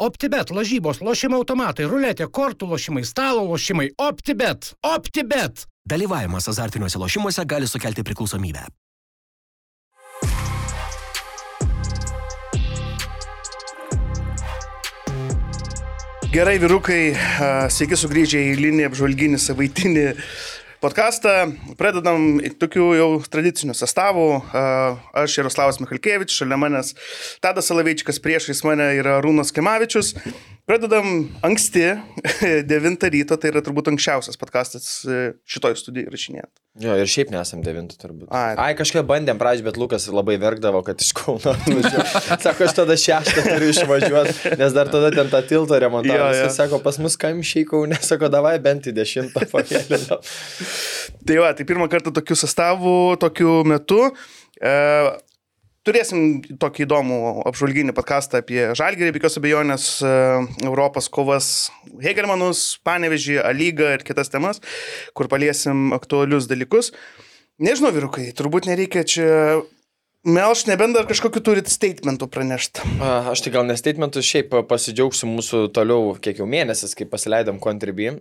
OptiBet, 0.00 0.48
lažybos, 0.56 1.02
lošimo 1.04 1.36
automatai, 1.42 1.84
ruletė, 1.84 2.24
kortų 2.32 2.70
lošimai, 2.70 3.02
stalo 3.04 3.42
lošimai. 3.44 3.90
OptiBet. 4.00 4.70
OptiBet. 4.80 5.66
Dalyvavimas 5.84 6.48
azartiniuose 6.48 6.96
lošimuose 7.02 7.44
gali 7.44 7.68
sukelti 7.68 8.00
priklausomybę. 8.08 8.64
Gerai, 16.32 16.56
vyrukai, 16.62 17.02
a, 17.12 17.50
sveiki 17.68 17.98
sugrįžę 18.00 18.40
į 18.40 18.56
linį 18.56 18.88
apžvalginį 18.88 19.38
savaitinį 19.42 20.04
podcastą. 20.80 21.52
Pradedam 21.78 22.40
tokių 22.60 22.86
jau 22.96 23.08
tradicinių 23.28 23.74
sastavų. 23.76 24.26
Aš 25.22 25.36
Jaroslavas 25.38 25.80
Michalkevičius, 25.82 26.40
šalia 26.40 26.56
manęs 26.60 26.94
Tadas 27.44 27.68
Salavičikas, 27.68 28.20
priešais 28.24 28.64
mane 28.64 28.86
yra 28.96 29.18
Rūnas 29.24 29.52
Kemavičius. 29.52 30.14
Pradedam 30.70 31.28
anksti, 31.42 31.80
9 32.70 33.06
ryto, 33.10 33.34
tai 33.42 33.50
yra 33.50 33.58
turbūt 33.58 33.88
anksčiausias 33.90 34.38
podcastas 34.38 34.84
e, 35.02 35.32
šitoj 35.50 35.74
studijai 35.74 36.12
rašinėjant. 36.12 36.50
Jo, 36.84 36.92
ir 36.94 37.08
šiaip 37.10 37.32
nesam 37.34 37.64
devintų 37.64 37.96
turbūt. 37.98 38.28
Ai. 38.30 38.52
Ai, 38.54 38.68
kažką 38.78 39.02
bandėm 39.08 39.40
pradžią, 39.40 39.64
bet 39.66 39.80
Lukas 39.82 40.06
labai 40.14 40.36
verkdavo, 40.38 40.84
kad 40.86 41.02
iš 41.02 41.08
Kauno 41.18 41.56
atvažiuoju. 41.56 42.04
Sako, 42.44 42.68
aš 42.68 42.74
tada 42.76 42.96
šeštą 43.02 43.42
turiu 43.48 43.72
išvažiuoti, 43.72 44.52
nes 44.60 44.76
dar 44.76 44.92
tada 44.94 45.10
ten 45.16 45.32
tą 45.32 45.40
tiltą 45.50 45.80
jo. 45.82 46.28
Jis 46.38 46.60
sako, 46.60 46.78
pas 46.84 47.00
mus 47.02 47.18
kamščiai 47.18 47.66
Kaune, 47.72 47.98
sako, 48.06 48.30
davai 48.30 48.54
bent 48.62 48.86
į 48.86 48.94
dešimtą 49.00 49.48
pakėlinam. 49.50 50.22
Tai 51.26 51.40
va, 51.42 51.50
tai 51.58 51.66
pirmą 51.66 51.90
kartą 51.90 52.14
tokiu 52.14 52.38
sastavu, 52.38 52.94
tokiu 53.18 53.64
metu. 53.66 54.04
E, 54.62 54.76
turėsim 55.86 56.40
tokį 56.60 56.84
įdomų 56.86 57.18
apžvalginį 57.50 57.94
podcastą 57.96 58.42
apie 58.42 58.60
Žalgirį, 58.78 59.14
be 59.14 59.20
jokios 59.20 59.40
abejonės, 59.40 59.88
e, 60.04 60.12
Europos 60.66 61.08
kovas 61.12 61.50
Hegelmanus, 62.02 62.78
Panevežį, 62.86 63.40
Alygą 63.44 63.94
ir 63.96 64.06
kitas 64.06 64.32
temas, 64.32 64.60
kur 65.16 65.30
paliesim 65.32 65.90
aktualius 65.96 66.48
dalykus. 66.50 66.92
Nežinau, 67.60 67.92
vyrukai, 67.92 68.30
turbūt 68.36 68.68
nereikia 68.70 69.04
čia 69.04 69.28
melš, 70.24 70.66
nebent 70.68 70.96
dar 70.96 71.08
kažkokiu 71.08 71.40
turit 71.44 71.68
statementų 71.72 72.28
pranešti. 72.32 72.84
Aš 73.32 73.44
tai 73.44 73.52
gal 73.54 73.66
ne 73.68 73.76
statementus, 73.76 74.28
šiaip 74.28 74.52
pasidžiaugsiu 74.68 75.28
mūsų 75.28 75.66
toliau 75.76 76.14
kiek 76.20 76.40
jau 76.40 76.48
mėnesis, 76.48 76.94
kai 76.96 77.08
pasileidom 77.08 77.60
Contribui. 77.62 78.12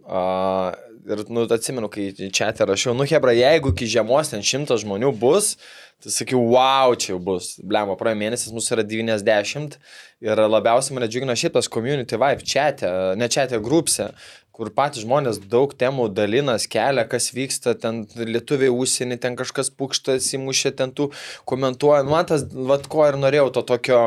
Ir, 1.10 1.24
nu, 1.34 1.48
atsimenu, 1.50 1.90
kai 1.90 2.12
čia 2.14 2.52
te 2.54 2.66
rašiau, 2.70 2.94
nu, 2.94 3.06
Hebra, 3.10 3.34
jeigu 3.34 3.72
iki 3.74 3.88
žiemos 3.90 4.30
ten 4.30 4.44
šimtas 4.46 4.84
žmonių 4.84 5.10
bus, 5.18 5.56
tai 6.04 6.12
sakiau, 6.14 6.44
wow, 6.54 6.94
čia 6.94 7.16
jau 7.16 7.22
bus. 7.32 7.56
Blemo, 7.66 7.96
praėjo 7.98 8.20
mėnesis 8.20 8.54
mūsų 8.54 8.76
yra 8.78 8.86
90 8.86 9.80
ir 10.22 10.42
labiausiai 10.46 11.00
mane 11.00 11.10
džiugina 11.10 11.34
šitas 11.40 11.72
community 11.72 12.20
vibe 12.20 12.46
čia, 12.46 12.70
ne 13.18 13.30
čia, 13.32 13.48
grupse, 13.58 14.12
kur 14.60 14.72
patys 14.76 15.06
žmonės 15.06 15.38
daug 15.48 15.72
temų 15.80 16.10
dalinas, 16.12 16.66
kelia, 16.68 17.06
kas 17.08 17.30
vyksta, 17.32 17.78
ten 17.80 18.02
lietuviai 18.20 18.68
užsienį, 18.74 19.16
ten 19.24 19.38
kažkas 19.40 19.72
pukštas 19.72 20.28
įmušė, 20.36 20.74
ten 20.82 20.92
tų 20.96 21.10
komentuoja. 21.48 22.04
Man 22.04 22.28
tas, 22.28 22.44
vad 22.52 22.90
ko 22.92 23.06
ir 23.08 23.16
norėjau, 23.22 23.48
to 23.56 23.64
tokio 23.70 24.02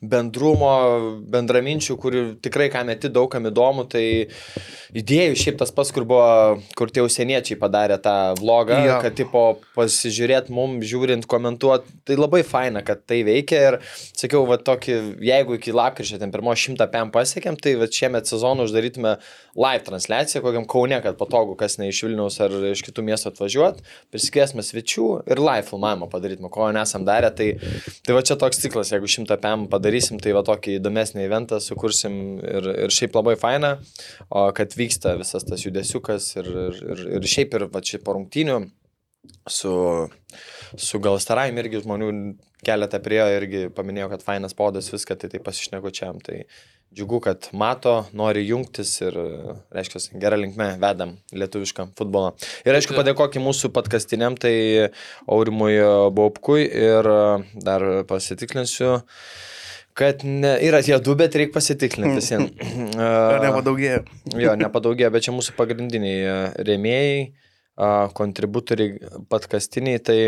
bendrumo, 0.00 0.72
bendraminčių, 1.28 1.96
kur 2.00 2.16
tikrai 2.40 2.70
kam 2.72 2.88
meti 2.88 3.10
daug 3.12 3.28
kam 3.32 3.50
įdomu, 3.50 3.84
tai 3.92 4.04
idėjų 4.96 5.36
šiaip 5.38 5.58
tas 5.60 5.74
pats, 5.74 5.92
kur 5.92 6.06
buvo, 6.08 6.56
kur 6.78 6.88
tie 6.88 7.04
užsieniečiai 7.04 7.58
padarė 7.60 8.00
tą 8.00 8.16
vlogą, 8.40 8.80
Jo. 8.86 8.96
kad 9.04 9.18
tipo 9.18 9.44
pasižiūrėt 9.76 10.48
mum, 10.48 10.78
žiūrint, 10.80 11.28
komentuot, 11.28 11.84
tai 12.08 12.16
labai 12.16 12.40
faina, 12.46 12.80
kad 12.86 13.04
tai 13.04 13.20
veikia 13.28 13.60
ir 13.68 13.78
sakiau, 13.92 14.46
va 14.48 14.56
tokį, 14.56 14.96
jeigu 15.28 15.60
iki 15.60 15.76
lapkričio 15.76 16.18
ten 16.22 16.32
pirmo 16.32 16.56
šimtą 16.56 16.88
PM 16.88 17.12
pasiekėm, 17.12 17.60
tai 17.60 17.76
va 17.80 17.90
šiemet 17.92 18.32
sezoną 18.32 18.64
uždarytume 18.64 19.18
live 19.60 19.84
transliaciją 19.90 20.42
kokiam 20.44 20.66
Kaune, 20.70 20.96
kad 21.04 21.18
patogu, 21.20 21.56
kas 21.58 21.76
ne 21.80 21.90
iš 21.90 22.04
Vilniaus 22.06 22.38
ar 22.42 22.54
iš 22.70 22.82
kitų 22.86 23.04
miestų 23.10 23.32
atvažiuot, 23.32 23.82
prisikviesime 24.14 24.64
svečių 24.64 25.08
ir 25.30 25.42
live 25.42 25.66
filmavimą 25.68 26.08
padarytume, 26.12 26.50
ko 26.54 26.70
nesam 26.74 27.04
darę, 27.08 27.32
tai, 27.36 27.50
tai 28.06 28.16
va 28.16 28.24
čia 28.26 28.38
toks 28.40 28.62
ciklas, 28.62 28.92
jeigu 28.94 29.10
šimtą 29.10 29.38
PM 29.42 29.68
padarysim, 29.72 30.20
tai 30.22 30.34
va 30.36 30.44
tokį 30.46 30.78
įdomesnį 30.78 31.26
eventą 31.26 31.60
sukursim 31.64 32.20
ir, 32.40 32.70
ir 32.86 32.94
šiaip 32.94 33.18
labai 33.20 33.36
faina, 33.40 33.76
o 34.30 34.48
kad 34.56 34.76
vyksta 34.78 35.16
visas 35.20 35.46
tas 35.46 35.66
judesiukas 35.66 36.34
ir, 36.40 36.52
ir, 36.70 37.06
ir, 37.18 37.32
šiaip 37.34 37.58
ir 37.58 37.68
va 37.74 37.82
čia 37.84 38.00
po 38.04 38.16
rungtynių 38.16 38.62
su, 39.50 39.72
su 40.76 41.00
gal 41.02 41.18
staraim 41.20 41.58
irgi 41.60 41.82
žmonių 41.84 42.12
keletą 42.66 43.00
priejo 43.02 43.28
irgi 43.38 43.62
paminėjo, 43.76 44.10
kad 44.14 44.24
fainas 44.24 44.56
podas 44.56 44.90
viską, 44.92 45.16
tai 45.20 45.30
tai 45.32 45.40
pasišnekučiam. 45.44 46.20
Tai 46.24 46.42
džiugu, 46.94 47.20
kad 47.22 47.46
mato, 47.54 47.92
nori 48.16 48.42
jungtis 48.48 48.96
ir, 49.04 49.14
reiškia, 49.74 50.02
gerą 50.22 50.40
linkmę 50.40 50.72
vedam 50.82 51.14
lietuvišką 51.30 51.90
futbolą. 51.98 52.32
Ir 52.66 52.74
aišku, 52.74 52.96
padėkokim 52.98 53.44
mūsų 53.46 53.70
podkastiniam, 53.76 54.34
tai 54.40 54.54
Aurimui 55.30 55.76
Baubkui 56.16 56.66
ir 56.66 57.10
dar 57.54 57.86
pasitikslinsiu. 58.10 58.96
Kad 60.00 60.22
ne, 60.24 60.54
yra 60.64 60.80
tie 60.86 60.96
du, 61.02 61.14
bet 61.18 61.34
reikia 61.38 61.54
pasitikrinti 61.58 62.18
visiems. 62.18 62.52
Nepadaugėjo? 63.44 64.04
Jo, 64.38 64.54
nepadaugėjo, 64.58 65.10
bet 65.14 65.26
čia 65.26 65.34
mūsų 65.34 65.54
pagrindiniai 65.58 66.20
e, 66.22 66.36
rėmėjai, 66.66 67.16
kontributoriai 68.16 69.10
podkastiniai, 69.30 70.00
tai 70.04 70.18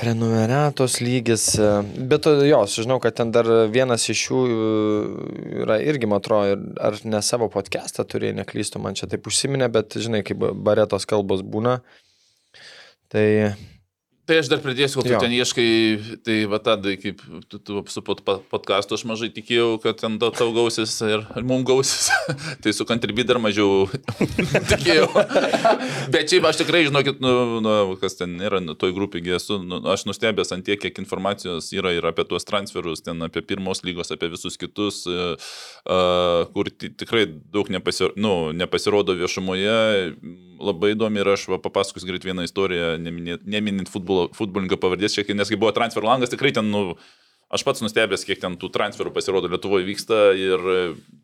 prenumeratos 0.00 1.00
lygis. 1.02 1.58
a, 1.58 1.82
Bet 1.98 2.22
to, 2.22 2.34
jo, 2.46 2.60
aš 2.62 2.76
žinau, 2.84 3.00
kad 3.02 3.16
ten 3.18 3.32
dar 3.34 3.48
vienas 3.72 4.06
iš 4.10 4.24
jų 4.28 4.42
e, 4.46 4.58
yra 5.64 5.80
irgi, 5.82 6.06
man 6.10 6.22
atrodo, 6.22 6.58
ar 6.78 6.98
ne 7.04 7.22
savo 7.26 7.50
podcastą 7.50 8.06
turėjo, 8.06 8.36
neklystu, 8.38 8.82
man 8.82 8.98
čia 8.98 9.10
taip 9.10 9.26
užsiminė, 9.26 9.70
bet 9.74 9.98
žinai, 9.98 10.22
kaip 10.26 10.46
baretos 10.54 11.08
kalbos 11.10 11.42
būna. 11.42 11.80
Tai 13.10 13.26
Tai 14.28 14.36
aš 14.42 14.48
dar 14.52 14.60
pridėsiu, 14.60 14.98
kol 15.00 15.06
tu 15.08 15.14
ten 15.22 15.32
ieškai, 15.32 15.68
tai 16.26 16.34
va 16.52 16.58
tada, 16.60 16.92
kaip 17.00 17.22
tu, 17.48 17.56
tu 17.64 17.80
su 17.88 18.02
pod, 18.04 18.18
pod- 18.26 18.42
podcastu 18.52 18.92
aš 18.98 19.06
mažai 19.08 19.30
tikėjau, 19.32 19.78
kad 19.80 19.96
ten 20.02 20.18
tau 20.20 20.50
gausis 20.52 20.92
ir, 21.06 21.22
ir 21.32 21.46
mum 21.48 21.62
gausis. 21.64 22.10
tai 22.62 22.74
su 22.76 22.84
kantribį 22.84 23.24
dar 23.30 23.40
mažiau 23.40 23.86
tikėjau. 24.72 25.06
Bet 26.12 26.28
šiaip 26.28 26.44
aš 26.50 26.60
tikrai, 26.60 26.82
žinokit, 26.90 27.22
nu, 27.24 27.32
nu, 27.64 27.72
kas 28.02 28.18
ten 28.20 28.36
yra, 28.44 28.60
nu, 28.60 28.76
toj 28.76 28.92
grupėje 28.98 29.38
esu, 29.40 29.56
nu, 29.64 29.80
aš 29.94 30.04
nustebęs 30.10 30.52
ant 30.58 30.66
tiek, 30.68 30.76
kiek 30.84 31.00
informacijos 31.00 31.70
yra 31.72 31.94
ir 31.96 32.04
apie 32.12 32.26
tuos 32.28 32.44
transferus, 32.48 33.00
ten 33.08 33.24
apie 33.24 33.40
pirmos 33.48 33.80
lygos, 33.86 34.12
apie 34.12 34.28
visus 34.34 34.60
kitus, 34.60 35.06
uh, 35.08 36.44
kur 36.52 36.68
ti- 36.68 36.92
tikrai 36.92 37.24
daug 37.32 37.72
nepasir, 37.72 38.12
nu, 38.20 38.52
nepasirodo 38.52 39.16
viešumoje. 39.16 39.78
Labai 40.58 40.88
įdomi 40.96 41.20
ir 41.22 41.28
aš 41.36 41.44
papasakosiu 41.62 42.08
greit 42.10 42.24
vieną 42.26 42.42
istoriją, 42.48 42.96
neminint, 42.98 43.44
neminint 43.46 43.86
futbolo, 44.18 44.34
futbolininko 44.36 44.78
pavardės, 44.80 45.14
šiek 45.14 45.28
tiek, 45.28 45.38
nes 45.38 45.48
kai 45.50 45.58
buvo 45.60 45.72
transfer 45.76 46.04
langas, 46.04 46.32
tikrai 46.32 46.52
ten, 46.54 46.70
nu, 46.72 46.96
aš 47.52 47.64
pats 47.64 47.82
nustebęs, 47.84 48.26
kiek 48.26 48.40
ten 48.40 48.56
tų 48.58 48.70
transferų 48.74 49.12
pasirodo 49.14 49.48
Lietuvoje 49.48 49.86
vyksta 49.86 50.32
ir, 50.36 50.64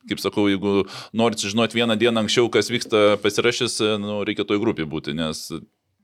kaip 0.09 0.23
sakau, 0.23 0.47
jeigu 0.49 0.87
norit 1.13 1.41
sužinoti 1.43 1.81
vieną 1.81 1.99
dieną 2.01 2.25
anksčiau, 2.25 2.51
kas 2.53 2.71
vyksta 2.73 3.19
pasirašys, 3.23 3.81
nu, 4.01 4.23
reikia 4.25 4.47
toj 4.49 4.63
grupiai 4.63 4.89
būti, 4.89 5.17
nes 5.17 5.51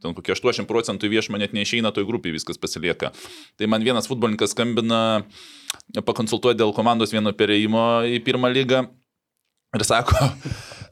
ten 0.00 0.16
kokie 0.16 0.32
80 0.32 0.68
procentų 0.68 1.08
į 1.08 1.14
viešumą 1.16 1.40
net 1.42 1.52
neišeina 1.52 1.92
toj 1.92 2.06
grupiai, 2.08 2.32
viskas 2.32 2.60
pasilieka. 2.60 3.12
Tai 3.60 3.68
man 3.68 3.84
vienas 3.84 4.08
futbolininkas 4.08 4.54
skambina, 4.54 5.26
pakonsultuoja 5.92 6.56
dėl 6.56 6.72
komandos 6.72 7.12
vieno 7.12 7.34
perėjimo 7.36 8.06
į 8.08 8.22
pirmą 8.24 8.48
lygą. 8.48 8.86
Ir 9.76 9.84
sako, 9.86 10.16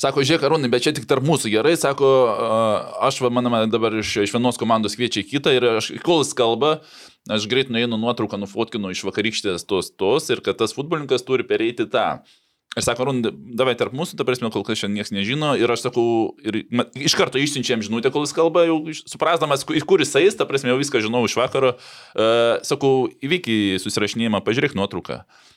sako, 0.03 0.25
žiūrėk, 0.27 0.47
Arūnai, 0.49 0.71
bet 0.73 0.87
čia 0.87 0.95
tik 0.97 1.07
tarp 1.11 1.27
mūsų 1.27 1.53
gerai, 1.53 1.75
sako, 1.81 2.09
aš, 3.05 3.21
va, 3.25 3.31
manama, 3.35 3.65
dabar 3.71 3.97
iš, 3.99 4.15
iš 4.29 4.35
vienos 4.35 4.59
komandos 4.61 4.97
kviečia 4.99 5.25
į 5.25 5.29
kitą 5.33 5.55
ir 5.57 5.69
aš, 5.77 5.93
kol 6.07 6.23
jis 6.23 6.35
kalba, 6.39 6.79
aš 7.29 7.49
greit 7.51 7.73
nueinu 7.75 7.99
nuotrauką, 8.01 8.41
nufotkinu 8.41 8.93
iš 8.95 9.05
vakarykštės 9.09 9.67
tos 9.69 9.91
tos 9.99 10.31
ir 10.33 10.45
kad 10.45 10.61
tas 10.61 10.77
futbolininkas 10.77 11.27
turi 11.27 11.47
pereiti 11.49 11.89
tą. 11.91 12.21
Ir 12.77 12.85
sako, 12.85 13.07
Arūnai, 13.07 13.33
davai 13.59 13.73
tarp 13.81 13.95
mūsų, 13.97 14.19
ta 14.21 14.27
prasme, 14.29 14.51
kol 14.55 14.63
kas 14.63 14.79
šiandien 14.79 15.01
niekas 15.01 15.11
nežino 15.15 15.55
ir 15.59 15.73
aš 15.73 15.87
sakau, 15.89 16.05
ir 16.45 16.61
ma- 16.71 16.85
iš 16.95 17.17
karto 17.19 17.41
išsiunčiam 17.41 17.81
žinutę, 17.83 18.13
kol 18.15 18.27
jis 18.27 18.35
kalba, 18.37 18.67
jau 18.69 18.77
suprasdamas, 19.09 19.65
kur 19.67 20.05
jis 20.05 20.15
eis, 20.21 20.37
ta 20.39 20.47
prasme, 20.47 20.71
jau 20.71 20.79
viską 20.79 21.01
žinau 21.03 21.25
iš 21.27 21.35
vakaro, 21.41 21.73
uh, 21.81 22.61
sakau, 22.69 23.09
įvyki 23.25 23.81
susirašinėjimą, 23.83 24.45
pažiūrėk 24.47 24.77
nuotrauką. 24.79 25.23
Jis 25.25 25.48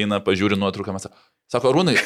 eina, 0.00 0.20
pažiūri 0.24 0.58
nuotrauką, 0.60 0.92
man 0.92 1.02
sako, 1.50 1.72
Rūnai, 1.74 1.96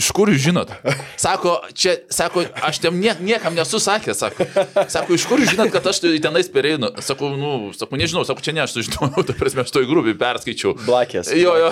iš 0.00 0.08
kur 0.16 0.30
jūs 0.32 0.42
žinot? 0.48 0.72
Sako, 1.20 1.52
čia, 1.76 1.92
sako, 2.12 2.42
aš 2.66 2.80
tam 2.82 2.98
nie, 2.98 3.12
niekam 3.22 3.54
nesu 3.54 3.78
sakęs, 3.82 4.18
sako, 4.18 4.46
sako, 4.90 5.14
iš 5.14 5.26
kur 5.30 5.42
jūs 5.42 5.52
žinot, 5.52 5.70
kad 5.74 5.86
aš 5.86 6.00
tai 6.02 6.14
tenais 6.22 6.48
pereinu? 6.52 6.90
Sako, 7.04 7.30
nu, 7.38 7.52
sako, 7.76 7.98
nežinau, 8.00 8.24
sako, 8.26 8.42
čia 8.42 8.56
ne 8.56 8.64
aš 8.64 8.74
sužinojau, 8.74 9.22
ta 9.28 9.36
prasme, 9.38 9.62
aš 9.62 9.74
toj 9.76 9.86
grupiai 9.86 10.16
perskaičiau. 10.18 10.74
Blakės. 10.86 11.30
Jo, 11.36 11.54
jo. 11.60 11.70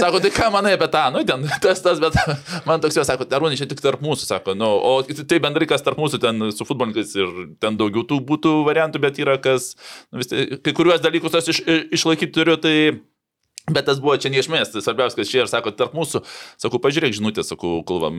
Sako, 0.00 0.22
tai 0.24 0.32
ką 0.34 0.48
manai 0.54 0.74
apie 0.78 0.88
tą, 0.92 1.04
nu, 1.14 1.22
ten, 1.28 1.46
tas, 1.62 1.82
tas, 1.84 2.02
bet 2.02 2.18
man 2.68 2.82
toks 2.82 2.98
jau 2.98 3.06
sako, 3.06 3.28
Arūnai, 3.38 3.58
čia 3.60 3.68
tik 3.70 3.82
tarp 3.84 4.02
mūsų, 4.02 4.26
sako, 4.32 4.56
nu, 4.58 4.72
o 4.74 4.96
tai 5.06 5.38
bendrai 5.44 5.68
kas 5.70 5.86
tarp 5.86 6.00
mūsų, 6.02 6.22
ten 6.24 6.48
su 6.50 6.66
futbolininkais 6.66 7.14
ir 7.20 7.36
ten 7.62 7.78
daugiau 7.78 8.02
tų 8.08 8.18
būtų 8.26 8.56
variantų, 8.66 9.04
bet 9.06 9.22
yra 9.22 9.38
kas, 9.42 9.76
nu, 10.10 10.22
vis, 10.22 10.32
tiek, 10.32 10.58
kai 10.64 10.74
kuriuos 10.74 11.04
dalykus 11.04 11.38
aš 11.38 11.52
iš, 11.54 11.62
išlaikyti 12.00 12.34
turiu, 12.34 12.58
tai 12.58 12.74
Bet 13.68 13.88
tas 13.88 14.00
buvo 14.02 14.16
čia 14.20 14.32
neišmės, 14.32 14.72
tai 14.72 14.82
svarbiausia, 14.84 15.18
kad 15.20 15.28
čia 15.28 15.42
ir 15.42 15.50
sako, 15.50 15.72
tarp 15.76 15.94
mūsų, 15.96 16.22
sakau, 16.60 16.80
pažiūrėk 16.82 17.16
žinutę, 17.18 17.44
sakau, 17.46 17.78
kol 17.86 18.00
va, 18.02 18.10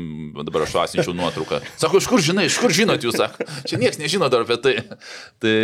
dabar 0.45 0.65
aš 0.65 0.75
asinčiau 0.83 1.15
nuotrauką. 1.17 1.61
Sako, 1.81 2.01
iš 2.01 2.09
kur 2.11 2.23
žinai, 2.23 2.47
iš 2.49 2.59
kur 2.61 2.73
žinot 2.75 3.05
jūs, 3.05 3.17
sako, 3.19 3.47
čia 3.69 3.79
niekas 3.81 3.99
nežino 4.01 4.29
dar 4.31 4.45
apie 4.45 4.59
tai. 4.61 4.75
Tai 5.41 5.55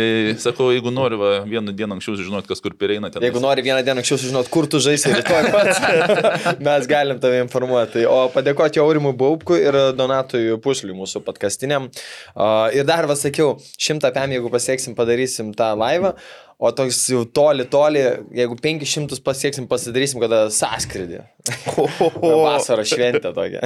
sakau, 0.42 0.70
jeigu 0.74 0.92
nori 0.94 1.18
va, 1.20 1.32
vieną 1.46 1.74
dieną 1.76 1.98
anksčiau 1.98 2.18
žinot, 2.18 2.48
kas 2.48 2.62
kur 2.64 2.74
pereina 2.78 3.10
ten. 3.12 3.24
Jeigu 3.24 3.42
nori 3.42 3.64
vieną 3.66 3.82
dieną 3.86 4.02
anksčiau 4.02 4.20
sužinoti, 4.20 4.52
kur 4.52 4.68
tu 4.70 4.80
žaisi 4.82 5.12
rytoj 5.14 5.50
pats, 5.54 5.80
mes 6.68 6.88
galim 6.90 7.20
tave 7.22 7.42
informuoti. 7.44 8.06
O 8.10 8.26
padėkoti 8.34 8.82
Aurimui 8.82 9.14
Baubkui 9.18 9.60
ir 9.64 9.78
Donatui 9.96 10.56
Pušliui 10.62 10.96
mūsų 10.96 11.22
podkastiniam. 11.26 11.90
Uh, 12.34 12.68
ir 12.76 12.86
dar 12.88 13.08
vas 13.10 13.22
sakiau, 13.26 13.56
šimtą 13.80 14.12
pėm, 14.16 14.36
jeigu 14.36 14.52
pasieksim, 14.52 14.96
padarysim 14.98 15.54
tą 15.56 15.72
laivą. 15.78 16.16
O 16.56 16.70
toks 16.72 17.02
jau 17.12 17.20
toli, 17.28 17.66
toli, 17.68 18.00
jeigu 18.32 18.56
500 18.64 19.20
pasieksim, 19.24 19.66
pasidarysim, 19.68 20.20
kada 20.22 20.46
sąskridį. 20.48 21.20
Vasaro 22.24 22.84
šventė 22.88 23.32
tokia. 23.36 23.60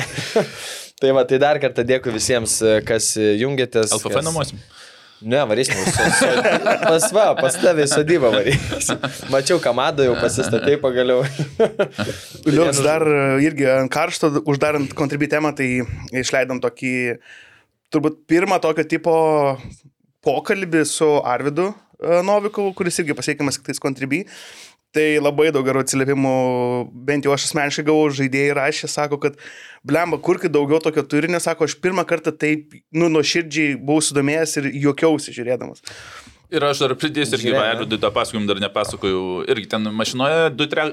tai 1.00 1.12
va, 1.14 1.22
tai 1.22 1.38
dar 1.42 1.60
kartą 1.62 1.84
dėkui 1.86 2.10
visiems, 2.16 2.56
kas 2.88 3.12
jungiatės. 3.14 3.94
LFF 3.94 4.16
kas... 4.16 4.26
namuose. 4.26 4.58
Ne, 5.20 5.38
varysim. 5.44 5.76
Pas 6.82 7.06
va, 7.12 7.26
pas 7.36 7.58
tavę 7.60 7.84
į 7.84 7.90
sodybą 7.92 8.32
varysim. 8.32 8.98
Mačiau, 9.30 9.60
kamado 9.62 10.02
jau 10.06 10.16
pasistatė 10.18 10.78
pagaliau. 10.82 11.22
Liuks 12.48 12.80
dar 12.82 13.04
irgi 13.44 13.68
ant 13.70 13.92
karšto, 13.92 14.32
uždarant 14.50 14.96
kontribį 14.98 15.28
temą, 15.36 15.52
tai 15.54 15.84
išleidom 16.24 16.58
tokį, 16.64 16.96
turbūt 17.92 18.18
pirmą 18.32 18.58
tokio 18.64 18.86
tipo 18.88 19.14
pokalbį 20.26 20.82
su 20.88 21.12
Arvidu 21.20 21.68
e, 22.00 22.20
Novikovu, 22.26 22.74
kuris 22.76 22.98
irgi 23.02 23.16
pasiekiamas 23.16 23.58
tik 23.60 23.70
tais 23.70 23.82
kontribį. 23.82 24.24
Tai 24.90 25.04
labai 25.22 25.52
daug 25.54 25.62
gerų 25.62 25.84
atsiliepimų, 25.84 26.30
bent 27.06 27.26
jau 27.26 27.30
aš 27.30 27.44
asmeniškai 27.46 27.84
gavau, 27.86 28.08
žaidėjai 28.10 28.56
rašė, 28.58 28.88
sako, 28.90 29.20
kad 29.22 29.36
blemba, 29.86 30.18
kurkit 30.18 30.50
daugiau 30.50 30.80
tokio 30.82 31.04
turinio, 31.06 31.38
sako, 31.38 31.68
aš 31.70 31.76
pirmą 31.78 32.02
kartą 32.10 32.32
taip, 32.34 32.74
nu, 32.90 33.06
nuoširdžiai 33.14 33.76
buvau 33.78 34.02
sudomėjęs 34.02 34.56
ir 34.58 34.66
juokiausi 34.88 35.36
žiūrėdamas. 35.36 35.84
Ir 36.50 36.66
aš 36.66 36.82
dar 36.82 36.96
pridėsiu 36.98 37.38
irgi 37.38 37.54
Vairudui 37.54 38.00
tą 38.02 38.10
pasakojimą, 38.10 38.48
dar 38.50 38.58
nepasakojau. 38.64 39.44
Irgi 39.54 39.70
ten 39.70 39.86
mašinoje 39.94 40.50
du, 40.58 40.66
tre, 40.72 40.88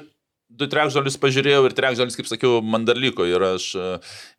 du 0.50 0.68
trekžalius 0.70 1.18
pažiūrėjau 1.22 1.66
ir 1.68 1.74
trekžalis, 1.78 2.16
kaip 2.18 2.28
sakiau, 2.30 2.62
man 2.64 2.86
dar 2.88 2.98
liko. 3.00 3.26
Ir 3.28 3.44
aš 3.50 3.66
e, 3.78 3.88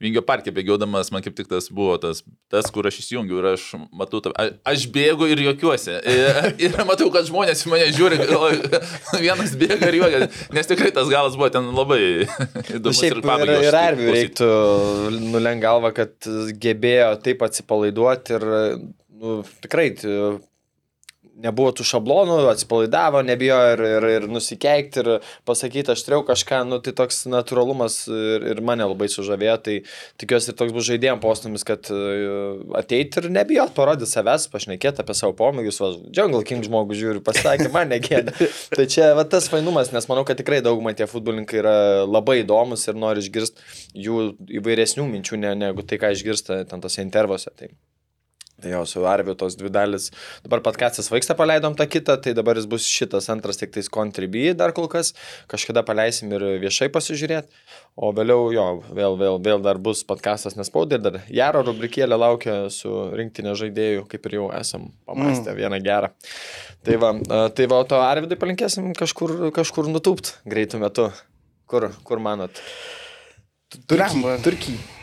Vingio 0.03 0.23
parke 0.27 0.53
bėgiodamas, 0.55 1.11
man 1.15 1.23
kaip 1.25 1.37
tik 1.39 1.51
tas 1.51 1.69
buvo 1.75 1.95
tas, 2.03 2.23
tas 2.53 2.71
kur 2.75 2.89
aš 2.89 3.01
įsijungiau 3.03 3.41
ir 3.43 3.49
aš 3.53 3.67
matau, 3.95 4.23
tą, 4.25 4.33
a- 4.41 4.51
aš 4.73 4.87
bėgu 4.95 5.29
ir 5.31 5.45
juokiuosi. 5.47 5.99
Ir, 6.09 6.41
ir 6.69 6.79
matau, 6.89 7.11
kad 7.15 7.29
žmonės 7.29 7.67
į 7.67 7.73
mane 7.75 7.91
žiūri, 7.95 8.21
vienas 9.27 9.55
bėga 9.61 9.93
ir 9.93 10.01
juokia. 10.01 10.23
Nes 10.57 10.71
tikrai 10.71 10.91
tas 10.97 11.11
galas 11.13 11.39
buvo 11.39 11.51
ten 11.55 11.71
labai 11.77 12.01
įdomus. 12.79 12.99
Šiaip 13.03 13.21
ir, 13.21 13.25
pabaigai 13.29 13.61
ir 13.69 13.79
Arviui 13.85 14.15
reiktų 14.17 14.51
nulenk 15.29 15.63
galvą, 15.65 15.93
kad 15.97 16.31
gebėjo 16.63 17.13
taip 17.25 17.45
atsipalaiduoti 17.47 18.39
ir 18.39 18.49
nu, 19.19 19.41
tikrai 19.63 19.93
nebuvo 21.43 21.73
tų 21.77 21.87
šablonų, 21.87 22.39
atsipalaidavo, 22.53 23.23
nebijo 23.27 23.59
ir, 23.73 23.83
ir, 23.87 24.07
ir 24.17 24.27
nusikeikti 24.31 25.03
ir 25.03 25.11
pasakyti 25.49 25.93
aštriau 25.95 26.25
kažką, 26.27 26.63
nu, 26.69 26.81
tai 26.85 26.95
toks 26.99 27.25
natūralumas 27.31 28.01
ir, 28.11 28.47
ir 28.53 28.63
mane 28.65 28.87
labai 28.89 29.09
sužavėjo, 29.13 29.57
tai 29.65 29.77
tikiuosi 30.21 30.53
ir 30.53 30.59
toks 30.59 30.75
bus 30.77 30.89
žaidėjim 30.89 31.23
postumis, 31.23 31.65
kad 31.69 31.91
ateiti 32.79 33.23
ir 33.23 33.31
nebijot 33.35 33.75
parodyti 33.77 34.11
savęs, 34.11 34.49
pašnekėti 34.53 35.05
apie 35.05 35.17
savo 35.19 35.37
pomėgius, 35.39 35.81
va, 35.83 35.93
Jungle 36.15 36.45
King 36.49 36.67
žmogus 36.67 37.01
žiūri, 37.01 37.23
pasakė, 37.25 37.71
man 37.75 37.93
negėda. 37.95 38.35
tai 38.77 38.89
čia 38.91 39.13
va, 39.19 39.27
tas 39.29 39.51
fainumas, 39.53 39.93
nes 39.95 40.11
manau, 40.11 40.27
kad 40.29 40.41
tikrai 40.41 40.63
daugumai 40.65 40.97
tie 40.99 41.09
futbolininkai 41.11 41.63
yra 41.63 41.77
labai 42.07 42.41
įdomus 42.43 42.89
ir 42.89 42.99
nori 42.99 43.25
išgirsti 43.25 44.03
jų 44.07 44.25
įvairesnių 44.61 45.07
minčių 45.13 45.43
ne, 45.45 45.55
negu 45.67 45.87
tai, 45.87 46.01
ką 46.03 46.13
išgirsta 46.17 46.65
ten 46.69 46.85
tose 46.85 47.05
intervuose. 47.05 47.55
Tai. 47.59 47.73
Jo, 48.67 48.83
su 48.91 49.05
Arviu 49.07 49.37
tos 49.39 49.55
dvi 49.55 49.71
dalis. 49.71 50.09
Dabar 50.43 50.59
patkastas 50.67 51.07
vaiksta, 51.13 51.37
paleidom 51.39 51.77
tą 51.79 51.85
kitą, 51.87 52.17
tai 52.19 52.33
dabar 52.35 52.59
jis 52.59 52.67
bus 52.67 52.89
šitas 52.91 53.29
antras 53.31 53.61
tik 53.61 53.71
tais 53.77 53.87
kontribį 53.95 54.51
dar 54.59 54.75
kol 54.75 54.89
kas. 54.91 55.13
Kažkada 55.51 55.85
paleisim 55.87 56.33
ir 56.35 56.45
viešai 56.65 56.89
pasižiūrėti. 56.91 57.55
O 57.95 58.11
vėliau 58.17 58.51
jo, 58.55 58.67
vėl, 58.91 59.15
vėl, 59.21 59.39
vėl 59.47 59.63
dar 59.63 59.79
bus 59.79 60.03
podkastas 60.09 60.59
nespaudė, 60.59 60.99
dar 61.03 61.21
Jaro 61.31 61.63
rubrikėlė 61.71 62.19
laukia 62.19 62.59
su 62.75 62.91
rinktinė 63.15 63.55
žaidėjų, 63.63 64.05
kaip 64.11 64.27
ir 64.27 64.39
jau 64.41 64.51
esam 64.59 64.91
pamastę 65.07 65.55
mm. 65.55 65.59
vieną 65.63 65.83
gerą. 65.87 66.13
Tai 66.87 67.01
va, 67.03 67.15
tai 67.55 67.71
va, 67.71 67.83
to 67.87 68.03
Arvidui 68.03 68.39
palinkėsim 68.43 68.91
kažkur, 68.99 69.53
kažkur 69.55 69.91
nutūpt 69.95 70.35
greitų 70.51 70.83
metu. 70.83 71.11
Kur, 71.71 71.93
kur 72.03 72.23
manot? 72.25 72.63
Blemba. 73.87 74.39
Turkijai. 74.43 74.98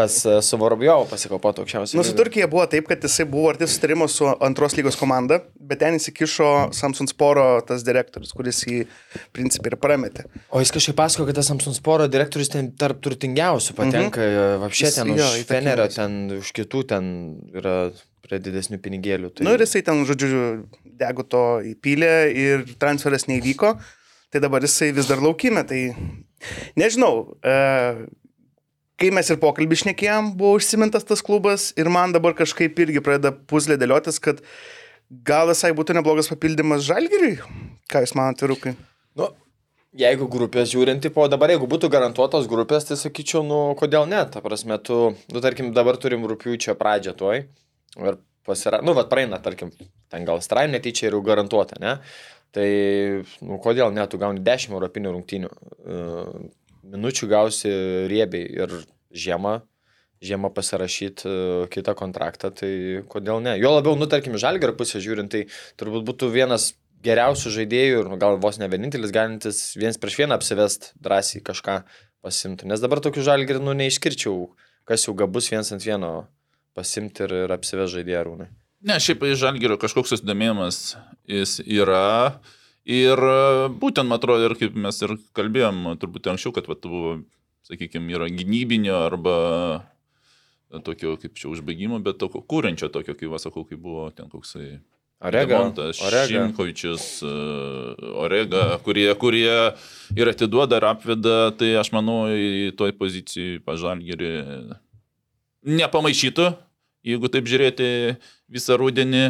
Pas 0.00 0.16
uh, 0.24 0.38
su 0.44 0.56
Vorobjovu 0.60 1.06
pasikopot 1.10 1.60
aukščiausiai. 1.60 1.98
Nu, 1.98 2.04
su 2.06 2.14
Turkija 2.16 2.48
buvo 2.50 2.64
taip, 2.72 2.88
kad 2.88 3.04
jisai 3.04 3.26
buvo 3.28 3.50
arti 3.52 3.68
sustarimo 3.68 4.08
su 4.08 4.28
antros 4.40 4.76
lygos 4.78 4.96
komanda, 4.96 5.42
bet 5.70 5.82
ten 5.82 5.98
įsikišo 5.98 6.50
Samsung 6.76 7.10
Sporo 7.12 7.46
tas 7.68 7.84
direktorius, 7.84 8.32
kuris 8.36 8.62
jį 8.64 8.84
principį 9.36 9.74
ir 9.74 9.78
prametė. 9.82 10.24
O 10.48 10.62
jis 10.62 10.72
kažkaip 10.72 10.96
pasako, 11.02 11.28
kad 11.28 11.40
tas 11.40 11.50
Samsung 11.52 11.76
Sporo 11.76 12.08
direktorius 12.10 12.52
ten 12.54 12.72
tarp 12.80 13.02
turtingiausių 13.04 13.76
patenka, 13.76 14.24
mm 14.24 14.38
-hmm. 14.38 14.68
apšė 14.70 14.86
Jis- 14.86 15.00
ten 15.00 15.12
jo, 15.12 15.26
už. 15.26 15.44
Fenerio, 15.50 15.88
ten 15.92 16.16
už 16.40 16.52
kitų 16.56 16.86
ten 16.94 17.12
yra 17.52 17.76
prie 18.24 18.38
didesnių 18.38 18.78
pinigėlių. 18.82 19.32
Tai... 19.34 19.44
Na 19.44 19.50
nu, 19.50 19.58
ir 19.58 19.66
jisai 19.66 19.82
ten, 19.86 20.04
žodžiu, 20.08 20.44
dego 21.00 21.26
to 21.26 21.44
įpylė 21.74 22.14
ir 22.30 22.64
transferas 22.80 23.26
neįvyko, 23.30 23.74
tai 24.30 24.42
dabar 24.42 24.62
jisai 24.62 24.92
vis 24.96 25.10
dar 25.10 25.22
laukime. 25.24 25.64
Tai 25.66 25.80
nežinau, 26.78 27.36
e, 27.42 27.56
kai 29.00 29.10
mes 29.14 29.30
ir 29.32 29.40
pokalbį 29.40 29.78
išnekėjom, 29.78 30.34
buvo 30.38 30.58
užsimintas 30.58 31.06
tas 31.08 31.22
klubas 31.24 31.70
ir 31.80 31.88
man 31.92 32.12
dabar 32.12 32.36
kažkaip 32.36 32.78
irgi 32.84 33.02
pradeda 33.04 33.32
puzlė 33.32 33.78
dėliotis, 33.80 34.20
kad 34.22 34.42
gal 35.26 35.50
visai 35.50 35.72
būtų 35.76 35.96
neblogas 35.96 36.28
papildymas 36.30 36.84
žalgiriui. 36.86 37.38
Ką 37.90 38.04
jūs 38.04 38.12
man 38.18 38.34
atvirukai? 38.34 38.74
Nu, 39.18 39.30
jeigu 39.96 40.28
grupės 40.30 40.70
žiūrint, 40.74 41.08
po 41.14 41.26
dabar 41.32 41.54
jeigu 41.54 41.68
būtų 41.70 41.90
garantuotos 41.92 42.48
grupės, 42.50 42.86
tai 42.90 42.98
sakyčiau, 43.00 43.42
nu, 43.46 43.62
kodėl 43.80 44.06
ne? 44.10 44.20
Ta 44.30 44.44
prasme, 44.44 44.78
tu, 44.84 45.00
nu, 45.32 45.42
tarkim, 45.42 45.72
dabar 45.76 45.98
turim 46.00 46.28
rūpiučio 46.30 46.76
pradžią 46.78 47.16
tuoj. 47.18 47.42
Ir 47.98 48.20
pasira... 48.46 48.84
Nu, 48.84 48.94
vad 48.98 49.10
praeina, 49.10 49.40
tarkim, 49.42 49.72
ten 50.12 50.28
gal 50.28 50.44
straim 50.44 50.76
netyčia 50.76 51.08
ir 51.08 51.16
jau 51.16 51.24
garantuota, 51.26 51.80
ne? 51.82 51.96
Tai, 52.54 52.70
nu, 53.46 53.58
kodėl 53.62 53.92
ne, 53.94 54.04
tu 54.10 54.18
gauni 54.18 54.42
10 54.46 54.74
europinių 54.74 55.16
rungtynių. 55.16 55.50
Uh, 56.90 56.94
minučių 56.94 57.28
gausi 57.30 57.70
riebiai 58.10 58.48
ir 58.62 58.74
žiemą, 59.10 59.60
žiemą 60.24 60.50
pasirašyti 60.54 61.28
uh, 61.28 61.64
kitą 61.72 61.94
kontraktą, 61.98 62.52
tai 62.54 63.02
kodėl 63.10 63.42
ne? 63.44 63.56
Jo 63.60 63.74
labiau, 63.76 63.96
nu, 63.98 64.08
tarkim, 64.10 64.38
žalgerio 64.40 64.76
pusę 64.78 65.02
žiūrint, 65.02 65.32
tai 65.32 65.46
turbūt 65.80 66.06
būtų 66.08 66.30
vienas 66.34 66.72
geriausių 67.04 67.54
žaidėjų 67.54 68.02
ir 68.02 68.10
nu, 68.12 68.20
gal 68.20 68.36
vos 68.42 68.60
ne 68.60 68.68
vienintelis 68.68 69.14
galintis 69.14 69.62
viens 69.80 69.96
prieš 70.00 70.20
vieną 70.20 70.36
apsivest 70.36 70.92
drąsiai 71.00 71.40
kažką 71.46 71.80
pasimti. 72.20 72.68
Nes 72.68 72.82
dabar 72.82 73.00
tokių 73.00 73.24
žalgerį, 73.24 73.62
nu, 73.64 73.76
neišskirčiau, 73.78 74.50
kas 74.88 75.06
jau 75.06 75.16
gabus 75.16 75.48
viens 75.52 75.72
ant 75.72 75.84
vieno 75.84 76.12
pasimti 76.76 77.24
ir, 77.24 77.36
ir 77.46 77.54
apsivest 77.56 77.96
žaidėjų 77.96 78.24
rūnai. 78.28 78.50
Ne, 78.80 78.96
šiaip 78.96 79.26
iš 79.28 79.42
Žalgirio 79.42 79.76
kažkoks 79.76 80.14
susidomėjimas 80.14 80.76
jis 81.28 81.58
yra. 81.68 82.40
Ir 82.88 83.20
e, 83.20 83.68
būtent, 83.82 84.08
man 84.08 84.16
atrodo, 84.16 84.48
ir 84.48 84.56
kaip 84.58 84.76
mes 84.78 85.02
ir 85.04 85.16
kalbėjom 85.36 85.82
turbūt 86.00 86.30
anksčiau, 86.32 86.54
kad 86.56 86.68
vat, 86.70 86.86
buvo, 86.86 87.18
sakykime, 87.68 88.14
yra 88.16 88.30
gynybinio 88.32 89.02
arba 89.08 89.36
tokio, 90.86 91.16
kaip 91.20 91.34
čia 91.36 91.50
užbaigimo, 91.50 91.98
bet 92.04 92.20
tokio 92.22 92.40
kūrenčio 92.46 92.88
tokio, 92.94 93.16
kaip 93.18 93.34
vasakau, 93.34 93.66
kaip 93.68 93.82
buvo 93.82 94.08
ten 94.14 94.30
koksai 94.32 94.78
Orega. 95.20 95.58
Demontas, 95.58 96.00
Orega. 96.00 96.28
Šimkovičius, 96.30 97.06
e, 97.22 97.32
Orega, 98.22 98.78
kurie, 98.86 99.10
kurie 99.20 99.52
ir 100.16 100.30
atiduoda 100.32 100.78
ir 100.80 100.86
apveda, 100.88 101.34
tai 101.60 101.74
aš 101.76 101.92
manau, 101.92 102.22
į 102.32 102.70
toj 102.78 102.94
pozicijai 102.96 103.58
pažalgerį 103.66 104.32
nepamaišytų, 105.68 106.46
jeigu 107.04 107.28
taip 107.32 107.50
žiūrėti 107.50 107.90
visą 108.48 108.80
rudenį. 108.80 109.26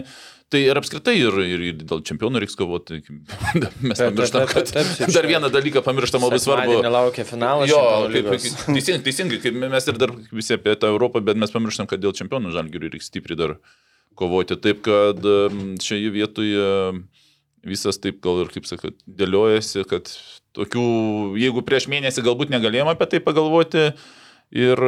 Tai 0.50 0.58
ir 0.58 0.78
apskritai 0.80 1.12
ir, 1.14 1.36
ir, 1.46 1.60
ir 1.68 1.82
dėl 1.86 2.00
čempionų 2.06 2.40
reiks 2.42 2.56
kovoti. 2.58 2.98
Mes 3.86 4.00
Taip, 4.00 4.16
pamirštam, 4.16 4.16
taip, 4.16 4.32
taip, 4.34 4.48
kad 4.50 4.72
taip, 4.74 4.88
taip, 4.98 5.12
dar 5.14 5.28
vieną 5.30 5.50
dalyką 5.54 5.82
pamirštam 5.86 6.26
labai 6.26 6.40
svarbu. 6.42 6.80
Nelaukia 6.82 7.26
finalas. 7.28 7.70
Jo, 7.70 7.82
kaip, 8.10 8.32
teisingai, 8.34 9.04
teisingai, 9.06 9.38
kaip 9.44 9.60
mes 9.62 9.86
ir 9.92 10.00
dar 10.02 10.14
visi 10.34 10.56
apie 10.56 10.74
tą 10.74 10.90
Europą, 10.90 11.22
bet 11.22 11.38
mes 11.38 11.54
pamirštam, 11.54 11.86
kad 11.90 12.02
dėl 12.02 12.16
čempionų 12.18 12.50
žalgių 12.56 12.82
reikia 12.82 13.06
stipriai 13.06 13.38
dar 13.38 13.56
kovoti. 14.18 14.58
Taip, 14.58 14.82
kad 14.88 15.22
šioje 15.86 16.10
vietoje 16.18 16.66
visas 17.70 18.02
taip 18.02 18.18
gal 18.24 18.42
ir, 18.42 18.50
kaip 18.50 18.66
sakat, 18.66 18.98
dėliojasi, 19.06 19.84
kad 19.86 20.10
tokių, 20.58 20.84
jeigu 21.38 21.62
prieš 21.66 21.86
mėnesį 21.92 22.26
galbūt 22.26 22.50
negalėjom 22.50 22.90
apie 22.90 23.06
tai 23.12 23.22
pagalvoti 23.22 23.90
ir 24.50 24.86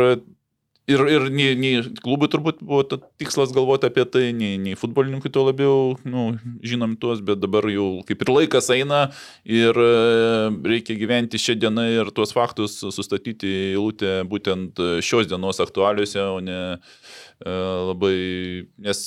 Ir, 0.90 0.98
ir 1.06 1.28
nei, 1.30 1.52
nei 1.54 1.78
klubui 2.02 2.26
turbūt 2.26 2.58
buvo 2.66 2.82
tikslas 2.90 3.52
galvoti 3.54 3.86
apie 3.86 4.02
tai, 4.10 4.24
nei, 4.34 4.56
nei 4.58 4.74
futbolininkui 4.74 5.30
to 5.30 5.44
labiau, 5.46 5.92
nu, 6.02 6.24
žinom 6.66 6.96
tuos, 6.98 7.20
bet 7.22 7.38
dabar 7.38 7.68
jau 7.70 8.00
kaip 8.08 8.24
ir 8.24 8.32
laikas 8.34 8.66
eina 8.74 9.04
ir 9.46 9.78
e, 9.78 9.92
reikia 10.72 10.98
gyventi 10.98 11.38
šią 11.38 11.54
dieną 11.62 11.86
ir 12.00 12.10
tuos 12.16 12.34
faktus 12.34 12.80
sustatyti 12.82 13.46
į 13.46 13.62
eilutę 13.76 14.16
būtent 14.26 14.82
šios 15.06 15.30
dienos 15.30 15.62
aktualiuose, 15.62 16.18
o 16.18 16.42
ne 16.42 16.58
e, 16.74 17.54
labai, 17.92 18.18
nes, 18.82 19.04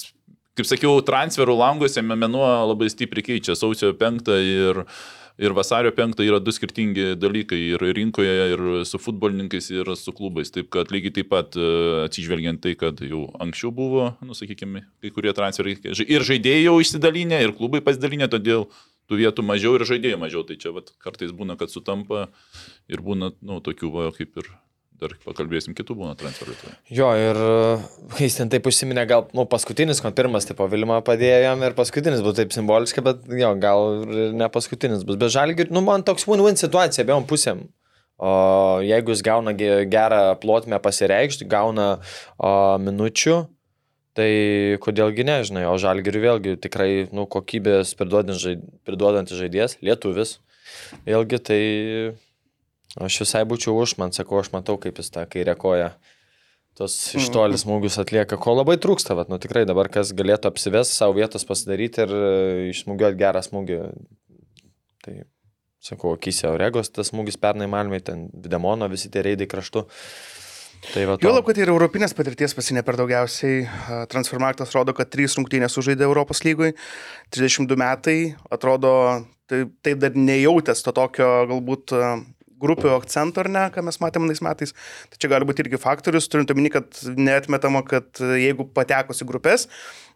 kaip 0.55 0.72
sakiau, 0.72 1.03
transferų 1.03 1.60
languose 1.60 2.00
mėnuo 2.08 2.48
labai 2.72 2.88
stipriai 2.94 3.34
keičia. 3.34 3.60
Sausio 3.60 3.91
5 4.00 4.32
ir 4.39 4.86
ir 5.38 5.56
vasario 5.56 5.92
5 5.92 6.24
yra 6.24 6.39
du 6.39 6.54
skirtingi 6.56 7.13
dalykai 7.20 7.60
ir 7.74 7.86
rinkoje, 7.98 8.34
ir 8.54 8.63
su 8.88 9.00
futbolininkais, 9.01 9.70
ir 9.74 9.92
su 10.00 10.13
klubais. 10.15 10.51
Taip 10.56 10.70
kad 10.74 10.92
lygiai 10.94 11.15
taip 11.20 11.32
pat 11.34 11.58
e, 11.60 11.70
atsižvelgiant 12.06 12.63
tai, 12.63 12.75
kad 12.80 13.01
jau 13.04 13.25
anksčiau 13.44 13.74
buvo, 13.75 14.10
nu, 14.25 14.38
sakykime, 14.38 14.86
kai 15.04 15.13
kurie 15.15 15.36
transferai 15.36 15.77
ir 15.84 16.27
žaidėjai 16.27 16.68
jau 16.68 16.77
išsidalinę, 16.82 17.42
ir 17.44 17.56
klubai 17.58 17.84
pasidalinę, 17.86 18.30
todėl 18.32 18.70
tų 19.10 19.22
vietų 19.22 19.46
mažiau 19.46 19.75
ir 19.77 19.88
žaidėjų 19.88 20.22
mažiau. 20.22 20.46
Tai 20.48 20.60
čia 20.62 20.74
vat, 20.75 20.94
kartais 21.04 21.36
būna, 21.36 21.60
kad 21.60 21.74
sutampa 21.74 22.30
ir 22.92 23.04
būna, 23.06 23.34
nu, 23.46 23.60
tokių, 23.63 23.92
va, 23.94 24.12
kaip 24.15 24.39
ir 24.42 24.54
dar 25.02 25.16
pakalbėsim 25.25 25.75
kitų 25.78 25.98
būna 26.00 26.16
transferų. 26.20 26.56
Tai. 26.62 26.74
Jo, 26.94 27.10
ir 27.20 27.40
kai 28.16 28.28
jis 28.28 28.38
ten 28.40 28.52
taip 28.52 28.68
užsiminė, 28.70 29.06
gal, 29.10 29.25
nu, 29.36 29.46
paskutinis, 29.50 30.02
man 30.06 30.16
pirmas, 30.18 30.48
tipo, 30.48 30.68
Vilma 30.72 31.02
padėjo 31.06 31.42
jam 31.44 31.66
ir 31.68 31.75
paskutinis 31.78 32.24
bus 32.25 32.38
taip 32.40 32.56
simboliškai, 32.56 33.04
bet 33.06 33.25
jo, 33.42 33.52
gal 33.62 34.06
ir 34.06 34.36
ne 34.38 34.50
paskutinis 34.52 35.04
bus. 35.08 35.20
Bet 35.22 35.34
žalgi, 35.36 35.68
nu, 35.74 35.84
man 35.86 36.06
toks 36.08 36.28
win-win 36.30 36.60
situacija 36.60 37.06
abiejom 37.06 37.28
pusėm. 37.30 37.66
O 38.16 38.32
jeigu 38.80 39.12
jis 39.12 39.25
gauna 39.28 39.52
gerą 39.56 40.22
plotmę 40.40 40.80
pasireikšti, 40.80 41.50
gauna 41.52 41.98
o, 42.40 42.52
minučių, 42.80 43.42
tai 44.16 44.30
kodėlgi 44.84 45.25
nežinai, 45.28 45.66
o 45.68 45.75
žalgiriui 45.82 46.24
vėlgi 46.24 46.54
tikrai, 46.64 46.92
nu, 47.12 47.28
kokybės 47.28 47.92
priduodantis 48.00 49.36
žaidėjas, 49.36 49.75
lietuvis, 49.84 50.38
vėlgi 51.04 51.42
tai 51.44 51.60
Aš 52.96 53.22
visai 53.25 53.44
būčiau 53.48 53.75
už, 53.84 53.98
man 54.00 54.14
sakau, 54.16 54.40
aš 54.40 54.54
matau, 54.54 54.78
kaip 54.80 55.02
jis 55.02 55.12
tą 55.12 55.25
kairę 55.28 55.58
koją 55.60 55.90
tos 56.75 56.96
iš 57.16 57.30
toli 57.32 57.58
smūgius 57.60 57.98
atlieka, 58.02 58.38
ko 58.42 58.56
labai 58.58 58.75
trūksta, 58.82 59.16
vat, 59.16 59.32
nu 59.32 59.40
tikrai 59.40 59.64
dabar 59.68 59.88
kas 59.92 60.12
galėtų 60.16 60.52
apsives 60.52 60.92
savo 60.92 61.16
vietos 61.16 61.48
pasidaryti 61.48 62.04
ir 62.04 62.12
e, 62.12 62.30
išsmūgiuoti 62.74 63.20
gerą 63.20 63.44
smūgį. 63.46 63.78
Tai, 65.06 65.14
sakau, 65.86 66.16
akise 66.18 66.50
Oregos 66.52 66.92
tas 66.92 67.14
smūgis 67.14 67.40
pernai 67.40 67.70
Malmai, 67.72 68.02
ten 68.04 68.28
Videmono, 68.34 68.90
visi 68.92 69.12
tie 69.14 69.24
reidai 69.24 69.48
kraštu. 69.48 69.86
Tai. 70.92 71.06
Juolab, 71.24 71.46
kad 71.48 71.58
ir 71.58 71.72
europinės 71.72 72.14
patirties 72.14 72.54
pasinė 72.54 72.84
per 72.86 72.98
daugiausiai. 73.00 73.64
Transfermarktas 74.12 74.75
rodo, 74.75 74.94
kad 74.98 75.10
trys 75.10 75.38
rungtynės 75.40 75.74
sužaidė 75.74 76.06
Europos 76.06 76.44
lygui, 76.46 76.74
32 77.34 77.80
metai, 77.80 78.18
atrodo, 78.54 78.92
taip, 79.50 79.72
taip 79.86 80.04
dar 80.04 80.18
nejautęs 80.20 80.84
to 80.86 80.94
tokio 80.94 81.30
galbūt 81.50 81.96
grupių 82.62 82.94
akcentų 82.96 83.44
ar 83.44 83.52
ne, 83.52 83.66
ką 83.74 83.84
mes 83.86 84.00
matėme 84.04 84.30
tais 84.32 84.44
metais. 84.46 84.76
Tai 85.12 85.22
čia 85.22 85.32
gali 85.32 85.48
būti 85.48 85.66
irgi 85.66 85.82
faktorius, 85.82 86.30
turint 86.32 86.52
omeny, 86.54 86.72
kad 86.74 87.02
netmetama, 87.18 87.84
kad 87.88 88.22
jeigu 88.22 88.68
patekus 88.76 89.24
į 89.24 89.30
grupės, 89.30 89.68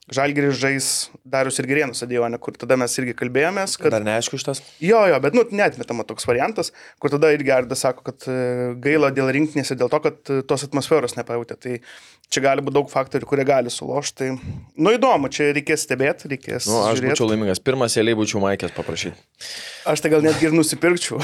Žalgiris 0.09 0.57
žais 0.57 0.85
Darius 1.21 1.59
ir 1.61 1.67
Gerėnų 1.69 1.93
stadionė, 1.93 2.39
kur 2.41 2.55
tada 2.57 2.73
mes 2.79 2.95
irgi 2.97 3.13
kalbėjomės, 3.17 3.75
kad... 3.77 3.93
Dar 3.93 4.05
neaišku 4.05 4.39
iš 4.39 4.45
tas? 4.47 4.61
Jo, 4.81 5.03
jo, 5.11 5.19
bet, 5.21 5.35
nu, 5.37 5.43
netmetama 5.53 6.05
toks 6.07 6.25
variantas, 6.25 6.71
kur 6.97 7.13
tada 7.13 7.29
irgi 7.35 7.53
Ardas 7.53 7.83
sako, 7.85 8.01
kad 8.07 8.25
e, 8.25 8.37
gaila 8.81 9.11
dėl 9.13 9.29
rinkinės 9.35 9.69
ir 9.69 9.77
dėl 9.77 9.91
to, 9.93 9.99
kad 10.07 10.33
e, 10.33 10.39
tos 10.49 10.65
atmosferos 10.65 11.13
nepajutė. 11.19 11.59
Tai 11.61 11.75
čia 12.33 12.43
gali 12.45 12.63
būti 12.65 12.77
daug 12.79 12.89
faktorių, 12.89 13.29
kurie 13.29 13.45
gali 13.45 13.73
sulošti. 13.73 14.17
Tai, 14.19 14.31
nu, 14.81 14.93
įdomu, 14.97 15.29
čia 15.33 15.51
reikės 15.53 15.85
stebėti, 15.85 16.31
reikės... 16.33 16.65
Nu, 16.69 16.81
aš 16.87 16.97
žiūrėti. 16.97 17.13
būčiau 17.13 17.29
laimingas. 17.29 17.61
Pirmas 17.61 17.97
eiliai 18.01 18.17
būčiau 18.17 18.41
Maikės 18.41 18.73
paprašyti. 18.73 19.13
Aš 19.89 20.03
tai 20.03 20.11
gal 20.13 20.25
netgi 20.25 20.49
ir 20.49 20.57
nusipirkčiau. 20.57 21.21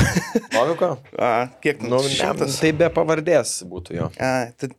Noviko? 0.54 0.94
A, 1.26 1.48
kiek? 1.64 1.82
Nu, 1.86 2.00
ne, 2.06 2.50
tai 2.62 2.72
be 2.78 2.90
pavardės 2.94 3.58
būtų 3.70 3.98
jo. 3.98 4.12
A, 4.22 4.32
tai, 4.58 4.70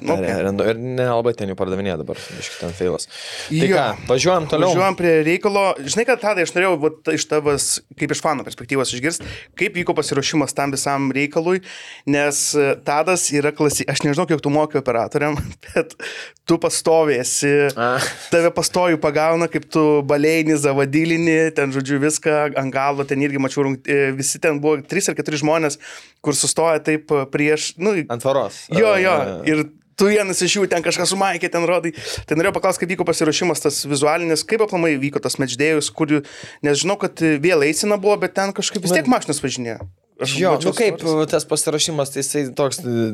nu, 0.00 0.14
okay. 0.18 0.36
Ir 0.44 0.80
nelabai 0.80 1.34
ten 1.36 1.50
jų 1.52 1.58
pardavinė 1.58 1.96
dabar, 2.00 2.20
iš 2.40 2.52
ten 2.60 2.76
feilas. 2.76 3.08
Tai 3.48 3.68
jo. 3.68 3.76
ką, 3.76 4.06
važiuojam 4.08 4.46
toliau. 4.50 4.70
Važiuojam 4.72 4.96
prie 4.98 5.12
reikalo. 5.26 5.64
Žinai, 5.84 6.04
kad 6.08 6.22
tada 6.22 6.44
aš 6.44 6.54
norėjau 6.56 6.76
vat, 6.82 7.10
iš 7.14 7.26
tavas, 7.30 7.66
kaip 7.98 8.14
iš 8.14 8.22
fano 8.24 8.46
perspektyvos 8.46 8.94
išgirsti, 8.96 9.28
kaip 9.60 9.76
vyko 9.78 9.96
pasiruošimas 9.96 10.56
tam 10.56 10.74
visam 10.74 11.10
reikalui, 11.14 11.60
nes 12.10 12.40
e, 12.56 12.70
tadas 12.86 13.26
yra 13.34 13.52
klasi... 13.56 13.86
Aš 13.90 14.04
nežinau, 14.06 14.26
kiek 14.30 14.42
tu 14.44 14.52
moki 14.54 14.80
operatoriam, 14.80 15.36
bet 15.66 15.94
tu 16.48 16.58
pastovėsi, 16.60 17.52
tave 18.32 18.52
pastojų 18.54 19.00
pagauna, 19.02 19.48
kaip 19.52 19.68
tu 19.72 19.84
balėjini, 20.08 20.58
zavadylini, 20.60 21.38
ten 21.56 21.72
žodžiu 21.74 22.00
viską 22.02 22.40
ant 22.60 22.74
galo, 22.74 23.06
ten 23.08 23.22
irgi 23.24 23.42
mačiau, 23.42 23.76
e, 23.84 24.10
visi 24.16 24.40
ten 24.42 24.60
buvo 24.64 24.80
trys 24.88 25.10
ar 25.10 25.18
keturi 25.18 25.40
žmonės, 25.40 25.80
kur 26.24 26.36
sustoja 26.38 26.82
taip 26.84 27.12
prieš... 27.32 27.74
Nu, 27.80 27.96
ant 28.08 28.24
tvaros. 28.24 28.66
Jo, 28.72 28.96
jo. 29.00 29.16
Ir 29.48 29.66
tu 29.98 30.10
vienas 30.10 30.42
iš 30.44 30.58
jų 30.58 30.68
ten 30.70 30.84
kažką 30.84 31.08
sumaikė, 31.10 31.50
ten 31.52 31.66
rodai. 31.68 31.94
Tai 32.28 32.38
norėjau 32.38 32.56
paklausti, 32.58 32.84
kaip 32.84 32.94
vyko 32.94 33.08
pasiruošimas 33.08 33.64
tas 33.64 33.82
vizualinis, 33.88 34.46
kaip 34.48 34.64
aplamai 34.66 34.94
vyko 35.00 35.22
tas 35.24 35.38
medždėjus, 35.42 35.90
kur, 35.94 36.20
nes 36.64 36.80
žinau, 36.82 36.98
kad 37.00 37.20
vėl 37.20 37.66
eisina 37.66 38.00
buvo, 38.00 38.18
bet 38.24 38.36
ten 38.38 38.54
kažkaip 38.56 38.84
vis 38.84 38.96
tiek 38.96 39.10
mašinas 39.10 39.42
važinėjo. 39.44 39.82
Aš 40.22 40.36
jo, 40.38 40.52
nu 40.62 40.70
kaip 40.70 41.00
svaras. 41.02 41.30
tas 41.32 41.44
pasirašymas, 41.50 42.12
tai 42.14 42.22
jisai 42.22 42.44
toks 42.54 42.78
e, 42.86 43.06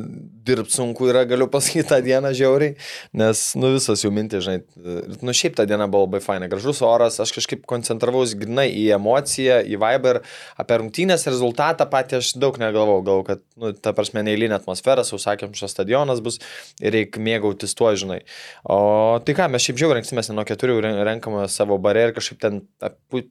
dirbt 0.45 0.69
sunku 0.69 1.07
yra, 1.09 1.23
galiu 1.25 1.47
pasakyti 1.49 1.87
tą 1.89 1.97
dieną 2.05 2.29
žiauriai, 2.37 2.75
nes, 3.17 3.39
nu 3.57 3.71
visas 3.73 4.03
jų 4.05 4.11
mintis, 4.13 4.43
žinai, 4.45 4.59
e, 4.77 4.97
nu 5.25 5.33
šiaip 5.33 5.55
ta 5.57 5.65
diena 5.65 5.87
buvo 5.89 6.03
labai 6.05 6.19
faina, 6.21 6.49
gražus 6.51 6.83
oras, 6.85 7.17
aš 7.23 7.33
kažkaip 7.33 7.63
koncentravausi 7.69 8.37
grinai 8.43 8.67
į 8.77 8.83
emociją, 8.99 9.57
į 9.65 9.79
vibe 9.81 10.11
ir 10.13 10.19
apie 10.61 10.77
rungtynės 10.83 11.25
rezultatą 11.25 11.87
patį 11.89 12.19
aš 12.19 12.35
daug 12.43 12.59
negalvau, 12.61 12.99
gal, 13.07 13.25
kad, 13.31 13.41
nu, 13.57 13.73
ta 13.73 13.95
prasme, 13.97 14.21
neįlinė 14.27 14.59
atmosfera, 14.59 15.01
sausakėm, 15.07 15.57
šis 15.57 15.73
stadionas 15.73 16.21
bus 16.21 16.37
ir 16.77 16.93
reikia 16.93 17.25
mėgautis 17.25 17.73
tuo, 17.73 17.89
žinai. 17.97 18.19
O 18.69 19.17
tai 19.25 19.33
ką, 19.41 19.49
mes 19.49 19.65
šiaip 19.65 19.81
žiauriai 19.81 20.03
renksimės 20.03 20.29
nuo 20.35 20.45
keturių, 20.45 20.77
renkame 21.01 21.49
savo 21.49 21.81
barę 21.81 22.11
ir 22.11 22.15
kažkaip 22.19 22.45
ten 22.45 22.61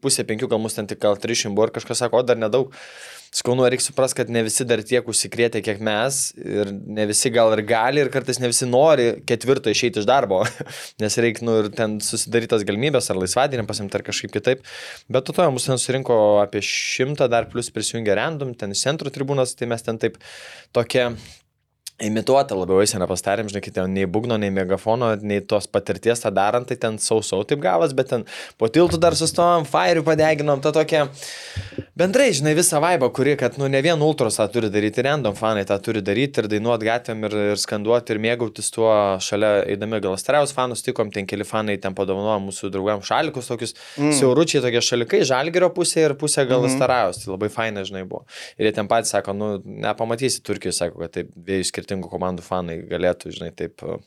pusė 0.02 0.26
penkių, 0.26 0.50
gal 0.50 0.58
mus 0.66 0.74
ten 0.74 0.90
tik 0.90 0.98
gal 1.06 1.14
300 1.14 1.54
buvo 1.54 1.70
ir 1.70 1.76
kažkas 1.78 2.02
sako, 2.02 2.24
o 2.24 2.26
dar 2.26 2.40
nedaug. 2.40 2.74
Skaunu, 3.30 3.62
reikia 3.70 3.86
suprasti, 3.86 4.16
kad 4.18 4.30
ne 4.34 4.40
visi 4.42 4.64
dar 4.66 4.80
tiek 4.82 5.06
užsikrėtė, 5.06 5.60
kiek 5.62 5.78
mes, 5.86 6.16
ir 6.34 6.72
ne 6.74 7.04
visi 7.06 7.30
gal 7.30 7.52
ir 7.54 7.62
gali, 7.62 8.02
ir 8.02 8.10
kartais 8.10 8.40
ne 8.42 8.48
visi 8.50 8.66
nori 8.66 9.04
ketvirto 9.22 9.70
išeiti 9.70 10.02
iš 10.02 10.08
darbo, 10.08 10.40
nes 11.02 11.18
reikia, 11.22 11.44
nu, 11.46 11.54
ir 11.62 11.68
ten 11.76 12.00
susidarytas 12.02 12.66
galimybės, 12.66 13.06
ar 13.12 13.20
laisvadienį 13.22 13.68
pasimti, 13.68 13.94
ar 13.94 14.04
kažkaip 14.08 14.34
kitaip. 14.34 14.66
Bet 15.06 15.28
to, 15.28 15.36
to 15.36 15.46
mūsų 15.46 15.76
ten 15.76 15.82
surinko 15.84 16.16
apie 16.42 16.64
šimtą, 16.66 17.30
dar 17.30 17.46
plus 17.52 17.70
prisijungė 17.70 18.18
random, 18.18 18.50
ten 18.58 18.74
iš 18.74 18.82
centro 18.88 19.14
tribūnos, 19.14 19.54
tai 19.54 19.70
mes 19.70 19.86
ten 19.86 20.02
taip 20.02 20.18
tokia 20.74 21.12
imituota 22.04 22.56
labiau 22.56 22.80
eiseną 22.84 23.08
pastarėm, 23.10 23.50
žinai, 23.50 23.62
ten 23.74 23.94
nei 23.94 24.08
būgno, 24.10 24.38
nei 24.40 24.52
megafono, 24.54 25.12
nei 25.20 25.42
tos 25.44 25.68
patirties 25.70 26.24
tą 26.24 26.32
darant, 26.34 26.68
tai 26.68 26.78
ten 26.80 26.98
sausau 27.02 27.44
taip 27.48 27.62
gavas, 27.62 27.94
bet 27.96 28.10
ten 28.12 28.26
po 28.60 28.70
tiltų 28.72 29.00
dar 29.02 29.16
sustojom, 29.18 29.68
fire 29.68 30.04
padeginom, 30.06 30.62
tą 30.64 30.72
tokią 30.76 31.06
bendrai, 32.00 32.30
žinai, 32.36 32.54
visą 32.56 32.80
vaibą, 32.80 33.10
kuri, 33.12 33.34
kad, 33.40 33.58
nu, 33.60 33.68
ne 33.68 33.80
vien 33.84 34.00
ultros 34.00 34.38
tą 34.40 34.46
turi 34.52 34.70
daryti, 34.72 35.02
random 35.04 35.36
fanai 35.36 35.66
tą 35.68 35.76
turi 35.84 36.00
daryti 36.04 36.40
ir 36.40 36.48
dainuoti 36.48 36.88
gatvėm 36.88 37.26
ir, 37.28 37.36
ir 37.52 37.60
skanduoti 37.60 38.14
ir 38.14 38.20
mėgautis 38.24 38.72
tuo 38.72 38.90
šalia 39.20 39.50
eidami 39.68 40.00
gal 40.04 40.16
stariaus 40.20 40.54
fanus, 40.56 40.84
tikom, 40.86 41.10
ten 41.12 41.28
keli 41.28 41.44
fanai 41.44 41.76
ten 41.82 41.96
padovanojo 41.96 42.38
mūsų 42.46 42.70
draugam 42.72 43.04
šalikus, 43.04 43.50
tokius 43.52 43.76
mm. 43.98 44.14
siauručiai, 44.16 44.62
tokie 44.64 44.82
šalikai, 44.86 45.22
žalgerio 45.28 45.68
pusė 45.76 46.06
ir 46.08 46.16
pusė 46.20 46.46
gal 46.48 46.64
mm 46.64 46.78
-hmm. 46.80 47.20
tai 47.24 47.32
labai 47.34 47.50
faina, 47.52 47.84
žinai, 47.84 48.04
buvo. 48.08 48.24
Ir 48.56 48.70
jie 48.70 48.72
ten 48.72 48.88
patys 48.88 49.12
sako, 49.12 49.32
nu, 49.36 49.50
nepamatysi 49.64 50.42
Turkijos, 50.42 50.80
sako, 50.80 51.04
kad 51.04 51.12
taip 51.18 51.28
dviejų 51.36 51.68
skirtingų 51.68 51.89
skirtingų 51.90 52.10
komandų 52.10 52.44
fanai 52.44 52.78
galėtų, 52.86 53.32
žinai, 53.34 53.50
taip 53.56 53.82
uh, 53.82 53.98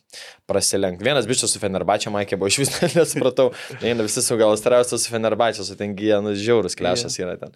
prasilenkti. 0.47 1.03
Vienas 1.03 1.27
bičias 1.27 1.51
su 1.51 1.59
Fenerbačia, 1.59 2.11
Maikė, 2.13 2.37
buvo 2.39 2.47
iš 2.47 2.59
vis 2.61 2.71
nesupratau. 2.97 3.51
Eina 3.81 4.03
visi 4.05 4.23
su 4.23 4.37
gal 4.39 4.55
stariausias 4.57 5.03
su 5.03 5.11
Fenerbačia, 5.11 5.63
su 5.67 5.75
ten 5.79 5.95
gyja, 5.97 6.21
nu, 6.23 6.33
žiaurus 6.37 6.77
klešas 6.79 7.17
yra 7.19 7.35
ten. 7.39 7.53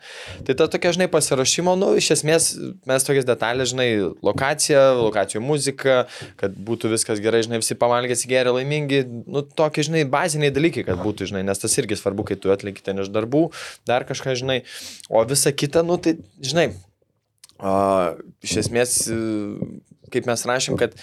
Tai 0.48 0.56
ta 0.58 0.68
tokia, 0.68 0.94
žinai, 0.96 1.08
pasirašymo, 1.12 1.76
nu, 1.80 1.94
iš 2.00 2.12
esmės 2.18 2.50
mes 2.88 3.08
tokias 3.08 3.28
detalės, 3.28 3.72
žinai, 3.74 3.88
lokacija, 4.26 4.90
lokacijų 5.00 5.44
muzika, 5.44 6.00
kad 6.40 6.58
būtų 6.68 6.92
viskas 6.96 7.22
gerai, 7.24 7.44
žinai, 7.48 7.62
visi 7.64 7.78
pavalgėsi 7.80 8.30
gerai, 8.32 8.56
laimingi, 8.60 9.04
nu, 9.28 9.46
tokie, 9.58 9.86
žinai, 9.88 10.04
baziniai 10.12 10.52
dalykai, 10.54 10.86
kad 10.88 11.00
būtų, 11.04 11.32
žinai, 11.32 11.46
nes 11.48 11.64
tas 11.64 11.80
irgi 11.80 12.00
svarbu, 12.00 12.28
kai 12.28 12.40
tu 12.40 12.52
atlieki 12.54 12.84
ten 12.84 13.04
iš 13.04 13.14
darbų, 13.14 13.48
dar 13.88 14.08
kažką, 14.08 14.36
žinai, 14.40 14.62
o 15.08 15.24
visa 15.28 15.54
kita, 15.56 15.86
nu, 15.88 16.00
tai, 16.02 16.18
žinai, 16.44 16.72
Uh, 17.58 18.20
iš 18.46 18.52
esmės 18.62 18.92
kaip 20.14 20.30
mes 20.30 20.46
rašėm, 20.50 20.78
kad 20.80 20.96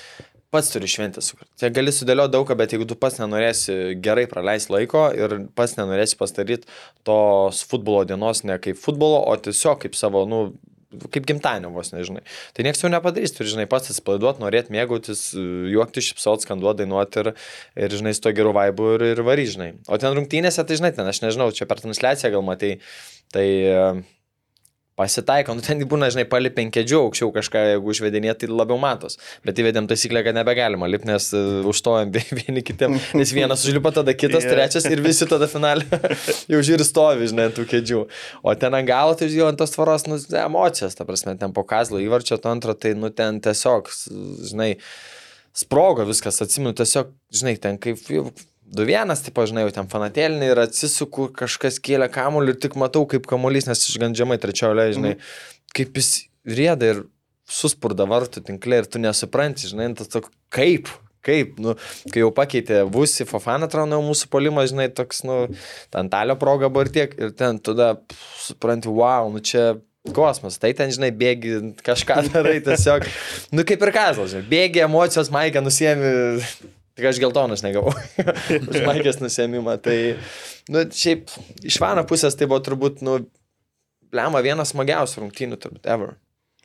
pats 0.55 0.71
turi 0.71 0.89
šventę 0.91 1.23
sukurti. 1.25 1.51
Tai 1.59 1.71
gali 1.75 1.93
sudėlioti 1.95 2.35
daugą, 2.37 2.55
bet 2.59 2.75
jeigu 2.75 2.87
tu 2.87 2.99
pats 2.99 3.19
nenorėsi 3.19 3.97
gerai 4.05 4.29
praleisti 4.31 4.75
laiko 4.75 5.09
ir 5.17 5.41
pats 5.59 5.75
nenorėsi 5.81 6.19
pastaryti 6.21 6.71
tos 7.07 7.65
futbolo 7.67 8.05
dienos 8.07 8.45
ne 8.47 8.61
kaip 8.63 8.79
futbolo, 8.79 9.25
o 9.27 9.35
tiesiog 9.35 9.83
kaip 9.83 9.99
savo, 9.99 10.23
nu, 10.31 10.45
kaip 11.11 11.27
gimtadienio 11.27 11.73
vos 11.75 11.91
nežinai. 11.95 12.23
Tai 12.55 12.67
niekas 12.67 12.85
jau 12.85 12.91
nepadarys, 12.93 13.35
turi, 13.35 13.51
žinai, 13.51 13.67
pats 13.71 13.91
atsipalaiduoti, 13.91 14.43
norėti 14.45 14.75
mėgautis, 14.75 15.27
juokti, 15.75 16.05
šipsot, 16.07 16.45
skanduoti, 16.47 16.85
dainuoti 16.85 17.25
ir, 17.25 17.33
ir, 17.87 17.97
žinai, 17.99 18.15
su 18.15 18.23
to 18.25 18.35
geru 18.37 18.55
vaibu 18.57 18.95
ir, 18.95 19.09
ir 19.15 19.25
varyžnai. 19.27 19.71
O 19.89 19.99
ten 20.01 20.15
rungtynėse, 20.15 20.63
tai, 20.63 20.79
žinai, 20.81 20.95
ten 20.97 21.11
aš 21.11 21.25
nežinau, 21.25 21.51
čia 21.57 21.67
per 21.71 21.83
transliaciją 21.83 22.37
gal 22.37 22.47
matai, 22.47 22.77
tai 23.35 23.49
pasitaiko, 24.99 25.57
nu 25.57 25.65
ten 25.65 25.81
būna, 25.91 26.09
žinai, 26.15 26.25
palipin 26.31 26.71
kėdžių 26.75 27.01
aukščiau 27.09 27.33
kažką, 27.35 27.63
jeigu 27.73 27.91
užvedinė, 27.91 28.31
tai 28.39 28.49
labiau 28.51 28.79
matos. 28.81 29.19
Bet 29.47 29.59
įvedėm 29.59 29.89
taisyklę, 29.91 30.23
kad 30.27 30.37
nebegalima 30.37 30.87
lipti, 30.91 31.09
nes 31.11 31.27
uh, 31.35 31.67
užstojam 31.71 32.13
vieni 32.41 32.63
kitiem, 32.67 32.95
nes 33.19 33.35
vienas 33.35 33.67
užlipa, 33.67 33.95
tada 33.99 34.15
kitas, 34.15 34.45
yeah. 34.47 34.55
trečias 34.55 34.87
ir 34.91 35.03
visi 35.05 35.27
tada 35.31 35.49
finale 35.51 35.87
jau 36.53 36.63
žiūri 36.71 36.87
stovi, 36.87 37.29
žinai, 37.33 37.51
tų 37.57 37.67
kėdžių. 37.75 38.05
O 38.47 38.55
ten 38.59 38.79
ant 38.79 38.89
galo, 38.89 39.19
tai 39.19 39.31
jau 39.33 39.51
ant 39.51 39.59
tos 39.59 39.75
tvaros, 39.75 40.07
nu, 40.11 40.21
emocijos, 40.45 40.95
ta 40.99 41.09
prasme, 41.09 41.35
ten 41.41 41.55
po 41.57 41.67
kazlo 41.67 42.03
įvarčio, 42.03 42.39
to 42.39 42.53
antro, 42.53 42.77
tai, 42.79 42.95
nu, 42.99 43.11
ten 43.11 43.43
tiesiog, 43.43 43.91
žinai, 44.47 44.75
sprogo 45.55 46.07
viskas, 46.07 46.39
atsimenu, 46.45 46.75
tiesiog, 46.79 47.11
žinai, 47.35 47.59
ten 47.63 47.83
kaip 47.83 47.99
2-1, 48.73 49.25
tai 49.27 49.33
pažinai, 49.37 49.65
jau 49.67 49.75
ten 49.77 49.89
fanatėlinį 49.91 50.51
ir 50.53 50.61
atsisuku, 50.65 51.29
kažkas 51.37 51.79
kėlė 51.85 52.09
kamuolį 52.13 52.55
ir 52.55 52.61
tik 52.65 52.79
matau, 52.81 53.05
kaip 53.11 53.29
kamuolys, 53.29 53.69
nes 53.69 53.85
iš 53.85 53.99
gandžiamai 54.01 54.39
trečiojo, 54.41 54.87
žinai, 54.97 55.15
mm. 55.19 55.33
kaip 55.77 56.01
jis 56.01 56.11
rėda 56.49 56.93
ir 56.95 57.03
suspurda 57.45 58.07
vartų 58.09 58.45
tinklė 58.47 58.83
ir 58.83 58.89
tu 58.89 59.01
nesupranti, 59.03 59.69
žinai, 59.69 59.91
tas 59.99 60.09
toks 60.11 60.33
kaip, 60.55 60.89
kaip, 61.25 61.59
nu, 61.61 61.77
kai 62.13 62.23
jau 62.25 62.31
pakeitė 62.35 62.83
Vusi, 62.93 63.27
Fofana 63.29 63.69
traunau 63.71 64.01
mūsų 64.05 64.31
polimą, 64.33 64.65
žinai, 64.71 64.89
toks, 64.97 65.23
nu, 65.29 65.43
ten 65.93 66.09
talio 66.13 66.39
proga 66.41 66.73
buvo 66.73 66.87
ir 66.87 66.95
tiek, 66.95 67.19
ir 67.21 67.35
ten 67.37 67.61
tada 67.61 67.95
supranti, 68.41 68.89
wow, 68.93 69.29
nu 69.33 69.45
čia 69.45 69.75
kosmos, 70.17 70.57
tai 70.61 70.73
ten, 70.77 70.93
žinai, 70.93 71.13
bėgi, 71.17 71.59
kažką 71.85 72.23
darai 72.33 72.59
tiesiog, 72.65 73.07
nu 73.57 73.65
kaip 73.69 73.85
ir 73.85 73.93
kazlas, 73.95 74.33
žinai, 74.33 74.49
bėgi 74.49 74.85
emocijos, 74.89 75.33
maikė 75.33 75.65
nusiemi 75.65 76.15
Tik 76.95 77.09
aš 77.11 77.19
geltonas 77.23 77.65
negavau. 77.67 77.95
Už 78.71 78.83
maikės 78.87 79.19
nusėmimą. 79.23 79.79
Tai, 79.83 79.97
nu, 80.71 80.85
šiaip, 80.95 81.33
iš 81.67 81.81
vano 81.83 82.05
pusės 82.07 82.39
tai 82.39 82.47
buvo 82.51 82.61
turbūt, 82.63 83.03
nu, 83.07 83.19
lemą 84.15 84.45
vienas 84.47 84.71
smagiausių 84.75 85.25
rungtynių, 85.25 85.59
turbūt, 85.59 85.89
ever. 85.91 86.15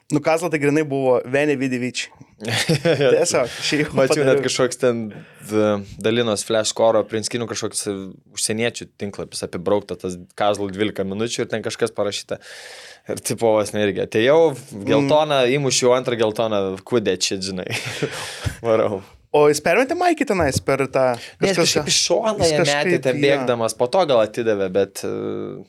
Nu, 0.09 0.19
Kazla 0.25 0.49
tai 0.49 0.57
grinai 0.57 0.81
buvo 0.89 1.19
Venė 1.29 1.53
Vidivič. 1.61 2.07
Tiesiog, 2.41 3.51
šiaip. 3.61 3.91
Mačiau 3.97 4.23
net 4.25 4.39
kažkoks 4.41 4.79
ten 4.81 5.03
dalinos 6.01 6.41
flash 6.47 6.73
koro 6.73 7.03
prinskinių 7.05 7.45
kažkoks 7.49 7.85
užsieniečių 8.33 8.87
tinklapis 9.01 9.45
apibraukta 9.45 9.99
tas 10.01 10.17
Kazlų 10.39 10.71
12 10.73 11.05
minučių 11.11 11.43
ir 11.43 11.51
ten 11.51 11.65
kažkas 11.65 11.93
parašyta. 11.93 12.39
Ir 13.09 13.21
tipovas 13.25 13.75
neirgi. 13.77 14.01
Atėjau, 14.07 14.39
geltoną, 14.73 15.43
mm. 15.45 15.53
įmušiau 15.59 15.93
antrą 15.93 16.17
geltoną, 16.17 16.63
kudė 16.89 17.13
čia, 17.21 17.37
žinai. 17.45 17.69
Varau. 18.65 19.03
O 19.35 19.43
jis 19.45 19.59
permetė 19.61 19.97
Maikį 19.97 20.25
tenais 20.31 20.57
per 20.65 20.87
tą... 20.89 21.11
Nes 21.43 21.57
kažkaip 21.57 21.89
iš 21.91 21.99
šoną 22.07 22.47
jie 22.49 22.63
metė 22.63 22.97
ten 23.03 23.19
bėgdamas, 23.21 23.75
po 23.77 23.85
to 23.91 24.01
gal 24.09 24.23
atidavė, 24.23 24.71
bet... 24.73 25.03
Uh... 25.05 25.61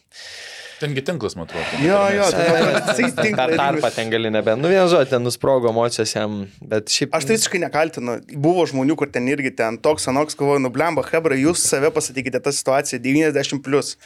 Tengi 0.80 1.02
tinklas, 1.04 1.34
man 1.36 1.44
atrodo. 1.44 1.80
Jo, 1.84 1.98
jo, 2.14 2.26
tai 2.32 3.32
per 3.36 3.50
tarpą 3.52 3.90
ten 3.92 4.08
gali 4.08 4.30
nebe. 4.32 4.54
Nu, 4.56 4.70
vien 4.72 4.86
žodžiu, 4.88 5.10
ten 5.10 5.20
nusprogo 5.26 5.68
emocijos 5.68 6.14
jam, 6.16 6.38
bet 6.64 6.88
šiaip... 6.88 7.12
Aš 7.18 7.26
tai 7.28 7.36
visiškai 7.36 7.60
nekaltinu. 7.66 8.14
Buvo 8.40 8.64
žmonių, 8.70 8.96
kur 8.96 9.12
ten 9.12 9.28
irgi 9.28 9.52
ten 9.58 9.76
toks, 9.84 10.08
anoks, 10.08 10.38
kovoju, 10.40 10.62
nublemba, 10.64 11.04
Hebra, 11.10 11.36
jūs 11.36 11.66
save 11.68 11.92
pasakykite 11.92 12.40
tą 12.40 12.54
situaciją 12.56 13.02
90 13.04 13.60
plus 13.66 13.98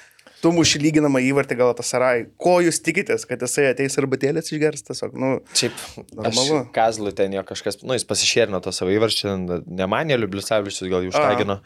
tu 0.42 0.52
muši 0.54 0.80
lyginamą 0.82 1.22
įvartį 1.24 1.58
gal 1.58 1.72
tas 1.78 1.90
sarai. 1.94 2.26
Ko 2.40 2.56
jūs 2.64 2.80
tikitės, 2.84 3.26
kad 3.28 3.42
jisai 3.44 3.68
ateis 3.70 3.98
ir 4.00 4.08
batėlės 4.10 4.52
išgers 4.52 4.86
tiesiog? 4.88 5.16
Nu, 5.20 5.30
Šiaip, 5.56 5.78
normalu. 6.12 6.62
Kazlų 6.74 7.14
ten 7.18 7.36
jo 7.36 7.44
kažkas, 7.46 7.80
nu, 7.82 7.96
jis 7.96 8.06
pasišėrino 8.08 8.60
to 8.64 8.74
savo 8.74 8.94
įvarčį, 8.94 9.34
ne 9.64 9.90
manė, 9.90 10.18
Liublisavičius 10.20 10.90
gal 10.92 11.06
jų 11.06 11.14
užtagino. 11.14 11.60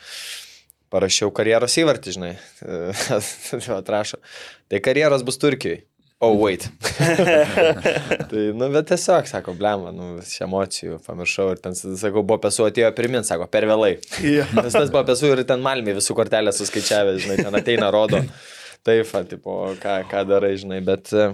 Parašiau 0.88 1.28
karjeros 1.36 1.76
įvartį, 1.82 2.16
žinai. 2.16 2.32
Atrašo. 3.80 4.22
Tai 4.72 4.80
karjeros 4.84 5.26
bus 5.26 5.40
Turkijai. 5.40 5.82
Oh, 6.20 6.34
wait. 6.34 6.64
tai, 8.30 8.40
nu, 8.54 8.66
bet 8.74 8.88
tiesiog, 8.90 9.28
sako, 9.30 9.52
blema, 9.54 9.92
nu, 9.94 10.16
iš 10.18 10.40
emocijų 10.42 10.96
pamiršau 11.04 11.52
ir 11.52 11.60
ten, 11.62 11.76
sakau, 11.78 12.24
buvo 12.26 12.40
pesu 12.42 12.66
atėjo 12.66 12.88
pirmin, 12.96 13.22
sako, 13.26 13.46
per 13.52 13.68
vėlai. 13.70 13.92
Yeah. 14.18 14.50
Nes 14.58 14.74
tas 14.74 14.90
buvo 14.90 15.04
pesu 15.06 15.30
ir 15.30 15.44
ten 15.46 15.62
malmė 15.62 15.94
visų 16.00 16.16
kortelę 16.18 16.50
suskaičiavę, 16.56 17.14
žinai, 17.22 17.38
ten 17.44 17.54
ateina, 17.60 17.92
rodo. 17.94 18.24
Taip, 18.88 19.08
fa, 19.08 19.22
tipo, 19.28 19.60
ką, 19.82 20.00
ką 20.08 20.24
darai, 20.28 20.54
žinai, 20.60 20.80
bet... 20.84 21.12
E, 21.12 21.28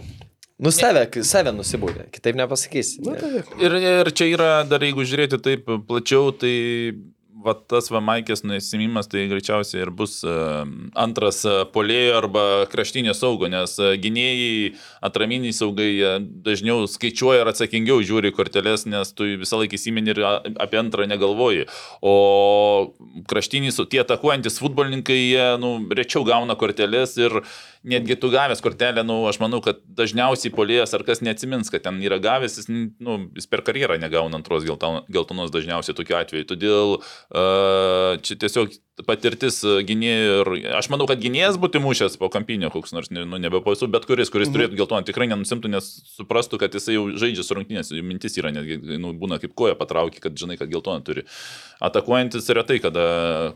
nu, 0.59 0.73
save, 0.75 1.07
save 1.27 1.53
nusibūdė, 1.55 2.09
kitaip 2.15 2.39
nepasakysi. 2.41 3.03
Nu, 3.07 3.15
taip. 3.21 3.53
Ir, 3.63 3.79
ir 3.79 4.11
čia 4.17 4.31
yra, 4.33 4.51
dar 4.67 4.83
jeigu 4.83 5.07
žiūrėti 5.07 5.39
taip 5.45 5.71
plačiau, 5.87 6.33
tai 6.35 6.55
va 7.45 7.55
tas 7.71 7.91
va 7.93 8.01
Maikės 8.05 8.45
nuėsimimas 8.47 9.09
tai 9.13 9.27
greičiausiai 9.31 9.83
ir 9.85 9.93
bus 9.95 10.19
uh, 10.27 10.65
antras 10.99 11.43
uh, 11.49 11.63
polėjo 11.75 12.17
arba 12.19 12.45
kraštinė 12.73 13.15
saugo, 13.17 13.49
nes 13.53 13.77
uh, 13.83 13.93
gynėjai, 14.01 14.73
atraminiai 15.05 15.55
saugai 15.57 15.91
dažniau 16.47 16.89
skaičiuoja 16.91 17.45
ir 17.45 17.53
atsakingiau 17.53 18.03
žiūri 18.05 18.33
korteles, 18.37 18.87
nes 18.91 19.13
tu 19.17 19.29
visą 19.43 19.61
laiką 19.61 19.79
įsimeni 19.79 20.15
ir 20.15 20.23
apie 20.25 20.81
antrą 20.81 21.09
negalvoji. 21.11 21.69
O 22.05 22.15
kraštiniai, 23.31 23.75
tie 23.91 24.03
atakuojantis 24.05 24.61
futbolininkai, 24.63 25.21
jie 25.21 25.47
nu, 25.61 25.77
rečiau 25.95 26.25
gauna 26.27 26.57
korteles 26.59 27.17
ir 27.21 27.43
netgi 27.85 28.17
tu 28.21 28.31
gavęs 28.33 28.63
kortelę, 28.65 29.05
nu, 29.05 29.19
aš 29.29 29.39
manau, 29.43 29.61
kad 29.65 29.83
dažniausiai 29.99 30.53
polėjas 30.55 30.95
ar 30.97 31.05
kas 31.07 31.21
neatsimins, 31.25 31.71
kad 31.73 31.85
ten 31.85 32.01
yra 32.05 32.19
gavęs, 32.23 32.57
jis, 32.61 32.71
nu, 32.71 33.19
jis 33.37 33.49
per 33.51 33.65
karjerą 33.67 33.99
negauna 34.01 34.41
antros 34.41 34.65
geltonos 34.65 35.53
dažniausiai 35.55 35.97
tokiu 35.97 36.19
atveju. 36.19 36.49
Todėl 36.55 36.97
uh, 36.99 38.17
čia 38.25 38.39
tiesiog 38.41 38.73
patirtis 39.03 39.57
gynėjų 39.65 40.35
ir 40.39 40.51
aš 40.79 40.87
manau, 40.93 41.09
kad 41.11 41.19
gynėjas 41.19 41.57
būtų 41.59 41.81
mušęs 41.83 42.15
po 42.21 42.29
kampinio 42.31 42.71
koks 42.71 42.95
nors, 42.95 43.11
nu, 43.11 43.25
nebepaisu, 43.43 43.89
bet 43.91 44.07
kuris, 44.07 44.31
kuris 44.31 44.47
mhm. 44.47 44.55
turėtų 44.55 44.79
geltoną, 44.79 45.07
tikrai 45.09 45.27
nenusimtų, 45.33 45.73
nes 45.73 45.89
suprastų, 46.15 46.61
kad 46.63 46.77
jisai 46.79 46.95
jau 46.95 47.09
žaidžia 47.19 47.43
su 47.47 47.59
rungtynės, 47.59 47.91
jų 47.91 48.05
mintis 48.07 48.39
yra 48.39 48.55
netgi, 48.55 48.79
nu, 49.03 49.11
būna 49.19 49.41
kaip 49.43 49.57
koja 49.59 49.75
patraukė, 49.79 50.23
kad 50.23 50.39
žinai, 50.39 50.59
kad 50.61 50.71
geltoną 50.71 51.03
turi. 51.07 51.27
Atakuojantis 51.83 52.47
retai, 52.55 52.79
kada 52.85 53.09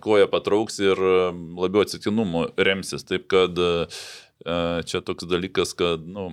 koja 0.03 0.27
patrauks 0.33 0.83
ir 0.83 0.99
labiau 0.99 1.87
atsitiktinumu 1.87 2.49
remsis, 2.59 3.07
taip 3.07 3.31
kad 3.31 3.63
uh, 3.63 4.03
čia 4.91 5.05
toks 5.07 5.31
dalykas, 5.31 5.77
kad, 5.79 6.03
nu, 6.03 6.33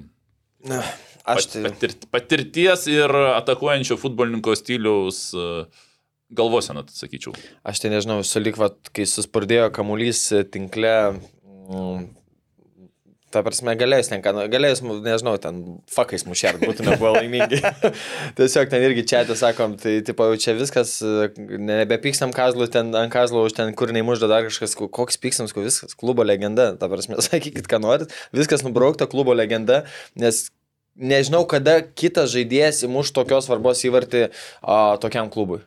Na, 0.66 0.82
aš 1.30 1.52
tai... 1.52 1.62
Patir, 1.68 1.92
patirties 2.10 2.88
ir 2.90 3.12
atakuojančio 3.14 4.00
futbolininko 4.02 4.56
stiliaus 4.58 5.28
uh, 5.38 5.85
galvosena, 6.34 6.86
sakyčiau. 6.90 7.36
Aš 7.68 7.82
tai 7.84 7.94
nežinau, 7.94 8.22
sulik, 8.26 8.58
va, 8.60 8.72
kai 8.96 9.06
suspurdėjo 9.10 9.70
kamuolys 9.76 10.28
tinkle, 10.54 10.94
mm, 11.70 12.06
ta 13.36 13.44
prasme, 13.44 13.76
galėjus 13.78 14.10
ten, 14.10 14.24
galėjus, 14.24 14.82
nežinau, 15.06 15.36
ten 15.42 15.60
fakais 15.92 16.26
mušert, 16.28 16.64
būtų 16.64 16.88
nebuvo 16.88 17.14
laimingi. 17.18 17.60
Tiesiog 18.40 18.72
ten 18.72 18.86
irgi 18.88 19.06
čia 19.12 19.24
tai 19.28 19.38
sakom, 19.40 19.76
tai 19.82 19.98
tipo, 20.08 20.28
čia 20.42 20.56
viskas, 20.58 20.98
nebepykstam 21.42 22.34
kazlų, 22.36 22.70
ten 22.74 22.94
ant 22.96 23.14
kazlų 23.14 23.46
už 23.50 23.58
ten, 23.60 23.76
kur 23.78 23.94
neįmužda 23.96 24.32
dar 24.32 24.48
kažkas, 24.48 24.78
koks 24.80 25.22
pykstam, 25.22 25.52
viskas, 25.60 25.98
klubo 26.00 26.26
legenda, 26.26 26.72
ta 26.80 26.90
prasme, 26.92 27.20
sakykit, 27.28 27.70
ką 27.70 27.82
norit, 27.84 28.16
viskas 28.36 28.66
nubraukta, 28.66 29.10
klubo 29.12 29.36
legenda, 29.38 29.84
nes 30.18 30.48
nežinau, 30.96 31.44
kada 31.52 31.82
kitas 31.84 32.32
žaidėjas 32.34 32.86
įmuš 32.88 33.12
tokios 33.16 33.50
svarbos 33.50 33.84
įvartį 33.84 34.30
a, 34.64 34.96
tokiam 35.02 35.30
klubui 35.34 35.66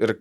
ir 0.00 0.18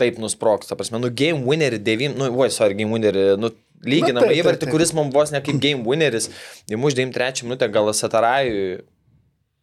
taip 0.00 0.18
nusproks. 0.20 0.68
Ta 0.68 0.76
prasme, 0.78 1.00
nu, 1.02 1.12
game 1.12 1.44
winnerį 1.46 1.80
9, 1.84 2.18
nu, 2.20 2.32
oi, 2.42 2.50
sorry, 2.52 2.76
game 2.78 2.92
winnerį, 2.92 3.28
nu, 3.40 3.52
lyginamą 3.86 4.32
įvartį, 4.36 4.68
kuris 4.72 4.92
mums 4.96 5.14
vos 5.14 5.32
ne 5.34 5.42
kaip 5.44 5.60
game 5.62 5.86
winneris, 5.86 6.30
įmuš 6.72 6.98
93 6.98 7.48
minutę 7.48 7.70
gal 7.72 7.92
Satarajui. 7.94 8.84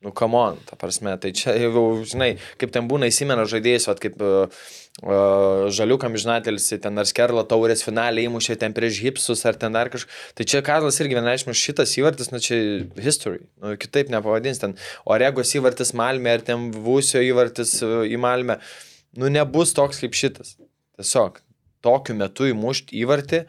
Nu, 0.04 0.12
come 0.12 0.36
on, 0.36 0.58
ta 0.68 0.76
prasme, 0.76 1.14
tai 1.16 1.30
čia 1.32 1.54
jau, 1.56 1.84
žinai, 2.04 2.34
kaip 2.60 2.74
ten 2.76 2.90
būna 2.92 3.08
įsimena 3.08 3.46
žaidėjas, 3.48 3.86
vat, 3.88 4.02
kaip 4.04 4.18
uh, 4.20 4.52
uh, 5.00 5.70
žaliukam 5.72 6.18
žinatelis, 6.20 6.66
ten 6.84 7.00
ar 7.00 7.08
skerla 7.08 7.46
taurės 7.48 7.86
finalį 7.88 8.26
įmušė 8.28 8.58
ten 8.60 8.76
prieš 8.76 9.00
hipsus 9.06 9.46
ar 9.48 9.56
ten 9.62 9.72
dar 9.72 9.88
kažką. 9.94 10.12
Tai 10.36 10.50
čia 10.52 10.60
Karlas 10.68 11.00
irgi 11.00 11.16
vienareiškiai 11.16 11.56
šitas 11.56 11.96
įvartis, 12.02 12.34
nu 12.36 12.44
čia 12.44 12.60
history, 13.00 13.46
nu, 13.64 13.78
kitaip 13.80 14.12
nepavadins 14.12 14.60
ten. 14.60 14.76
O 15.08 15.16
Regos 15.16 15.56
įvartis 15.56 15.96
Malmė 15.96 16.36
ar 16.36 16.44
ten 16.52 16.74
Vūsio 16.84 17.24
įvartis 17.24 17.78
uh, 17.80 18.02
į 18.04 18.20
Malmę. 18.20 18.60
Uh, 18.60 18.93
nu 19.18 19.30
nebus 19.34 19.74
toks 19.78 20.02
kaip 20.04 20.18
šitas. 20.18 20.56
Tiesiog 20.98 21.42
tokiu 21.84 22.16
metu 22.18 22.48
įmušti 22.50 22.96
įvartį 23.04 23.44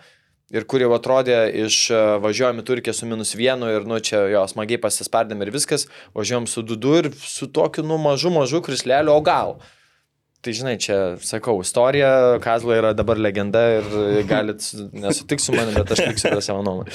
ir 0.55 0.67
kur 0.69 0.83
jau 0.85 0.91
atrodė 0.97 1.39
iš 1.65 1.79
e, 1.91 2.01
važiuojami 2.25 2.65
Turkija 2.67 2.95
su 2.97 3.09
minus 3.09 3.35
vienu 3.39 3.71
ir 3.73 3.87
nu 3.89 4.01
čia 4.05 4.25
jo 4.33 4.45
smagiai 4.51 4.81
pasispardėm 4.83 5.45
ir 5.45 5.55
viskas, 5.55 5.89
važiuojam 6.17 6.49
su 6.51 6.65
dudu 6.67 6.99
ir 7.01 7.11
su 7.21 7.49
tokiu 7.49 7.87
nu 7.87 7.99
mažu 8.01 8.33
mažu 8.35 8.63
krisleliu, 8.65 9.15
o 9.15 9.25
gal. 9.25 9.57
Tai 10.45 10.53
žinai, 10.53 10.75
čia 10.77 10.97
sakau, 11.25 11.55
istorija, 11.65 12.37
Kazla 12.45 12.77
yra 12.77 12.91
dabar 12.93 13.17
legenda 13.17 13.63
ir 13.79 13.87
galit 14.29 14.67
nesutikti 14.93 15.41
su 15.41 15.55
manimi, 15.57 15.79
bet 15.79 15.95
aš 15.95 16.03
liksiu 16.05 16.35
prie 16.35 16.43
savo 16.45 16.61
nuomonę. 16.67 16.93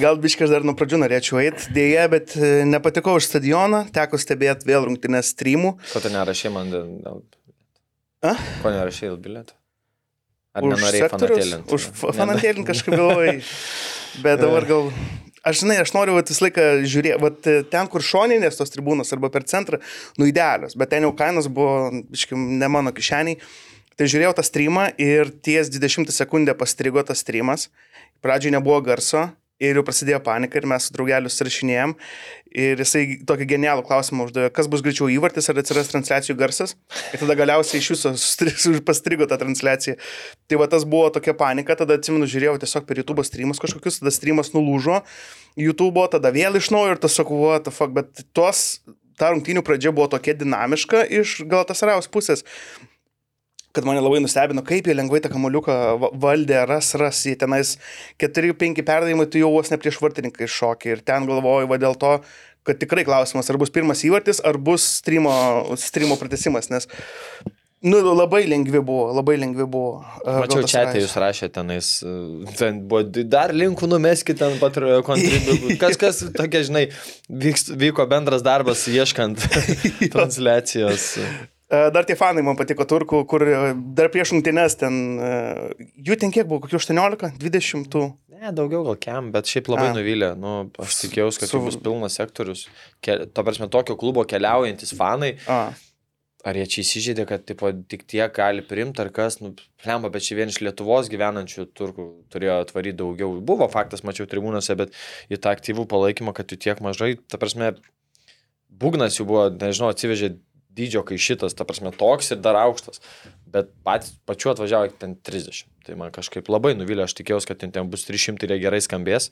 Gal 0.00 0.16
biškas 0.22 0.54
dar 0.54 0.64
nuo 0.64 0.72
pradžių 0.78 1.02
norėčiau 1.02 1.42
eiti, 1.42 1.74
dėja, 1.76 2.06
bet 2.14 2.32
e, 2.40 2.54
nepatikau 2.64 3.18
iš 3.20 3.28
stadiono, 3.28 3.82
teko 3.92 4.16
stebėti 4.22 4.70
vėl 4.70 4.88
rungtynės 4.88 5.34
streamų. 5.34 5.74
Ko 5.92 6.00
tu 6.00 6.14
nerašai 6.14 6.54
man 6.56 6.72
dėl... 6.72 7.20
A? 8.26 8.34
Ko 8.62 8.72
nerašai 8.74 9.10
dėl 9.10 9.20
bilietų? 9.22 9.54
Ar 10.56 10.64
Už 10.64 10.72
nenorėjai 10.72 11.08
fanatėlinti? 11.12 11.76
Už 11.76 11.86
fa- 12.00 12.12
fanatėlinti 12.16 12.66
kažkaip 12.70 12.96
galvojai. 12.96 13.38
Bet 14.24 14.42
dabar 14.42 14.66
gal... 14.70 14.90
Aš 15.46 15.60
žinai, 15.62 15.76
aš 15.78 15.92
noriu 15.94 16.16
vat, 16.16 16.26
visą 16.32 16.42
laiką 16.48 16.62
žiūrėti, 16.90 17.20
vat, 17.22 17.48
ten, 17.70 17.86
kur 17.92 18.02
šoninės 18.02 18.56
tos 18.58 18.72
tribūnos 18.74 19.12
arba 19.14 19.30
per 19.30 19.44
centrą, 19.46 19.78
nu 20.18 20.26
idealios, 20.26 20.74
bet 20.74 20.90
ten 20.90 21.06
jau 21.06 21.12
kainos 21.14 21.46
buvo, 21.46 21.92
iškim, 22.16 22.48
ne 22.58 22.66
mano 22.72 22.90
kišeniai. 22.96 23.38
Tai 23.96 24.08
žiūrėjau 24.10 24.34
tą 24.36 24.44
streamą 24.44 24.88
ir 25.00 25.30
ties 25.46 25.70
20 25.70 26.10
sekundę 26.12 26.56
pastrigo 26.58 27.04
tas 27.06 27.22
streamas. 27.22 27.68
Pradžiai 28.26 28.56
nebuvo 28.56 28.80
garso 28.84 29.28
ir 29.62 29.78
jau 29.78 29.84
prasidėjo 29.86 30.18
panika 30.24 30.58
ir 30.58 30.66
mes 30.68 30.88
su 30.88 30.94
draugeliu 30.96 31.30
surašinėjom. 31.32 31.94
Ir 32.56 32.80
jisai 32.80 33.02
tokį 33.28 33.46
genialų 33.50 33.84
klausimą 33.84 34.26
uždavė, 34.28 34.50
kas 34.56 34.68
bus 34.72 34.80
greičiau 34.84 35.10
įvartis 35.12 35.50
ar 35.52 35.60
atsiras 35.60 35.90
transliacijų 35.90 36.36
garsas. 36.40 36.76
Ir 37.12 37.20
tada 37.20 37.36
galiausiai 37.36 37.82
iš 37.82 37.90
sustri- 38.00 38.54
pastrigo 38.88 39.28
tą 39.28 39.38
transliaciją. 39.42 39.96
Tai 40.48 40.60
va 40.62 40.68
tas 40.72 40.86
buvo 40.88 41.10
tokia 41.12 41.36
panika, 41.36 41.76
tada 41.76 41.98
atsimenu, 42.00 42.28
žiūrėjau 42.32 42.56
tiesiog 42.64 42.88
per 42.88 43.02
YouTube 43.02 43.24
streamus 43.28 43.60
kažkokius, 43.60 44.00
tada 44.00 44.14
streamas 44.14 44.54
nulūžo 44.56 45.02
YouTube, 45.60 46.04
tada 46.12 46.32
vėl 46.32 46.56
iš 46.60 46.70
naujo 46.72 46.96
ir 46.96 47.02
tas 47.02 47.16
sakau, 47.16 47.42
what 47.44 47.68
the 47.68 47.74
fuck, 47.74 47.92
bet 47.96 48.24
tos, 48.36 48.80
ta 49.20 49.32
rungtynių 49.32 49.64
pradžia 49.64 49.92
buvo 49.96 50.08
tokia 50.12 50.36
dinamiška 50.36 51.06
iš 51.20 51.42
gal 51.48 51.64
tas 51.68 51.84
raus 51.84 52.08
pusės 52.12 52.44
kad 53.76 53.86
mane 53.88 54.00
labai 54.04 54.22
nustebino, 54.24 54.64
kaip 54.66 54.88
jie 54.88 54.96
lengvai 54.96 55.20
tą 55.24 55.30
kamoliuką 55.32 55.76
va- 56.02 56.12
valdė, 56.26 56.62
ras, 56.70 56.94
ras, 57.00 57.22
jie 57.28 57.36
tenais 57.40 57.76
4-5 58.22 58.82
perdavimai, 58.86 59.28
tu 59.30 59.42
jau 59.42 59.52
vos 59.54 59.70
ne 59.72 59.78
prieš 59.80 60.00
vartininkai 60.02 60.48
šokį 60.56 60.94
ir 60.96 61.04
ten 61.06 61.28
galvoju, 61.28 61.68
va 61.70 61.80
dėl 61.82 61.98
to, 62.00 62.16
kad 62.66 62.80
tikrai 62.82 63.04
klausimas, 63.06 63.50
ar 63.52 63.60
bus 63.60 63.70
pirmas 63.74 64.02
įvartis, 64.08 64.40
ar 64.44 64.58
bus 64.58 64.86
streamo, 65.02 65.76
streamo 65.78 66.18
pratesimas, 66.18 66.72
nes 66.72 66.88
nu, 67.86 68.00
labai 68.16 68.42
lengvi 68.48 68.80
buvo, 68.82 69.12
labai 69.14 69.36
lengvi 69.38 69.66
buvo. 69.70 70.00
uh, 70.24 70.40
Mačiau 70.42 70.64
čia, 70.66 70.86
tai 70.90 71.02
jūs 71.04 71.14
rašėte 71.22 71.54
tenais, 71.60 71.90
e, 72.02 72.54
ten 72.58 72.80
buvo 72.88 73.04
dar 73.30 73.54
linkų 73.54 73.88
numeskite 73.90 74.40
ten 74.42 74.56
pat 74.62 74.80
kontribucijų. 75.06 75.76
Kas, 75.82 75.98
kas 76.00 76.22
tokia, 76.34 76.64
žinai, 76.66 76.86
vyks, 77.30 77.68
vyko 77.78 78.08
bendras 78.10 78.42
darbas 78.46 78.86
ieškant 78.90 79.44
transliacijos. 80.14 81.12
E, 81.66 81.90
Dar 81.90 82.04
tie 82.06 82.14
fanai 82.18 82.44
man 82.46 82.54
patiko 82.58 82.84
turkų, 82.86 83.24
kur 83.26 83.42
e, 83.42 83.56
dar 83.98 84.10
prieš 84.14 84.36
rungtynes 84.36 84.76
ten, 84.78 85.00
e, 85.18 85.88
jų 86.06 86.18
ten 86.22 86.30
kiek 86.34 86.46
buvo, 86.46 86.60
kokių 86.62 86.78
18, 86.78 87.32
20 87.42 87.88
tų. 87.90 88.04
Ne, 88.36 88.52
daugiau 88.54 88.84
gal 88.86 88.98
kem, 89.00 89.32
bet 89.34 89.48
šiaip 89.50 89.70
labai 89.72 89.88
A. 89.90 89.96
nuvylė. 89.96 90.28
Nu, 90.38 90.52
aš 90.82 91.00
tikėjausi, 91.06 91.40
kad 91.42 91.50
Su- 91.50 91.58
tai 91.58 91.64
bus 91.66 91.78
pilnas 91.82 92.18
sektorius. 92.20 92.66
Ke, 93.02 93.24
to 93.26 93.44
prasme, 93.46 93.66
tokio 93.72 93.96
klubo 93.98 94.22
keliaujantis 94.28 94.94
fanai. 94.98 95.34
A, 95.50 95.72
Ar 96.46 96.54
jie 96.54 96.62
čia 96.70 96.82
įsižeidė, 96.84 97.24
kad 97.26 97.42
tipo, 97.42 97.72
tik 97.90 98.04
tiek 98.06 98.30
gali 98.30 98.62
priimti, 98.62 99.00
ar 99.02 99.08
kas, 99.10 99.40
nu, 99.42 99.48
plemba, 99.82 100.12
bet 100.14 100.22
čia 100.22 100.36
vien 100.38 100.52
iš 100.52 100.60
Lietuvos 100.62 101.08
gyvenančių 101.10 101.64
turkų 101.74 102.04
turėjo 102.30 102.60
atvaryti 102.62 103.00
daugiau. 103.00 103.32
Buvo 103.42 103.66
faktas, 103.72 104.04
mačiau 104.06 104.28
tribūnose, 104.30 104.76
bet 104.78 104.94
į 105.26 105.40
tą 105.42 105.50
aktyvų 105.56 105.88
palaikymą, 105.90 106.36
kad 106.36 106.54
jų 106.54 106.60
tiek 106.68 106.82
mažai, 106.86 107.16
ta 107.26 107.40
prasme, 107.42 107.72
būgnas 108.70 109.18
jų 109.18 109.26
buvo, 109.26 109.48
nežinau, 109.58 109.90
atsivežė 109.90 110.36
dydžio 110.76 111.02
kai 111.08 111.18
šitas, 111.20 111.56
ta 111.56 111.64
prasme, 111.68 111.92
toks 111.96 112.32
ir 112.34 112.42
dar 112.44 112.58
aukštas. 112.60 113.00
Bet 113.52 113.70
pat, 113.86 114.08
pačiu 114.28 114.52
atvažiavo 114.52 114.90
ten 115.00 115.14
30. 115.26 115.64
Tai 115.86 115.96
man 116.00 116.12
kažkaip 116.14 116.48
labai 116.52 116.74
nuvylė, 116.76 117.06
aš 117.06 117.14
tikėjausi, 117.20 117.48
kad 117.50 117.62
ten, 117.62 117.72
ten 117.74 117.88
bus 117.92 118.04
300 118.08 118.44
ir 118.44 118.56
jie 118.56 118.62
gerai 118.66 118.82
skambės. 118.84 119.30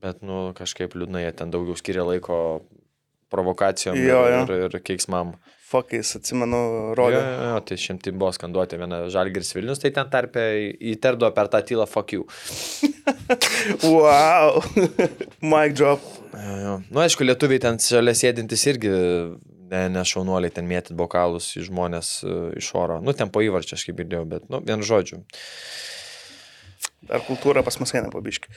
Bet, 0.00 0.22
nu, 0.24 0.50
kažkaip 0.56 0.94
liūdnai, 0.96 1.26
jie 1.26 1.32
ten 1.36 1.50
daugiau 1.52 1.76
skiria 1.76 2.06
laiko 2.08 2.62
provokacijom 3.30 3.94
Jo, 4.00 4.22
jo. 4.26 4.38
ir, 4.42 4.52
ir, 4.66 4.78
keiksmam. 4.82 5.36
fakais, 5.70 6.08
atsimenu, 6.18 6.58
rodė. 6.98 7.20
jo, 7.20 7.44
jo, 7.52 7.58
tai 7.68 7.76
šimtai 7.78 8.10
buvo 8.10 8.32
skanduoti 8.34 8.78
viena 8.80 9.04
Žalgiris 9.12 9.52
Vilnius, 9.54 9.78
tai 9.78 9.92
ten 9.94 10.08
tarpe 10.10 10.42
įterdo 10.90 11.28
per 11.36 11.46
tą 11.52 11.60
tylą 11.62 11.86
fuck 11.86 12.16
you. 12.16 12.26
Wow, 13.82 14.58
mic 15.52 15.74
drop. 15.78 16.02
Jo, 16.34 16.56
jo. 16.64 16.74
Nu, 16.90 17.00
aišku, 17.04 17.24
lietuviai 17.26 17.62
ten 17.62 17.78
šalia 17.82 18.14
sėdintis 18.18 18.64
irgi 18.70 18.90
ne, 19.70 19.84
ne 19.92 20.04
šaunuoliai 20.06 20.52
ten 20.54 20.68
mėtit 20.68 20.96
bokalus 20.98 21.52
į 21.58 21.66
žmonės 21.70 22.12
e, 22.24 22.36
iš 22.60 22.72
oro. 22.78 23.00
Nu, 23.04 23.14
ten 23.16 23.32
po 23.32 23.42
įvarčio 23.44 23.78
aš 23.78 23.86
kaip 23.88 24.00
girdėjau, 24.02 24.26
bet, 24.30 24.48
nu, 24.52 24.62
vien 24.66 24.84
žodžiu. 24.86 25.22
Ar 27.10 27.22
kultūra 27.26 27.64
pas 27.66 27.78
mus 27.80 27.94
eina 27.96 28.10
pabiški. 28.12 28.52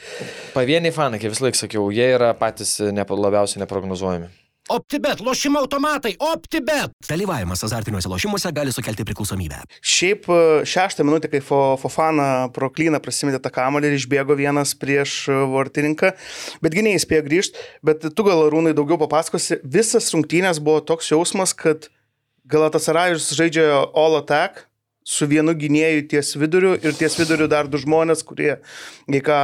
Pavieniai 0.54 0.94
fanai, 0.94 1.22
kaip 1.22 1.34
vis 1.34 1.42
laik 1.42 1.58
sakiau, 1.58 1.88
jie 1.96 2.10
yra 2.18 2.34
patys 2.38 2.76
nepa, 2.94 3.16
labiausiai 3.18 3.64
neprognozuojami. 3.64 4.30
OptiBet, 4.70 5.20
lošimo 5.20 5.60
automatai, 5.60 6.14
OptiBet. 6.20 6.94
Dalyvavimas 7.10 7.64
azartiniuose 7.68 8.08
lošimuose 8.08 8.52
gali 8.56 8.72
sukelti 8.72 9.04
priklausomybę. 9.04 9.58
Šiaip 9.84 10.30
e, 10.32 10.38
šeštą 10.64 11.04
minutę, 11.04 11.28
kai 11.28 11.42
Fo- 11.44 11.76
Fofana 11.82 12.48
pro 12.56 12.70
klyną 12.72 13.02
prasimetė 13.04 13.42
tą 13.44 13.52
kamalį 13.52 13.92
ir 13.92 13.98
išbėgo 13.98 14.38
vienas 14.40 14.72
prieš 14.80 15.18
e, 15.28 15.36
vartininką, 15.52 16.14
bet 16.64 16.78
gynėjai 16.80 17.04
spėjo 17.04 17.26
grįžti, 17.28 17.66
bet 17.84 18.08
tu 18.16 18.24
gal 18.24 18.46
rūnai 18.54 18.72
daugiau 18.78 18.96
papasakosi, 19.04 19.60
visas 19.68 20.08
rungtynės 20.16 20.64
buvo 20.64 20.80
toks 20.80 21.12
jausmas, 21.12 21.52
kad 21.52 21.90
Galatasarajus 22.48 23.34
žaidžia 23.36 23.68
all 23.92 24.16
attack 24.22 24.70
su 25.04 25.28
vienu 25.28 25.52
gynėju 25.60 26.08
ties 26.12 26.38
viduriu 26.40 26.78
ir 26.80 26.96
ties 26.96 27.20
viduriu 27.20 27.50
dar 27.52 27.68
du 27.68 27.80
žmonės, 27.80 28.24
kurie, 28.24 28.62
jei 29.12 29.24
ką, 29.24 29.40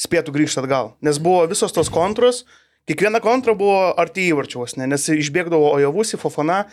spėtų 0.00 0.34
grįžti 0.36 0.60
atgal. 0.60 0.92
Nes 1.00 1.16
buvo 1.22 1.46
visos 1.48 1.72
tos 1.72 1.88
kontros, 1.92 2.44
kiekviena 2.88 3.20
kontra 3.24 3.54
buvo 3.58 3.92
arti 4.00 4.28
įvarčiaus, 4.30 4.76
ne? 4.80 4.88
nes 4.90 5.06
išbėgdavo 5.14 5.72
Ojavusi, 5.76 6.18
Fofana 6.20 6.64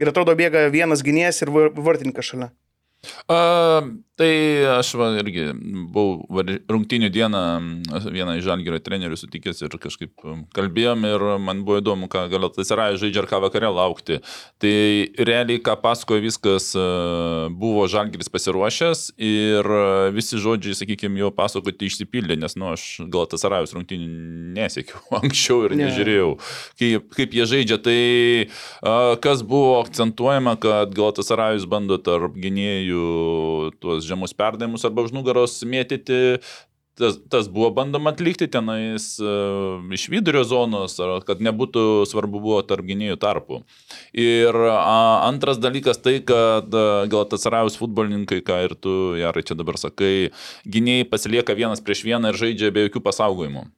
ir 0.00 0.10
atrodo 0.10 0.34
bėga 0.38 0.68
vienas 0.72 1.04
gynėjas 1.06 1.42
ir 1.44 1.52
var- 1.54 1.72
vartininkas 1.74 2.32
šalia. 2.32 2.50
A, 3.28 3.82
tai 4.18 4.30
aš 4.74 4.92
va, 4.98 5.10
irgi 5.20 5.48
buvau 5.94 6.42
rungtynių 6.70 7.10
dieną 7.14 7.42
vieną 8.10 8.34
iš 8.38 8.46
žalgerio 8.48 8.80
trenerių 8.82 9.18
sutikęs 9.20 9.62
ir 9.62 9.76
kažkaip 9.80 10.24
um, 10.26 10.42
kalbėjom 10.56 11.06
ir 11.06 11.24
man 11.42 11.62
buvo 11.66 11.78
įdomu, 11.82 12.08
ką 12.10 12.24
gal 12.32 12.48
atsirai 12.48 12.90
žaidžia 12.98 13.22
ir 13.22 13.28
ką 13.30 13.40
vakare 13.44 13.70
laukti. 13.70 14.18
Tai 14.58 14.74
realiai, 15.18 15.60
ką 15.62 15.76
pasakojo 15.82 16.24
viskas, 16.24 16.70
buvo 17.58 17.86
žalgeris 17.90 18.30
pasiruošęs 18.32 19.04
ir 19.22 19.70
visi 20.16 20.40
žodžiai, 20.42 20.76
sakykime, 20.78 21.20
jo 21.22 21.30
pasakoti 21.34 21.88
išsipildė, 21.88 22.38
nes, 22.40 22.56
nu, 22.58 22.72
aš 22.74 22.88
gal 23.06 23.26
atsirajus 23.28 23.76
rungtynių 23.76 24.08
nesiekiau 24.58 25.02
anksčiau 25.22 25.64
ir 25.68 25.76
Ne. 25.78 25.86
nežiūrėjau, 25.86 26.30
kaip, 26.80 27.10
kaip 27.14 27.34
jie 27.38 27.44
žaidžia. 27.52 27.78
Tai 27.78 27.98
kas 29.22 29.44
buvo 29.46 29.78
akcentuojama, 29.84 30.56
kad 30.60 30.90
Galatasarajus 30.96 31.68
bando 31.70 32.00
tarp 32.02 32.34
gynėjų 32.34 32.97
tuos 33.82 34.06
žemus 34.08 34.34
perdavimus 34.36 34.86
arba 34.88 35.04
už 35.06 35.14
nugaros 35.16 35.60
mėtyti. 35.66 36.38
Tas, 36.98 37.14
tas 37.30 37.46
buvo 37.46 37.68
bandoma 37.70 38.10
atlikti 38.10 38.48
tenais 38.50 39.04
uh, 39.22 39.78
iš 39.94 40.08
vidurio 40.10 40.42
zonos, 40.42 40.96
ar 40.98 41.20
kad 41.22 41.38
nebūtų 41.46 41.84
svarbu 42.10 42.40
buvo 42.42 42.58
tarp 42.66 42.88
gynėjų 42.88 43.20
tarpų. 43.22 43.60
Ir 44.18 44.58
a, 44.66 45.22
antras 45.28 45.62
dalykas 45.62 46.02
tai, 46.02 46.16
kad 46.26 46.74
gal 46.74 47.28
tas 47.30 47.46
Rajus 47.46 47.78
futbolininkai, 47.78 48.42
ką 48.42 48.58
ir 48.66 48.74
tu, 48.74 48.98
Jarai, 49.20 49.46
čia 49.46 49.54
dabar 49.54 49.78
sakai, 49.78 50.32
gynėjai 50.66 51.06
pasilieka 51.06 51.54
vienas 51.54 51.84
prieš 51.86 52.02
vieną 52.10 52.34
ir 52.34 52.42
žaidžia 52.42 52.74
be 52.74 52.88
jokių 52.88 53.06
pasaugojimų. 53.06 53.68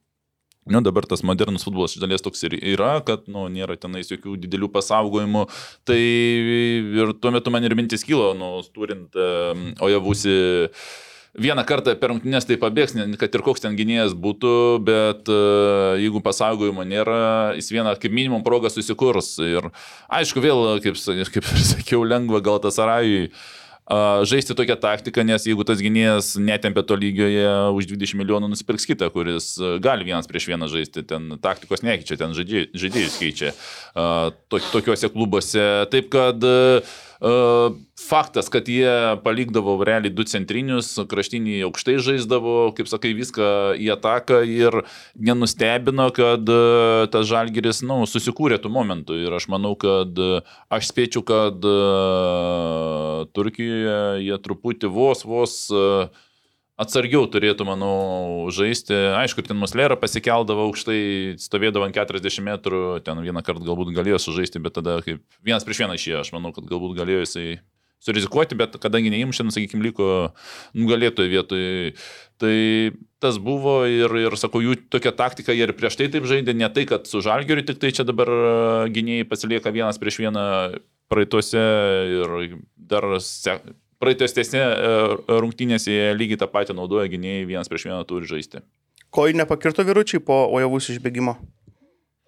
Nu, 0.71 0.81
dabar 0.87 1.03
tas 1.11 1.25
modernus 1.27 1.65
futbolas 1.67 1.97
iš 1.97 2.03
dalies 2.05 2.23
toks 2.23 2.45
ir 2.47 2.55
yra, 2.61 3.01
kad 3.03 3.27
nu, 3.27 3.49
nėra 3.51 3.75
tenais 3.81 4.11
jokių 4.13 4.37
didelių 4.45 4.71
pasaugojimų. 4.71 5.45
Tai 5.89 5.99
ir 5.99 7.15
tuo 7.19 7.35
metu 7.35 7.51
man 7.51 7.67
ir 7.67 7.75
mintis 7.75 8.07
kilo, 8.07 8.31
nu, 8.39 8.53
turint 8.75 9.19
um, 9.19 9.73
Ojavusi 9.83 10.37
vieną 11.41 11.63
kartą 11.67 11.97
per 11.99 12.13
rungtynės 12.13 12.47
tai 12.47 12.59
pabėgs, 12.63 12.95
kad 13.19 13.35
ir 13.35 13.45
koks 13.47 13.63
ten 13.67 13.75
gynėjas 13.79 14.15
būtų, 14.19 14.55
bet 14.87 15.31
uh, 15.31 15.99
jeigu 15.99 16.23
pasaugojimo 16.23 16.87
nėra, 16.87 17.21
jis 17.59 17.71
vieną 17.75 17.97
kaip 17.99 18.15
minimum 18.15 18.47
progą 18.47 18.71
susikurs. 18.71 19.37
Ir 19.43 19.73
aišku, 20.07 20.43
vėl, 20.43 20.79
kaip, 20.87 20.99
kaip 21.35 21.51
ir 21.51 21.65
sakiau, 21.75 22.07
lengva 22.07 22.43
gal 22.47 22.63
tas 22.63 22.79
arajui 22.83 23.31
a, 23.31 23.60
žaisti 24.31 24.55
tokią 24.55 24.77
taktiką, 24.81 25.25
nes 25.27 25.47
jeigu 25.49 25.67
tas 25.67 25.83
gynėjas 25.83 26.33
netempia 26.39 26.85
to 26.87 26.99
lygioje, 27.01 27.47
už 27.75 27.91
20 27.91 28.21
milijonų 28.23 28.53
nusipirks 28.53 28.87
kitą, 28.87 29.11
kuris 29.15 29.53
gali 29.83 30.07
vienas 30.07 30.31
prieš 30.31 30.51
vieną 30.53 30.71
žaisti, 30.71 31.05
ten 31.07 31.37
taktikos 31.43 31.83
nekeičia, 31.87 32.21
ten 32.21 32.37
žaidėjus, 32.37 33.19
keičia 33.21 33.55
tokiuose 34.51 35.11
klubuose. 35.13 35.69
Taip 35.91 36.13
kad 36.15 36.51
Uh, 36.51 37.10
faktas, 37.21 38.49
kad 38.49 38.69
jie 38.69 39.17
palikdavo 39.25 39.75
realiai 39.85 40.13
du 40.13 40.25
centrinius, 40.25 40.95
kraštinį 41.11 41.59
aukštai 41.67 41.99
žaisdavo, 42.01 42.73
kaip 42.77 42.89
sakai, 42.89 43.13
viską 43.17 43.51
į 43.77 43.91
ataką 43.93 44.41
ir 44.49 44.81
nenustebino, 45.21 46.09
kad 46.17 46.49
uh, 46.49 47.05
tas 47.13 47.29
žalgeris, 47.29 47.83
na, 47.85 48.01
nu, 48.01 48.09
susikūrė 48.09 48.61
tų 48.63 48.73
momentų. 48.73 49.21
Ir 49.27 49.37
aš 49.37 49.51
manau, 49.53 49.75
kad 49.81 50.17
uh, 50.17 50.41
aš 50.73 50.89
spėčiau, 50.95 51.25
kad 51.29 51.69
uh, 51.69 53.29
Turkijoje 53.37 54.25
jie 54.25 54.41
truputį 54.41 54.93
vos, 54.97 55.27
vos 55.29 55.61
uh, 55.75 56.09
atsargiau 56.81 57.27
turėtų, 57.31 57.67
manau, 57.69 58.49
žaisti. 58.55 58.95
Aišku, 59.21 59.45
ten 59.47 59.59
Muslera 59.61 59.99
pasikeldavo 60.01 60.69
aukštai, 60.69 61.37
stovėdavo 61.41 61.87
ant 61.87 61.97
40 61.97 62.47
metrų, 62.47 62.85
ten 63.05 63.21
vieną 63.25 63.45
kartą 63.47 63.67
galbūt 63.69 63.93
galėjo 63.97 64.21
sužaisti, 64.23 64.63
bet 64.63 64.79
tada 64.79 65.01
kaip 65.05 65.23
vienas 65.47 65.67
prieš 65.67 65.85
vieną 65.85 65.99
išėjo, 65.99 66.25
aš 66.25 66.33
manau, 66.37 66.55
kad 66.57 66.69
galbūt 66.71 66.97
galėjo 66.99 67.27
jisai 67.27 67.47
surizikuoti, 68.01 68.57
bet 68.57 68.79
kadangi 68.81 69.13
neįmušė, 69.13 69.45
nu, 69.45 69.53
sakykime, 69.53 69.85
liko 69.91 70.07
nugalėtojų 70.79 71.33
vietoj, 71.35 71.65
tai 72.41 72.55
tas 73.21 73.37
buvo 73.43 73.83
ir, 73.85 74.15
ir, 74.23 74.37
sakau, 74.41 74.63
jų 74.65 74.79
tokia 74.93 75.13
taktika, 75.17 75.53
jie 75.53 75.67
ir 75.67 75.75
prieš 75.77 75.99
tai 76.01 76.09
taip 76.13 76.25
žaidė, 76.29 76.57
ne 76.57 76.71
tai, 76.73 76.87
kad 76.89 77.05
su 77.11 77.21
žalgeriu, 77.25 77.67
tik 77.69 77.83
tai 77.83 77.93
čia 77.93 78.09
dabar 78.09 78.33
gynėjai 78.93 79.29
pasilieka 79.29 79.75
vienas 79.75 80.01
prieš 80.01 80.23
vieną 80.25 80.47
praeituose 81.13 81.61
ir 82.17 82.57
dar 82.91 83.09
praeitostesnė 84.01 84.65
rungtynėse 85.29 85.93
jie 85.93 86.11
lygiai 86.17 86.41
tą 86.41 86.51
patį 86.51 86.77
naudoja 86.79 87.11
gynėjai, 87.13 87.49
vienas 87.49 87.71
prieš 87.71 87.89
vieną 87.91 88.03
turi 88.09 88.29
žaisti. 88.31 88.65
Ko 89.11 89.27
jų 89.27 89.41
nepakirto 89.41 89.85
vyručiai 89.87 90.23
po 90.23 90.45
ojavus 90.55 90.93
išbėgimo? 90.95 91.35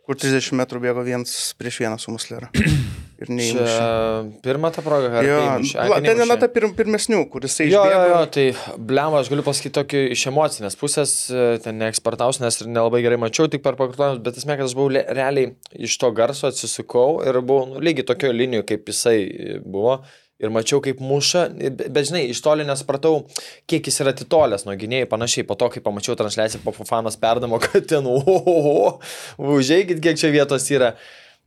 Kur 0.03 0.19
30 0.19 0.59
metrų 0.59 0.81
bėgo 0.83 1.05
vienas 1.07 1.53
prieš 1.55 1.85
vieną 1.85 1.99
su 2.03 2.11
muslera. 2.11 2.51
Ir 3.23 3.29
neįmušė. 3.31 3.83
Pirmą 4.43 4.73
tą 4.75 4.83
progą, 4.83 5.13
kad 5.15 6.03
ten 6.03 6.19
viena 6.19 6.37
ta 6.41 6.49
pir, 6.51 6.67
pirmesnių, 6.75 7.21
kuris 7.31 7.55
jisai 7.55 7.69
Jo, 7.71 7.85
jo, 8.11 8.17
tai 8.35 8.49
blem, 8.75 9.15
aš 9.15 9.31
galiu 9.31 9.45
pasakyti 9.47 9.77
tokį 9.77 10.01
iš 10.17 10.25
emocinės 10.33 10.77
pusės, 10.81 11.13
e, 11.31 11.45
ten 11.63 11.79
neekspertausiu, 11.79 12.43
nes 12.43 12.59
ir 12.59 12.73
nelabai 12.73 13.05
gerai 13.05 13.21
mačiau, 13.23 13.47
tik 13.53 13.63
per 13.63 13.79
pakartojimus, 13.79 14.25
bet 14.27 14.41
esmė, 14.43 14.57
kad 14.59 14.67
aš 14.67 14.75
buvau 14.75 14.91
realiai 14.91 15.53
iš 15.79 15.95
to 16.03 16.11
garso 16.19 16.51
atsisukau 16.51 17.21
ir 17.23 17.39
buvau 17.39 17.71
nu, 17.71 17.85
lygiai 17.85 18.09
tokio 18.11 18.35
linijų, 18.35 18.67
kaip 18.73 18.91
jisai 18.91 19.17
e, 19.23 19.63
buvo. 19.63 20.01
Ir 20.43 20.51
mačiau, 20.51 20.81
kaip 20.83 20.99
muša, 20.99 21.45
bet, 21.79 22.03
žinai, 22.09 22.25
iš 22.33 22.41
toli 22.43 22.67
nesupratau, 22.67 23.21
kiek 23.71 23.87
jis 23.87 24.01
yra 24.03 24.11
atitolęs 24.11 24.67
nuo 24.67 24.75
gynėjų, 24.79 25.07
panašiai, 25.13 25.47
po 25.47 25.55
to, 25.59 25.69
kai 25.71 25.83
pamačiau 25.85 26.17
transliaciją 26.19 26.65
po 26.65 26.75
Fofanos 26.75 27.19
perdamo, 27.23 27.61
kad 27.65 27.87
ten, 27.93 28.09
ohoho, 28.11 28.97
užėjkit, 29.39 30.03
kiek 30.03 30.19
čia 30.19 30.33
vietos 30.35 30.67
yra. 30.75 30.97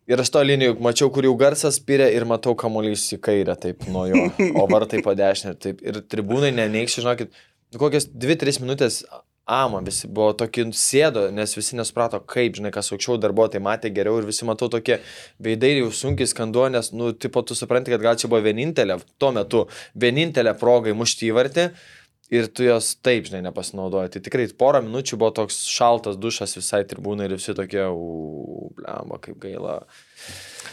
Ir 0.06 0.22
aš 0.22 0.30
to 0.32 0.42
linijų 0.46 0.78
mačiau, 0.86 1.10
kur 1.12 1.26
jau 1.26 1.34
garsas 1.40 1.80
spyrė 1.80 2.12
ir 2.14 2.28
matau 2.30 2.54
kamuolys 2.56 3.08
į 3.16 3.20
kairę, 3.26 3.56
taip 3.58 3.88
nuo 3.90 4.06
jo, 4.06 4.28
o 4.62 4.68
vartai 4.70 5.02
po 5.04 5.16
dešinę. 5.18 5.56
Taip. 5.58 5.82
Ir 5.82 5.98
tribūnai 6.14 6.52
neneikščiai, 6.54 7.02
žinokit, 7.02 7.40
nu, 7.74 7.82
kokias 7.82 8.06
2-3 8.14 8.62
minutės 8.62 9.00
ama 9.46 9.80
visi 9.86 10.08
buvo 10.10 10.32
tokie 10.34 10.66
sėdo, 10.74 11.28
nes 11.34 11.54
visi 11.54 11.78
nesuprato, 11.78 12.20
kaip, 12.34 12.56
žinai, 12.58 12.72
kas 12.74 12.90
aukščiau 12.94 13.20
darbuotojai 13.22 13.62
matė 13.64 13.92
geriau 13.94 14.18
ir 14.20 14.30
visi 14.30 14.48
matau 14.48 14.72
tokie 14.74 14.98
veidai 15.44 15.76
jau 15.76 15.92
sunkiai 15.94 16.30
skanduoja, 16.32 16.72
nes, 16.74 16.90
nu, 16.98 17.12
tipo, 17.14 17.44
tu 17.46 17.58
supranti, 17.58 17.94
kad 17.94 18.02
gal 18.02 18.18
čia 18.18 18.32
buvo 18.32 18.42
vienintelė, 18.46 18.98
tuo 19.22 19.30
metu 19.36 19.68
vienintelė 20.02 20.56
proga 20.58 20.94
įmušti 20.94 21.30
įvartį. 21.30 21.70
Ir 22.34 22.48
tu 22.50 22.64
jos 22.66 22.96
taip, 23.06 23.28
žinai, 23.28 23.44
nepasinaudoji. 23.46 24.16
Tai 24.16 24.20
tikrai 24.26 24.48
porą 24.58 24.80
minučių 24.82 25.20
buvo 25.22 25.30
toks 25.38 25.60
šaltas 25.70 26.18
dušas 26.18 26.58
visai 26.58 26.80
tribūnai 26.90 27.28
ir 27.28 27.36
visi 27.36 27.54
tokie, 27.54 27.84
u, 27.86 28.72
blemba, 28.74 29.20
kaip 29.22 29.38
gaila. 29.44 29.76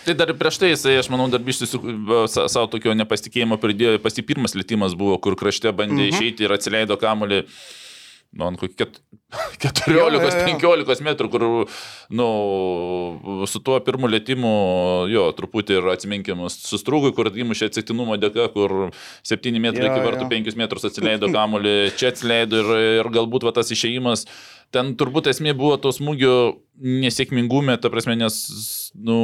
Tai 0.06 0.14
dar 0.16 0.32
prieš 0.32 0.62
tai 0.62 0.72
jisai, 0.72 0.96
aš 1.02 1.10
manau, 1.12 1.28
dar 1.28 1.44
bištis 1.44 1.76
savo 1.76 2.64
tokio 2.72 2.96
nepasitikėjimo 2.96 3.60
pridėjo, 3.60 4.00
pasi 4.00 4.24
pirmas 4.24 4.56
lėtimas 4.56 4.96
buvo, 4.96 5.20
kur 5.20 5.36
krašte 5.36 5.68
bandė 5.76 6.06
mhm. 6.06 6.16
išeiti 6.16 6.48
ir 6.48 6.56
atsileido 6.56 6.96
kamuolį. 6.96 7.44
Nu, 8.32 8.46
ant 8.48 8.56
ket- 8.60 9.00
14-15 9.60 11.04
metrų, 11.04 11.28
kur, 11.32 11.44
nu, 12.16 12.26
su 13.48 13.60
tuo 13.64 13.76
pirmu 13.84 14.08
lėtimu, 14.08 14.52
jo, 15.12 15.26
truputį 15.36 15.78
ir 15.78 15.88
atsiminkim, 15.92 16.40
sustrūgui, 16.52 17.12
kur 17.16 17.28
įmušė 17.28 17.68
atsitiktinumo 17.68 18.16
dėka, 18.20 18.48
kur 18.54 18.90
7 19.28 19.60
metrai 19.60 19.88
Jo, 19.88 19.92
iki 19.92 20.06
vartų 20.06 20.28
5 20.32 20.58
metrus 20.60 20.88
atsileido 20.88 21.28
kamuolį, 21.32 21.76
čia 22.00 22.12
atsileido 22.12 22.62
ir, 22.62 22.72
ir 23.02 23.12
galbūt 23.12 23.44
va, 23.48 23.54
tas 23.56 23.72
išėjimas, 23.72 24.24
ten 24.72 24.94
turbūt 25.00 25.28
esmė 25.32 25.52
buvo 25.58 25.76
to 25.80 25.92
smūgio 25.92 26.34
nesėkmingume, 26.80 27.76
ta 27.80 27.92
prasme, 27.92 28.16
nes, 28.20 28.40
nu, 28.96 29.18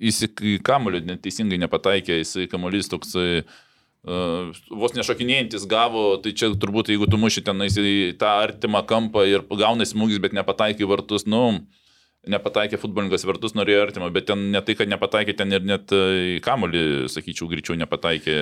jis 0.00 0.24
į 0.28 0.58
kamuolį 0.64 1.04
neteisingai 1.12 1.60
nepataikė, 1.64 2.20
jis 2.22 2.36
kamuolys 2.52 2.88
toksai 2.92 3.42
Uh, 4.08 4.54
vos 4.72 4.94
nešokinėjantis 4.96 5.66
gavo, 5.68 6.14
tai 6.24 6.32
čia 6.32 6.48
turbūt 6.56 6.88
jeigu 6.88 7.04
tu 7.10 7.18
muši 7.20 7.42
tenais 7.44 7.74
į 7.76 8.14
tą 8.16 8.30
artimą 8.46 8.80
kampą 8.88 9.26
ir 9.28 9.42
gauna 9.50 9.84
smūgis, 9.84 10.22
bet 10.24 10.32
nepataikė 10.32 10.86
į 10.86 10.88
vartus, 10.88 11.26
nu, 11.28 11.42
nepataikė 12.32 12.80
futbolininkas 12.80 13.26
vartus, 13.28 13.52
norėjo 13.58 13.82
artimą, 13.84 14.08
bet 14.14 14.30
ten 14.30 14.46
ne 14.54 14.62
tai, 14.64 14.78
kad 14.78 14.88
nepataikė, 14.88 15.34
ten 15.36 15.52
ir 15.52 15.66
net 15.68 15.92
uh, 15.92 16.38
į 16.38 16.38
kamolį, 16.46 16.84
sakyčiau, 17.12 17.50
greičiau 17.52 17.76
nepataikė, 17.82 18.38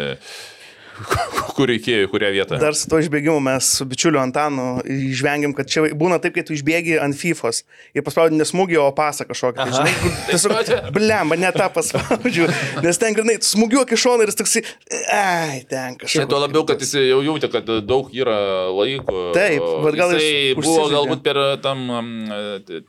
kur 1.57 1.69
reikėjo, 1.71 2.09
kurią 2.13 2.31
vietą. 2.35 2.59
Dar 2.61 2.77
su 2.77 2.89
to 2.91 3.01
išbėgimu 3.01 3.39
mes 3.45 3.69
su 3.79 3.87
bičiuliu 3.89 4.21
Antanu 4.21 4.67
išvengiam, 4.85 5.55
kad 5.57 5.69
čia 5.71 5.87
būna 5.97 6.19
taip, 6.23 6.35
kad 6.37 6.49
tu 6.49 6.57
išbėgi 6.57 6.99
ant 7.03 7.17
FIFOS 7.17 7.63
ir 7.97 8.05
paspaudži 8.07 8.39
nesmūgį, 8.41 8.79
o 8.83 8.89
pasą 8.97 9.27
kažkokią. 9.29 9.65
Tai, 9.65 9.75
žinai, 9.75 9.95
kur 10.03 10.17
tiesiog, 10.31 10.91
blemba, 10.97 11.39
ne 11.41 11.53
tą 11.57 11.69
paspaudžiu. 11.75 12.49
Nes 12.85 13.01
ten, 13.01 13.17
grinai, 13.17 13.39
smūgiuok 13.45 13.95
iš 13.97 14.05
šono 14.07 14.27
ir 14.27 14.33
jis 14.33 14.41
toksai, 14.41 14.65
ai, 15.15 15.63
ten 15.71 15.97
Šiaip 15.97 16.03
kažkaip. 16.05 16.31
tuo 16.33 16.43
labiau, 16.43 16.67
kad 16.69 16.83
jis 16.85 16.97
jau 17.01 17.21
jautė, 17.25 17.51
kad 17.53 17.71
daug 17.87 18.13
yra 18.17 18.39
laiko. 18.73 19.31
Taip, 19.37 19.65
bet 19.87 20.01
gal 20.01 20.17
jis 20.17 20.59
buvo 20.61 20.89
galbūt 20.93 21.25
per 21.27 21.43
tam 21.65 21.87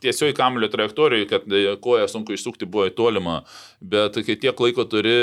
tiesioji 0.02 0.36
kamulio 0.36 0.68
trajektorijoje, 0.72 1.28
kad 1.30 1.48
e, 1.48 1.64
koją 1.82 2.08
sunku 2.10 2.36
išsukti 2.36 2.68
buvo 2.68 2.88
į 2.88 2.94
tolimą, 2.98 3.40
bet 3.80 4.20
kai 4.26 4.36
tiek 4.40 4.60
laiko 4.60 4.84
turi, 4.90 5.16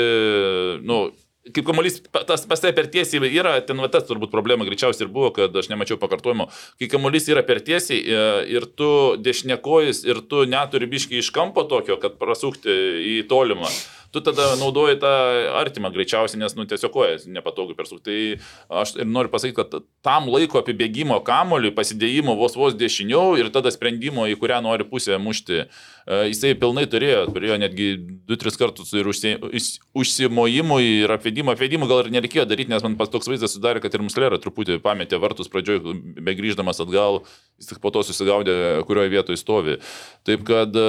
nu, 0.86 1.06
Kaip 1.54 1.66
kamuolys 1.68 2.00
tas 2.26 2.42
pas 2.50 2.62
tai 2.62 2.72
per 2.74 2.88
tiesiai 2.90 3.30
yra, 3.30 3.56
ten 3.66 3.78
va 3.78 3.90
tas 3.92 4.06
turbūt 4.08 4.32
problema 4.32 4.66
greičiausiai 4.66 5.06
ir 5.06 5.12
buvo, 5.14 5.30
kad 5.36 5.54
aš 5.54 5.68
nemačiau 5.70 6.00
pakartojimo. 6.02 6.48
Kai 6.80 6.88
kamuolys 6.90 7.28
yra 7.30 7.44
per 7.46 7.60
tiesiai 7.66 8.00
e, 8.02 8.24
ir 8.56 8.66
tu 8.78 8.88
dešinėkojas 9.22 10.02
ir 10.08 10.24
tu 10.26 10.42
neturi 10.50 10.90
biški 10.90 11.20
iš 11.22 11.30
kampo 11.36 11.66
tokio, 11.70 12.00
kad 12.02 12.18
prasukti 12.18 12.74
į 13.12 13.16
tolimą, 13.30 13.70
tu 14.14 14.22
tada 14.24 14.54
naudoji 14.60 14.98
tą 15.02 15.12
artimą 15.60 15.90
greičiausiai, 15.94 16.40
nes, 16.40 16.54
nu, 16.58 16.66
tiesiog 16.68 16.92
kojas 16.94 17.26
nepatogu 17.30 17.76
persukti. 17.78 18.06
Tai 18.06 18.80
aš 18.82 18.94
ir 19.00 19.08
noriu 19.08 19.32
pasakyti, 19.32 19.56
kad 19.58 19.86
tam 20.06 20.28
laiko 20.30 20.60
apibėgimo 20.60 21.18
kamoliui, 21.26 21.74
pasidėjimo 21.76 22.36
vos 22.38 22.56
vos 22.58 22.76
dešiniau 22.78 23.36
ir 23.40 23.50
tada 23.54 23.72
sprendimo, 23.74 24.26
į 24.30 24.38
kurią 24.40 24.60
nori 24.64 24.86
pusę 24.88 25.18
mušti, 25.22 25.64
e, 25.64 26.20
jisai 26.30 26.54
pilnai 26.58 26.86
turėjo, 26.90 27.26
turėjo 27.34 27.58
netgi 27.62 27.88
2-3 28.30 28.60
kartus 28.60 28.92
ir 28.96 29.10
užsimojimui 29.10 30.84
ir 31.04 31.16
apvedimo, 31.16 31.54
apvedimo 31.54 31.88
gal 31.90 32.04
ir 32.04 32.12
nereikėjo 32.14 32.46
daryti, 32.48 32.72
nes 32.72 32.84
man 32.86 32.98
pas 33.00 33.10
toks 33.12 33.28
vaizdas 33.30 33.56
sudarė, 33.56 33.82
kad 33.84 33.94
ir 33.94 34.04
Muslera 34.06 34.40
truputį 34.42 34.78
pametė 34.84 35.20
vartus 35.22 35.50
pradžioj, 35.52 35.82
be 36.20 36.36
grįždamas 36.38 36.82
atgal, 36.84 37.22
jis 37.60 37.72
tik 37.72 37.82
po 37.82 37.92
to 37.94 38.04
susigaudė, 38.06 38.56
kurioje 38.88 39.12
vietoje 39.12 39.40
stovi. 39.40 39.78
Taip 40.26 40.46
kad 40.46 40.76
e, 40.76 40.86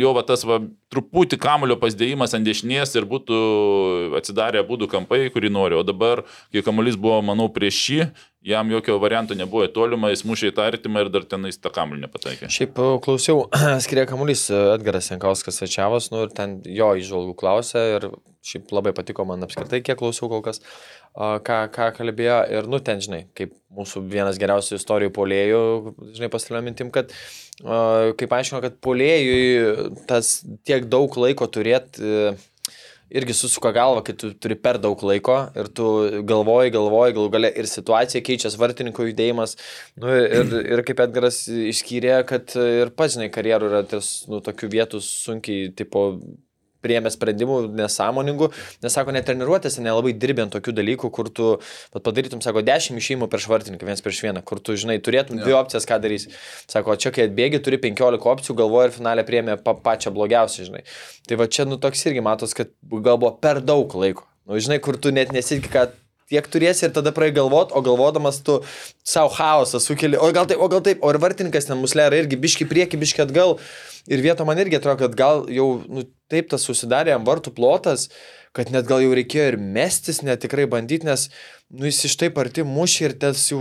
jo 0.00 0.12
va 0.16 0.24
tas 0.26 0.44
va, 0.48 0.60
truputį 0.92 1.38
kamulio 1.40 1.76
pasdėjimas 1.80 2.34
ant 2.36 2.48
dešinės 2.48 2.94
ir 2.96 3.06
būtų 3.08 3.38
atsidarę 4.18 4.62
būdų 4.68 4.88
kampai, 4.92 5.26
kurį 5.34 5.52
nori. 5.52 5.76
O 5.78 5.84
dabar, 5.86 6.24
kai 6.54 6.64
kamuolys 6.64 6.96
buvo, 7.00 7.20
manau, 7.24 7.50
prieš 7.52 7.80
jį, 7.92 8.08
jam 8.48 8.70
jokio 8.72 8.96
varianto 9.02 9.36
nebuvo 9.36 9.66
į 9.66 9.72
tolimą, 9.76 10.10
jis 10.12 10.24
mušė 10.28 10.50
į 10.50 10.54
tą 10.56 10.66
artimą 10.70 11.04
ir 11.04 11.10
dar 11.12 11.26
tenais 11.28 11.60
tą 11.60 11.72
kamuolį 11.74 12.06
nepataikė. 12.06 12.50
Šiaip 12.52 12.80
e, 12.80 12.88
klausiau, 13.04 13.44
skiria 13.84 14.06
kamuolys 14.08 14.46
e, 14.50 14.62
Edgaras 14.76 15.10
Jankauskas 15.12 15.60
svečiavas, 15.60 16.10
nu 16.14 16.24
ir 16.24 16.34
ten 16.34 16.58
jo 16.64 16.90
išvalgų 16.98 17.36
klausė 17.38 17.84
ir 17.98 18.08
šiaip 18.48 18.72
labai 18.72 18.94
patiko 18.96 19.26
man 19.28 19.44
apskritai, 19.44 19.82
kiek 19.84 19.98
klausiau 20.00 20.30
kol 20.32 20.40
kas, 20.46 20.62
ką, 21.14 21.58
ką 21.74 21.88
kalbėjo 21.98 22.38
ir, 22.54 22.68
nu, 22.70 22.80
ten, 22.84 23.02
žinai, 23.04 23.24
kaip 23.36 23.52
mūsų 23.76 24.06
vienas 24.08 24.38
geriausių 24.40 24.78
istorijų 24.78 25.12
polėjų, 25.16 25.62
žinai, 26.16 26.30
pasidalio 26.32 26.62
mintim, 26.64 26.92
kad, 26.94 27.12
kaip 27.60 28.36
aiškino, 28.38 28.62
kad 28.64 28.78
polėjui 28.84 29.90
tas 30.08 30.38
tiek 30.68 30.86
daug 30.88 31.18
laiko 31.20 31.50
turėti 31.52 32.38
irgi 33.10 33.36
susuka 33.36 33.72
galvą, 33.76 34.02
kai 34.06 34.14
tu 34.18 34.32
turi 34.36 34.56
per 34.60 34.78
daug 34.82 35.00
laiko 35.10 35.38
ir 35.58 35.70
tu 35.72 35.86
galvoji, 36.28 36.72
galvoji, 36.74 37.14
galų 37.16 37.32
gale 37.34 37.52
ir 37.62 37.68
situacija 37.70 38.24
keičiasi, 38.24 38.60
vartininko 38.60 39.08
judėjimas. 39.08 39.56
Nu, 40.00 40.12
ir, 40.12 40.52
ir 40.76 40.84
kaip 40.88 41.00
Edgaras 41.06 41.44
išskyrė, 41.48 42.18
kad 42.28 42.52
ir 42.60 42.92
pats, 42.96 43.16
žinai, 43.16 43.30
karjerų 43.34 43.72
yra 43.72 43.84
ties, 43.88 44.12
nu, 44.30 44.42
tokių 44.44 44.72
vietų 44.76 45.02
sunkiai, 45.04 45.72
tipo, 45.78 46.10
priemė 46.84 47.12
sprendimų 47.14 47.58
nesąmoningų, 47.78 48.50
nes 48.84 48.96
sako, 48.96 49.14
net 49.16 49.26
treniruotėse 49.28 49.84
nelabai 49.84 50.14
dirbi 50.14 50.44
ant 50.44 50.54
tokių 50.54 50.74
dalykų, 50.78 51.10
kur 51.14 51.30
tu 51.34 51.50
padarytum, 51.94 52.42
sako, 52.44 52.62
10 52.66 53.00
išėjimų 53.00 53.28
prieš 53.32 53.48
vartininką, 53.52 53.88
vienas 53.88 54.04
prieš 54.04 54.22
vieną, 54.26 54.44
kur 54.46 54.62
tu, 54.62 54.76
žinai, 54.78 54.98
turėtum 55.04 55.40
dvi 55.42 55.56
opcijas, 55.58 55.88
ką 55.88 56.00
darys. 56.04 56.28
Sako, 56.70 56.96
čia 57.00 57.12
kai 57.14 57.28
atbėgi, 57.28 57.62
turi 57.64 57.80
15 57.82 58.28
opcijų, 58.32 58.58
galvoji 58.62 58.90
ir 58.90 58.96
finalė 58.98 59.26
priemė 59.28 59.58
pa 59.64 59.76
pačią 59.76 60.14
blogiausią, 60.14 60.68
žinai. 60.70 60.84
Tai 61.28 61.40
va 61.40 61.48
čia, 61.50 61.68
nu, 61.68 61.80
toks 61.82 62.06
irgi 62.08 62.24
matos, 62.24 62.56
kad 62.56 62.72
gal 62.88 63.20
buvo 63.20 63.34
per 63.42 63.62
daug 63.64 63.94
laiko. 63.98 64.28
Nu, 64.48 64.56
žinai, 64.62 64.80
kur 64.84 64.96
tu 64.96 65.12
net 65.12 65.34
nesitiki, 65.34 65.70
kad 65.72 65.96
tiek 66.32 66.48
turėsi 66.52 66.86
ir 66.86 66.94
tada 66.96 67.12
pradėjai 67.14 67.38
galvot, 67.40 67.72
o 67.72 67.82
galvodamas 67.84 68.40
tu 68.44 68.58
savo 69.06 69.32
chaosą 69.34 69.80
sukeli, 69.82 70.18
o 70.20 70.30
gal 70.36 70.48
taip, 70.48 70.60
o 70.60 70.68
gal 70.72 70.84
taip, 70.84 71.02
o 71.02 71.12
ir 71.12 71.20
vartininkas 71.22 71.68
ten 71.68 71.80
muslera 71.80 72.18
irgi 72.20 72.40
biški 72.40 72.68
prieki, 72.68 73.00
biški 73.00 73.24
atgal. 73.24 73.58
Ir 74.08 74.22
vieto 74.24 74.44
man 74.48 74.60
irgi 74.60 74.78
atrodo, 74.78 75.02
kad 75.04 75.16
gal 75.16 75.42
jau 75.52 75.68
nu, 75.84 76.06
taip 76.32 76.48
tas 76.52 76.64
susidarė 76.64 77.12
ant 77.16 77.26
vartų 77.28 77.52
plotas, 77.56 78.08
kad 78.58 78.72
net 78.74 78.88
gal 78.90 78.98
jau 79.04 79.14
reikėjo 79.14 79.52
ir 79.52 79.56
mestis, 79.62 80.18
net 80.26 80.42
tikrai 80.42 80.64
bandyti, 80.70 81.06
nes 81.06 81.28
nu, 81.70 81.84
jis 81.86 82.00
iš 82.08 82.16
taip 82.18 82.38
arti 82.42 82.64
mušė 82.66 83.04
ir 83.06 83.14
tas 83.22 83.44
jau... 83.52 83.60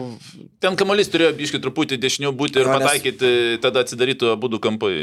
Ten 0.63 0.77
kamuolys 0.79 1.11
turėjo 1.13 1.35
biškai 1.37 1.59
truputį 1.61 1.99
dešiniau 2.01 2.31
būti 2.39 2.57
ir 2.57 2.65
Jo, 2.65 2.71
nes- 2.73 2.87
pataikyti, 2.87 3.31
tada 3.61 3.83
atsidarytų 3.85 4.31
abu 4.33 4.49
du 4.49 4.59
kampai. 4.63 4.93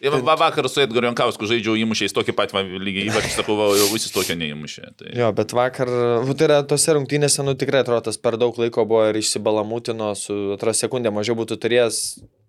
Ir 0.00 0.16
va, 0.24 0.36
vakar 0.40 0.68
su 0.72 0.80
Edgariu 0.84 1.10
Jankausku 1.10 1.48
žaidžiau 1.50 1.76
įmušiais 1.82 2.16
tokį 2.16 2.36
patį 2.38 2.56
va, 2.56 2.62
lygiai 2.88 3.10
įvartį, 3.10 3.34
sakau, 3.34 3.58
va, 3.60 3.68
jau 3.76 3.90
visi 3.92 4.12
tokio 4.14 4.38
neįmušė. 4.40 4.86
Tai... 5.02 5.10
Jo, 5.18 5.32
bet 5.36 5.52
vakar, 5.56 5.92
nu, 6.24 6.38
tai 6.38 6.48
yra 6.48 6.62
tose 6.70 6.96
rungtynėse, 6.96 7.44
nu 7.44 7.56
tikrai 7.58 7.82
atrodo, 7.84 8.06
tas 8.08 8.20
per 8.22 8.38
daug 8.40 8.56
laiko 8.62 8.86
buvo 8.88 9.04
ir 9.10 9.20
išsibalamutino, 9.20 10.14
su, 10.16 10.38
atrodo, 10.56 10.78
sekundę 10.78 11.12
mažiau 11.14 11.36
būtų 11.42 11.60
turėjęs 11.60 12.00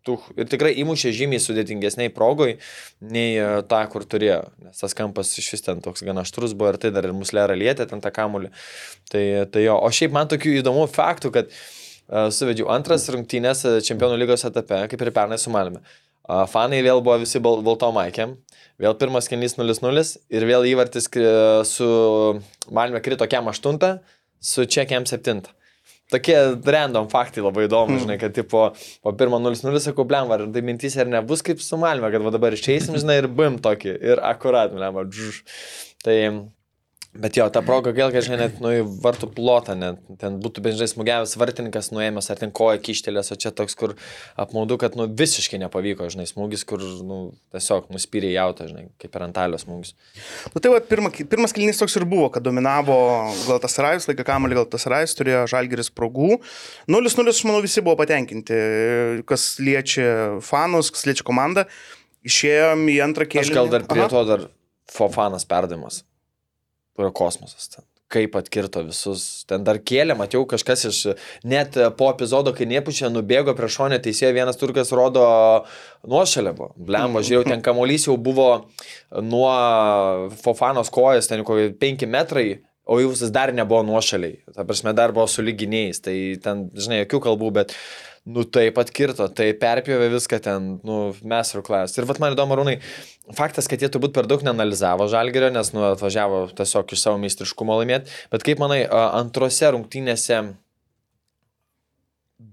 tų, 0.05 0.15
ir 0.37 0.49
tikrai 0.49 0.73
įmušė 0.81 1.11
žymiai 1.15 1.41
sudėtingesniai 1.41 2.11
progoj, 2.13 2.55
nei 3.03 3.35
e, 3.39 3.47
tą, 3.69 3.81
kur 3.91 4.05
turėjo, 4.09 4.41
nes 4.65 4.81
tas 4.81 4.95
kampas 4.97 5.33
iš 5.41 5.51
vis 5.55 5.65
ten 5.65 5.81
toks 5.85 6.05
gana 6.05 6.25
aštrus 6.25 6.55
buvo 6.57 6.73
ir 6.73 6.79
tai 6.81 6.93
dar 6.95 7.07
ir 7.07 7.15
muslera 7.17 7.57
lietė 7.57 7.87
ten 7.89 8.03
tą 8.03 8.13
kamulį. 8.15 8.51
Tai, 9.11 9.25
tai 9.51 9.65
jo, 9.65 9.77
o 9.77 9.91
šiaip 9.93 10.15
man 10.15 10.31
tokių 10.31 10.57
įdomių 10.61 10.87
faktų, 10.93 11.33
kad 11.35 11.51
uh, 11.51 12.27
suvedžiau 12.33 12.69
antras 12.73 13.07
rungtynės 13.13 13.65
e, 13.65 13.77
čempionų 13.85 14.19
lygos 14.21 14.45
etape, 14.47 14.85
kaip 14.91 15.05
ir 15.05 15.13
pernai 15.15 15.41
su 15.41 15.53
Malmi. 15.53 15.81
Uh, 16.25 16.45
fanai 16.49 16.81
vėl 16.85 17.03
buvo 17.05 17.19
visi 17.21 17.41
bal 17.43 17.59
baltom 17.65 17.99
aikėm, 18.01 18.33
vėl 18.81 18.95
pirmas 18.97 19.29
kelnys 19.29 19.59
0-0 19.59 20.05
ir 20.33 20.47
vėl 20.49 20.65
įvartis 20.71 21.09
su 21.69 21.89
Malmė 22.73 23.01
krito 23.05 23.27
kem 23.29 23.45
8, 23.51 23.93
su 24.41 24.65
kem 24.89 25.05
7. 25.05 25.45
Tokie 26.13 26.37
random 26.61 27.07
faktai 27.09 27.41
labai 27.41 27.65
įdomu, 27.65 27.97
žinai, 28.03 28.19
kad 28.21 28.35
tipo, 28.35 28.67
po 29.01 29.13
pirmo 29.17 29.39
0-0 29.41 29.81
sakau, 29.81 30.05
blem, 30.05 30.29
ar 30.29 30.43
tai 30.53 30.61
mintys 30.65 30.97
ar 31.01 31.09
nebus 31.09 31.41
kaip 31.45 31.63
su 31.65 31.79
Malmė, 31.81 32.11
kad 32.13 32.25
va 32.25 32.33
dabar 32.35 32.53
išeisim, 32.53 32.97
žinai, 33.01 33.17
ir 33.23 33.27
bim 33.39 33.57
tokį, 33.63 33.95
ir 34.13 34.21
akurat, 34.21 34.75
blem, 34.75 34.99
džuž. 35.09 35.41
Tai, 36.05 36.17
bet 37.21 37.37
jo, 37.39 37.45
ta 37.53 37.61
proga 37.65 37.93
kad 37.95 38.25
žinai, 38.25 38.37
net 38.39 38.59
nu 38.63 38.71
į 38.73 38.81
vartų 39.03 39.29
plotą, 39.35 39.75
net 39.79 39.99
ten 40.21 40.37
būtų 40.43 40.63
bendrai 40.65 40.87
smūgiavęs 40.91 41.35
vartininkas 41.39 41.91
nuėmęs, 41.95 42.29
ar 42.31 42.39
ten 42.41 42.51
koja 42.55 42.79
kištelės, 42.83 43.31
o 43.31 43.37
čia 43.39 43.51
toks, 43.55 43.75
kur 43.79 43.95
apmaudu, 44.41 44.77
kad 44.81 44.97
nu 44.99 45.07
visiškai 45.07 45.59
nepavyko, 45.63 46.09
žinai, 46.13 46.27
smūgis, 46.29 46.65
kur, 46.67 46.83
nu, 47.07 47.19
tiesiog 47.55 47.89
nuspyrė 47.93 48.33
jautą, 48.35 48.69
žinai, 48.71 48.87
kaip 49.01 49.15
ir 49.15 49.27
antalios 49.27 49.65
smūgis. 49.65 49.93
Nu, 50.53 50.63
tai 50.63 50.73
va, 50.73 50.81
pirma, 50.83 51.11
pirmas 51.35 51.55
kilnys 51.55 51.81
toks 51.81 51.95
ir 51.99 52.07
buvo, 52.09 52.29
kad 52.33 52.45
dominavo 52.45 52.97
gal 53.45 53.61
tas 53.63 53.79
Rajus, 53.81 54.09
laiką 54.11 54.27
kamalį 54.27 54.59
gal 54.59 54.69
tas 54.75 54.87
Rajus, 54.91 55.15
turėjo 55.19 55.45
žalgeris 55.51 55.91
progų. 55.95 56.39
0-0, 56.91 57.29
aš 57.31 57.43
manau, 57.47 57.61
visi 57.65 57.83
buvo 57.85 57.97
patenkinti, 58.01 58.59
kas 59.29 59.55
liečia 59.63 60.09
fanus, 60.45 60.91
kas 60.93 61.07
liečia 61.09 61.27
komandą. 61.27 61.65
Išėjom 62.25 62.87
į 62.89 62.99
antrą 63.05 63.27
kėlinį. 63.29 63.53
Aš 63.53 63.53
gal 63.53 63.71
dar 63.71 63.85
prie 63.85 64.01
Aha. 64.01 64.09
to 64.09 64.25
dar 64.25 64.47
Fofanas 64.89 65.45
perdavimas. 65.49 66.03
Puro 66.95 67.11
kosmosas 67.15 67.69
ten. 67.73 67.85
Kaip 68.15 68.35
atkirto 68.37 68.83
visus. 68.85 69.43
Ten 69.49 69.63
dar 69.65 69.79
kėlė, 69.81 70.13
mačiau 70.15 70.45
kažkas 70.47 70.85
iš, 70.91 70.99
net 71.43 71.73
po 71.97 72.11
epizodo, 72.13 72.53
kai 72.55 72.67
nepučia, 72.69 73.09
nubėgo 73.11 73.55
prie 73.57 73.69
šonę 73.75 73.97
teisėjo, 74.05 74.29
vienas 74.37 74.61
turkas 74.61 74.93
rodo 74.95 75.25
nuošalę. 76.05 76.53
Blemba, 76.77 77.23
žiūrėjau, 77.25 77.49
ten 77.49 77.65
kamuolys 77.65 78.05
jau 78.07 78.15
buvo 78.21 78.49
nuo 79.25 79.49
Fofanos 80.43 80.93
kojas, 80.93 81.31
ten 81.31 81.43
kokie 81.47 81.71
5 81.81 82.07
metrai. 82.07 82.47
O 82.85 82.99
jau 83.01 83.09
jis 83.09 83.33
dar 83.33 83.49
nebuvo 83.57 83.81
nuošaliai. 83.81 84.43
Ta 84.53 84.63
prasme, 84.69 84.93
dar 84.93 85.09
buvo 85.11 85.25
su 85.25 85.41
lyginiais. 85.41 85.97
Tai 86.05 86.13
ten, 86.45 86.67
žinai, 86.77 87.01
jokių 87.01 87.23
kalbų, 87.25 87.49
bet, 87.57 87.73
nu, 88.25 88.43
taip 88.49 88.79
atkirto, 88.81 89.27
tai 89.29 89.51
perpjovė 89.61 90.09
viską 90.15 90.39
ten, 90.41 90.69
nu, 90.85 90.99
master 91.29 91.61
class. 91.65 91.93
Ir 91.99 92.07
vat 92.09 92.19
man 92.21 92.33
įdomu, 92.33 92.57
Rūnai, 92.57 92.75
faktas, 93.37 93.69
kad 93.69 93.81
jie 93.81 93.89
turbūt 93.93 94.15
per 94.15 94.29
daug 94.29 94.41
neanalizavo 94.45 95.05
žalgerio, 95.11 95.51
nes, 95.53 95.69
nu, 95.75 95.83
atvažiavo 95.91 96.45
tiesiog 96.57 96.95
iš 96.95 97.03
savo 97.05 97.21
meistriškumo 97.21 97.77
laimėti. 97.81 98.13
Bet 98.33 98.45
kaip 98.47 98.61
manai, 98.63 98.81
antrose 98.89 99.69
rungtynėse 99.75 100.41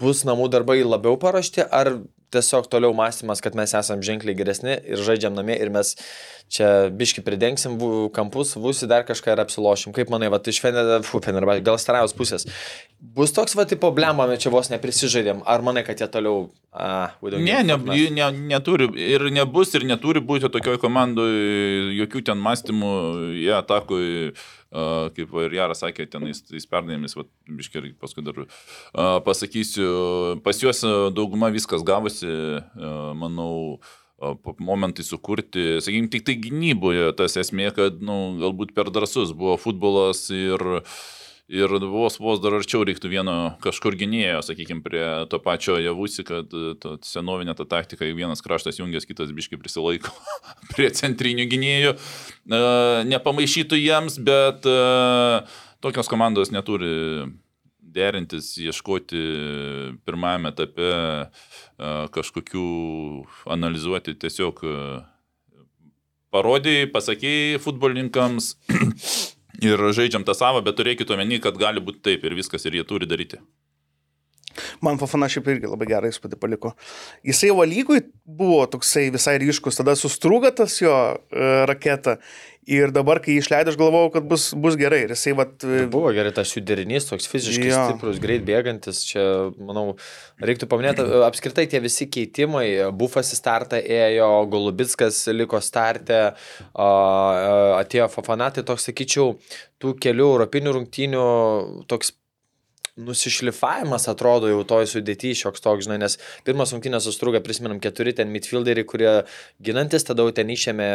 bus 0.02 0.26
namų 0.28 0.50
darbai 0.52 0.82
labiau 0.84 1.16
paruošti, 1.20 1.64
ar 1.64 1.94
tiesiog 2.32 2.68
toliau 2.72 2.94
mąstymas, 2.96 3.42
kad 3.44 3.56
mes 3.58 3.74
esame 3.78 4.04
ženkliai 4.06 4.36
geresni 4.38 4.76
ir 4.88 5.02
žaidžiam 5.04 5.34
namie 5.36 5.58
ir 5.60 5.70
mes 5.74 5.94
čia 6.52 6.68
biški 6.92 7.22
pridengsim 7.24 7.78
kampus, 8.12 8.54
vusi 8.60 8.88
dar 8.90 9.06
kažką 9.08 9.32
ir 9.34 9.42
apsilošim. 9.44 9.94
Kaip 9.96 10.10
manai, 10.12 10.28
va, 10.32 10.40
iš 10.52 10.60
Fenerbahčio, 10.60 11.64
gal 11.64 11.78
Starajos 11.80 12.12
pusės. 12.16 12.44
Bus 13.00 13.32
toks, 13.32 13.56
va, 13.58 13.64
tipo, 13.68 13.88
blemame, 13.94 14.36
čia 14.40 14.52
vos 14.52 14.68
neprisižaidėm. 14.72 15.40
Ar 15.48 15.64
manai, 15.64 15.84
kad 15.86 16.00
jie 16.00 16.08
toliau... 16.12 16.50
A, 16.72 17.12
Ne, 17.40 17.58
ne, 17.68 17.76
mes- 17.76 18.12
ne, 18.16 18.28
neturi 18.52 18.88
ir 18.96 19.24
nebus 19.32 19.72
ir 19.76 19.84
neturi 19.88 20.22
būti 20.24 20.48
tokioj 20.52 20.78
komandai 20.80 21.30
jokių 21.98 22.22
ten 22.30 22.40
mąstymų, 22.40 22.92
jie 23.42 23.52
atakui, 23.56 24.04
uh, 24.32 24.61
kaip 24.72 25.34
ir 25.44 25.56
Jaras 25.58 25.82
sakė, 25.84 26.06
ten 26.10 26.24
tais 26.24 26.68
perdavimais, 26.68 27.16
biškai 27.60 27.92
paskui 28.00 28.24
dar 28.24 28.38
uh, 28.44 29.18
pasakysiu, 29.26 30.40
pas 30.44 30.56
juos 30.56 30.80
uh, 30.88 31.10
dauguma 31.14 31.52
viskas 31.52 31.84
gavosi, 31.84 32.30
uh, 32.30 33.12
manau, 33.18 33.80
uh, 34.22 34.38
momentai 34.58 35.04
sukurti, 35.04 35.80
sakykime, 35.84 36.10
tik 36.12 36.24
tai 36.28 36.38
gynyboje 36.40 37.10
tas 37.18 37.36
esmė, 37.40 37.72
kad, 37.76 38.00
nu, 38.04 38.38
galbūt 38.40 38.72
per 38.76 38.92
drasus 38.94 39.34
buvo 39.36 39.58
futbolas 39.60 40.28
ir 40.32 40.62
Ir 41.52 41.68
vos 41.92 42.14
vos 42.16 42.38
dar 42.40 42.54
arčiau 42.56 42.80
reiktų 42.88 43.10
vieno 43.12 43.32
kažkur 43.60 43.92
gynėjo, 44.00 44.38
sakykime, 44.46 44.80
prie 44.80 45.02
to 45.28 45.36
pačio 45.44 45.74
javusi, 45.76 46.24
kad 46.24 46.48
e, 46.48 46.92
senovinė 47.04 47.52
ta 47.58 47.66
taktika, 47.68 48.08
vienas 48.08 48.40
kraštas 48.40 48.78
jungiasi, 48.80 49.10
kitas 49.10 49.34
biški 49.36 49.58
prisilaiko 49.60 50.08
prie 50.72 50.88
centrinių 50.96 51.44
gynėjų. 51.52 51.92
E, 51.92 52.62
Nepamaišytų 53.10 53.80
jiems, 53.82 54.16
bet 54.24 54.64
e, 54.64 54.78
tokios 55.84 56.08
komandos 56.08 56.54
neturi 56.56 57.28
derintis, 57.92 58.54
ieškoti 58.56 59.20
pirmajame 60.08 60.54
etape 60.54 60.94
kažkokių 62.16 62.68
analizuoti, 63.52 64.16
tiesiog 64.16 64.64
parodėjai, 66.32 66.88
pasakėjai 66.96 67.60
futbolininkams 67.60 68.54
ir 69.60 69.82
žaidžiam 69.92 70.24
tą 70.24 70.34
savo, 70.36 70.62
bet 70.64 70.78
turėkite 70.78 71.14
omeny, 71.14 71.40
kad 71.42 71.58
gali 71.60 71.82
būti 71.84 72.02
taip 72.08 72.24
ir 72.24 72.38
viskas 72.38 72.64
ir 72.66 72.78
jie 72.78 72.86
turi 72.88 73.08
daryti. 73.10 73.40
Man 74.84 75.00
Fafana 75.00 75.28
šiaip 75.32 75.50
irgi 75.54 75.70
labai 75.70 75.88
gerai 75.90 76.12
įspūdį 76.12 76.38
paliko. 76.42 76.74
Jisai 77.26 77.52
jau 77.52 77.66
lygui 77.68 78.02
buvo 78.26 78.64
toksai 78.70 79.08
visai 79.14 79.38
ryškus, 79.42 79.80
tada 79.80 79.96
sustrūga 79.98 80.52
tas 80.62 80.78
jo 80.82 80.92
e, 80.92 81.52
raketa 81.70 82.18
ir 82.68 82.92
dabar, 82.94 83.18
kai 83.22 83.34
jį 83.34 83.42
išleido, 83.42 83.72
aš 83.72 83.78
galvojau, 83.78 84.10
kad 84.14 84.26
bus, 84.30 84.50
bus 84.54 84.76
gerai. 84.78 85.02
Ir 85.06 85.14
jisai, 85.16 85.34
vat, 85.38 85.54
e, 85.66 85.82
Buvo 85.90 86.12
gerai 86.14 86.32
tas 86.34 86.52
jų 86.54 86.62
derinys, 86.66 87.08
toks 87.08 87.26
fiziškai 87.30 87.68
Jo. 87.68 87.80
stiprus, 87.90 88.20
greit 88.22 88.44
bėgantis. 88.46 89.02
Čia, 89.08 89.24
manau, 89.58 89.96
reiktų 90.42 90.68
paminėti, 90.70 91.06
apskritai 91.26 91.66
tie 91.70 91.82
visi 91.82 92.06
keitimai. 92.12 92.66
Bufas 92.94 93.32
į 93.34 93.40
startą 93.40 93.82
ėjo, 93.82 94.30
Golubitskas 94.52 95.24
liko 95.34 95.58
a, 95.58 96.88
atėjo 97.80 98.08
Fafanatai, 98.12 98.64
toks, 98.66 98.86
sakyčiau, 98.90 99.36
tų 99.82 99.96
kelių 100.02 100.28
europinių 100.36 100.76
rungtynių 100.78 101.26
toks 101.90 102.14
nusišlifavimas 103.00 104.04
atrodo 104.10 104.50
jau 104.50 104.60
toj 104.68 104.84
sudėti 104.90 105.30
šioks 105.36 105.62
toks, 105.64 105.86
žinai, 105.86 105.96
nes 106.02 106.18
pirmas 106.44 106.74
rungtynės 106.74 107.06
sustrūga, 107.08 107.40
prisimenam, 107.44 107.78
keturi 107.80 108.12
ten 108.16 108.28
midfielderiai, 108.32 108.84
kurie 108.84 109.12
ginantis, 109.64 110.04
tada 110.04 110.26
jau 110.26 110.34
ten 110.36 110.52
išėmė 110.52 110.88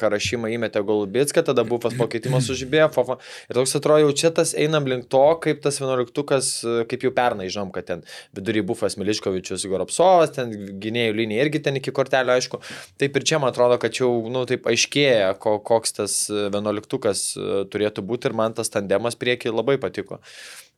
karašymą, 0.00 0.50
įmetė 0.58 0.82
Golubitską, 0.84 1.44
tada 1.48 1.64
bufas 1.64 1.96
po 1.96 2.04
keitimo 2.12 2.42
sužibėjo, 2.44 2.90
Fafa. 2.92 3.16
Ir 3.48 3.56
toks 3.56 3.74
atrodo, 3.80 4.04
jau 4.04 4.18
čia 4.22 4.32
tas 4.36 4.52
einam 4.52 4.88
link 4.92 5.08
to, 5.08 5.24
kaip 5.40 5.64
tas 5.64 5.80
vienuoliktukas, 5.80 6.52
kaip 6.92 7.08
jau 7.08 7.14
pernai 7.16 7.48
žinom, 7.48 7.72
kad 7.72 7.88
ten 7.88 8.04
vidury 8.36 8.60
bufas 8.68 8.98
Miliškovičius, 9.00 9.64
Goropsovas, 9.72 10.36
ten 10.36 10.52
gynėjų 10.84 11.16
linija 11.16 11.48
irgi 11.48 11.64
ten 11.64 11.80
iki 11.80 11.96
kortelio, 11.96 12.36
aišku. 12.36 12.60
Taip 13.00 13.16
ir 13.16 13.24
čia 13.24 13.40
man 13.40 13.54
atrodo, 13.54 13.80
kad 13.80 13.96
jau, 13.96 14.12
nu, 14.28 14.44
taip 14.48 14.68
aiškėja, 14.68 15.32
ko, 15.40 15.56
koks 15.64 15.96
tas 15.96 16.22
vienuoliktukas 16.28 17.30
e, 17.40 17.62
turėtų 17.72 18.04
būti 18.04 18.28
ir 18.28 18.36
man 18.36 18.56
tas 18.56 18.68
tandemas 18.72 19.16
prieki 19.16 19.52
labai 19.54 19.80
patiko. 19.80 20.20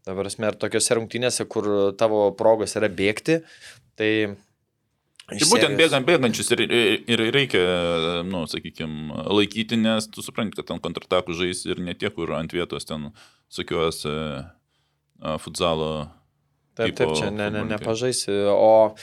Dabar 0.07 0.27
esmė, 0.27 0.51
ir 0.51 0.59
tokiuose 0.59 0.97
rungtynėse, 0.99 1.47
kur 1.51 1.69
tavo 1.99 2.25
progos 2.39 2.75
yra 2.79 2.91
bėgti, 2.91 3.43
tai... 3.99 4.11
Tai 5.23 5.37
iš 5.39 5.47
būtent 5.53 5.79
bėgant 5.79 6.05
bėgančius 6.05 6.51
ir, 6.53 6.65
ir, 6.67 7.05
ir 7.15 7.21
reikia, 7.33 7.61
nu, 8.27 8.43
sakykime, 8.51 9.23
laikyti, 9.31 9.79
nes 9.79 10.09
tu 10.11 10.25
supranti, 10.25 10.59
kad 10.59 10.67
ten 10.69 10.83
kontratakų 10.83 11.37
žais 11.39 11.63
ir 11.69 11.79
ne 11.81 11.95
tie, 11.97 12.11
kur 12.13 12.35
ant 12.37 12.53
vietos 12.53 12.89
ten 12.89 13.13
sukiuos 13.53 14.03
e, 14.11 14.17
futzalo. 15.45 15.93
Taip, 16.77 16.97
taip, 16.99 17.15
čia 17.17 17.31
ne, 17.31 17.47
ne, 17.55 17.63
nepažaisi. 17.71 18.35
O 18.51 18.99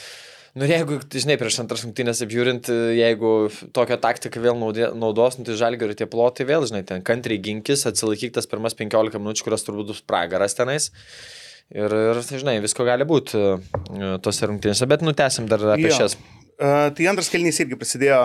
Nu 0.58 0.66
jeigu, 0.66 0.96
tai 1.06 1.20
žinai, 1.22 1.36
prieš 1.38 1.60
antras 1.62 1.84
rungtynės 1.84 2.24
apžiūrint, 2.24 2.70
jeigu 2.96 3.28
tokią 3.76 4.00
taktiką 4.02 4.40
vėl 4.42 4.56
naudos, 4.58 5.36
nu, 5.38 5.46
tai 5.46 5.54
žalgerio 5.60 5.94
tie 5.94 6.08
plotai 6.10 6.46
vėl, 6.48 6.66
žinai, 6.66 6.82
ten 6.88 7.04
kantriai 7.06 7.38
ginkis, 7.42 7.86
atsilaikyk 7.86 8.34
tas 8.34 8.50
pirmas 8.50 8.74
15 8.78 9.20
minučių, 9.22 9.46
kurios 9.46 9.66
turbūt 9.66 9.92
bus 9.92 10.02
pragaras 10.02 10.58
tenais. 10.58 10.90
Ir, 11.70 11.86
ir 11.86 12.18
tai, 12.26 12.40
žinai, 12.42 12.56
visko 12.64 12.82
gali 12.88 13.06
būti 13.06 13.38
uh, 13.38 14.16
tose 14.24 14.50
rungtynėse, 14.50 14.90
bet 14.90 15.06
nutęsim 15.06 15.46
dar 15.50 15.62
apie 15.76 15.86
Jo. 15.86 16.00
šias. 16.00 16.18
Uh, 16.58 16.90
tai 16.98 17.06
antras 17.12 17.30
kelnys 17.30 17.62
irgi 17.62 17.78
prasidėjo, 17.78 18.24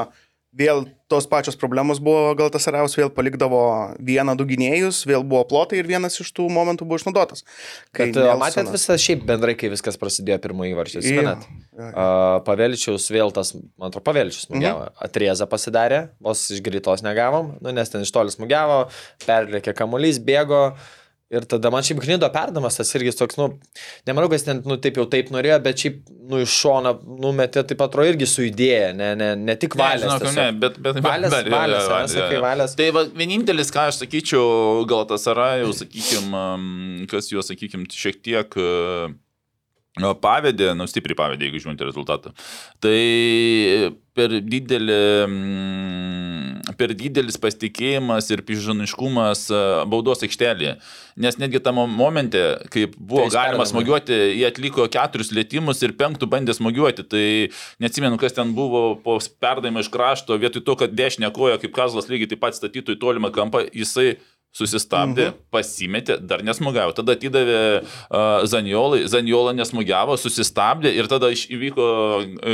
vėl 0.55 0.85
tos 1.11 1.27
pačios 1.29 1.57
problemos 1.59 1.99
buvo, 2.01 2.31
gal 2.37 2.49
tas 2.53 2.65
Araus 2.71 2.95
vėl 2.97 3.11
palikdavo 3.13 3.59
vieną 4.01 4.33
du 4.39 4.47
gynėjus, 4.49 5.03
vėl 5.05 5.25
buvo 5.27 5.43
plotai 5.49 5.81
ir 5.81 5.89
vienas 5.89 6.17
iš 6.21 6.31
tų 6.35 6.47
momentų 6.53 6.87
buvo 6.87 6.97
išnaudotas. 7.01 7.43
Kai 7.91 8.07
Bet 8.07 8.17
uh, 8.17 8.29
Nelsonas- 8.31 8.41
matėt 8.41 8.71
visą 8.73 8.97
šiaip 9.05 9.25
bendrai, 9.27 9.53
kai 9.59 9.69
viskas 9.73 9.99
prasidėjo 10.01 10.39
pirmąjį 10.47 10.75
varčią, 10.79 11.03
jo. 11.05 11.35
Uh, 11.75 12.39
Paveličiaus 12.47 13.07
vėl 13.13 13.33
tas, 13.35 13.53
man 13.75 13.91
atrodo, 13.91 14.05
Paveličius 14.07 14.47
smūgiavo. 14.49 14.87
Mhm. 14.87 14.99
Atrieza 15.09 15.49
pasidarė, 15.51 16.01
vos 16.23 16.47
iš 16.55 16.63
greitos 16.65 17.05
negavom, 17.05 17.57
nu, 17.59 17.75
nes 17.75 17.91
ten 17.91 18.05
iš 18.07 18.13
toli 18.15 18.33
smūgiavo, 18.33 18.85
perlėkė 19.27 19.75
kamuolys, 19.77 20.23
bėgo. 20.23 20.69
Ir 21.34 21.41
tada 21.49 21.71
man 21.73 21.82
šiaip 21.82 22.03
gnydo 22.03 22.28
perdamas, 22.30 22.76
tas 22.78 22.91
irgi 22.97 23.09
toks, 23.17 23.39
nu, 23.39 23.47
nemanau, 24.05 24.28
kad 24.30 24.38
jis 24.38 24.45
ten, 24.45 24.59
nu, 24.69 24.76
taip 24.82 24.99
jau 24.99 25.07
taip 25.09 25.32
norėjo, 25.34 25.55
bet 25.65 25.82
šiaip, 25.82 25.95
nu, 26.30 26.43
iš 26.43 26.53
šono 26.61 26.91
numetė, 27.23 27.63
taip 27.65 27.82
atrodo, 27.82 28.11
irgi 28.11 28.28
su 28.30 28.45
idėja, 28.45 28.91
ne, 28.93 29.09
ne, 29.17 29.32
ne 29.41 29.55
tik 29.57 29.73
valės. 29.80 30.05
Ne, 30.05 30.11
žinok, 30.11 30.21
tiesiog. 30.21 30.38
ne, 30.38 30.61
bet, 30.61 30.78
bet, 30.86 31.01
Valės, 31.01 31.34
bet, 31.34 31.49
valės, 31.49 31.89
ane, 31.97 32.13
sakai, 32.13 32.38
valės. 32.45 32.78
Tai 32.78 32.91
va, 32.93 33.05
vienintelis, 33.17 33.73
ką 33.73 33.88
aš 33.89 34.03
sakyčiau, 34.03 34.86
gal 34.89 35.07
tas 35.09 35.26
yra 35.34 35.49
jau, 35.63 35.73
sakykime, 35.82 36.45
kas 37.09 37.34
juos, 37.34 37.49
sakykime, 37.49 37.89
šiek 37.89 38.21
tiek 38.21 38.61
pavedė, 40.21 40.76
nu 40.78 40.86
stipriai 40.91 41.17
pavedė, 41.17 41.49
jeigu 41.49 41.65
žiūrint 41.65 41.86
rezultatą. 41.89 42.38
Tai 42.86 42.97
per 44.16 44.32
didelį, 44.39 44.97
mm, 45.28 46.76
per 46.80 46.93
didelis 46.97 47.38
pasitikėjimas 47.41 48.30
ir 48.32 48.43
pižaniškumas 48.47 49.41
e, 49.51 49.61
baudos 49.91 50.24
aikštelėje. 50.26 50.78
Nes 51.22 51.38
netgi 51.39 51.61
tame 51.63 51.86
momente, 51.91 52.41
kai 52.74 52.86
buvo 52.95 53.26
Tai 53.26 53.34
galima 53.36 53.61
perdavė. 53.63 53.70
smūgiuoti, 53.72 54.20
jie 54.39 54.47
atliko 54.49 54.88
keturis 54.91 55.32
lėtimus 55.36 55.84
ir 55.86 55.95
penktų 55.99 56.30
bandė 56.32 56.55
smūgiuoti. 56.57 57.07
Tai 57.11 57.26
neatsimenu, 57.84 58.20
kas 58.22 58.36
ten 58.36 58.55
buvo 58.57 58.86
po 59.03 59.18
perdavimo 59.43 59.84
iš 59.84 59.91
krašto, 59.93 60.39
vietoj 60.41 60.63
to, 60.68 60.78
kad 60.84 60.95
dešinė 60.95 61.32
koja, 61.36 61.59
kaip 61.61 61.76
Kazlas 61.76 62.09
lygiai 62.11 62.32
taip 62.34 62.43
pat 62.43 62.57
statytų 62.57 62.95
į 62.95 63.01
tolimą 63.03 63.32
kampą, 63.36 63.66
jisai 63.76 64.16
susistabdė, 64.55 65.29
mhm. 65.31 65.39
pasimetė, 65.53 66.19
dar 66.23 66.43
nesmūgiavo. 66.47 66.95
Tada 66.95 67.15
atidavė 67.17 67.61
uh, 67.81 68.45
Zaniolai, 68.47 69.03
Zaniola 69.11 69.55
nesmūgiavo, 69.57 70.15
susistabdė 70.19 70.93
ir 70.95 71.09
tada 71.11 71.31
iš, 71.35 71.47
įvyko 71.51 71.87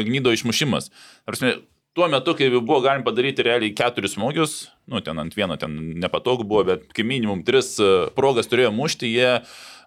gnydo 0.08 0.34
išmušimas. 0.34 0.90
Prasme, 1.30 1.60
tuo 1.98 2.08
metu, 2.12 2.34
kai 2.38 2.50
buvo 2.56 2.80
galima 2.82 3.06
padaryti 3.06 3.46
realiai 3.46 3.76
keturis 3.78 4.16
smūgius, 4.18 4.56
nu 4.90 5.04
ten 5.06 5.22
ant 5.22 5.38
vieno 5.38 5.60
ten 5.62 5.78
nepatogu 6.02 6.48
buvo, 6.48 6.66
bet 6.72 6.90
kaip 6.96 7.08
minimum 7.08 7.46
tris 7.48 7.76
uh, 7.84 8.10
progas 8.18 8.50
turėjo 8.50 8.74
mušti, 8.74 9.12
jie 9.12 9.36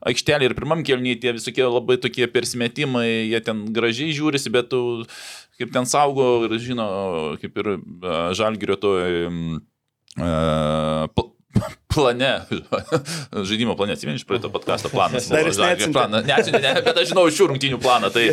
aikštelė 0.05 0.51
ir 0.51 0.55
pirmam 0.59 0.85
kelnyje 0.87 1.23
tie 1.23 1.35
visokie 1.35 1.65
labai 1.67 1.97
tokie 1.99 2.29
persimetimai, 2.31 3.09
jie 3.33 3.41
ten 3.43 3.67
gražiai 3.75 4.15
žiūrisi, 4.15 4.53
bet 4.55 4.71
tu 4.71 4.81
kaip 5.59 5.75
ten 5.75 5.89
saugo 5.89 6.45
ir 6.47 6.59
žino, 6.63 6.87
kaip 7.43 7.59
ir 7.63 7.75
uh, 7.75 8.31
žalgirio 8.37 8.79
to 8.79 8.97
uh, 10.21 11.31
plane, 11.95 12.31
žaidimo 13.49 13.77
plane, 13.79 13.97
atsimeni 13.97 14.21
iš 14.21 14.27
praeito 14.29 14.51
podcast'o 14.53 14.91
planas. 14.93 15.29
Dar 15.31 15.47
jis 15.49 15.59
neatsiuntė. 15.61 15.95
planą. 15.97 16.23
Neatsiuntė, 16.27 16.63
ne, 16.65 16.73
bet 16.85 17.01
aš 17.03 17.11
žinau 17.13 17.27
šių 17.33 17.49
rungtynių 17.53 17.81
planą, 17.83 18.11
tai 18.15 18.29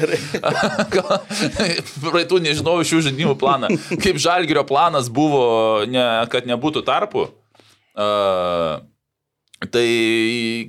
praeitų 2.05 2.41
nežinau 2.47 2.77
šių 2.87 3.03
žaidimų 3.09 3.35
planą. 3.41 3.71
Kaip 4.01 4.21
žalgirio 4.21 4.65
planas 4.67 5.11
buvo, 5.13 5.43
ne, 5.89 6.05
kad 6.33 6.49
nebūtų 6.49 6.85
tarpų. 6.87 7.27
Uh, 7.91 8.79
Tai 9.61 9.85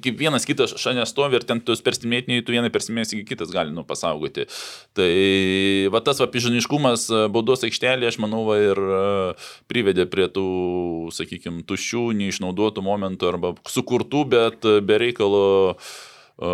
kaip 0.05 0.18
vienas 0.20 0.45
kitas 0.45 0.74
šalia 0.76 1.07
stovi 1.09 1.38
ir 1.38 1.47
ten 1.49 1.62
tuos 1.64 1.80
persimėtiniai, 1.80 2.43
tu 2.45 2.53
vieną 2.53 2.68
persimėsi, 2.74 3.22
kitas 3.24 3.49
gali 3.55 3.72
nu, 3.72 3.86
pasaugoti. 3.88 4.45
Tai 4.93 5.09
va 5.95 6.03
tas 6.05 6.20
va 6.20 6.26
pižaniškumas 6.28 7.07
e, 7.09 7.20
baudos 7.32 7.64
aikštelėje, 7.64 8.11
aš 8.12 8.18
manau, 8.20 8.43
va, 8.51 8.59
ir 8.61 8.76
e, 8.76 8.99
privedė 9.72 10.05
prie 10.12 10.26
tų, 10.28 10.45
sakykime, 11.16 11.64
tuščių, 11.64 12.11
neišnaudotų 12.20 12.84
momentų 12.84 13.30
arba 13.30 13.55
sukurtų, 13.64 14.26
bet 14.34 14.68
be 14.84 14.99
reikalo, 15.01 15.47
e, 16.36 16.51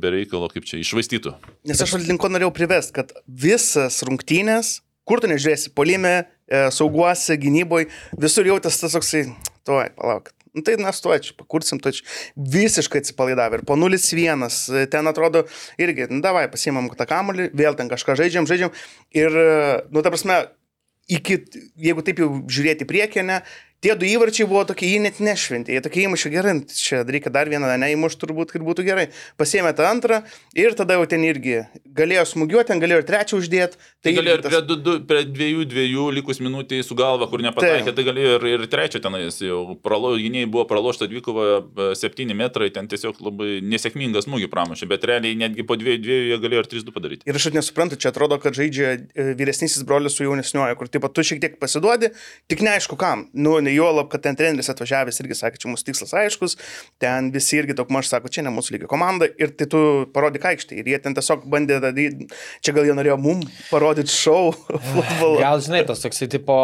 be 0.00 0.12
reikalo 0.14 0.48
kaip 0.54 0.64
čia, 0.70 0.80
išvaistytų. 0.80 1.34
Nes 1.68 1.84
aš 1.84 1.98
link 2.00 2.22
ko 2.22 2.30
norėjau 2.32 2.54
privesti, 2.56 2.94
kad 2.96 3.12
visas 3.28 4.00
rungtynės, 4.08 4.78
kur 5.04 5.20
tu 5.20 5.28
nežiūrėsi, 5.28 5.74
polime, 5.76 6.14
e, 6.48 6.64
sauguosi, 6.72 7.36
gynyboje, 7.44 7.90
visur 8.16 8.48
jautės 8.48 8.80
tas 8.80 8.96
toksai, 8.96 9.26
tuoj, 9.68 9.92
palauk. 10.00 10.32
Nu, 10.54 10.62
tai 10.62 10.76
mes 10.78 11.00
tuo 11.02 11.16
čia 11.18 11.34
pakursim, 11.34 11.80
tu 11.82 11.90
čia 11.90 12.06
visiškai 12.38 13.02
atsipalaidavę. 13.02 13.58
Ir 13.58 13.64
po 13.66 13.74
0-1, 13.74 14.44
e, 14.70 14.84
ten 14.90 15.10
atrodo 15.10 15.44
irgi, 15.82 16.06
nu 16.12 16.22
davai, 16.22 16.46
pasiimam 16.52 16.86
tą 16.94 17.08
kamuolį, 17.10 17.48
vėl 17.58 17.74
ten 17.78 17.90
kažką 17.90 18.14
žaidžiam, 18.20 18.46
žaidžiam. 18.46 18.70
Ir, 19.18 19.34
nu, 19.90 20.04
ta 20.04 20.14
prasme, 20.14 20.44
iki, 21.10 21.40
jeigu 21.74 22.04
taip 22.06 22.22
jau 22.22 22.30
žiūrėti 22.46 22.86
ne, 23.26 23.40
tie 23.84 23.94
du 24.00 24.08
įvarčiai 24.08 24.48
buvo 24.48 24.64
tokie, 24.68 24.88
jie 24.88 25.00
net 25.04 25.20
nešventė, 25.22 25.74
jie 25.76 25.82
tokie 25.84 26.04
įmušė 26.08 26.32
gerai, 26.32 26.56
nu, 26.58 26.64
čia 26.72 27.02
reikia 27.04 27.32
dar 27.34 27.50
vieną, 27.52 27.68
ne, 27.80 27.90
įmušti 27.94 28.22
turbūt, 28.24 28.54
kad 28.54 28.64
būtų 28.64 28.86
gerai. 28.86 29.06
Pasėmė 29.40 29.74
tą 29.76 29.86
antrą 29.90 30.22
ir 30.56 30.76
tada 30.78 30.96
jau 30.96 31.04
ten 31.10 31.24
irgi 31.26 31.60
galėjo 31.94 32.24
smūgiuoti, 32.32 32.70
ten 32.72 32.82
galėjo 32.82 33.02
ir 33.02 33.08
trečią 33.08 33.40
uždėti. 33.40 33.80
Tai 34.04 34.14
galėjo 34.16 34.38
ir 34.38 34.40
irgi 34.40 34.52
prie, 34.52 34.62
du, 34.68 34.76
du, 34.80 34.96
prie 35.08 35.22
dviejų, 35.28 35.66
dviejų 35.70 36.06
likus 36.18 36.40
minutį 36.44 36.80
su 36.86 36.96
galva, 36.98 37.28
kur 37.30 37.44
nepataikė, 37.44 37.90
Taip. 37.90 37.98
tai 37.98 38.06
galėjo 38.08 38.38
ir, 38.38 38.46
ir 38.54 38.66
trečią 38.72 39.02
tenais 39.04 39.40
jau. 39.44 39.60
Pralo, 39.84 40.14
gynėjai 40.20 40.50
buvo 40.50 40.64
pralošta 40.70 41.08
dvikova 41.10 41.92
7 41.98 42.34
metrai, 42.36 42.70
ten 42.74 42.88
tiesiog 42.90 43.20
labai 43.24 43.60
nesėkmingas 43.64 44.28
smūgį 44.28 44.50
pramušė, 44.52 44.88
bet 44.90 45.06
realiai 45.08 45.36
netgi 45.38 45.66
po 45.68 45.76
dviejų, 45.80 46.00
dviejų 46.04 46.26
jie 46.30 46.40
galėjo 46.46 46.64
ir 46.64 46.70
3-2 46.72 46.96
padaryti. 46.96 47.28
Ir 47.28 47.38
aš 47.38 47.48
net 47.50 47.60
nesuprantu, 47.60 48.00
čia 48.00 48.12
atrodo, 48.14 48.40
kad 48.42 48.56
žaidžia 48.56 48.94
e, 48.94 49.28
vyresnysis 49.38 49.84
brolis 49.86 50.16
su 50.16 50.26
jaunesniuoju, 50.26 50.78
kur 50.80 50.90
taip 50.90 51.04
pat 51.04 51.14
tu 51.16 51.24
šiek 51.26 51.42
tiek 51.42 51.58
pasiduodi, 51.60 52.12
tik 52.50 52.64
neaišku 52.64 52.98
kam. 53.00 53.28
Nu, 53.34 53.56
ne 53.64 53.73
juolab, 53.76 54.10
kad 54.12 54.24
ten 54.26 54.38
treneris 54.38 54.70
atvažiavęs 54.72 55.20
irgi 55.22 55.38
sakė, 55.38 55.62
čia 55.62 55.72
mūsų 55.72 55.88
tikslas 55.90 56.14
aiškus, 56.24 56.58
ten 57.02 57.30
visi 57.34 57.58
irgi 57.60 57.76
daug 57.78 57.90
maž 57.94 58.10
sako, 58.10 58.32
čia 58.32 58.46
ne 58.46 58.52
mūsų 58.54 58.76
lygio 58.76 58.90
komanda 58.90 59.28
ir 59.28 59.54
tai 59.58 59.68
tu 59.70 59.80
parodyk 60.14 60.46
aikštį. 60.52 60.82
Ir 60.82 60.92
jie 60.94 61.00
ten 61.04 61.16
tiesiog 61.16 61.48
bandė 61.50 61.80
čia 62.64 62.74
gal 62.76 62.86
jie 62.86 62.94
norėjo 62.96 63.18
mum 63.20 63.42
parodyti 63.70 64.14
šou 64.14 64.52
futbolo. 64.92 65.40
Gal 65.42 65.62
žinai, 65.64 65.84
tas 65.88 66.02
toksai 66.04 66.30
tipo, 66.32 66.56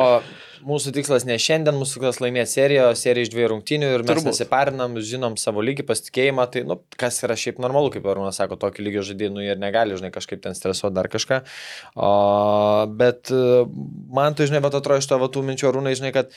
mūsų 0.66 0.92
tikslas 0.94 1.24
ne 1.28 1.36
šiandien, 1.40 1.76
mūsų 1.78 1.98
tikslas 1.98 2.20
laimėti 2.22 2.52
seriją, 2.52 2.86
seriją 2.98 3.26
iš 3.26 3.32
dviejų 3.32 3.50
rungtynių 3.54 3.90
ir 3.94 4.04
mes 4.04 4.10
Turbūt. 4.10 4.30
nesiparinam, 4.30 4.96
žinom 5.04 5.36
savo 5.40 5.64
lygį, 5.64 5.86
pasitikėjimą, 5.88 6.46
tai, 6.52 6.64
nu, 6.68 6.78
kas 7.00 7.20
yra 7.24 7.36
šiaip 7.40 7.60
normalu, 7.62 7.92
kaip 7.94 8.08
Arūnas 8.10 8.40
sako, 8.40 8.58
tokio 8.60 8.84
lygio 8.84 9.04
žaidėjai, 9.06 9.34
nu, 9.34 9.44
ir 9.44 9.60
negali, 9.60 9.96
žinai, 9.98 10.12
kažkaip 10.14 10.42
ten 10.44 10.56
stresuoti 10.58 10.96
dar 10.96 11.10
kažką. 11.12 11.42
O, 11.96 12.10
bet 13.00 13.32
man 13.32 14.36
tai, 14.36 14.50
žinai, 14.50 14.62
bet 14.64 14.76
atrodo 14.78 15.00
iš 15.02 15.10
tavo 15.10 15.30
tų 15.32 15.44
minčių, 15.48 15.70
Arūnai, 15.72 15.96
žinai, 15.98 16.12
kad 16.16 16.34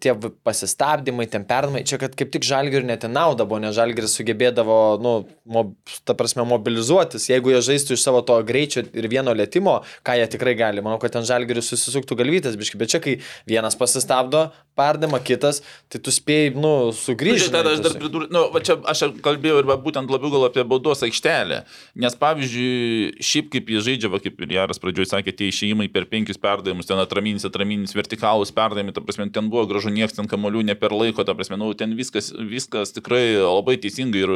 tie 0.00 0.14
pasistabdymai, 0.46 1.26
ten 1.30 1.44
perdamai, 1.44 1.84
čia 1.88 1.98
kad 2.00 2.14
kaip 2.16 2.30
tik 2.32 2.46
žalgirių 2.46 2.88
net 2.88 3.04
į 3.04 3.10
naudą 3.12 3.44
buvo, 3.48 3.60
nes 3.60 3.74
žalgiris 3.76 4.14
sugebėdavo, 4.16 4.78
nu, 5.04 5.12
mob, 5.44 5.74
ta 6.08 6.16
prasme, 6.16 6.46
mobilizuotis, 6.48 7.28
jeigu 7.28 7.52
jie 7.52 7.60
žaistų 7.68 7.96
iš 7.96 8.04
savo 8.06 8.22
to 8.26 8.38
greičio 8.46 8.86
ir 8.96 9.08
vieno 9.12 9.34
lėtimo, 9.36 9.78
ką 10.06 10.16
jie 10.20 10.28
tikrai 10.32 10.56
gali, 10.58 10.84
manau, 10.84 11.00
kad 11.02 11.12
ten 11.16 11.26
žalgiris 11.28 11.68
susisuktų 11.72 12.16
galvytės, 12.22 12.56
biškai, 12.60 12.80
bet 12.80 12.94
čia 12.94 13.02
kai 13.04 13.18
vienas 13.48 13.76
pasistabdo, 13.76 14.46
perdama 14.76 15.20
kitas, 15.24 15.62
tai 15.92 16.00
tu 16.00 16.12
spėjai, 16.14 16.54
nu, 16.56 16.72
Grįžti, 16.92 17.04
sugrįžti. 17.10 17.52
tada 17.52 17.76
aš 17.76 17.84
dar 17.84 17.98
pridursiu, 18.00 18.32
nu, 18.32 18.46
va 18.54 18.64
čia 18.64 18.78
aš 18.88 19.04
kalbėjau 19.24 19.60
ir 19.60 19.68
va, 19.68 19.76
būtent 19.80 20.10
labiau 20.12 20.32
gal 20.32 20.48
apie 20.48 20.64
baudos 20.68 21.04
aikštelę, 21.04 21.62
nes 22.00 22.18
pavyzdžiui, 22.20 23.20
šiaip 23.24 23.52
kaip 23.52 23.72
jie 23.72 23.84
žaidžia, 23.90 24.12
va, 24.12 24.20
kaip 24.24 24.40
ir 24.40 24.56
Jaras 24.56 24.80
pradžioje 24.80 25.12
sakė, 25.12 25.36
tie 25.36 25.50
išėjimai 25.52 25.88
per 25.92 26.08
penkis 26.10 26.40
perdavimus, 26.40 26.88
ten 26.88 27.00
atraminis, 27.00 27.46
atraminis, 27.48 27.96
vertikalus 27.96 28.52
perdavimai, 28.56 28.94
ta 28.96 29.04
prasme, 29.04 29.28
ten 29.32 29.48
buvo 29.52 29.65
gražu, 29.70 29.90
niekas 29.94 30.16
ten 30.16 30.26
kamolių 30.30 30.62
ne 30.66 30.74
per 30.78 30.94
laiko, 30.94 31.24
ta 31.26 31.34
prasme, 31.36 31.58
nu, 31.60 31.72
ten 31.78 31.94
viskas, 31.98 32.32
viskas 32.32 32.92
tikrai 32.96 33.36
labai 33.42 33.76
teisingai 33.82 34.22
ir 34.24 34.32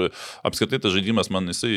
apskritai 0.47 0.81
tas 0.83 0.93
žaidimas 0.95 1.31
man 1.31 1.49
jisai, 1.51 1.72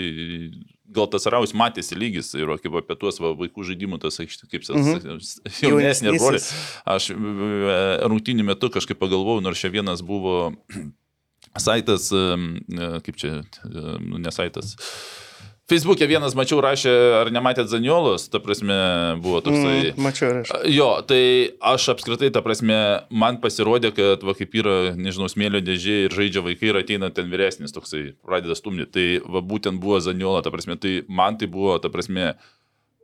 gal 0.93 1.07
tas 1.09 1.25
raus 1.31 1.53
matėsi 1.57 1.97
lygis 1.97 2.33
ir 2.37 2.51
kaip 2.61 2.75
apie 2.81 2.97
tuos 2.99 3.17
va, 3.23 3.31
vaikų 3.37 3.65
žaidimų, 3.71 3.99
tas 4.03 4.19
kaip 4.19 4.61
Mhm. 4.63 4.99
tas 5.05 5.61
jaunesnė. 5.63 6.13
Jaunesnysis. 6.13 6.51
Aš 6.85 7.11
e, 7.13 7.15
rungtynių 8.07 8.45
metu 8.51 8.69
kažkaip 8.73 8.99
pagalvojau, 9.01 9.41
nors 9.43 9.59
čia 9.61 9.69
vienas 9.73 10.01
buvo 10.05 10.53
saitas, 11.65 12.11
e, 12.11 12.99
kaip 13.05 13.17
čia, 13.19 13.41
e, 13.41 13.85
nu, 14.03 14.17
ne 14.21 14.31
saitas. 14.33 14.75
Facebook'e 15.71 16.03
vienas 16.11 16.33
mačiau 16.35 16.57
rašė, 16.59 16.91
ar 17.21 17.29
nematėt 17.31 17.69
Zaniolos, 17.71 18.25
ta 18.27 18.41
prasme, 18.43 18.75
buvo 19.23 19.39
toksai. 19.45 19.93
Mm, 19.93 20.01
mačiau 20.03 20.31
ir 20.33 20.39
aš. 20.41 20.49
Jo, 20.67 20.87
tai 21.07 21.21
aš 21.63 21.85
apskritai, 21.93 22.33
ta 22.35 22.41
prasme, 22.43 22.75
man 23.07 23.39
pasirodė, 23.43 23.93
kad 23.95 24.25
va 24.27 24.35
kaip 24.35 24.57
yra, 24.59 24.75
nežinau, 24.99 25.29
smėlio 25.31 25.63
dėžė 25.63 25.95
ir 26.09 26.17
žaidžia 26.17 26.43
vaikai 26.43 26.73
ir 26.73 26.81
ateina 26.81 27.07
ten 27.15 27.31
vyresnis 27.31 27.71
toksai, 27.75 28.09
pradeda 28.27 28.59
stumdyti. 28.59 28.91
Tai 28.91 29.37
va 29.37 29.43
būtent 29.53 29.79
buvo 29.79 30.01
Zaniola, 30.03 30.43
ta 30.43 30.51
prasme, 30.51 30.75
tai 30.75 30.97
man 31.07 31.39
tai 31.39 31.47
buvo, 31.47 31.77
ta 31.79 31.87
prasme, 31.93 32.33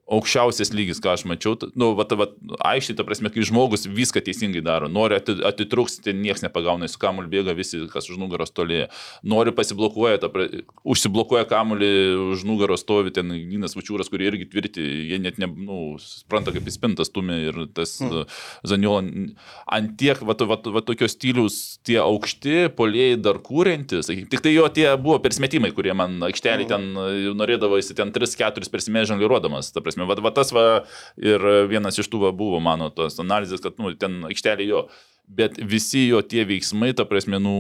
aukščiausias 0.10 0.72
lygis, 0.74 1.02
ką 1.04 1.14
aš 1.14 1.26
mačiau. 1.30 1.56
Nu, 1.78 1.92
va, 1.98 2.06
va, 2.18 2.28
aiškiai, 2.72 2.98
ta 2.98 3.06
prasme, 3.06 3.30
kai 3.34 3.46
žmogus 3.46 3.86
viską 3.86 4.24
teisingai 4.26 4.64
daro, 4.66 4.90
nori 4.92 5.20
ati- 5.20 5.38
atitrūks, 5.46 6.00
ten 6.06 6.22
niekas 6.24 6.44
nepagauna, 6.46 6.90
su 6.90 7.00
kamuoliu 7.02 7.30
bėga 7.32 7.56
visi, 7.58 7.84
kas 7.94 8.10
už 8.10 8.18
nugaros 8.22 8.54
toli, 8.56 8.86
nori 9.22 9.54
pasiblokuoja, 9.56 10.32
pra- 10.34 10.48
užsiblokuoja 10.84 11.46
kamuolį, 11.50 11.92
už 12.34 12.46
nugaros 12.50 12.84
stovi 12.86 13.14
ten 13.16 13.32
Ginas 13.52 13.78
Vačiūras, 13.78 14.10
kurie 14.10 14.30
irgi 14.32 14.50
tvirti, 14.50 14.86
jie 15.12 15.22
net, 15.22 15.38
ne, 15.42 15.50
nu, 15.50 15.80
supranta, 16.02 16.54
kaip 16.56 16.68
įspintas 16.70 17.12
stumė 17.12 17.40
ir 17.50 17.62
tas 17.78 18.00
mm. 18.02 18.26
Zaniola 18.68 19.04
ant 19.70 19.94
tiek, 20.00 20.20
va, 20.26 20.36
va, 20.50 20.58
va 20.74 20.84
tokios 20.86 21.14
stilius, 21.16 21.60
tie 21.86 22.00
aukšti, 22.02 22.70
polėjai 22.78 23.20
dar 23.22 23.40
kūrenti, 23.46 24.02
sakykim, 24.06 24.30
tik 24.32 24.44
tai 24.46 24.54
jo 24.56 24.68
tie 24.74 24.88
buvo 25.00 25.20
persmetimai, 25.24 25.72
kurie 25.76 25.94
man 25.98 26.18
aikštelį 26.30 26.68
ten 26.70 26.88
e, 26.94 27.34
norėdavo, 27.38 27.80
jis 27.80 27.94
ten 27.98 28.14
3-4 28.16 28.70
persimė 28.72 29.06
žongliruodamas, 29.10 29.72
ta 29.76 29.84
prasme, 29.84 29.99
va, 30.08 30.16
va 30.24 30.32
tas 30.32 30.54
va 30.56 30.66
ir 31.20 31.44
vienas 31.72 31.98
iš 32.00 32.08
tų 32.12 32.22
va 32.28 32.32
buvo 32.36 32.60
mano 32.64 32.88
tos 32.94 33.20
analizės, 33.20 33.60
kad, 33.64 33.76
nu, 33.82 33.92
ten 34.00 34.22
aikštelė 34.30 34.68
jo, 34.70 34.86
bet 35.28 35.58
visi 35.60 36.08
jo 36.08 36.22
tie 36.22 36.46
veiksmai, 36.48 36.94
ta 36.96 37.06
prasme, 37.10 37.40
nu, 37.44 37.56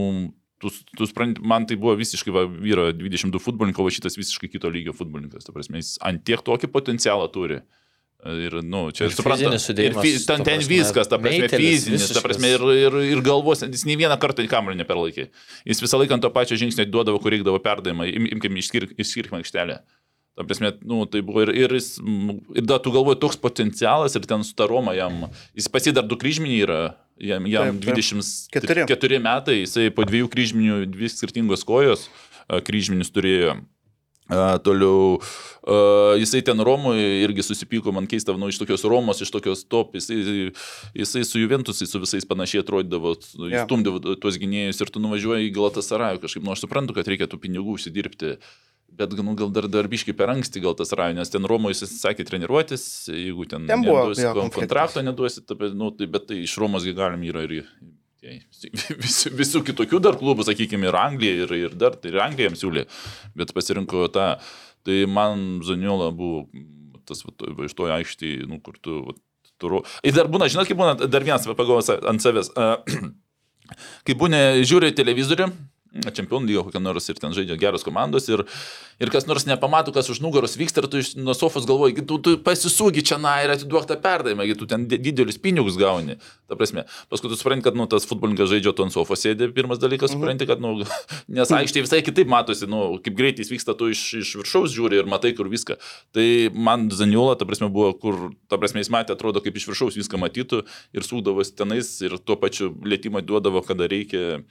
tu, 0.61 0.71
tu 0.95 1.07
supranti, 1.09 1.41
man 1.41 1.65
tai 1.67 1.75
buvo 1.79 1.95
visiškai, 1.99 2.31
va, 2.35 2.45
vyro 2.47 2.89
22 2.93 3.39
futbolininko, 3.43 3.83
o 3.83 3.91
šitas 3.93 4.15
visiškai 4.19 4.49
kito 4.55 4.71
lygio 4.71 4.95
futbolininkas, 4.95 5.45
ta 5.47 5.55
prasme, 5.55 5.81
jis 5.83 5.97
ant 6.05 6.23
tiek 6.27 6.41
tokį 6.45 6.71
potencialą 6.71 7.27
turi. 7.33 7.59
Ir, 8.19 8.57
nu, 8.67 8.89
čia 8.91 9.05
Ir 9.07 9.13
fizinis 9.15 9.63
sudėjimas, 9.69 10.03
fi- 10.03 10.09
ten, 10.27 10.41
ta 10.41 10.49
ten 10.49 10.57
prasme, 10.57 10.73
viskas, 10.73 11.07
ta 11.07 11.15
prasme, 11.15 11.37
meitelis 11.39 11.69
fizinis, 11.85 12.01
ta 12.01 12.07
visiškas. 12.09 12.25
prasme, 12.25 12.49
ir, 12.51 12.65
ir, 12.75 12.97
ir 13.13 13.21
galvos, 13.23 13.61
jis 13.63 13.85
nei 13.87 13.95
vieną 13.95 14.17
kartą 14.19 14.43
į 14.43 14.49
kamuolį 14.51 14.75
neperlaikė. 14.81 15.29
Jis 15.63 15.79
visą 15.79 16.01
laiką 16.01 16.17
ant 16.17 16.25
to 16.27 16.31
pačio 16.35 16.57
žingsnio 16.59 16.83
duodavo, 16.91 17.21
kur 17.23 17.31
reikdavo 17.31 17.61
perdavimą, 17.63 18.09
Im, 18.11 18.27
imkim, 18.35 18.59
išskirk, 18.59 18.91
išskirkime 18.99 19.39
aikštelę. 19.39 19.77
Ta 20.39 20.45
prasme, 20.47 20.69
nu, 20.87 21.01
tai 21.03 21.19
buvo 21.19 21.41
ir, 21.43 21.49
ir, 21.51 21.73
jis, 21.75 21.97
ir 22.55 22.63
da, 22.63 22.77
tu 22.79 22.93
galvoji, 22.95 23.19
toks 23.19 23.35
potencialas 23.43 24.13
ir 24.15 24.23
ten 24.23 24.45
su 24.47 24.53
ta 24.55 24.69
Roma 24.71 24.93
jam, 24.95 25.25
jis 25.51 25.67
pasi 25.67 25.91
dar 25.91 26.05
du 26.07 26.15
kryžminiai 26.15 26.61
yra, 26.63 26.77
jam, 27.19 27.43
jam 27.51 27.73
Taip, 27.75 27.89
taip. 27.89 27.97
24 27.99 28.85
Keturi. 28.87 29.19
metai, 29.19 29.57
jisai 29.65 29.89
po 29.91 30.05
dviejų 30.07 30.29
kryžminių, 30.31 30.77
dvi 30.95 31.11
skirtingos 31.11 31.65
kojos 31.67 32.05
a, 32.47 32.61
kryžminius 32.63 33.11
turėjo. 33.11 33.57
A, 34.29 34.59
toliau, 34.63 35.17
a, 35.67 36.15
jisai 36.21 36.39
ten 36.47 36.63
Romoje 36.63 37.03
irgi 37.25 37.43
susipyko, 37.43 37.91
man 37.91 38.07
keista, 38.07 38.31
nu, 38.39 38.47
iš 38.47 38.61
tokios 38.61 38.87
Romos, 38.87 39.19
iš 39.25 39.33
tokios 39.35 39.65
top, 39.67 39.95
jisai, 39.99 40.53
jisai 40.95 41.25
su 41.27 41.41
Juventusai 41.43 41.89
su 41.89 41.99
visais 41.99 42.23
panašiai 42.29 42.63
atrodydavo, 42.63 43.15
Jo. 43.17 43.49
yeah. 43.49 43.67
stumdavo 43.67 44.15
tuos 44.21 44.39
gynėjus 44.39 44.79
ir 44.85 44.93
tu 44.93 45.03
nuvažiuoji 45.03 45.49
į 45.49 45.53
Galatasarajų 45.59 46.23
kažkaip, 46.23 46.47
nu, 46.47 46.55
aš 46.55 46.63
suprantu, 46.63 46.95
kad 46.95 47.11
reikia 47.11 47.27
tų 47.27 47.41
pinigų 47.43 47.75
užsidirbti, 47.75 48.37
bet 48.97 49.13
nu, 49.19 49.35
gal 49.39 49.51
dar 49.53 49.67
darbiškai 49.71 50.15
per 50.17 50.31
anksti 50.33 50.63
gal 50.63 50.75
tas 50.77 50.93
Rajų, 50.95 51.17
nes 51.19 51.31
ten 51.33 51.47
Romoje 51.49 51.77
jis 51.77 51.95
sakė 52.01 52.25
treniruotis, 52.27 52.83
jeigu 53.11 53.47
ten, 53.49 53.67
Ten 53.69 53.85
buvo, 53.85 54.03
neduosi 54.07 54.25
jo, 54.25 54.33
kontrakto 54.55 55.03
neduosi, 55.05 55.45
ta, 55.45 55.57
bet, 55.59 55.75
nu, 55.77 55.91
tai, 55.95 56.09
bet 56.11 56.29
tai 56.31 56.41
iš 56.45 56.57
Romos 56.61 56.87
galim 56.97 57.23
yra 57.29 57.45
ir 57.47 57.69
visų, 58.23 59.31
visų 59.39 59.63
kitokių 59.69 60.01
dar 60.03 60.19
klubų, 60.19 60.47
sakykime, 60.47 60.89
ir 60.89 60.99
Anglija, 60.99 61.45
ir, 61.45 61.55
ir 61.69 61.77
dar, 61.79 61.95
tai 61.95 62.11
ir 62.13 62.19
Anglija 62.23 62.51
jam 62.51 62.59
siūlė, 62.59 62.85
bet 63.39 63.55
pasirinko 63.55 64.09
tą, 64.15 64.33
tai 64.87 65.01
man 65.07 65.63
Zaniola 65.67 66.11
buvo 66.15 66.47
tas 67.09 67.23
va, 67.25 67.33
iš 67.65 67.73
to 67.73 67.89
aikštėje, 67.89 68.45
nu, 68.49 68.61
kur 68.61 68.77
tu... 68.77 69.01
Va, 69.07 69.17
turu. 69.59 69.83
Ir 70.07 70.15
dar 70.15 70.29
būna, 70.31 70.47
žinot, 70.51 70.67
kaip 70.69 70.79
būna, 70.79 70.95
dar 71.11 71.25
vienas 71.25 71.47
pagalvos 71.47 71.91
ant 71.91 72.23
savęs. 72.23 72.53
Kai 74.07 74.15
būna, 74.17 74.39
žiūri 74.65 74.93
televizorių, 74.97 75.49
čempionų 75.89 76.49
lygo 76.49 76.63
kokią 76.67 76.81
nors 76.83 77.09
ir 77.09 77.17
ten 77.21 77.33
žaidžia 77.33 77.57
geros 77.59 77.83
komandos 77.85 78.27
ir, 78.29 78.43
ir 79.01 79.09
kas 79.09 79.25
nors 79.29 79.47
nepamato, 79.49 79.93
kas 79.95 80.09
už 80.13 80.21
nugaros 80.21 80.53
vyksta 80.59 80.83
ir 80.83 80.87
tu 80.91 81.01
iš 81.01 81.15
nuo 81.17 81.33
sofos 81.33 81.65
galvoji, 81.65 81.95
"Gi 81.97 82.05
tu, 82.05 82.19
tu 82.21 82.35
pasisūgi 82.37 83.01
čia 83.01 83.17
na 83.17 83.41
ir 83.43 83.49
atiduok 83.55 83.87
tą 83.89 83.97
perdavimą, 83.97 84.45
tu 84.57 84.65
ten 84.69 84.87
di- 84.87 84.97
didelius 84.97 85.37
pinigus 85.41 85.77
gauni. 85.77 86.17
Ta 86.47 86.55
prasme, 86.55 86.85
paskui 87.09 87.29
tu 87.29 87.35
supranti, 87.35 87.63
kad 87.63 87.75
nu, 87.75 87.87
tas 87.87 88.05
futbolininkas 88.05 88.49
žaidžia, 88.49 88.75
tu 88.75 88.83
ant 88.83 88.93
sofos 88.93 89.19
sėdė, 89.21 89.51
pirmas 89.53 89.79
dalykas, 89.79 90.11
supranti, 90.11 90.45
kad, 90.45 90.59
nu, 90.61 90.83
nes 91.27 91.49
aikštėje 91.49 91.85
visai 91.85 92.01
kitaip 92.01 92.27
matosi, 92.27 92.67
nu, 92.67 92.99
kaip 93.01 93.15
greitai 93.15 93.43
jis 93.43 93.51
vyksta, 93.51 93.77
tu 93.77 93.89
iš, 93.89 94.13
iš 94.21 94.35
viršaus 94.41 94.73
žiūri 94.73 95.01
ir 95.01 95.05
matai, 95.05 95.33
kur 95.33 95.49
viską. 95.49 95.77
Tai 96.13 96.49
man 96.53 96.89
Zaniola, 96.89 97.35
ta 97.37 97.45
prasme, 97.45 97.69
buvo, 97.69 97.93
kur, 97.93 98.31
ta 98.49 98.57
prasme, 98.57 98.81
jis 98.81 98.89
matė, 98.89 99.13
atrodo, 99.17 99.41
kaip 99.41 99.55
iš 99.55 99.69
viršaus 99.69 99.97
viską 99.97 100.21
matytų 100.21 100.63
ir 100.93 101.01
sūkdavosi 101.01 101.55
tenais 101.55 102.01
ir 102.01 102.17
tuo 102.19 102.35
pačiu 102.35 102.73
lėtymą 102.83 103.21
duodavo, 103.25 103.61
kada 103.65 103.87
reikia. 103.89 104.43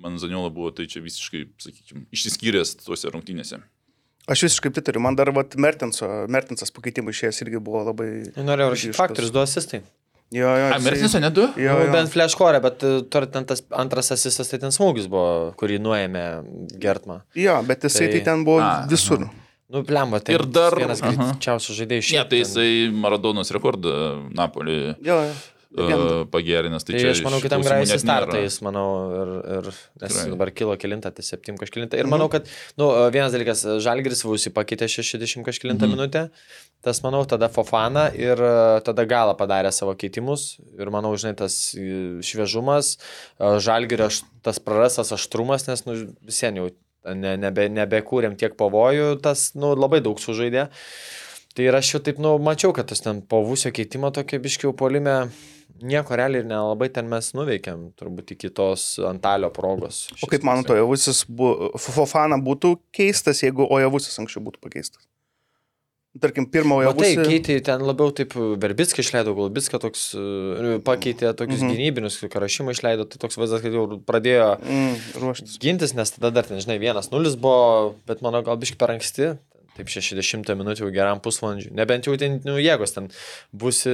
Man 0.00 0.18
Zaniola 0.18 0.50
buvo 0.50 0.70
tai 0.74 0.86
čia 0.90 1.02
visiškai, 1.04 1.44
sakykime, 1.62 2.06
išsiskyręs 2.14 2.76
tuose 2.84 3.10
rungtynėse. 3.12 3.60
Aš 4.30 4.44
visiškai 4.46 4.70
pritariu, 4.74 5.00
man 5.02 5.16
dar 5.18 5.30
vat, 5.34 5.54
Mertenso, 5.58 6.06
Mertensas 6.30 6.70
pakeitimai 6.74 7.10
išėjęs 7.14 7.42
irgi 7.44 7.58
buvo 7.62 7.82
labai... 7.88 8.08
Norėjau 8.38 8.70
rašyti 8.74 8.94
faktorius, 8.96 9.32
du 9.34 9.40
asistai. 9.42 9.82
Jo, 10.32 10.48
jo. 10.56 10.68
A, 10.72 10.78
Mertinsą 10.80 11.20
ne 11.20 11.28
du? 11.34 11.44
Jo, 11.60 11.74
Nu, 11.76 11.86
jo. 11.88 11.92
bent 11.92 12.08
flashcore, 12.14 12.60
bet 12.64 12.78
tur 13.12 13.26
ten 13.28 13.44
tas 13.44 13.60
antras 13.76 14.08
asistas, 14.14 14.48
tai 14.48 14.58
ten 14.62 14.72
smūgis 14.72 15.10
buvo, 15.12 15.52
kurį 15.60 15.76
nuėmė 15.82 16.22
Gertma. 16.80 17.18
Jo, 17.36 17.58
bet 17.68 17.84
jisai 17.84 18.06
tai, 18.08 18.20
Tai- 18.22 18.24
ten 18.30 18.44
buvo 18.46 18.62
A, 18.64 18.86
visur. 18.88 19.26
Nu, 19.72 19.82
plemba, 19.88 20.20
tai 20.20 20.34
Ir 20.38 20.42
dar- 20.52 20.74
vienas 20.76 21.00
aha. 21.02 21.12
greičiausių 21.32 21.76
žaidėjų 21.82 22.16
Ne, 22.16 22.24
tai 22.28 22.40
jisai 22.42 22.70
Maradonos 22.92 23.48
rekordą 23.56 23.92
Napolį 24.36 24.96
Jo, 25.04 25.18
jo. 25.28 25.34
Uh, 25.72 26.26
pagerinęs. 26.28 26.84
Tai, 26.84 26.92
Tai, 26.92 27.00
čia 27.00 27.10
aš 27.14 27.22
manau, 27.24 27.38
kitam 27.40 27.62
net 27.64 27.72
nėra. 27.88 27.98
startais, 28.02 28.58
manau, 28.60 28.86
ir, 29.16 29.30
ir 29.56 29.68
nes 30.02 30.12
Tikrai. 30.12 30.30
dabar 30.34 30.50
kilo 30.52 30.74
kilintą, 30.76 31.12
tai 31.16 31.24
septim 31.24 31.56
kažkilintą. 31.56 31.96
Ir 31.96 32.10
manau, 32.12 32.26
kad, 32.28 32.44
nu, 32.76 32.90
vienas 33.14 33.32
dalykas, 33.32 33.62
Žalgris 33.80 34.20
Vusi 34.28 34.52
pakeitė 34.52 34.84
60 34.92 35.46
kažkilintą 35.46 35.88
Mhm. 35.88 35.94
minutę, 35.96 36.26
tas, 36.84 37.00
manau, 37.00 37.22
tada 37.24 37.48
Fofana 37.48 38.10
ir 38.12 38.36
e, 38.36 38.80
tada 38.84 39.06
galą 39.08 39.32
padarė 39.38 39.72
savo 39.72 39.94
keitimus. 39.96 40.58
Ir 40.78 40.90
manau, 40.92 41.14
žinai, 41.16 41.36
tas 41.40 41.56
e, 41.72 42.20
šviežumas, 42.20 42.98
e, 43.40 43.56
Žalgirio 43.58 44.10
tas 44.42 44.58
prarastas 44.60 45.12
aštrumas, 45.16 45.64
nes, 45.70 45.86
nu, 45.88 45.96
jau 46.60 46.68
ne, 47.16 47.36
nebe, 47.40 47.68
nebekūrėm 47.72 48.36
tiek 48.36 48.54
pavojų, 48.60 49.22
tas, 49.24 49.54
nu, 49.56 49.72
labai 49.74 50.02
daug 50.04 50.20
sužaidė. 50.20 50.68
Tai 51.52 51.64
ir 51.66 51.74
aš 51.76 51.94
jau 51.96 52.00
taip, 52.00 52.16
nu, 52.22 52.36
mačiau, 52.40 52.72
kad 52.72 52.86
tas 52.88 53.00
ten 53.04 53.20
po 53.28 53.42
Vusio 53.44 53.68
keitimo 53.74 54.08
tokia 54.14 54.38
biškiau 54.40 54.72
polime, 54.72 55.28
nieko 55.82 56.16
realiai 56.16 56.42
ir 56.42 56.48
nelabai 56.48 56.88
ten 56.92 57.08
mes 57.10 57.32
nuveikėm, 57.36 57.92
turbūt 57.98 58.32
iki 58.36 58.50
tos 58.50 58.98
Antalio 59.08 59.50
progos. 59.54 60.06
O 60.22 60.26
kaip 60.30 60.42
manote, 60.46 60.72
Ojavusis, 60.76 61.24
bu- 61.28 61.72
Fofana 61.78 62.38
būtų 62.40 62.76
keistas, 62.94 63.42
jeigu 63.42 63.66
Ojavusis 63.68 64.18
anksčiau 64.22 64.42
būtų 64.46 64.62
pakeistas? 64.62 65.02
Tarkim, 66.20 66.44
pirmą 66.44 66.76
O 66.84 66.92
tai 66.92 67.14
keitė 67.16 67.54
ten 67.64 67.80
labiau 67.88 68.10
taip 68.12 68.34
Verbitskį 68.36 69.00
išleido, 69.00 69.32
Galbitskį 69.32 69.78
toks 69.80 70.02
e, 70.12 70.74
pakeitė 70.84 71.30
tokius 71.32 71.62
Mhm. 71.64 71.70
gynybinius, 71.72 72.18
kai 72.20 72.28
Karašymą 72.34 72.74
išleido, 72.76 73.06
tai 73.08 73.16
toks 73.22 73.38
vaizdas, 73.40 73.62
kad 73.64 73.72
jau 73.72 73.86
pradėjo 74.04 74.58
Mm, 74.60 74.98
ruoštis. 75.22 75.56
gintis, 75.58 75.94
nes 75.96 76.10
tada 76.12 76.30
dar 76.30 76.44
ten, 76.44 76.58
žinai, 76.60 76.76
vienas 76.78 77.08
nulis 77.10 77.34
buvo, 77.34 77.94
bet 78.06 78.20
mano 78.20 78.42
gal 78.44 78.58
biški 78.60 78.76
per 78.76 78.88
anksti. 78.92 79.38
Taip 79.72 79.88
60 79.88 80.52
minučių 80.60 80.84
jau 80.84 80.90
geram 80.92 81.20
pusvalandžiui. 81.24 81.72
Nebent 81.76 82.04
jau 82.08 82.16
ten, 82.20 82.36
nu, 82.44 82.58
jėgos 82.60 82.92
ten 82.92 83.08
būsi 83.56 83.92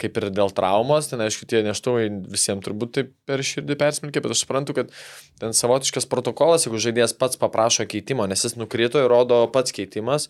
kaip 0.00 0.20
ir 0.20 0.28
dėl 0.36 0.52
traumos, 0.52 1.08
ten 1.08 1.22
aišku, 1.24 1.48
tie 1.48 1.62
neštuvai 1.64 2.10
visiems 2.34 2.64
turbūt 2.66 2.92
taip 2.98 3.14
per 3.28 3.40
širdį 3.40 3.78
persmelkė, 3.80 4.20
bet 4.20 4.34
aš 4.34 4.44
suprantu, 4.44 4.76
kad 4.76 4.92
ten 5.40 5.56
savotiškas 5.56 6.08
protokolas, 6.12 6.68
jeigu 6.68 6.82
žaidėjas 6.82 7.16
pats 7.16 7.40
paprašo 7.40 7.88
keitimo, 7.88 8.28
nes 8.28 8.44
jis 8.44 8.58
nukrito 8.60 9.00
ir 9.00 9.08
rodo 9.08 9.40
pats 9.54 9.72
keitimas, 9.72 10.28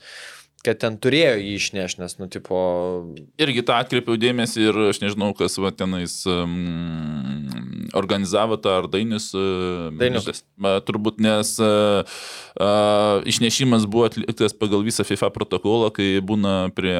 kad 0.64 0.80
ten 0.80 0.96
turėjo 0.96 1.34
jį 1.40 1.54
išnešti, 1.60 2.00
nes, 2.00 2.16
nu, 2.20 2.28
tipo, 2.32 2.56
Irgi 3.40 3.64
tą 3.66 3.76
atkreipiau 3.82 4.16
dėmesį 4.20 4.68
ir 4.70 4.78
aš 4.90 5.02
nežinau, 5.02 5.32
kas 5.36 5.58
va 5.60 5.70
tenais 5.76 6.22
um, 6.30 7.90
organizavo 7.94 8.56
tą 8.60 8.78
ar 8.80 8.88
Dainis. 8.90 9.30
Dainiukas. 10.00 10.42
Ma, 10.56 10.76
turbūt, 10.84 11.20
nes 11.22 11.54
uh, 11.62 12.02
uh, 12.56 13.20
išnešimas 13.28 13.86
buvo 13.90 14.06
atliktas 14.08 14.54
pagal 14.56 14.84
visą 14.86 15.04
FIFA 15.06 15.30
protokolą, 15.34 15.90
kai 15.94 16.08
būna 16.24 16.70
prie, 16.74 16.96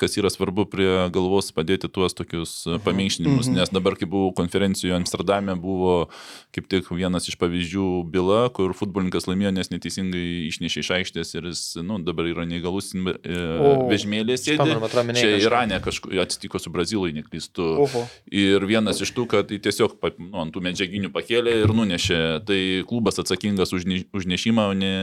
kas 0.00 0.16
yra 0.20 0.30
svarbu, 0.32 0.68
prie 0.70 0.90
galvos 1.14 1.50
padėti 1.56 1.90
tuos 1.92 2.16
tokius 2.16 2.54
uh, 2.68 2.78
paminkštinimus, 2.84 3.48
Mhm. 3.48 3.56
nes 3.58 3.72
dabar, 3.72 3.96
kai 3.98 4.06
buvau 4.08 4.32
konferencijoje 4.36 4.96
Amsterdame, 4.96 5.54
buvo 5.58 6.08
kaip 6.54 6.68
tik 6.70 6.88
vienas 6.94 7.28
iš 7.28 7.36
pavyzdžių 7.40 7.88
byla, 8.12 8.48
kur 8.54 8.72
futbolininkas 8.76 9.28
laimėjo, 9.28 9.52
nes 9.56 9.70
neteisingai 9.72 10.24
išnešė 10.48 10.84
iš 10.84 10.90
aikštės 10.98 11.34
ir 11.38 11.50
jis, 11.52 11.62
nu, 11.82 11.98
dabar 12.04 12.28
yra 12.28 12.46
neįgalus 12.48 12.92
Uh, 13.16 13.84
vežimėlė 13.90 14.36
sėdi. 14.40 14.76
Čia. 15.18 15.34
Irane 15.42 15.78
kažkur 15.84 16.16
atsitiko 16.22 16.60
su 16.62 16.72
Brazilai, 16.74 17.12
neklystu. 17.16 17.66
Oho. 17.84 18.04
Ir 18.32 18.64
vienas 18.68 19.02
iš 19.04 19.12
tų, 19.16 19.26
kad 19.30 19.50
tiesiog 19.50 19.96
nu, 20.18 20.34
ant 20.42 20.54
tų 20.54 20.62
medžiaginių 20.64 21.12
pakėlė 21.14 21.60
ir 21.62 21.74
nunešė. 21.76 22.20
Tai 22.48 22.60
klubas 22.90 23.20
atsakingas 23.22 23.74
už, 23.76 23.88
ne, 23.88 24.02
už 24.14 24.28
nešimą, 24.30 24.68
o 24.72 24.76
ne 24.76 24.94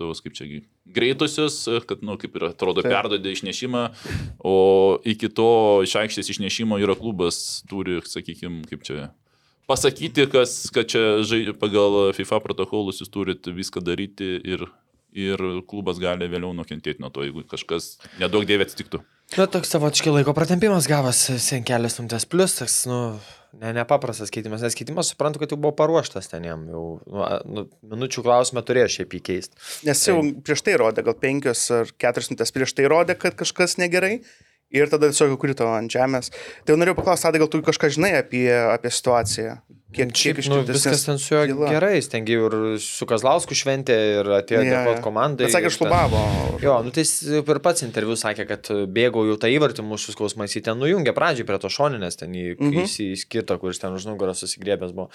tos, 0.00 0.22
kaip 0.24 0.36
čia, 0.36 0.48
greitusius, 0.90 1.62
kad, 1.86 2.02
nu, 2.06 2.16
kaip 2.20 2.36
ir 2.36 2.50
atrodo, 2.50 2.84
Taip. 2.84 2.92
perdodė 2.94 3.34
išnešimą, 3.36 3.86
o 4.42 4.56
iki 5.06 5.30
to 5.32 5.50
iš 5.86 5.96
aikštės 6.02 6.32
išnešimo 6.34 6.80
yra 6.82 6.96
klubas, 6.98 7.60
turi, 7.70 8.00
sakykime, 8.06 8.64
kaip 8.70 8.86
čia. 8.86 9.10
Pasakyti, 9.70 10.26
kas, 10.26 10.64
kad 10.74 10.88
čia 10.90 11.22
žai, 11.22 11.44
pagal 11.54 12.10
FIFA 12.16 12.40
protokolus 12.42 12.98
jūs 13.02 13.12
turit 13.12 13.46
viską 13.46 13.82
daryti 13.86 14.32
ir, 14.42 14.66
ir 15.16 15.40
klubas 15.70 16.00
gali 16.02 16.28
vėliau 16.30 16.52
nukentėti 16.56 17.02
nuo 17.02 17.10
to, 17.14 17.24
jeigu 17.26 17.44
kažkas 17.50 17.96
nedaug 18.20 18.46
dėvė 18.48 18.68
atsitiktų. 18.68 19.02
Na, 19.36 19.46
toks 19.46 19.70
savotiškai 19.70 20.10
laiko 20.10 20.34
pratempimas 20.34 20.88
gavas, 20.90 21.20
sen 21.38 21.62
kelias 21.66 22.00
minutės 22.00 22.26
plus, 22.26 22.56
toks, 22.58 22.80
nu, 22.90 22.98
ne, 23.60 23.70
nepaprastas 23.76 24.32
keitimas, 24.34 24.64
nes 24.66 24.74
keitimas 24.74 25.12
suprantu, 25.12 25.38
kad 25.42 25.54
jau 25.54 25.58
buvo 25.60 25.70
paruoštas 25.78 26.26
ten 26.32 26.48
jam, 26.48 26.64
jau, 26.70 26.84
nu, 27.06 27.26
nu, 27.46 27.64
minučių 27.92 28.24
klausimą 28.26 28.64
turėjo 28.66 28.88
šiaip 28.96 29.14
įkeisti. 29.20 29.60
Nes 29.86 30.02
jau 30.08 30.18
prieš 30.46 30.64
tai 30.66 30.74
rodė, 30.82 31.06
gal 31.06 31.14
penkios 31.22 31.62
ar 31.76 31.92
keturios 31.94 32.32
minutės 32.32 32.54
prieš 32.56 32.74
tai 32.74 32.88
rodė, 32.90 33.18
kad 33.18 33.38
kažkas 33.38 33.78
negerai. 33.82 34.18
Ir 34.70 34.86
tada 34.86 35.08
tiesiog 35.10 35.32
krito 35.42 35.66
ant 35.66 35.90
žemės. 35.90 36.28
Tai 36.62 36.74
jau 36.74 36.78
norėjau 36.78 37.00
paklausti, 37.00 37.26
tada 37.26 37.40
gal 37.42 37.48
tu 37.50 37.58
kažką 37.66 37.88
žinai 37.90 38.12
apie, 38.20 38.44
apie 38.54 38.92
situaciją? 38.94 39.56
Kiek, 39.90 40.12
kiek 40.14 40.38
iš 40.38 40.46
nu, 40.50 40.60
tikrųjų 40.60 40.76
viskas 40.76 41.02
ten 41.02 41.18
su 41.18 41.34
juo 41.34 41.40
byla? 41.50 41.70
gerai, 41.74 41.94
jis 41.98 42.08
ten 42.12 42.24
gi 42.28 42.36
ir 42.38 42.54
su 42.78 43.06
Kazlausku 43.10 43.56
šventė 43.58 43.96
ir 44.20 44.28
atėjo 44.38 44.60
jo. 44.62 44.70
dėkot 44.70 45.00
komandai. 45.02 45.48
Bet 45.48 45.54
sakė, 45.56 45.72
šlubavo. 45.74 46.20
Jo, 46.62 46.76
nu 46.86 46.92
tai 46.94 47.02
jis 47.02 47.14
ir 47.42 47.60
pats 47.64 47.82
interviu 47.82 48.14
sakė, 48.20 48.46
kad 48.46 48.70
bėgau 48.94 49.24
jau 49.26 49.34
tą 49.42 49.50
įvartį 49.50 49.82
mūsų 49.90 50.14
skausmais, 50.14 50.54
jį 50.54 50.62
ten 50.68 50.78
nujungė 50.78 51.14
pradžiai 51.16 51.46
prie 51.48 51.58
to 51.58 51.72
šoninės, 51.72 52.20
ten 52.22 52.30
į, 52.38 52.44
Mhm. 52.60 52.86
įskirto, 53.10 53.58
kuris 53.58 53.82
ten 53.82 53.92
už 53.98 54.06
nugaros 54.06 54.44
susigrėbęs 54.44 54.94
buvo. 54.94 55.10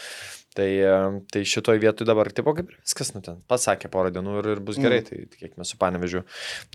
Tai, 0.55 0.67
e, 0.71 0.91
tai 1.33 1.41
šitoj 1.43 1.81
vietoj 1.83 2.07
dabar, 2.07 2.29
tipo 2.31 2.53
kaip 2.55 2.69
ir 2.71 2.77
viskas, 2.79 3.09
nu 3.11 3.19
ten, 3.25 3.41
pats 3.51 3.65
sakė 3.67 3.89
porą 3.91 4.07
dienų 4.15 4.37
ir, 4.39 4.45
ir 4.53 4.59
bus 4.63 4.77
gerai, 4.79 5.01
Mhm. 5.01 5.07
tai 5.09 5.25
tikėkime 5.33 5.65
su 5.67 5.75
panevežiu, 5.81 6.21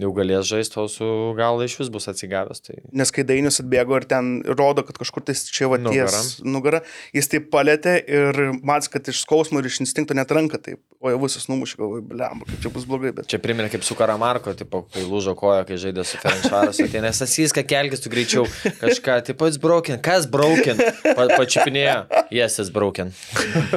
jau 0.02 0.10
galės 0.12 0.44
žaisti, 0.50 0.76
o 0.76 0.84
su 0.92 1.06
gal 1.38 1.56
iš 1.64 1.78
vis 1.80 1.88
bus 1.88 2.04
atsigavęs. 2.12 2.60
Tai... 2.66 2.76
Nes 2.92 3.10
kai 3.10 3.24
Dainius 3.24 3.62
atbėgo 3.62 3.96
ir 3.96 4.04
ten 4.10 4.42
rodo, 4.44 4.84
kad 4.84 4.98
kažkur 5.00 5.24
tais 5.24 5.46
čia 5.48 5.70
va 5.72 5.78
ties 5.80 6.42
nugarą, 6.44 6.82
jis 7.16 7.30
taip 7.32 7.48
palėtė 7.54 7.94
ir 8.04 8.40
mats, 8.60 8.90
kad 8.92 9.08
iš 9.08 9.22
skausmo 9.24 9.62
ir 9.62 9.70
iš 9.70 9.80
instinkto 9.86 10.12
net 10.18 10.28
ranką 10.28 10.60
taip, 10.60 10.82
o 11.00 11.08
jau 11.14 11.22
visas 11.24 11.48
numušė, 11.48 11.78
galvoju, 11.80 12.04
blem, 12.12 12.44
kaip 12.50 12.60
čia 12.66 12.74
bus 12.76 12.84
blogai, 12.84 13.14
bet... 13.16 13.30
Čia 13.32 13.40
priminė 13.40 13.70
kaip 13.72 13.82
su 13.88 13.96
Karamarko, 13.96 14.52
tipo, 14.60 14.82
kai 14.92 15.06
lūžo 15.08 15.32
koja, 15.40 15.64
kai 15.64 15.80
žaidė 15.80 16.04
su 16.04 16.20
Ferenčvaras, 16.20 16.76
tai 16.84 17.00
nes 17.00 17.22
asyską 17.24 17.64
kelkis 17.64 18.04
tu 18.04 18.12
greičiau, 18.12 18.44
kažką, 18.84 19.22
tipo, 19.32 19.48
it's 19.48 19.56
broken, 19.56 19.96
kas 20.04 20.28
broken, 20.28 20.76
pa, 21.16 21.30
pačiupinėjo, 21.32 22.26
yes, 22.36 22.60
it's 22.60 22.68
broken. 22.68 23.16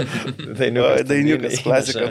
Oi, 0.87 1.03
Dainiukas, 1.07 1.59
klasika. 1.65 2.09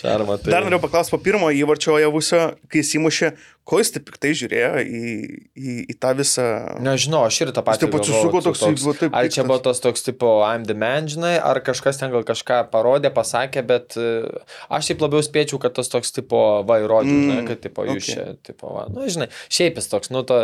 Šarma, 0.00 0.38
tai. 0.40 0.52
Dar 0.54 0.64
norėjau 0.64 0.84
paklausti 0.86 1.12
po 1.12 1.20
pirmo 1.20 1.50
įvarčio 1.52 1.98
Javusio, 2.00 2.40
kai 2.72 2.80
jis 2.80 2.94
įmušė, 2.96 3.28
ko 3.68 3.78
jis 3.78 3.92
taip 3.94 4.06
piktai 4.08 4.30
žiūrėjo 4.38 4.70
į, 4.82 5.10
į, 5.54 5.74
į 5.92 5.96
tą 6.00 6.12
visą... 6.18 6.46
Nežinau, 6.82 7.20
aš 7.28 7.40
ir 7.44 7.52
tą 7.56 7.62
patį. 7.66 7.84
taip 7.84 7.96
atsisuko 7.98 8.40
toks, 8.46 8.62
toks 8.62 8.86
va, 8.86 8.94
taip 8.96 9.18
Ar 9.18 9.28
čia 9.34 9.44
buvo 9.46 9.58
tas 9.66 9.82
toks 9.84 10.06
tipo 10.06 10.30
I'm 10.46 10.64
the 10.68 10.76
man, 10.78 11.10
žinai, 11.10 11.34
ar 11.36 11.60
kažkas 11.66 12.00
ten 12.00 12.14
gal 12.14 12.24
kažką 12.26 12.62
parodė, 12.72 13.12
pasakė, 13.14 13.64
bet 13.68 13.98
e, 14.00 14.08
aš 14.72 14.90
taip 14.92 15.04
labiau 15.04 15.22
spėčiau, 15.26 15.60
kad 15.62 15.76
tas 15.76 15.92
toks 15.92 16.16
tipo 16.16 16.40
va 16.66 16.80
įrodė, 16.84 17.10
Mm, 17.10 17.26
žinai, 17.26 17.44
kad 17.48 17.62
tipo 17.64 17.84
jūs 17.88 18.04
okay. 18.04 18.14
čia, 18.14 18.24
tipo, 18.46 18.70
va, 18.76 18.84
nu, 18.92 19.06
žinai, 19.10 19.26
šiaip 19.50 19.78
jis 19.80 19.88
toks, 19.90 20.12
nu, 20.14 20.22
to 20.28 20.38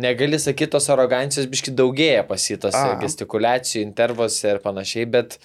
negali 0.00 0.38
sakyti, 0.38 0.70
tos 0.76 0.86
arogancijos 0.94 1.48
biški 1.50 1.74
daugėja 1.74 2.22
pasitos 2.28 2.76
A. 2.76 2.98
gestikulacijų, 3.02 3.82
intervose 3.88 4.54
ir 4.54 4.62
panašiai, 4.64 5.08
bet... 5.10 5.40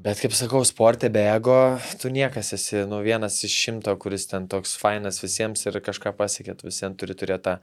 Bet 0.00 0.22
kaip 0.22 0.32
sakau, 0.34 0.62
sportė 0.64 1.10
be 1.12 1.20
ego, 1.28 1.76
tu 2.00 2.08
niekas 2.10 2.54
esi, 2.56 2.80
nu, 2.88 3.02
vienas 3.04 3.36
iš 3.44 3.52
šimto, 3.66 3.92
kuris 4.00 4.24
ten 4.30 4.48
toks 4.50 4.72
fainas 4.80 5.20
visiems 5.22 5.66
ir 5.68 5.76
kažką 5.84 6.14
pasiekėt, 6.16 6.64
visiems 6.64 6.96
turi 6.98 7.14
turėti 7.18 7.44
tą 7.50 7.58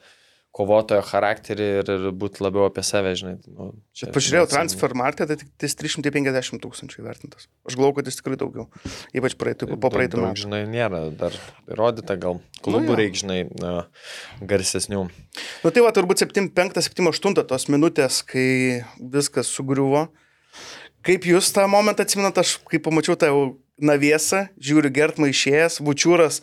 kovotojo 0.55 1.01
charakterį 1.05 1.65
ir, 1.80 1.89
ir 1.93 2.05
būti 2.17 2.41
labiau 2.41 2.65
apie 2.65 2.82
save, 2.86 3.11
žinai. 3.17 3.36
Nu, 3.53 3.67
čia- 3.93 4.09
Pažiūrėjau 4.13 4.47
transfer 4.49 4.95
marketą, 4.97 5.27
tai 5.30 5.38
tik 5.43 5.49
tais 5.61 5.75
350 5.77 6.61
tūkstančių 6.63 7.03
įvertintas. 7.03 7.45
Aš 7.69 7.77
galvoju, 7.77 7.97
kad 7.99 8.09
jis 8.09 8.17
tikrai 8.21 8.38
daugiau. 8.41 8.65
Ypač 9.13 9.36
praeitų, 9.38 9.69
po 9.77 9.91
praeitų 9.93 10.23
metų. 10.23 10.41
Žinai, 10.45 10.63
nėra 10.69 11.03
dar 11.13 11.38
įrodyta, 11.69 12.17
gal 12.17 12.41
klubų 12.65 12.95
jo. 12.95 12.97
reikia, 12.97 13.21
žinai, 13.21 13.39
na, 13.61 13.75
garsesnių. 14.41 15.03
Nu 15.65 15.69
tai 15.75 15.86
va, 15.86 15.93
turbūt 15.93 16.25
7-5-7-8 16.25 17.45
tos 17.45 17.69
minutės, 17.69 18.23
kai 18.25 18.82
viskas 18.97 19.53
sugriuvo. 19.53 20.07
Kaip 21.05 21.25
jūs 21.29 21.51
tą 21.55 21.65
momentą 21.71 22.03
atsimenat, 22.05 22.39
aš 22.41 22.57
kai 22.69 22.79
pamačiau 22.83 23.15
tą 23.19 23.29
jau 23.31 23.43
naviesą, 23.79 24.47
žiūriu 24.59 24.91
Gertmą 24.91 25.29
išėjęs, 25.31 25.79
Vučiūras 25.85 26.41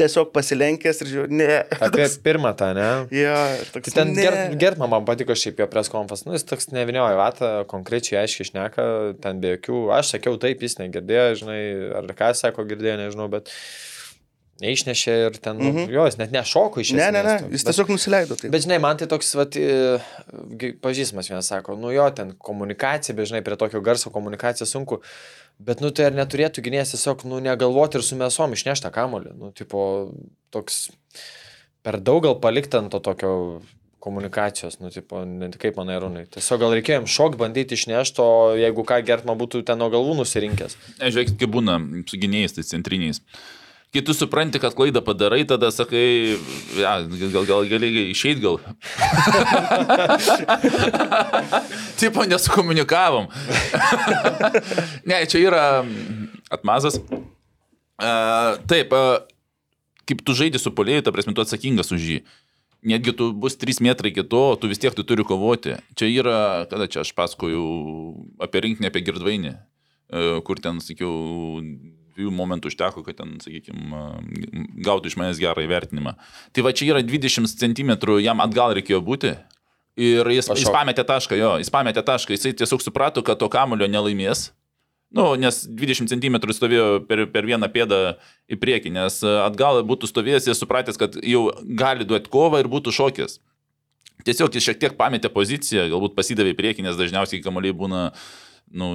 tiesiog 0.00 0.30
pasilenkęs 0.32 1.02
ir 1.04 1.10
žiūriu, 1.10 1.36
ne. 1.36 1.58
Apie 1.84 2.06
pirmą 2.26 2.54
tą, 2.58 2.70
ne? 2.76 2.88
Ja, 3.14 3.36
ir 3.60 3.68
toks, 3.74 3.90
Tai 3.92 3.94
ten 4.00 4.14
ne. 4.16 4.24
gert, 4.24 4.56
gert 4.60 4.80
man 4.80 5.04
patiko 5.08 5.36
šiaip 5.36 5.60
jo 5.62 5.68
preskonfas, 5.70 6.24
nu 6.26 6.34
jis 6.34 6.46
toks 6.48 6.70
nevinioja 6.72 7.18
vatą, 7.18 7.52
konkrečiai 7.70 8.22
aiškiai 8.24 8.48
šneka, 8.50 8.86
ten 9.22 9.42
be 9.44 9.54
jokių, 9.56 9.84
aš 9.98 10.14
sakiau 10.16 10.40
taip, 10.42 10.64
jis 10.64 10.78
negirdėjo, 10.80 11.26
žinai, 11.44 11.60
ar 12.00 12.08
ką 12.18 12.32
sako 12.40 12.64
girdėjo, 12.72 12.98
nežinau, 13.04 13.28
bet 13.32 13.52
neišnešė 14.60 15.14
ir 15.26 15.38
ten, 15.42 15.56
nu, 15.58 15.72
Mhm. 15.72 15.90
jo, 15.90 16.04
jis 16.06 16.18
net 16.18 16.30
nešoko 16.32 16.80
iš 16.80 16.92
Ne, 16.92 17.10
ne, 17.10 17.22
ne, 17.22 17.38
toks, 17.38 17.50
jis 17.52 17.64
bet- 17.64 17.74
tiesiog 17.74 17.88
nusileido. 17.88 18.36
Taip. 18.36 18.50
Bet 18.52 18.62
žinai, 18.62 18.80
man 18.80 18.96
tai 18.96 19.06
toks, 19.08 19.34
vat, 19.34 19.56
e, 19.56 19.98
pažįstamas 20.82 21.28
vienas 21.30 21.46
sako, 21.48 21.76
nu 21.76 21.90
jo, 21.90 22.10
ten 22.10 22.32
komunikacija, 22.38 23.16
bet 23.16 23.28
žinai, 23.28 23.42
prie 23.42 23.56
tokio 23.56 23.80
garso 23.80 24.10
komunikacija 24.10 24.66
sunku. 24.66 25.00
Bet, 25.58 25.80
nu, 25.80 25.90
tai 25.90 26.04
ar 26.10 26.12
neturėtų 26.12 26.62
gynėjas 26.62 26.92
tiesiog, 26.94 27.24
nu, 27.24 27.40
negalvoti 27.40 27.96
ir 27.98 28.02
su 28.02 28.16
mėsom 28.16 28.52
išnešti 28.52 28.86
tą 28.86 28.90
kamolį. 28.92 29.34
Nu, 29.38 29.52
tipo, 29.52 30.12
toks 30.50 30.90
per 31.82 31.98
daug 32.00 32.22
gal 32.22 32.36
palikti 32.40 32.76
ant 32.78 32.90
to 32.90 33.00
tokio 33.00 33.62
komunikacijos, 34.02 34.80
nu, 34.80 34.90
tipo, 34.90 35.24
ne 35.24 35.48
tik 35.50 35.60
kaip 35.62 35.76
manai, 35.78 35.98
Rūnai. 36.02 36.24
Tiesiog 36.26 36.58
gal 36.58 36.72
reikėjo 36.74 36.96
jam 37.00 37.06
šok 37.06 37.36
bandyti 37.38 37.76
išnešti, 37.78 38.18
o 38.18 38.54
jeigu 38.58 38.82
ką, 38.84 38.98
Gertma 39.06 39.36
būtų 39.38 39.64
ten 39.64 39.78
nuo 39.78 39.90
galvų 39.90 40.16
nusirinkęs. 40.22 40.76
Ne, 41.00 41.10
žiūrėkit, 41.10 41.36
kaip 41.38 41.50
būna 41.54 41.76
su 42.10 42.16
gynėjais, 42.18 42.54
tai 42.56 42.62
centriniais. 42.66 43.20
Kai 43.92 44.00
tu 44.00 44.14
supranti, 44.16 44.56
kad 44.56 44.72
klaidą 44.72 45.02
padarai, 45.04 45.42
tada 45.44 45.68
sakai, 45.68 46.40
ja, 46.80 46.94
gal, 47.34 47.44
gal 47.44 47.66
gali 47.68 48.08
išeiti 48.08 48.40
gal. 48.40 48.56
Tipo, 52.00 52.24
nesukomunikavom. 52.24 53.28
ne, 55.08 55.20
čia 55.28 55.44
yra 55.44 55.64
atmazas. 56.48 56.96
Uh, 58.00 58.56
taip, 58.64 58.96
uh, 58.96 59.20
kaip 60.08 60.24
tu 60.24 60.32
žaidži 60.40 60.62
su 60.62 60.72
polėjui, 60.72 61.04
ta 61.04 61.12
prasme, 61.14 61.36
tu 61.36 61.44
atsakingas 61.44 61.92
už 61.92 62.08
jį. 62.08 62.18
Netgi 62.88 63.12
tu 63.14 63.28
bus 63.36 63.54
3 63.60 63.78
metrai 63.84 64.10
kito, 64.10 64.56
tu 64.58 64.72
vis 64.72 64.80
tiek 64.82 64.96
tu 64.96 65.04
turi 65.06 65.22
kovoti. 65.26 65.76
Čia 65.94 66.08
yra, 66.10 66.38
kada 66.70 66.88
čia 66.90 67.04
aš 67.04 67.12
pasakoju 67.14 67.62
apie 68.42 68.64
rinkinį, 68.64 68.88
apie 68.88 69.04
girdvainį, 69.06 69.52
e, 69.54 70.40
kur 70.42 70.58
ten, 70.58 70.80
sakiau, 70.82 71.62
dviejų 72.16 72.32
momentų 72.34 72.70
užteko, 72.72 73.04
kad 73.06 73.18
ten, 73.20 73.36
sakykime, 73.42 74.02
gautų 74.84 75.10
iš 75.10 75.18
manęs 75.20 75.40
gerą 75.42 75.64
įvertinimą. 75.66 76.14
Tai 76.52 76.64
va 76.66 76.72
čia 76.76 76.92
yra 76.92 77.02
20 77.06 77.48
cm, 77.62 77.94
jam 78.22 78.44
atgal 78.44 78.76
reikėjo 78.78 79.02
būti. 79.04 79.36
Ir 80.00 80.24
jis, 80.32 80.46
jis 80.48 80.64
Pašok. 80.64 80.72
pametė 80.72 81.04
tašką, 81.04 81.36
jo, 81.36 81.52
jis 81.60 81.68
pametė 81.72 82.00
tašką, 82.06 82.32
jisai 82.32 82.54
tiesiog 82.56 82.80
suprato, 82.80 83.20
kad 83.24 83.40
to 83.40 83.48
kamulio 83.52 83.88
nelaimės. 83.90 84.50
Nu, 85.12 85.34
nes 85.36 85.58
20 85.68 86.08
cm 86.08 86.38
stovėjo 86.56 87.02
per, 87.04 87.26
per 87.28 87.44
vieną 87.44 87.68
pėdą 87.68 87.98
į 88.48 88.56
priekį, 88.56 88.94
nes 88.96 89.18
atgal 89.44 89.82
būtų 89.84 90.08
stovėjęs 90.08 90.48
ir 90.48 90.56
supratęs, 90.56 90.96
kad 90.96 91.18
jau 91.20 91.50
gali 91.76 92.06
duoti 92.08 92.32
kovą 92.32 92.62
ir 92.62 92.70
būtų 92.72 92.94
šokęs. 92.96 93.36
Tiesiog 94.24 94.56
jis 94.56 94.70
šiek 94.70 94.80
tiek 94.80 94.96
pametė 94.96 95.28
poziciją, 95.34 95.90
galbūt 95.92 96.16
pasidavė 96.16 96.54
į 96.54 96.58
priekį, 96.58 96.86
nes 96.86 96.96
dažniausiai 96.96 97.42
kamuoliai 97.44 97.76
būna 97.76 98.06
nu, 98.70 98.94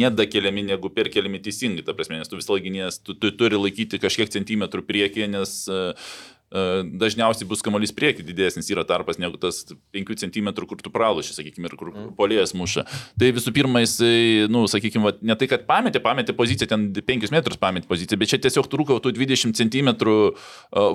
nedakeliami 0.00 0.66
negu 0.68 0.90
perkeliami 0.94 1.40
teisingai, 1.42 1.84
ta 1.86 1.94
prasme, 1.96 2.20
nes 2.20 2.30
tu 2.30 2.38
vis 2.38 2.48
laikinės, 2.50 3.00
tu, 3.02 3.16
tu 3.18 3.32
turi 3.34 3.58
laikyti 3.58 4.00
kažkiek 4.02 4.30
centimetrų 4.36 4.84
priekyje, 4.86 5.30
nes 5.32 5.54
uh, 5.72 6.10
dažniausiai 6.46 7.48
bus 7.48 7.62
kamuolys 7.64 7.90
prieki 7.90 8.22
didesnis 8.22 8.68
yra 8.70 8.84
tarpas 8.86 9.18
negu 9.18 9.38
tas 9.40 9.64
5 9.92 10.14
cm, 10.22 10.52
kur 10.62 10.78
tu 10.78 10.92
praloši, 10.94 11.34
sakykime, 11.34 11.66
ir 11.66 11.74
kur 11.78 11.90
mm. 11.90 12.12
polėjas 12.18 12.54
muša. 12.54 12.84
Tai 13.18 13.30
visų 13.34 13.52
pirma, 13.56 13.82
jisai, 13.82 14.46
nu, 14.52 14.62
sakykime, 14.70 15.08
va, 15.08 15.14
ne 15.26 15.34
tai, 15.38 15.48
kad 15.50 15.66
pametė, 15.66 16.00
pametė 16.04 16.36
poziciją, 16.38 16.70
ten 16.70 16.86
5 16.94 17.34
metrus 17.34 17.58
pametė 17.58 17.90
poziciją, 17.90 18.20
bet 18.22 18.30
čia 18.30 18.40
tiesiog 18.46 18.70
trūko 18.70 19.00
tų 19.02 19.16
20 19.18 19.58
cm 19.58 19.92
uh, 20.06 20.48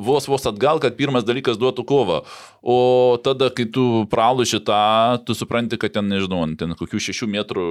vos 0.07 0.29
vos 0.31 0.47
atgal, 0.47 0.79
kad 0.83 0.95
pirmas 0.95 1.27
dalykas 1.27 1.59
duotų 1.59 1.85
kovą. 1.89 2.21
O 2.63 3.19
tada, 3.23 3.51
kai 3.51 3.67
tu 3.67 4.05
praloši 4.11 4.63
tą, 4.63 4.83
tu 5.27 5.35
supranti, 5.35 5.79
kad 5.81 5.99
ten, 5.99 6.07
nežinau, 6.11 6.45
ten 6.55 6.79
kokių 6.79 7.03
6 7.11 7.27
metrų 7.35 7.67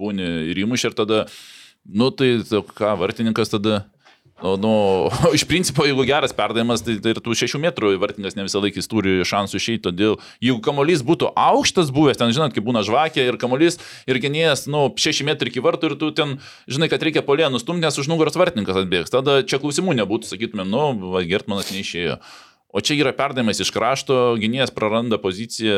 būni 0.00 0.32
ir 0.48 0.64
įmuš 0.64 0.88
ir 0.88 0.96
tada, 0.96 1.26
nu 1.84 2.08
tai 2.14 2.38
ką, 2.48 2.96
vartininkas 3.00 3.52
tada 3.52 3.84
nu, 4.42 4.72
iš 5.36 5.44
principo, 5.48 5.86
jeigu 5.86 6.04
geras 6.08 6.34
perdavimas, 6.36 6.82
tai, 6.84 6.96
tai 7.02 7.14
ir 7.14 7.20
tų 7.22 7.36
šešių 7.38 7.60
metrų 7.62 7.92
vartininkas 8.02 8.36
ne 8.38 8.46
visą 8.46 8.62
laiką 8.62 8.82
jis 8.82 8.90
turi 8.90 9.14
šansų 9.28 9.60
išeiti, 9.60 9.84
todėl 9.86 10.18
jeigu 10.42 10.58
kamolys 10.64 11.04
būtų 11.06 11.32
aukštas 11.38 11.92
buvęs, 11.94 12.20
ten 12.20 12.34
žinot, 12.34 12.54
kaip 12.56 12.66
būna 12.66 12.84
žvakė 12.86 13.28
ir 13.28 13.38
kamolys 13.40 13.78
ir 14.10 14.20
genėjas, 14.22 14.66
nu, 14.70 14.88
šeši 14.98 15.28
metrai 15.28 15.52
iki 15.52 15.62
vartų 15.64 15.92
ir 15.92 15.98
tu 16.00 16.12
ten, 16.16 16.38
žinai, 16.70 16.90
kad 16.92 17.02
reikia 17.02 17.24
polė 17.26 17.50
nustumti, 17.52 17.84
nes 17.86 17.98
už 17.98 18.10
nugaros 18.10 18.38
vartininkas 18.38 18.82
atbėgs, 18.82 19.14
tada 19.14 19.40
čia 19.46 19.62
klausimų 19.62 19.96
nebūtų, 20.02 20.34
sakytumėm, 20.34 20.72
nu, 20.72 21.18
Gertmanas 21.28 21.70
neišėjo. 21.74 22.18
O 22.72 22.80
čia 22.80 22.96
yra 22.96 23.10
perdavimas 23.12 23.58
iš 23.60 23.68
krašto, 23.74 24.14
gynėjas 24.40 24.70
praranda 24.72 25.18
poziciją 25.20 25.74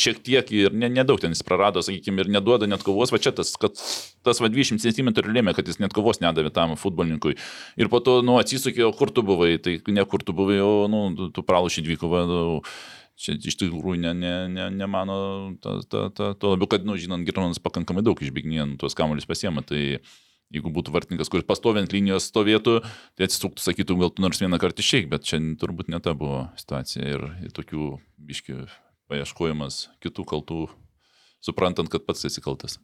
šiek 0.00 0.22
tiek 0.24 0.52
ir 0.56 0.72
ne- 0.72 0.88
nedaug 0.88 1.20
ten 1.20 1.34
jis 1.36 1.44
prarado, 1.44 1.82
sakykime, 1.84 2.24
ir 2.24 2.30
neduoda 2.32 2.64
net 2.64 2.80
kovos, 2.86 3.12
va 3.12 3.20
čia 3.20 3.34
tas, 3.36 3.50
kad 3.60 3.76
tas 4.24 4.40
va 4.40 4.48
20 4.48 4.80
cm 4.80 5.12
lėmė, 5.28 5.52
kad 5.52 5.68
jis 5.68 5.76
net 5.82 5.92
kovos 5.92 6.22
nedavė 6.24 6.48
tam 6.56 6.72
futbolininkui. 6.80 7.36
Ir 7.76 7.90
po 7.92 8.00
to, 8.00 8.22
nu, 8.24 8.38
atsisukė, 8.40 8.86
o 8.88 8.94
kur 8.96 9.12
tu 9.12 9.20
buvai, 9.28 9.58
tai 9.60 9.76
ne 9.92 10.06
kur 10.08 10.24
tu 10.24 10.32
buvai, 10.32 10.56
o, 10.64 10.88
nu, 10.88 11.28
tu, 11.36 11.44
pralašy 11.44 11.84
dvikovą. 11.84 12.24
Nu, 12.32 12.40
čia 13.18 13.36
iš 13.36 13.58
tikrųjų 13.60 14.00
ne, 14.06 14.14
ne, 14.16 14.32
ne, 14.48 14.70
ne 14.72 14.88
mano, 14.88 15.18
ta, 15.60 15.76
ta, 15.84 16.06
ta, 16.08 16.30
tuo 16.32 16.54
labiau, 16.54 16.70
kad, 16.70 16.88
nu, 16.88 16.96
žinant, 16.96 17.28
Germanas 17.28 17.60
pakankamai 17.60 18.06
daug 18.06 18.16
išbėginė, 18.24 18.78
tuos 18.80 18.96
kamuolius 18.96 19.28
pasiema, 19.28 19.60
tai 19.66 20.00
jeigu 20.54 20.72
būtų 20.72 20.92
vartininkas, 20.94 21.30
kuris 21.32 21.46
pastovint 21.48 21.92
linijos 21.92 22.28
stovėtų, 22.30 22.78
tai 23.18 23.28
atsisuktų, 23.28 23.62
sakytų, 23.64 23.98
gal 24.00 24.12
tu 24.14 24.24
nors 24.24 24.40
vieną 24.42 24.60
kartą 24.60 24.84
išeik, 24.84 25.08
bet 25.12 25.26
čia 25.28 25.40
turbūt 25.60 25.90
ne 25.92 26.00
ta 26.04 26.14
buvo 26.18 26.46
situacija 26.60 27.04
ir, 27.04 27.24
ir 27.44 27.54
tokių 27.56 27.94
biškių 28.30 28.62
paieškojimas 29.08 29.88
kitų 30.04 30.24
kaltų, 30.28 30.62
suprantant, 31.44 31.90
kad 31.92 32.06
pats 32.08 32.28
esi 32.28 32.44
kaltas. 32.44 32.78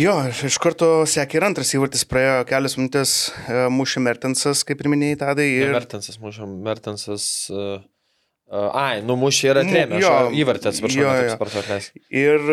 Jo, 0.00 0.14
iš 0.48 0.56
karto 0.62 1.04
sekė 1.06 1.38
ir 1.38 1.44
antras 1.50 1.70
įvartis, 1.76 2.06
praėjo 2.08 2.38
kelias 2.48 2.78
minutės, 2.78 3.10
e, 3.44 3.66
mušė 3.70 4.00
Mertensas, 4.02 4.64
kaip 4.66 4.80
ir 4.80 4.88
minėjai, 4.90 5.18
tadai. 5.20 5.50
Ir... 5.52 5.68
Ir... 5.68 5.74
Mertensas, 5.76 6.16
mušo, 6.22 6.48
Mertensas. 6.48 7.26
Uh, 7.52 7.76
ai, 8.72 9.02
numušė 9.06 9.50
ir 9.50 9.60
Mu- 9.60 9.68
atrėmė. 9.68 10.00
jo, 10.02 10.14
Įvartį, 10.40 10.70
atsiprašau, 10.72 11.02
jo, 11.02 11.12
ne 11.12 11.28
jo. 11.28 11.36
spartu 11.36 11.60
atleisk. 11.60 12.00
Ir, 12.08 12.48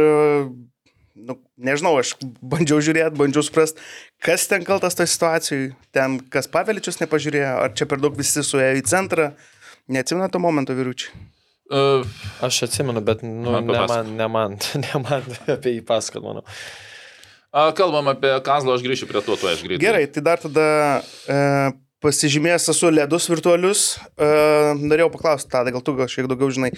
nu, 1.28 1.38
nežinau, 1.62 1.94
aš 2.02 2.16
bandžiau 2.22 2.82
žiūrėti, 2.84 3.18
bandžiau 3.20 3.44
suprasti, 3.46 3.82
kas 4.24 4.48
ten 4.50 4.66
kaltas 4.68 4.98
toje 4.98 5.12
situacijoje, 5.14 5.72
ten 5.96 6.20
kas 6.34 6.50
paveličius 6.52 7.02
nepažiūrėjo, 7.04 7.52
ar 7.66 7.76
čia 7.78 7.88
per 7.90 8.02
daug 8.02 8.18
visi 8.18 8.44
suėjo 8.46 8.80
į 8.80 8.86
centrą. 8.90 9.32
Neatsimena 9.92 10.30
to 10.32 10.42
momento 10.42 10.76
vyručiai. 10.78 11.14
Uh, 11.72 12.04
Aš 12.44 12.66
atsimenu, 12.68 13.00
bet 13.02 13.22
nu, 13.24 13.52
Man 13.52 13.68
ne, 13.68 13.84
man, 13.88 14.10
ne, 14.18 14.28
man, 14.28 14.58
ne 14.84 15.04
man 15.06 15.28
apie 15.48 15.78
jį 15.78 15.86
pasakot, 15.88 16.24
manau. 16.26 16.44
kalbam 17.78 18.12
apie 18.12 18.34
Kazlą, 18.44 18.76
aš 18.76 18.84
grįšiu 18.84 19.08
prie 19.08 19.22
to, 19.24 19.38
tuo 19.40 19.52
aš 19.52 19.64
greitai. 19.64 19.80
Gerai, 19.84 20.04
tai 20.12 20.24
dar 20.26 20.42
tada 20.44 20.66
e, 21.32 21.38
pasižymėjęs 22.04 22.68
esu 22.74 22.92
ledus 22.92 23.30
virtualius. 23.32 23.86
E, 24.20 24.28
norėjau 24.82 25.14
paklausti, 25.16 25.52
tada 25.54 25.72
gal 25.72 25.86
tu 25.86 25.96
gal 25.96 26.12
šiek 26.12 26.26
tiek 26.26 26.32
daugiau 26.34 26.52
žinai. 26.52 26.74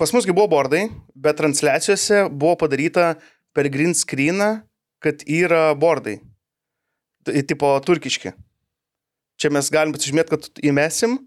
Pas 0.00 0.12
musgi 0.14 0.34
buvo 0.34 0.48
bordai, 0.50 0.86
bet 1.14 1.38
transliacijose 1.38 2.26
buvo 2.30 2.56
padaryta 2.64 3.14
per 3.54 3.68
green 3.72 3.94
screeną, 3.94 4.62
kad 5.02 5.24
yra 5.28 5.72
bordai. 5.78 6.18
Tipo 7.26 7.74
turkiški. 7.86 8.32
Čia 9.38 9.50
mes 9.54 9.68
galim 9.74 9.94
pasižymėti, 9.94 10.32
kad 10.32 10.62
įmesim. 10.64 11.18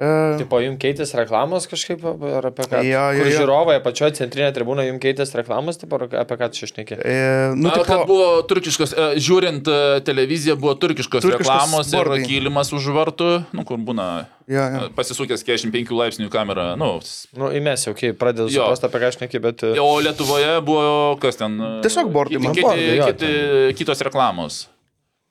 E, 0.00 0.08
Tipo, 0.40 0.56
jums 0.64 0.78
keitės 0.80 1.10
reklamos 1.12 1.66
kažkaip, 1.68 2.00
ar 2.08 2.46
apie 2.48 2.64
ką? 2.64 2.78
Jo, 2.80 3.02
jo, 3.12 3.18
Kur 3.20 3.28
jo. 3.28 3.32
žiūrovai 3.42 3.74
apačioje 3.76 4.14
centrinėje 4.16 4.54
tribūnoje 4.56 4.88
jums 4.88 5.02
keitės 5.02 5.34
reklamos, 5.36 5.76
tipo, 5.76 5.98
ar 6.00 6.06
apie 6.22 6.38
ką 6.40 6.48
čia 6.56 6.64
išnekė? 6.64 6.96
e, 7.04 7.16
nu, 7.52 7.66
Nu, 7.66 7.72
tipo, 7.74 7.84
kad 7.84 8.06
buvo 8.08 8.30
turkiškas, 8.48 8.94
e, 8.96 9.08
žiūrint 9.20 9.68
e, 9.68 9.76
televiziją, 10.06 10.56
buvo 10.56 10.72
turkiškos, 10.80 11.20
Turkiškos 11.26 11.44
reklamos 11.44 11.92
ir 11.92 11.98
bordai. 12.00 12.22
kylimas 12.24 12.72
už 12.72 12.88
vartų, 12.96 13.28
nu, 13.52 13.66
kur 13.68 13.76
būna 13.84 14.06
jo, 14.48 14.56
jo. 14.64 14.88
e, 14.88 14.88
pasisukęs 14.96 15.44
45 15.44 15.92
laipsnių 16.00 16.30
kamera. 16.32 16.70
Nu, 16.80 16.96
s- 17.04 17.28
Nu, 17.36 17.52
įmės 17.52 17.84
jau, 17.86 17.92
kai 17.94 18.14
pradedu 18.16 18.48
Jo. 18.48 18.64
suprasti, 18.72 18.88
apie 18.88 18.98
ką 19.04 19.12
aš 19.12 19.20
nekė, 19.26 19.42
bet... 19.44 19.62
o 19.76 19.90
Lietuvoje 20.00 20.56
buvo 20.64 21.18
kas 21.20 21.36
ten? 21.36 21.60
Tiesiog 21.84 22.08
bordai, 22.16 22.40
man 22.40 22.56
kiti, 22.56 23.32
kitos 23.76 24.00
reklamos. 24.08 24.64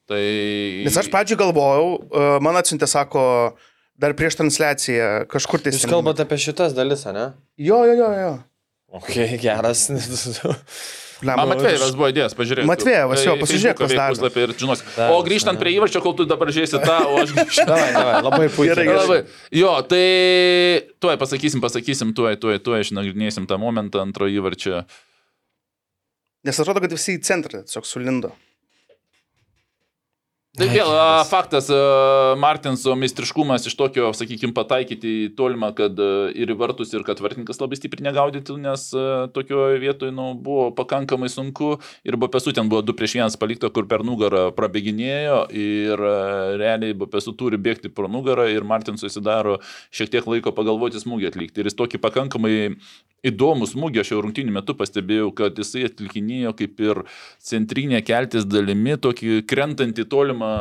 Tai... 0.05 0.21
Nes 0.85 0.97
aš 1.01 1.09
pradžioje 1.09 1.39
galvojau, 1.41 2.39
man 2.45 2.57
atsiuntė, 2.61 2.85
sako, 2.89 3.25
dar 4.01 4.15
prieš 4.17 4.39
transliaciją 4.39 5.11
kažkur 5.31 5.63
tai. 5.63 5.75
Jūs 5.75 5.89
kalbate 5.89 6.25
apie 6.25 6.39
šitas 6.41 6.75
dalis, 6.77 7.05
ne? 7.13 7.31
Jo, 7.61 7.83
jo, 7.89 7.95
jo, 7.99 8.09
jo. 8.23 8.33
Ok, 9.01 9.13
geras. 9.39 9.87
Blemba, 11.21 11.43
Man 11.45 11.51
Matvėjevas 11.53 11.91
buvo 11.93 12.07
įdėjęs, 12.09 12.33
pažiūrėk. 12.33 12.65
Matvejevas, 12.65 13.21
jo, 13.27 13.35
Į 13.37 13.41
pasižiūrėk, 13.43 13.77
kas 13.77 13.91
puslapį 13.93 14.45
Ir 14.47 14.53
žinos. 14.57 14.81
O 15.13 15.19
grįžtant 15.25 15.61
prie 15.61 15.75
įvarčio, 15.75 16.01
kol 16.01 16.15
tu 16.17 16.25
dabar 16.25 16.49
žiūrėsi 16.49 16.81
tą, 16.81 16.95
o 17.11 17.19
aš 17.21 17.35
grįžtu. 17.35 17.65
davai, 17.69 17.91
davai, 17.93 18.15
labai 18.25 18.47
puikiai. 18.49 18.87
Gerai, 18.89 18.95
Labai. 18.97 19.19
Jo, 19.53 19.75
tai 19.85 20.01
tuoj 21.03 21.19
pasakysim, 21.21 21.61
pasakysim, 21.61 22.15
tuoj, 22.17 22.39
tuoj, 22.41 22.57
tuoj 22.65 22.87
išnagrinėsim 22.87 23.45
tą 23.49 23.61
momentą 23.61 24.01
antrojo 24.01 24.41
įvarčio. 24.41 24.81
Nes 26.49 26.61
atrodo, 26.63 26.81
kad 26.81 26.97
visi 26.97 27.19
į 27.19 27.21
centrą 27.27 27.61
tiesiog 27.67 27.85
sulindo. 27.85 28.33
Tai 30.59 30.65
vėl 30.67 30.89
faktas, 31.29 31.69
Martinso 32.35 32.91
meistriškumas 32.99 33.63
iš 33.69 33.75
tokio, 33.79 34.09
sakykime, 34.11 34.51
pataikyti 34.51 35.11
į 35.21 35.29
tolimą, 35.37 35.69
kad 35.77 35.95
ir 36.35 36.51
į 36.51 36.57
vartus, 36.59 36.91
ir 36.91 37.05
kad 37.07 37.21
vartininkas 37.23 37.61
labai 37.61 37.77
stipriai 37.79 38.09
negaudytų, 38.09 38.57
nes 38.59 38.83
tokioje 39.31 39.79
vietoje 39.79 40.11
nu, 40.11 40.33
buvo 40.35 40.65
pakankamai 40.75 41.29
sunku. 41.31 41.77
Ir 42.03 42.19
Bapesu 42.19 42.51
ten 42.51 42.67
buvo 42.67 42.83
2 42.83 42.97
prieš 42.99 43.15
1 43.21 43.39
palikta, 43.39 43.71
kur 43.71 43.87
per 43.87 44.03
nugarą 44.03 44.49
prabėginėjo. 44.57 45.39
Ir 45.55 46.03
realiai 46.59 46.99
Bapesu 46.99 47.31
turi 47.31 47.55
bėgti 47.55 47.87
pro 47.87 48.11
nugarą 48.11 48.49
ir 48.51 48.67
Martinsui 48.67 49.07
susidaro 49.07 49.61
šiek 49.87 50.11
tiek 50.11 50.27
laiko 50.27 50.51
pagalvoti 50.51 50.99
smūgį 50.99 51.31
atlikti. 51.31 51.63
Ir 51.63 51.71
jis 51.71 51.79
tokį 51.79 52.03
pakankamai 52.03 52.57
įdomų 53.27 53.67
smūgį 53.69 54.01
aš 54.01 54.13
jau 54.13 54.21
rungtynių 54.25 54.53
metu 54.55 54.75
pastebėjau, 54.77 55.29
kad 55.37 55.59
jisai 55.59 55.85
atlikinėjo 55.89 56.53
kaip 56.57 56.81
ir 56.81 57.03
centrinė 57.43 58.01
keltis 58.05 58.47
dalimi, 58.49 58.97
tokį 59.01 59.41
krentantį 59.49 60.07
tolimą 60.09 60.51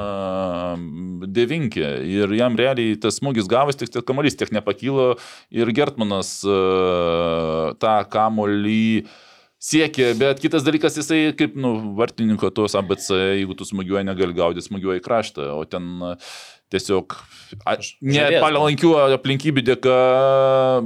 devinkę. 1.24 1.94
Ir 2.04 2.36
jam 2.36 2.58
realiai 2.60 2.98
tas 3.00 3.20
smūgis 3.20 3.48
gavus, 3.50 3.80
tik 3.80 3.96
kamuolys 4.04 4.36
tiek 4.38 4.52
nepakylo 4.54 5.14
ir 5.54 5.74
Gertmanas 5.76 6.38
e, 6.44 6.60
tą 7.80 7.96
kamuolį 8.12 9.06
siekė, 9.60 10.12
bet 10.20 10.40
kitas 10.40 10.64
dalykas, 10.64 10.96
jisai 10.96 11.34
kaip, 11.36 11.56
nu, 11.60 11.74
vartininko 11.98 12.48
tos 12.56 12.76
ABC, 12.78 13.10
jeigu 13.40 13.56
tu 13.56 13.66
smūgiuoji, 13.68 14.06
negali 14.08 14.36
gaudyti, 14.36 14.64
smūgiuoji 14.68 15.04
kraštą, 15.04 15.50
o 15.52 15.66
ten 15.68 16.00
tiesiog 16.70 17.16
a, 17.66 17.76
ne 18.00 18.16
Žavės, 18.16 18.40
palankių 18.44 18.90
aplinkybių 19.16 19.64
dėka 19.66 19.94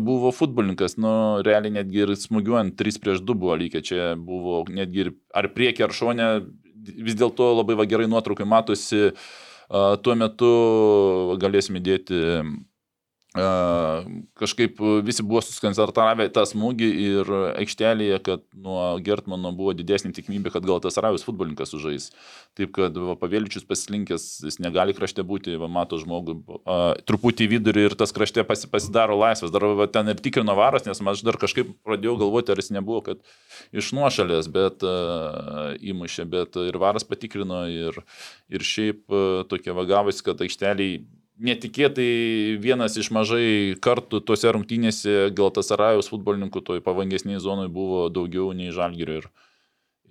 buvo 0.00 0.32
futbolininkas, 0.34 0.96
nu, 1.00 1.14
realiai 1.44 1.76
netgi 1.78 2.04
ir 2.06 2.14
smūgiuojant 2.18 2.76
3 2.80 3.00
prieš 3.04 3.24
2 3.24 3.38
buvo 3.40 3.56
lygiai, 3.60 3.84
čia 3.84 4.12
buvo 4.18 4.62
netgi 4.72 5.06
ir 5.06 5.12
ar 5.36 5.50
priekį 5.54 5.86
ar 5.86 5.96
šonę, 5.96 6.28
vis 6.84 7.18
dėlto 7.20 7.50
labai 7.60 7.76
va, 7.80 7.88
gerai 7.88 8.08
nuotraukai 8.10 8.46
matosi, 8.48 9.10
tuo 9.68 10.16
metu 10.20 10.52
galėsime 11.40 11.82
dėti 11.84 12.20
kažkaip 13.34 14.78
visi 15.02 15.24
buvo 15.26 15.40
susikoncentravę 15.42 16.28
į 16.28 16.32
tą 16.36 16.44
smūgį 16.46 16.88
ir 17.02 17.30
aikštelėje, 17.58 18.18
kad 18.22 18.44
nuo 18.54 18.94
Gertmano 19.02 19.50
buvo 19.50 19.72
didesnė 19.74 20.12
tikimybė, 20.14 20.52
kad 20.54 20.62
gal 20.62 20.78
tas 20.82 21.00
Rajus 21.02 21.26
futbolininkas 21.26 21.72
sužais. 21.74 22.12
Taip 22.54 22.70
kad 22.76 22.94
va, 22.94 23.16
pavėličius 23.18 23.66
pasilinkęs, 23.66 24.26
jis 24.46 24.60
negali 24.62 24.94
krašte 24.94 25.24
būti, 25.26 25.56
va, 25.58 25.66
mato 25.66 25.98
žmogų 25.98 26.36
a, 26.62 26.76
truputį 27.02 27.48
į 27.48 27.50
vidurį 27.56 27.88
ir 27.88 27.96
tas 27.98 28.14
krašte 28.14 28.44
pasi, 28.46 28.70
pasidaro 28.70 29.18
laisvas. 29.18 29.50
Dar 29.50 29.66
va, 29.80 29.88
ten 29.90 30.14
ir 30.14 30.22
tikrino 30.22 30.54
varas, 30.54 30.86
nes 30.86 31.02
aš 31.02 31.24
dar 31.26 31.40
kažkaip 31.42 31.74
pradėjau 31.82 32.14
galvoti, 32.22 32.54
ar 32.54 32.62
jis 32.62 32.70
nebuvo, 32.76 33.02
kad 33.10 33.74
iš 33.74 33.90
nuošalės, 33.98 34.46
bet 34.54 34.86
a, 34.86 35.74
įmušė, 35.82 36.28
bet 36.30 36.62
ir 36.68 36.78
varas 36.78 37.02
patikrino 37.02 37.64
ir, 37.66 37.98
ir 38.46 38.70
šiaip 38.70 39.10
a, 39.10 39.26
tokia 39.50 39.74
vagavosi, 39.74 40.22
kad 40.22 40.46
aikšteliai 40.46 41.02
netikėtai 41.40 42.58
vienas 42.62 42.96
iš 43.00 43.10
mažai 43.14 43.74
kartų 43.82 44.22
tose 44.26 44.52
rungtynėse 44.54 45.30
Galtasarajos 45.34 46.10
futbolininkų 46.12 46.62
toj 46.66 46.84
pavangesniai 46.84 47.42
zonai 47.42 47.66
buvo 47.72 48.06
daugiau 48.12 48.52
nei 48.56 48.74
Žalgirio 48.74 49.22
ir, 49.22 49.28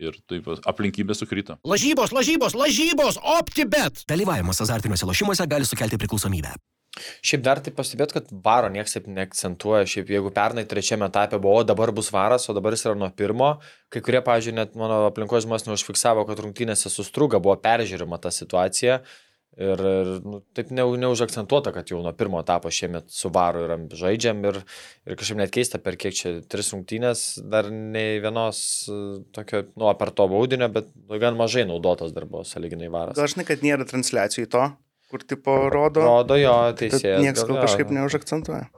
ir 0.01 0.19
taip 0.28 0.51
aplinkybė 0.67 1.15
sukrito. 1.17 1.57
Lažybos, 1.67 2.13
lažybos, 2.15 2.57
lažybos, 2.59 3.21
optibet. 3.39 4.03
Dalyvavimas 4.09 4.61
azartiniuose 4.65 5.09
lošimuose 5.09 5.47
gali 5.49 5.67
sukelti 5.69 6.01
priklausomybę. 6.01 6.55
Šiaip 7.26 7.41
dar 7.41 7.57
tai 7.63 7.71
pastebėt, 7.74 8.11
kad 8.13 8.28
varo 8.45 8.67
niekas 8.69 8.93
taip 8.93 9.07
neakcentuoja. 9.09 9.88
Šiaip 9.89 10.11
jeigu 10.13 10.30
pernai 10.36 10.61
trečiame 10.69 11.07
etape 11.09 11.39
buvo, 11.41 11.63
dabar 11.65 11.89
bus 11.95 12.11
varas, 12.13 12.45
o 12.49 12.53
dabar 12.53 12.76
jis 12.76 12.86
yra 12.86 12.93
nuo 12.99 13.09
pirmo, 13.17 13.55
kai 13.89 14.03
kurie, 14.05 14.21
pažiūrėjau, 14.21 14.59
net 14.59 14.76
mano 14.78 14.99
aplinkos 15.07 15.47
žmonės 15.47 15.65
neužfiksavo, 15.65 16.28
kad 16.30 16.43
rungtynėse 16.45 16.91
sustruga, 16.93 17.41
buvo 17.41 17.55
peržiūrima 17.63 18.21
ta 18.21 18.30
situacija. 18.30 18.99
Ir, 19.54 19.82
ir 19.86 20.08
nu, 20.26 20.39
taip 20.58 20.72
ne, 20.74 20.82
neužakcentuota, 20.97 21.70
kad 21.76 21.91
jau 21.91 21.99
nuo 22.01 22.14
pirmo 22.18 22.39
etapo 22.41 22.72
šiemet 22.74 23.12
su 23.14 23.30
varu 23.34 23.62
yra 23.68 23.78
žaidžiam 23.93 24.39
ir, 24.49 24.58
ir 25.06 25.18
kažkaip 25.20 25.38
net 25.43 25.54
keista, 25.54 25.78
per 25.84 25.97
kiek 26.01 26.16
čia 26.18 26.32
tris 26.49 26.72
rungtynės, 26.74 27.26
dar 27.54 27.70
nei 27.70 28.18
vienos 28.24 28.64
e, 28.89 28.99
tokio, 29.36 29.62
nu, 29.78 29.91
per 29.99 30.14
to 30.18 30.26
baudinio, 30.32 30.72
bet 30.74 30.89
nu, 30.95 31.20
gan 31.22 31.38
mažai 31.38 31.68
naudotas 31.70 32.16
dar 32.16 32.26
buvo 32.26 32.41
saliginai 32.49 32.89
varas. 32.93 33.20
Gal 33.20 33.30
žinai, 33.30 33.45
kad 33.51 33.62
nėra 33.66 33.86
transliacijų 33.89 34.49
to, 34.56 34.66
kur 35.14 35.28
tipo 35.30 35.60
rodo. 35.74 36.01
Rodo 36.01 36.39
jo 36.41 36.56
teisėjas. 36.80 37.22
niekas 37.22 37.45
gal 37.45 37.62
kažkaip 37.62 37.93
neužakcentuoja. 37.93 38.72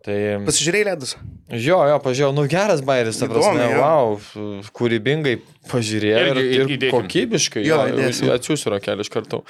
Tai... 0.00 0.16
Pasižiūrėjai 0.46 0.86
ledus. 0.88 1.10
Jo, 1.52 1.76
jo, 1.90 1.98
pažiūrėjau, 2.00 2.30
nu 2.32 2.46
geras 2.48 2.80
bairis, 2.86 3.18
ta 3.20 3.26
prasme, 3.28 3.66
Įdomu, 3.66 3.74
jo. 3.74 3.82
wow, 3.82 4.64
kūrybingai 4.78 5.34
pažiūrėjau 5.68 6.22
ir, 6.30 6.40
ir 6.46 6.72
įdėkim. 6.78 6.94
kokybiškai, 6.94 7.64
Jo, 7.68 7.82
jo, 7.92 8.08
atsiųsiu 8.32 8.72
rokelį 8.72 9.04
iš 9.04 9.12
karto. 9.12 9.42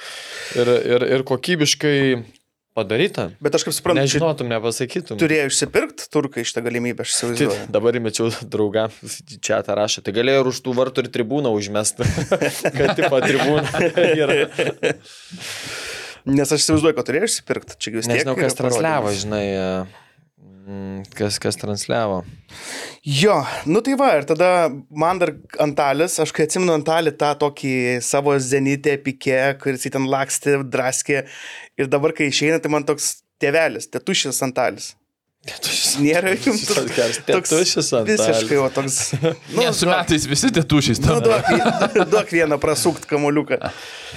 Ir, 0.59 0.71
ir, 0.95 1.05
ir 1.15 1.23
kokybiškai 1.29 1.95
padaryta. 2.75 3.29
Bet 3.43 3.55
aš 3.55 3.65
kaip 3.67 3.75
suprantu, 3.77 4.01
Nežinotum, 4.03 4.47
nepasakytum. 4.51 5.17
turėjo 5.23 5.47
išsipirkti 5.53 6.05
turkai 6.11 6.43
šitą 6.47 6.63
galimybę, 6.67 7.03
aš 7.07 7.13
Tai 7.15 7.31
įsivaizduoju. 7.31 7.65
dabar 7.75 7.99
įmečiau 7.99 8.29
draugam, 8.51 8.93
čia 9.43 9.59
tą 9.67 9.75
rašė. 9.79 10.03
Tai 10.07 10.13
galėjo 10.19 10.43
ir 10.43 10.51
už 10.51 10.61
tų 10.67 10.75
vartų 10.79 11.03
ir 11.05 11.11
tribūną 11.15 11.51
užmesti. 11.55 12.07
kad 12.77 12.95
tipo 12.99 13.19
tribūna 13.23 13.87
yra. 14.23 14.37
Nes 16.31 16.51
aš 16.53 16.61
įsivaizduoju, 16.63 16.95
kad 16.99 17.07
turėjo 17.07 17.27
išsipirkti. 17.31 17.75
Čia 17.81 17.95
vis 17.97 18.05
tiek. 18.07 18.13
Nežinau, 18.19 18.35
kas 18.37 18.55
transliavo, 18.59 19.11
žinai. 19.17 19.45
Mm, 19.51 20.00
kas, 21.17 21.39
kas 21.41 21.57
transliavo. 21.59 22.21
Jo, 23.05 23.39
nu 23.65 23.81
tai 23.85 23.97
va, 23.99 24.11
ir 24.19 24.27
tada 24.29 24.69
man 24.89 25.21
dar 25.21 25.33
Antalis, 25.63 26.19
aš 26.21 26.33
kai 26.35 26.45
atsimenu 26.47 26.75
Antalį 26.75 27.15
tą 27.19 27.33
tokį 27.41 27.73
savo 28.05 28.37
zenitę 28.39 28.95
pikė, 29.01 29.39
kuris 29.61 29.87
ten 29.89 30.07
lakstė, 30.11 30.59
draskė. 30.63 31.25
Ir 31.79 31.91
dabar, 31.91 32.15
kai 32.17 32.29
išeina, 32.31 32.61
tai 32.61 32.71
man 32.73 32.87
toks 32.87 33.21
tėvelis, 33.41 33.89
tėtušis 33.91 34.43
Antalis. 34.45 34.93
Nėra 35.41 36.35
jums 36.37 36.67
Toks 36.69 37.51
Antalis. 37.57 37.87
Visiškai, 38.11 38.57
o 38.61 38.67
toks... 38.69 38.97
Nu, 39.55 39.63
su 39.73 39.87
duok- 39.87 39.95
metais 39.95 40.27
visi 40.29 40.51
tėtušiais. 40.53 40.99
Nu, 41.01 41.15
Nu, 41.17 41.23
duok, 41.25 41.49
duok 42.13 42.29
vieną 42.35 42.59
prasukt 42.61 43.07
kamuoliuką. 43.09 43.57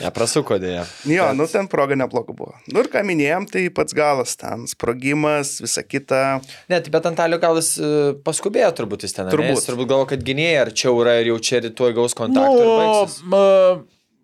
Neprasuko 0.03 0.59
dėja. 0.61 0.83
Jo, 1.09 1.31
nu 1.39 1.47
ten 1.49 1.65
proga 1.73 1.97
nebloga 1.97 2.37
buvo. 2.37 2.53
Nu 2.69 2.83
ir 2.85 2.91
ką 2.93 3.01
minėjom, 3.09 3.49
tai 3.49 3.65
pats 3.73 3.97
galas 3.97 4.37
ten, 4.37 4.67
sprogimas, 4.69 5.55
visa 5.65 5.81
kita. 5.87 6.21
Net, 6.69 6.93
bet 6.93 7.09
Antalio 7.09 7.41
gal 7.41 7.57
jis 7.63 7.73
e, 7.81 7.91
paskubėjo 8.27 8.75
turbūt 8.83 9.09
jis 9.09 9.17
ten. 9.17 9.33
Turbūt. 9.33 9.49
Turbūt. 9.49 9.63
Jis 9.63 9.69
turbūt 9.71 9.93
galvo, 9.95 10.11
kad 10.13 10.29
gynėjai 10.29 10.61
arčiau 10.67 11.01
yra 11.07 11.17
ir 11.23 11.33
jau 11.33 11.41
čia 11.41 11.65
rytoj 11.65 11.97
gaus 11.97 12.17
kontaktą. 12.21 13.09
Nu, 13.33 13.41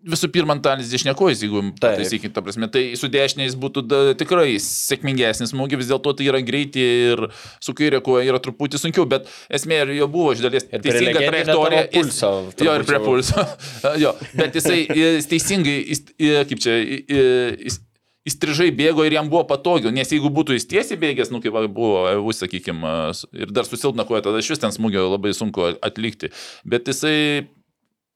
visų 0.07 0.29
pirma, 0.33 0.55
Antalis 0.57 0.89
dešinėkojas, 0.91 1.43
jeigu 1.45 1.61
Taip. 1.61 1.81
pataisykit, 1.83 2.33
ta 2.35 2.43
prasme, 2.45 2.69
tai 2.71 2.83
su 2.99 3.09
dešiniais 3.11 3.57
būtų 3.59 3.83
da, 3.85 3.99
tikrai 4.17 4.55
sėkmingesnis 4.63 5.53
smūgis, 5.53 5.81
vis 5.81 5.91
dėlto 5.91 6.15
tai 6.17 6.29
yra 6.29 6.41
greitį 6.45 6.87
ir 7.11 7.23
su 7.63 7.75
kairė 7.77 8.01
koja 8.05 8.25
yra 8.27 8.41
truputį 8.43 8.81
sunkiau, 8.81 9.05
bet 9.09 9.29
esmė 9.53 9.83
ir 9.85 9.93
jo 9.99 10.09
buvo 10.11 10.33
iš 10.35 10.43
dalies 10.45 10.67
teisinga 10.71 11.21
trajektorija. 11.21 11.85
pulso 11.93 12.33
Jo, 12.61 12.75
ir 12.79 12.87
prie 12.87 13.03
pulso. 13.03 13.45
jo, 14.03 14.15
bet 14.37 14.57
jisai 14.57 14.83
jis 14.87 15.29
teisingai, 15.31 15.77
jis, 15.93 16.03
kaip 16.49 16.61
čia, 16.63 16.77
jis, 16.81 17.81
įstrižai 18.27 18.69
bėgo 18.77 19.05
ir 19.05 19.15
jam 19.15 19.29
buvo 19.31 19.43
patogiau, 19.49 19.93
nes 19.93 20.11
jeigu 20.13 20.29
būtų 20.33 20.57
jis 20.57 20.67
tiesiai 20.69 20.99
bėgęs, 21.01 21.31
nu 21.33 21.41
kaip 21.41 21.55
buvo, 21.73 22.03
jūs 22.19 22.43
sakykime, 22.43 22.91
ir 23.33 23.53
dar 23.53 23.65
susilpna 23.65 24.05
koja, 24.09 24.25
tada 24.27 24.41
iš 24.41 24.53
vis 24.53 24.61
ten 24.61 24.73
smūgio 24.73 25.07
labai 25.09 25.33
sunku 25.37 25.71
atlikti. 25.81 26.29
Bet 26.67 26.89
jisai, 26.91 27.49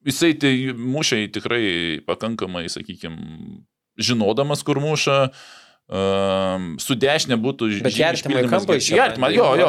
jisai 0.06 0.34
tai 0.40 0.56
mušė 0.78 1.22
tikrai 1.36 1.66
pakankamai, 2.08 2.66
sakykime, 2.72 3.62
žinodamas, 4.02 4.66
kur 4.66 4.82
muša. 4.84 5.20
Um, 5.86 6.80
su 6.82 6.96
dešinė 6.98 7.36
būtų 7.38 7.68
Bet 7.86 7.94
žymiai 7.94 8.08
artimai 8.08 8.40
išpildymas 8.40 8.54
kampai 8.56 8.76
geresnis. 8.80 8.96
Į 8.98 9.02
artimą, 9.04 9.28
jo, 9.36 9.50
jo. 9.60 9.68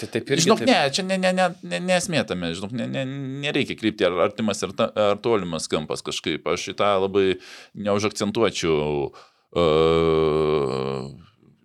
Tai 0.00 0.06
taip 0.14 0.30
ir 0.32 0.40
Žinok, 0.40 0.62
ne, 0.64 0.76
čia 0.96 1.04
ne, 1.04 1.18
ne, 1.20 1.32
ne, 1.36 1.48
ne, 1.60 1.80
nesmėtame, 1.90 2.54
žinok, 2.56 2.72
ne, 2.72 2.86
ne, 2.88 3.02
nereikia 3.44 3.76
krypti 3.76 4.06
ar 4.08 4.16
artimas 4.24 4.64
ar, 4.64 4.72
ta, 4.78 4.88
ar 4.96 5.20
tolimas 5.20 5.68
kampas 5.68 6.00
kažkaip. 6.06 6.48
Aš 6.48 6.70
šitą 6.70 6.94
labai 7.04 7.36
neužakcentuočiau. 7.76 9.10
Uh, 9.52 11.12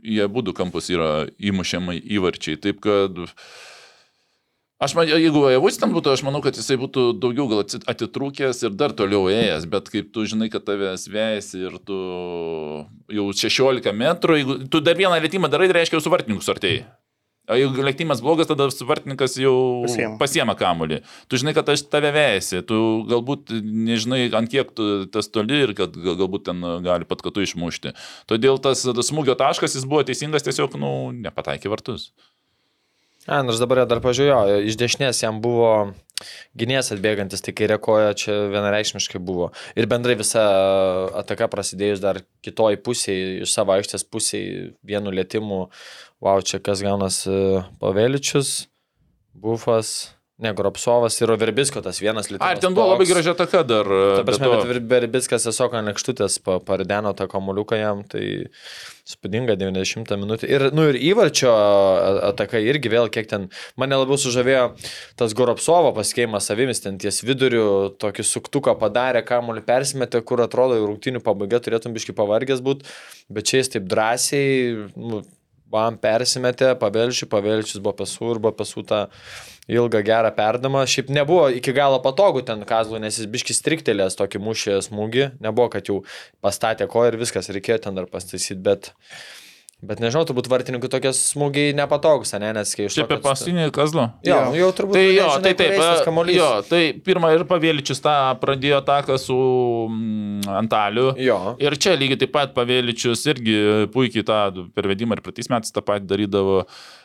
jie 0.03 0.27
būdų 0.27 0.51
kampus 0.57 0.91
yra 0.91 1.29
įmušiamai 1.39 1.95
įvarčiai. 2.17 2.59
Taip 2.59 2.83
kad 2.83 3.23
Aš 4.83 4.95
man, 4.97 5.07
jeigu 5.07 5.45
Evus 5.53 5.77
ten 5.79 5.93
būtų, 5.95 6.11
aš 6.17 6.23
manau, 6.27 6.41
kad 6.43 6.57
jisai 6.59 6.75
būtų 6.81 7.03
daugiau 7.23 7.45
gal 7.51 7.61
atitrūkęs 7.63 8.63
ir 8.67 8.73
dar 8.75 8.91
toliau 8.97 9.29
ėjęs, 9.31 9.67
bet 9.71 9.87
kaip 9.93 10.09
tu 10.15 10.25
žinai, 10.27 10.49
kad 10.51 10.65
tavęs 10.67 11.05
vėjasi 11.13 11.61
ir 11.69 11.77
tu 11.87 11.99
jau 13.13 13.29
16 13.31 13.93
metrų, 13.95 14.39
jeigu 14.41 14.57
tu 14.73 14.81
dar 14.83 14.99
vieną 14.99 15.21
lėtymą 15.23 15.49
darai, 15.53 15.69
tai 15.71 15.79
reiškia, 15.79 15.99
jau 15.99 16.03
su 16.07 16.11
vartininku 16.13 16.43
sartėjai. 16.45 16.83
O 17.51 17.57
jeigu 17.59 17.83
lėktymas 17.83 18.21
blogas, 18.23 18.47
tada 18.47 18.69
vartininkas 18.87 19.33
jau 19.35 19.83
Pasiema. 19.83 20.15
pasiema 20.19 20.53
kamuolį. 20.55 21.01
Tu 21.27 21.39
žinai, 21.41 21.51
kad 21.57 21.67
aš 21.73 21.81
tave 21.91 22.13
vėjasi, 22.15 22.61
tu 22.69 22.77
galbūt 23.09 23.51
nežinai, 23.59 24.21
ant 24.39 24.47
kiek 24.51 24.71
tu 24.71 24.85
tas 25.11 25.27
toli 25.27 25.59
ir 25.65 25.73
kad 25.75 25.91
gal- 25.91 26.15
galbūt 26.21 26.45
ten 26.47 26.63
gali 26.85 27.03
pat 27.09 27.19
katu 27.25 27.43
išmušti. 27.43 27.91
Todėl 28.31 28.61
tas, 28.63 28.85
tas 28.87 29.11
smūgio 29.11 29.35
taškas 29.35 29.75
jis 29.75 29.83
buvo 29.83 30.05
teisingas, 30.07 30.47
tiesiog, 30.47 30.79
nu, 30.79 31.11
nepataikė 31.11 31.67
vartus. 31.73 32.13
A, 33.23 33.39
nors 33.39 33.61
dabar 33.61 33.85
dar 33.87 34.01
pažiūrėjau, 34.03 34.63
iš 34.67 34.75
dešinės 34.75 35.21
jam 35.23 35.37
buvo 35.43 35.93
gynėjas 36.59 36.91
atbėgantis, 36.95 37.43
tai 37.43 37.53
kairė 37.55 37.77
koja 37.83 38.11
čia 38.19 38.35
vienareikšmiškai 38.51 39.21
buvo. 39.23 39.51
Ir 39.79 39.87
bendrai 39.91 40.17
visa 40.19 40.43
ataka 41.21 41.47
prasidėjus 41.51 42.03
dar 42.03 42.19
kitoj 42.43 42.81
pusėje, 42.83 43.45
iš 43.45 43.55
savo 43.55 43.75
aikštės 43.77 44.03
pusėje, 44.11 44.73
vienu 44.83 45.13
lėtimu, 45.15 45.61
wow, 46.23 46.43
čia 46.43 46.59
kas 46.63 46.83
gaunas 46.83 47.23
Paveličius, 47.79 48.67
Bufas, 49.33 50.13
ne, 50.41 50.53
Gropsovas 50.57 51.19
ir 51.21 51.29
Overbisko 51.31 51.81
tas 51.85 51.99
vienas 52.01 52.29
lėtimas. 52.31 52.55
Ar 52.55 52.59
ten 52.61 52.73
buvo 52.73 52.87
labai 52.89 53.05
toks. 53.05 53.13
graži 53.13 53.29
ataka 53.33 53.61
dar. 53.67 53.85
Ta 54.17 54.23
prasme, 54.25 54.49
to- 54.49 54.65
bet 54.71 54.87
Verbiskas 54.89 55.45
tiesiog 55.45 55.75
pa- 56.43 56.59
parideno 56.59 57.13
tą 57.13 57.27
kamuoliuką 57.29 57.77
jam, 57.77 58.01
tai 58.03 58.47
spūdinga 59.05 59.55
90 59.59 60.17
minutė. 60.17 60.49
Ir, 60.49 60.71
nu, 60.73 60.87
ir 60.89 60.95
įvarčio 60.95 61.51
ataka 62.31 62.57
irgi 62.63 62.89
vėl 62.89 63.09
kiek 63.13 63.27
ten, 63.29 63.49
mane 63.77 63.95
labiau 63.99 64.17
sužavėjo 64.17 64.65
tas 65.19 65.33
Goropsovo 65.37 65.93
pasikeimas 65.93 66.47
savimis, 66.49 66.81
ten 66.81 66.97
ties 66.97 67.21
viduriu 67.23 67.93
tokį 67.99 68.23
suktuką 68.25 68.73
padarė, 68.79 69.21
kamuolį 69.27 69.63
persimetė, 69.67 70.23
kur 70.25 70.41
atrodo 70.41 70.75
jau 70.79 70.87
rungtinių 70.89 71.21
pabaiga 71.23 71.59
turėtum 71.59 71.93
biški 71.93 72.15
pavargęs 72.17 72.63
būti, 72.63 72.87
bet 73.29 73.45
čia 73.45 73.61
jis 73.61 73.69
taip 73.75 73.83
drąsiai, 73.91 74.89
nu, 74.95 75.21
bam 75.73 75.97
persimetė, 75.97 76.73
pavelčiui, 76.79 77.27
pavelčius 77.31 77.81
buvo 77.81 77.95
pesų 78.03 78.35
ir 78.35 78.39
buvo 78.43 78.53
pesų 78.59 78.83
tą 78.87 79.07
ilgą 79.71 80.01
gerą 80.03 80.31
perdamą. 80.35 80.83
Šiaip 80.89 81.11
nebuvo 81.13 81.47
iki 81.53 81.73
galo 81.75 81.99
patogu 82.03 82.43
ten 82.45 82.65
Kazlui, 82.67 83.01
nes 83.03 83.19
jis 83.19 83.29
biški 83.31 83.55
striktelės 83.55 84.19
tokį 84.19 84.41
mušę 84.43 84.81
smūgį. 84.89 85.29
Nebuvo, 85.43 85.69
kad 85.77 85.87
jau 85.91 86.01
pastatė 86.43 86.89
koją 86.91 87.13
ir 87.13 87.21
viskas, 87.21 87.51
reikėjo 87.53 87.85
ten 87.87 88.01
dar 88.01 88.09
pastaisyti, 88.11 88.59
bet... 88.63 88.93
Bet 89.83 89.99
nežinau, 89.99 90.23
turbūt 90.23 90.47
vartininkų 90.47 90.87
tokie 90.87 91.09
smūgiai 91.11 91.73
nepatogus, 91.75 92.31
ne, 92.39 92.53
nes 92.55 92.69
kai 92.77 92.85
iš 92.87 92.95
Čia 92.95 93.03
apie 93.03 93.17
paskutinį 93.19 93.65
kazlo. 93.75 94.05
Jo, 94.23 94.37
Jo. 94.37 94.37
nu 94.47 94.55
jau 94.61 94.69
turbūt. 94.77 94.95
Tai 94.95 95.01
jo, 95.03 95.25
nežinai, 95.27 95.41
tai 95.43 95.53
taip, 95.59 96.05
kamuolys. 96.07 96.37
jo, 96.37 96.47
tai 96.69 96.81
pirmą 97.03 97.33
ir 97.35 97.43
Pavėličius 97.49 97.99
tą 98.05 98.13
pradėjo 98.39 98.79
taką 98.87 99.17
su 99.19 99.35
mm, 99.89 100.47
Antaliu. 100.61 101.09
Jo. 101.19 101.37
Ir 101.59 101.75
čia 101.75 101.97
lygiai 101.99 102.21
taip 102.23 102.31
pat 102.31 102.53
Pavėličius 102.55 103.25
irgi 103.33 103.57
puikiai 103.91 104.23
tą 104.27 104.39
pervedimą 104.77 105.17
ir 105.19 105.23
praeis 105.27 105.51
metais 105.51 105.75
tą 105.75 105.83
patį 105.83 106.07
darydavo. 106.13 106.61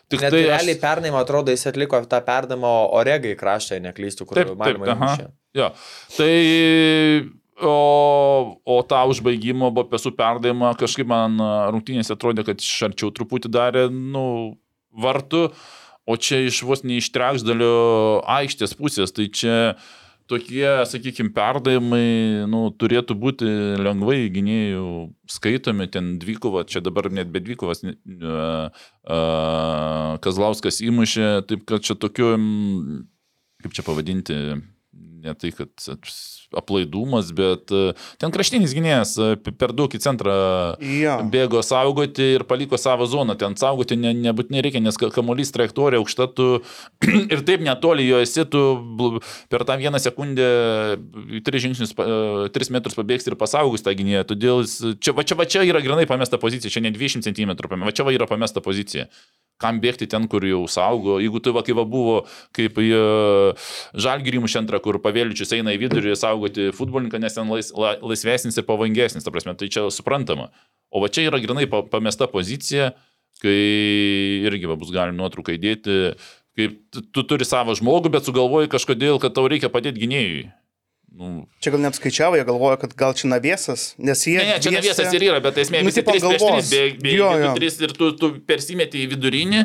Tik 0.09 0.23
Net 0.25 0.31
tai 0.33 0.45
aš- 0.45 0.49
realiai 0.55 0.79
pernai, 0.81 1.11
man 1.13 1.27
atrodo, 1.27 1.51
jis 1.53 1.67
atliko 1.69 1.99
tą 2.09 2.23
perdamą 2.25 2.71
Oregai 2.97 3.35
kraštą, 3.37 3.83
neklystų, 3.91 4.25
kur 4.31 4.39
Taip, 4.41 4.55
taip, 4.57 4.79
mušė. 5.03 5.27
Jo. 5.59 5.73
Tai 6.17 6.33
o, 7.63 8.59
o 8.65 8.79
tą 8.87 9.03
užbaigimo, 9.11 9.71
buvo 9.75 9.89
pesų 9.93 10.13
perdavimą, 10.19 10.73
kažkaip 10.79 11.09
man 11.11 11.39
rungtynėse 11.75 12.15
atrodė, 12.15 12.47
kad 12.47 12.63
iš 12.63 12.89
arčiau 12.91 13.13
truputį 13.15 13.51
darė, 13.53 13.87
nu, 13.93 14.57
vartų, 14.95 15.49
o 16.09 16.17
čia 16.17 16.43
iš 16.47 16.63
vos 16.67 16.85
ne 16.87 16.99
iš 17.03 17.11
trečdalio 17.15 18.21
aikštės 18.39 18.77
pusės, 18.79 19.15
tai 19.15 19.29
čia 19.29 19.57
tokie, 20.29 20.67
sakykime, 20.89 21.33
perdavimai, 21.37 22.45
nu, 22.53 22.67
turėtų 22.77 23.17
būti 23.17 23.49
lengvai 23.81 24.27
gynėjų 24.33 24.87
skaitomi, 25.33 25.89
ten 25.93 26.17
dvikova, 26.21 26.67
čia 26.69 26.83
dabar 26.85 27.09
net 27.13 27.33
be 27.33 27.41
dvikovas, 27.45 27.81
a, 27.85 28.49
a, 29.09 29.21
Kazlauskas 30.25 30.83
įmušė, 30.85 31.31
taip 31.49 31.65
kad 31.69 31.85
čia 31.85 31.97
tokiu, 31.97 32.35
kaip 33.65 33.77
čia 33.77 33.87
pavadinti, 33.87 34.37
ne 35.25 35.35
tai, 35.35 35.51
kad 35.57 35.69
aplaidumas, 36.57 37.29
bet 37.37 37.69
e, 37.75 37.93
ten 38.21 38.33
kraštinis 38.33 38.73
gynėjas 38.77 39.11
e, 39.21 39.29
per 39.61 39.75
daug 39.77 39.93
į 39.93 40.01
centrą 40.01 40.35
Jo. 40.81 41.19
bėgo 41.33 41.61
saugoti 41.67 42.31
ir 42.39 42.45
paliko 42.49 42.79
savo 42.81 43.05
zoną. 43.11 43.37
Ten 43.41 43.57
saugoti 43.61 43.99
ne, 44.01 44.15
nebūtinai 44.17 44.63
reikia, 44.65 44.81
nes 44.85 44.97
ka- 45.01 45.11
kamuolys 45.15 45.53
trajektorija 45.55 46.01
aukšta, 46.01 46.29
tu 46.39 46.47
ir 47.35 47.43
taip 47.49 47.65
netoli 47.67 48.07
jo 48.09 48.23
esi, 48.25 48.47
tu 48.49 48.63
per 49.53 49.67
tą 49.69 49.77
vieną 49.81 50.01
sekundę 50.03 50.49
tris 51.45 51.67
žingsnius, 51.67 51.93
e, 51.99 52.49
tris 52.55 52.73
metrus 52.75 52.97
pabėgsi 52.99 53.33
ir 53.33 53.39
pasaugus 53.41 53.85
tą 53.85 53.93
gynėją. 53.99 54.25
Todėl 54.33 54.65
čia, 54.97 55.13
va, 55.17 55.27
čia, 55.29 55.37
va 55.39 55.49
čia 55.49 55.67
yra 55.69 55.83
grinai 55.85 56.09
pamesta 56.09 56.41
pozicija, 56.41 56.73
čia 56.73 56.85
ne 56.85 56.95
20 56.97 57.29
cm, 57.29 57.55
va 57.85 57.93
čia 57.93 58.09
va 58.09 58.15
yra 58.17 58.29
pamesta 58.31 58.65
pozicija. 58.65 59.09
Kam 59.59 59.81
bėgti 59.83 60.07
ten, 60.11 60.29
kur 60.31 60.45
jau 60.47 60.61
saugo? 60.71 61.17
Jeigu 61.19 61.41
tu 61.43 61.51
va, 61.55 61.65
kai 61.67 61.75
va 61.75 61.83
buvo, 61.89 62.21
kaip 62.55 62.79
žalgirimų 63.99 64.51
šiandien, 64.51 64.79
kur 64.85 65.01
pavėličius 65.03 65.55
eina 65.57 65.75
į 65.75 65.81
vidurį 65.83 66.15
saugoti 66.19 66.69
futbolininką, 66.77 67.19
nes 67.23 67.35
ten 67.35 67.51
lais, 67.51 67.73
la, 67.75 67.97
laisvesnis 67.99 68.59
ir 68.59 68.67
pavojingesnis, 68.69 69.27
ta 69.27 69.35
prasme, 69.35 69.57
tai 69.59 69.71
čia 69.73 69.89
suprantama. 69.95 70.53
O 70.95 71.03
va 71.03 71.11
čia 71.11 71.27
yra 71.27 71.43
grinai 71.43 71.67
pa- 71.71 71.83
pamesta 71.91 72.31
pozicija, 72.31 72.93
kai 73.43 73.59
irgi 74.47 74.71
va, 74.71 74.79
bus 74.79 74.95
galima 74.95 75.19
nuotrauką 75.19 75.59
įdėti, 75.59 75.99
kaip 76.59 76.79
tu, 76.95 77.03
tu 77.15 77.27
turi 77.27 77.47
savo 77.47 77.75
žmogų, 77.79 78.15
bet 78.15 78.27
sugalvoji 78.31 78.71
kažkodėl, 78.71 79.19
kad 79.23 79.35
tau 79.35 79.47
reikia 79.51 79.71
padėti 79.75 80.07
gynėjui. 80.07 80.49
Nu, 81.19 81.47
Čia 81.59 81.73
gal 81.75 81.81
net 81.83 81.97
skaičiavo, 81.99 82.37
jie 82.39 82.45
galvoja, 82.47 82.77
kad 82.79 82.93
gal 82.95 83.15
čia 83.17 83.27
naviesas, 83.33 83.95
nes 83.99 84.21
jie... 84.27 84.37
Ne, 84.39 84.45
ne, 84.55 84.59
čia 84.63 84.71
dviese- 84.71 84.85
viesas 85.03 85.15
ir 85.17 85.25
yra, 85.31 85.41
bet 85.43 85.57
esmė, 85.59 85.81
Nu, 85.83 85.89
visi 85.91 86.03
trys 86.05 86.21
prieš 86.23 86.27
galvos. 86.27 86.53
trys 86.61 86.69
bėgi, 86.75 86.99
bėgi, 87.03 87.17
Jo, 87.19 87.31
jo. 87.43 87.53
trys 87.59 87.79
ir 87.83 87.95
tu, 87.97 88.11
tu 88.21 88.31
persimeti 88.47 89.03
į 89.03 89.09
vidurinį, 89.17 89.63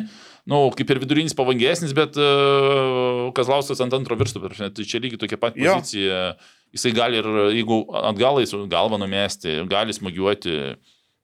nu, 0.50 0.58
kaip 0.74 0.90
ir 0.90 0.98
vidurinis 1.04 1.36
pavojingesnis, 1.36 1.92
bet 1.94 2.18
uh, 2.18 3.28
Kazlauskas 3.36 3.80
ant 3.84 3.94
antro 3.94 4.16
prasme, 4.18 4.70
tai 4.74 4.84
čia 4.88 4.98
lygiai 5.04 5.20
tokia 5.20 5.38
pat 5.40 5.54
Jo. 5.56 5.76
pozicija. 5.78 6.34
Jisai 6.74 6.90
gali 6.96 7.20
ir, 7.22 7.28
jeigu 7.54 7.84
atgalai 8.02 8.48
su 8.50 8.64
galva 8.66 8.98
numesti, 8.98 9.60
gali 9.70 9.94
smūgiuoti. 9.94 10.56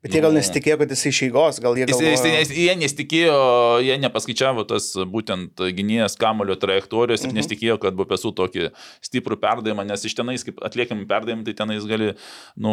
Bet 0.00 0.14
jie 0.16 0.20
gal 0.24 0.32
nesitikėjo, 0.32 0.78
kad 0.80 0.92
jis 0.94 1.02
išeigos, 1.10 1.58
gal 1.60 1.76
jie 1.76 1.84
galvojo... 1.90 2.08
jis, 2.08 2.22
jis, 2.24 2.52
jie 2.56 2.74
nesitikėjo, 2.80 3.34
jie 3.84 3.98
nepaskaičiavo 4.00 4.64
tas 4.70 4.86
būtent 5.12 5.60
gynėjas 5.76 6.16
kamulio 6.20 6.56
trajektorijos 6.60 7.26
ir 7.26 7.34
nesitikėjo, 7.36 7.76
kad 7.82 7.98
buvo 7.98 8.08
pesų 8.14 8.32
tokį 8.38 8.70
stiprų 9.04 9.36
perdavimą, 9.42 9.84
nes 9.90 10.06
iš 10.08 10.16
tenais, 10.16 10.46
kaip 10.46 10.62
atliekami 10.64 11.04
perdavimai, 11.10 11.44
tai 11.44 11.56
tenais 11.58 11.84
gali, 11.90 12.14
nu, 12.56 12.72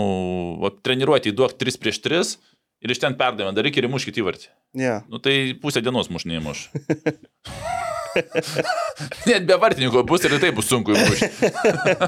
va, 0.63 0.71
treniruoti, 0.88 1.36
duok 1.36 1.57
3 1.59 1.75
prieš 1.84 1.99
3 2.05 2.38
ir 2.86 2.95
iš 2.95 3.03
ten 3.03 3.19
perdavimą 3.19 3.51
daryk 3.57 3.75
ir 3.75 3.89
įmuškit 3.89 4.21
įvartį. 4.23 4.47
Yeah. 4.80 5.03
Nu 5.11 5.19
tai 5.19 5.51
pusę 5.59 5.84
dienos 5.84 6.07
muš 6.13 6.30
neįmuš. 6.32 6.67
Net 9.30 9.43
be 9.49 9.57
vartininko 9.59 10.03
bus 10.07 10.23
ir 10.25 10.39
tai 10.41 10.55
bus 10.55 10.71
sunku 10.71 10.95
įmušti. 10.95 11.28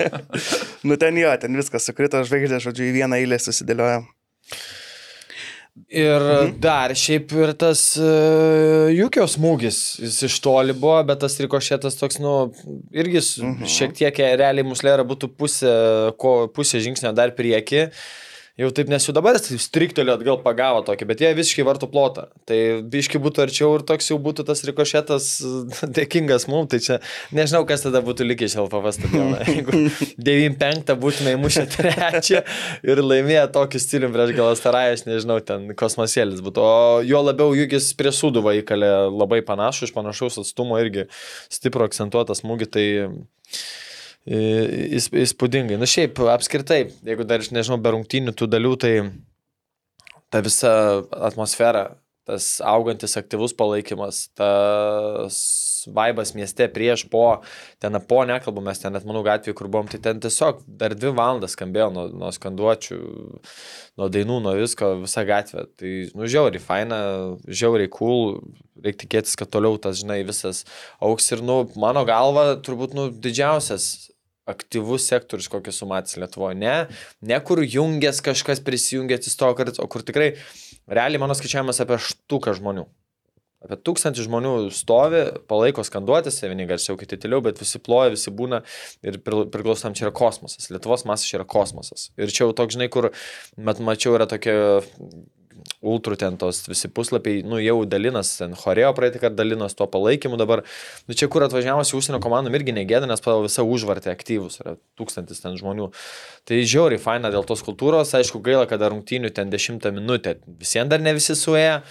Nu 0.87 0.95
ten 0.95 1.17
jo, 1.19 1.31
ten 1.41 1.59
viskas 1.59 1.83
sukrito 1.89 2.21
žvaigždė, 2.23 2.61
žodžiu, 2.63 2.87
į 2.87 2.93
vieną 3.01 3.19
eilę 3.19 3.37
susidėlioja. 3.43 3.99
Ir 5.89 6.23
mhm. 6.25 6.55
dar 6.61 6.93
šiaip 6.97 7.31
ir 7.37 7.53
tas 7.57 7.81
uh, 8.01 8.89
Jukio 8.93 9.25
smūgis, 9.29 9.81
jis 10.03 10.21
iš 10.27 10.39
toli 10.45 10.75
buvo, 10.77 10.99
bet 11.07 11.21
tas 11.23 11.39
rikošėtas 11.41 11.97
toks, 11.99 12.19
nu, 12.21 12.33
irgi 12.93 13.21
mhm. 13.21 13.69
šiek 13.69 13.95
tiek 13.97 14.23
realiai 14.39 14.67
muslera 14.67 15.05
būtų 15.07 15.31
pusė, 15.39 15.75
ko, 16.21 16.39
pusė 16.53 16.83
žingsnio 16.83 17.15
dar 17.17 17.33
prieki. 17.37 17.87
Uh, 17.89 18.28
jau 18.59 18.69
taip 18.75 18.89
nes 18.91 19.05
jau 19.05 19.13
dabar 19.15 19.37
striktelio 19.39 20.15
atgal 20.17 20.39
pagavo 20.43 20.81
tokį, 20.87 21.07
bet 21.09 21.23
jie 21.23 21.31
visiškai 21.37 21.65
vartų 21.67 21.89
plotą. 21.91 22.25
Tai 22.49 22.59
biški 22.91 23.21
būtų 23.23 23.45
arčiau 23.45 23.71
ir 23.77 23.85
toks 23.87 24.11
jau 24.11 24.19
būtų 24.21 24.45
tas 24.49 24.63
rikošėtas 24.67 25.29
dėkingas 25.97 26.47
mums, 26.51 26.69
tai 26.73 26.81
čia 26.83 26.99
nežinau, 27.35 27.63
kas 27.69 27.85
tada 27.85 28.03
būtų 28.05 28.27
likęs 28.27 28.57
LFV 28.59 28.93
stadioną. 28.97 29.41
Jeigu 29.49 29.83
9-5 30.29 30.93
būtume 30.99 31.35
įmušę 31.37 31.65
trečią 31.75 32.43
ir 32.87 33.03
laimėję 33.05 33.47
tokį 33.55 33.83
stilių 33.85 34.11
prieš 34.15 34.35
Galastarąją, 34.39 34.95
aš 34.97 35.05
nežinau, 35.07 35.39
ten 35.45 35.71
kosmosėlis 35.79 36.43
būtų. 36.45 36.63
O 36.63 37.03
jo 37.07 37.23
labiau 37.23 37.55
Jugis 37.57 37.91
prie 37.99 38.13
Suduvą 38.15 38.57
įkalė 38.59 38.91
labai 39.09 39.41
panašų, 39.47 39.89
iš 39.89 39.95
panašaus 39.95 40.41
atstumo 40.43 40.79
irgi 40.81 41.07
stipro 41.51 41.87
akcentuotas 41.87 42.43
smūgį. 42.43 42.69
Tai 42.69 42.87
įspūdingai. 44.29 45.79
Na 45.81 45.87
šiaip, 45.89 46.19
apskritai, 46.33 46.83
jeigu 47.05 47.25
dar, 47.27 47.41
nežinau, 47.55 47.79
be 47.81 47.95
rungtynių 47.95 48.35
tų 48.37 48.49
dalių, 48.51 48.75
tai 48.81 48.93
ta 50.29 50.43
visa 50.45 50.73
atmosfera, 51.29 51.87
tas 52.29 52.59
augantis 52.61 53.17
aktyvus 53.17 53.55
palaikymas, 53.57 54.27
tas 54.37 55.39
vaibas 55.95 56.35
mieste 56.37 56.67
prieš, 56.69 57.05
po, 57.09 57.41
ten 57.81 57.97
po 58.05 58.19
nekalbu, 58.27 58.61
mes 58.61 58.81
ten 58.81 58.93
net 58.93 59.07
manau 59.07 59.23
gatvėje, 59.25 59.55
kur 59.57 59.69
buvom, 59.71 59.89
tai 59.89 59.97
ten 60.03 60.19
tiesiog 60.21 60.61
dar 60.67 60.93
dvi 60.93 61.13
valandas 61.17 61.55
skambėjo 61.57 61.87
nuo, 61.95 62.05
nuo 62.21 62.29
skanduočių, 62.35 62.99
nuo 63.97 64.09
dainų, 64.13 64.37
nuo 64.45 64.53
visko, 64.59 64.91
visa 65.07 65.25
gatvė. 65.25 65.65
Tai, 65.79 65.95
nu, 66.19 66.29
žiauriai, 66.29 66.61
faina, 66.61 66.99
žiauriai 67.47 67.89
cool, 67.95 68.37
reikia 68.83 69.05
tikėtis, 69.07 69.33
kad 69.39 69.49
toliau 69.55 69.79
tas, 69.81 69.97
žinai, 70.03 70.21
visas 70.27 70.65
auks 71.01 71.31
ir, 71.33 71.41
nu, 71.45 71.63
mano 71.79 72.05
galva, 72.05 72.51
turbūt, 72.61 72.93
nu, 72.97 73.09
didžiausias 73.09 74.09
aktyvus 74.49 75.07
sektorius, 75.11 75.49
kokį 75.51 75.73
sumatys 75.75 76.19
Lietuvoje. 76.21 76.57
Ne, 76.59 76.75
ne 77.21 77.39
kur 77.45 77.61
jungės 77.63 78.23
kažkas 78.25 78.63
prisijungė 78.65 79.19
atsistojo 79.19 79.57
kartais, 79.59 79.81
o 79.81 79.87
kur 79.91 80.05
tikrai 80.05 80.33
realiai 80.89 81.21
mano 81.21 81.37
skaičiavimas 81.37 81.81
apie 81.83 81.99
štuką 82.09 82.55
žmonių. 82.59 82.87
Apie 83.59 83.75
tūkstantį 83.83 84.23
žmonių 84.23 84.51
stovi, 84.71 85.25
palaiko 85.51 85.83
skanduotis, 85.83 86.37
vieni 86.45 86.63
garsiau, 86.67 86.95
kiti 86.99 87.17
tyliau, 87.19 87.41
bet 87.43 87.59
visi 87.59 87.81
ploja, 87.83 88.13
visi 88.13 88.31
būna 88.31 88.61
ir 89.03 89.17
priklausom, 89.25 89.97
čia 89.99 90.07
yra 90.07 90.13
kosmosas. 90.15 90.69
Lietuvos 90.71 91.03
masas 91.09 91.27
čia 91.27 91.41
yra 91.41 91.47
kosmosas. 91.49 92.07
Ir 92.15 92.31
čia 92.31 92.45
jau 92.45 92.55
toks, 92.55 92.77
žinai, 92.77 92.87
kur, 92.93 93.09
mat, 93.59 93.81
mačiau, 93.83 94.15
yra 94.15 94.29
tokia 94.31 94.55
ultrų 95.85 96.17
ten 96.19 96.37
tos 96.39 96.61
visi 96.69 96.89
puslapiai, 96.91 97.41
nu 97.47 97.59
jau 97.61 97.77
dalinas, 97.89 98.31
ten 98.39 98.55
Horėjo 98.57 98.91
praeitį 98.97 99.21
kartą 99.23 99.39
dalinas 99.41 99.77
tuo 99.77 99.87
palaikymu 99.91 100.39
dabar. 100.39 100.63
Nu 101.07 101.17
čia 101.17 101.29
kur 101.31 101.45
atvažiavusi 101.45 101.95
užsienio 101.97 102.21
komandom 102.23 102.55
irgi 102.57 102.75
negėda, 102.75 103.09
nes 103.09 103.23
pagal 103.23 103.45
visą 103.47 103.65
užvartę 103.67 104.11
aktyvus, 104.13 104.59
yra 104.63 104.75
tūkstantis 104.99 105.43
ten 105.43 105.57
žmonių. 105.59 105.89
Tai 106.49 106.61
žiauriai 106.61 107.01
faina 107.01 107.31
dėl 107.33 107.47
tos 107.47 107.63
kultūros, 107.65 108.15
aišku 108.17 108.43
gaila, 108.45 108.67
kad 108.69 108.83
rungtynių 108.83 109.33
ten 109.35 109.51
dešimtą 109.53 109.93
minutę, 109.95 110.39
visiems 110.61 110.91
dar 110.91 111.03
ne 111.03 111.15
visi 111.17 111.37
suėję. 111.37 111.81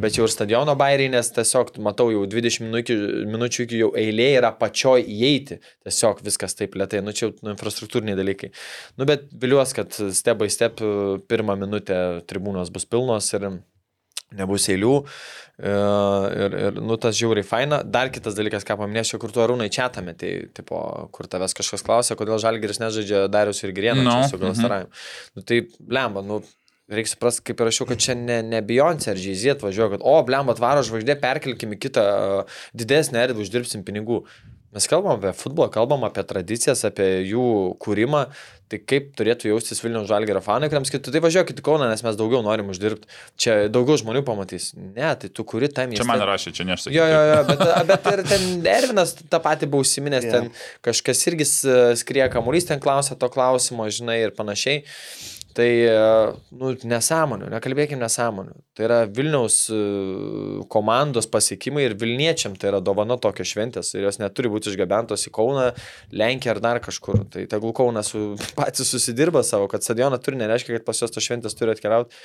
Bet 0.00 0.16
jau 0.18 0.26
ir 0.26 0.32
stadiono 0.32 0.74
bairiai, 0.78 1.10
nes 1.12 1.28
tiesiog 1.36 1.76
matau 1.84 2.08
jau 2.10 2.24
20 2.30 2.64
minučių, 2.66 2.96
minučių 3.30 3.66
iki 3.66 3.82
jau 3.82 3.90
eilė 3.98 4.30
yra 4.40 4.50
pačioj 4.58 5.04
įeiti. 5.04 5.60
Tiesiog 5.86 6.24
viskas 6.26 6.58
taip 6.58 6.74
lietai, 6.78 7.02
nu 7.04 7.14
čia 7.14 7.30
nu, 7.36 7.52
infrastruktūriniai 7.52 8.18
dalykai. 8.18 8.50
Nu 8.98 9.06
bet 9.08 9.28
viliuosi, 9.30 9.78
kad 9.78 9.94
step 9.94 10.42
by 10.42 10.50
step 10.50 10.82
pirmą 11.30 11.58
minutę 11.60 12.00
tribūnos 12.26 12.74
bus 12.74 12.88
pilnos 12.90 13.30
ir 13.38 13.52
nebus 14.34 14.66
eilių. 14.72 14.94
E, 15.62 15.74
ir, 16.44 16.56
ir 16.66 16.80
nu, 16.82 16.96
tas 16.98 17.14
žiauriai 17.18 17.46
faina. 17.46 17.80
Dar 17.86 18.10
kitas 18.14 18.34
dalykas, 18.38 18.66
ką 18.66 18.78
paminėsiu, 18.80 19.20
kur 19.22 19.30
tu 19.34 19.42
arūnai 19.44 19.70
čia 19.74 19.86
tame, 19.94 20.16
tai, 20.18 20.32
tipo, 20.56 20.80
kur 21.14 21.30
tavęs 21.30 21.54
kažkas 21.54 21.86
klausė, 21.86 22.18
kodėl 22.18 22.42
Žalgiris 22.42 22.82
nežaidžia 22.82 23.26
Darius 23.32 23.62
ir 23.62 23.74
Grienų 23.76 24.06
no. 24.06 24.18
su 24.30 24.40
Galastaravimu. 24.42 24.90
Mm 24.90 24.98
-hmm. 24.98 25.38
Nu, 25.38 25.46
tai, 25.46 25.60
lemba, 25.98 26.26
nu, 26.26 26.42
Reikia 26.92 27.14
suprasti, 27.14 27.40
kaip 27.48 27.62
ir 27.62 27.70
rašiau, 27.70 27.86
kad 27.88 28.00
čia 28.04 28.16
ne, 28.18 28.42
ne 28.44 28.58
Beyoncé 28.64 29.14
ar 29.14 29.20
Jay-Z 29.20 29.54
atvažiuoja, 29.54 29.94
kad, 29.94 30.02
o, 30.04 30.18
blem, 30.26 30.50
atvaro 30.52 30.82
žvaigždė, 30.84 31.16
perkelkim 31.22 31.72
į 31.72 31.78
kitą 31.86 32.02
uh, 32.04 32.58
didesnę 32.76 33.22
erdvę, 33.22 33.40
uždirbsim 33.46 33.86
pinigų. 33.86 34.20
Mes 34.74 34.88
kalbam 34.90 35.14
apie 35.16 35.30
futbolą, 35.38 35.68
kalbam 35.70 36.02
apie 36.04 36.24
tradicijas, 36.26 36.82
apie 36.84 37.06
jų 37.30 37.44
kūrimą, 37.80 38.24
tai 38.68 38.80
kaip 38.82 39.12
turėtų 39.14 39.52
jaustis 39.52 39.78
Vilniaus 39.84 40.08
žalgerio 40.10 40.40
fanai, 40.42 40.66
kuriems 40.72 40.90
kitų, 40.90 41.12
tai 41.14 41.20
važiuokit 41.22 41.60
į 41.62 41.64
Kauną, 41.64 41.86
nes 41.92 42.02
mes 42.02 42.18
daugiau 42.18 42.40
norim 42.42 42.72
uždirbti. 42.72 43.06
Čia 43.38 43.54
daugiau 43.70 44.00
žmonių 44.02 44.24
pamatys. 44.26 44.72
Ne, 44.74 45.12
tai 45.20 45.30
tu 45.30 45.44
kuri 45.46 45.70
tam 45.70 45.94
įsivaizduoji. 45.94 46.02
Čia 46.02 46.08
man 46.10 46.26
rašė, 46.26 46.52
čia 46.58 46.66
nesakysiu. 46.66 46.96
Jo, 46.96 47.06
jo, 47.06 47.20
jo, 47.30 47.38
bet, 47.52 47.62
bet 47.92 48.10
ir 48.10 48.24
ten 48.32 48.48
Ervinas 48.74 49.14
tą 49.20 49.40
patį 49.46 49.70
buvo 49.70 49.86
užsiminęs, 49.86 50.26
yeah. 50.26 50.50
ten 50.50 50.82
kažkas 50.90 51.22
irgi 51.30 51.46
skrieja 52.02 52.26
kamuolys, 52.34 52.66
ten 52.66 52.82
klausė 52.82 53.14
to 53.20 53.30
klausimo, 53.30 53.86
žinai, 53.94 54.24
ir 54.26 54.34
panašiai. 54.34 54.82
Tai, 55.54 55.66
nu, 56.58 56.72
nesąmonių, 56.90 57.46
nekalbėkime 57.52 58.02
nesąmonių. 58.02 58.56
Tai 58.74 58.86
yra 58.88 58.96
Vilniaus 59.06 59.58
e, 59.70 59.76
komandos 60.72 61.28
pasiekimai 61.30 61.84
ir 61.86 61.94
Vilniečiam 62.00 62.56
tai 62.58 62.72
yra 62.72 62.80
dovana 62.82 63.14
tokios 63.22 63.52
šventės 63.52 63.92
ir 63.94 64.08
jos 64.08 64.18
neturi 64.18 64.50
būti 64.50 64.72
išgabentos 64.72 65.28
į 65.28 65.32
Kauną, 65.36 65.68
Lenkiją 66.10 66.56
ar 66.56 66.60
dar 66.64 66.80
kažkur. 66.82 67.20
Tai 67.30 67.44
tegul 67.52 67.74
Kaunas 67.76 68.10
su, 68.10 68.24
patys 68.58 68.90
susidirba 68.90 69.44
savo, 69.46 69.68
kad 69.70 69.86
stadioną 69.86 70.18
turi, 70.22 70.40
nereiškia, 70.42 70.80
kad 70.80 70.88
pas 70.88 71.04
juos 71.04 71.14
tos 71.14 71.28
šventės 71.28 71.54
turi 71.54 71.76
atkeliauti. 71.76 72.18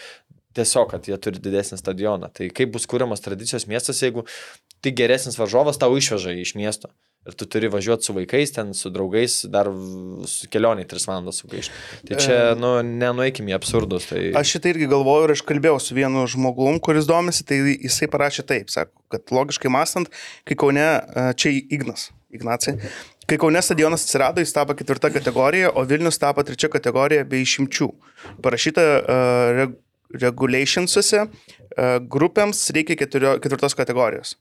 Tiesiog, 0.57 0.89
kad 0.89 1.05
jie 1.05 1.19
turi 1.21 1.37
didesnį 1.43 1.77
stadioną. 1.77 2.31
Tai 2.33 2.49
kaip 2.57 2.73
bus 2.73 2.89
kūriamas 2.89 3.21
tradicijos 3.21 3.69
miestas, 3.69 4.01
jeigu 4.01 4.25
tik 4.81 4.97
geresnis 4.97 5.37
varžovas 5.37 5.77
tau 5.77 5.93
išveža 6.01 6.33
iš 6.41 6.55
miesto. 6.57 6.89
Ir 7.27 7.35
tu 7.35 7.45
turi 7.51 7.67
važiuoti 7.67 8.07
su 8.07 8.13
vaikais, 8.15 8.53
ten 8.55 8.71
su 8.73 8.89
draugais, 8.95 9.41
dar 9.51 9.67
kelionį 10.53 10.85
3 10.87 11.07
valandas 11.09 11.41
sugaišti. 11.43 11.81
Tai 12.07 12.19
čia, 12.23 12.37
nu, 12.57 12.71
nenueikime 12.85 13.51
į 13.51 13.57
absurdus. 13.57 14.07
Tai... 14.09 14.21
Aš 14.39 14.55
šitą 14.55 14.71
irgi 14.71 14.87
galvoju 14.89 15.27
ir 15.27 15.33
aš 15.35 15.43
kalbėjau 15.49 15.81
su 15.83 15.97
vienu 15.97 16.23
žmogum, 16.31 16.79
kuris 16.79 17.09
domisi, 17.09 17.43
tai 17.45 17.59
jisai 17.73 18.07
parašė 18.09 18.47
taip, 18.47 18.71
sako, 18.71 19.03
kad 19.11 19.35
logiškai 19.35 19.73
mąstant, 19.75 20.09
kai 20.47 20.57
Kaune, 20.63 20.87
čia 21.35 21.53
Ignas, 21.59 22.07
Ignacija, 22.31 22.79
kai 23.29 23.37
Kaune 23.41 23.61
stadionas 23.67 24.07
atsirado, 24.07 24.41
jis 24.41 24.55
tapo 24.55 24.73
ketvirta 24.79 25.11
kategorija, 25.13 25.75
o 25.75 25.83
Vilnius 25.91 26.23
tapo 26.23 26.47
trečia 26.47 26.71
kategorija 26.71 27.27
be 27.27 27.43
išimčių. 27.43 27.91
Parašyta 28.45 28.89
uh, 28.95 29.45
reg 29.59 29.77
regulationsuose, 30.09 31.27
uh, 31.27 31.97
grupėms 32.09 32.63
reikia 32.73 32.95
keturios, 32.97 33.43
ketvirtos 33.43 33.75
kategorijos. 33.77 34.39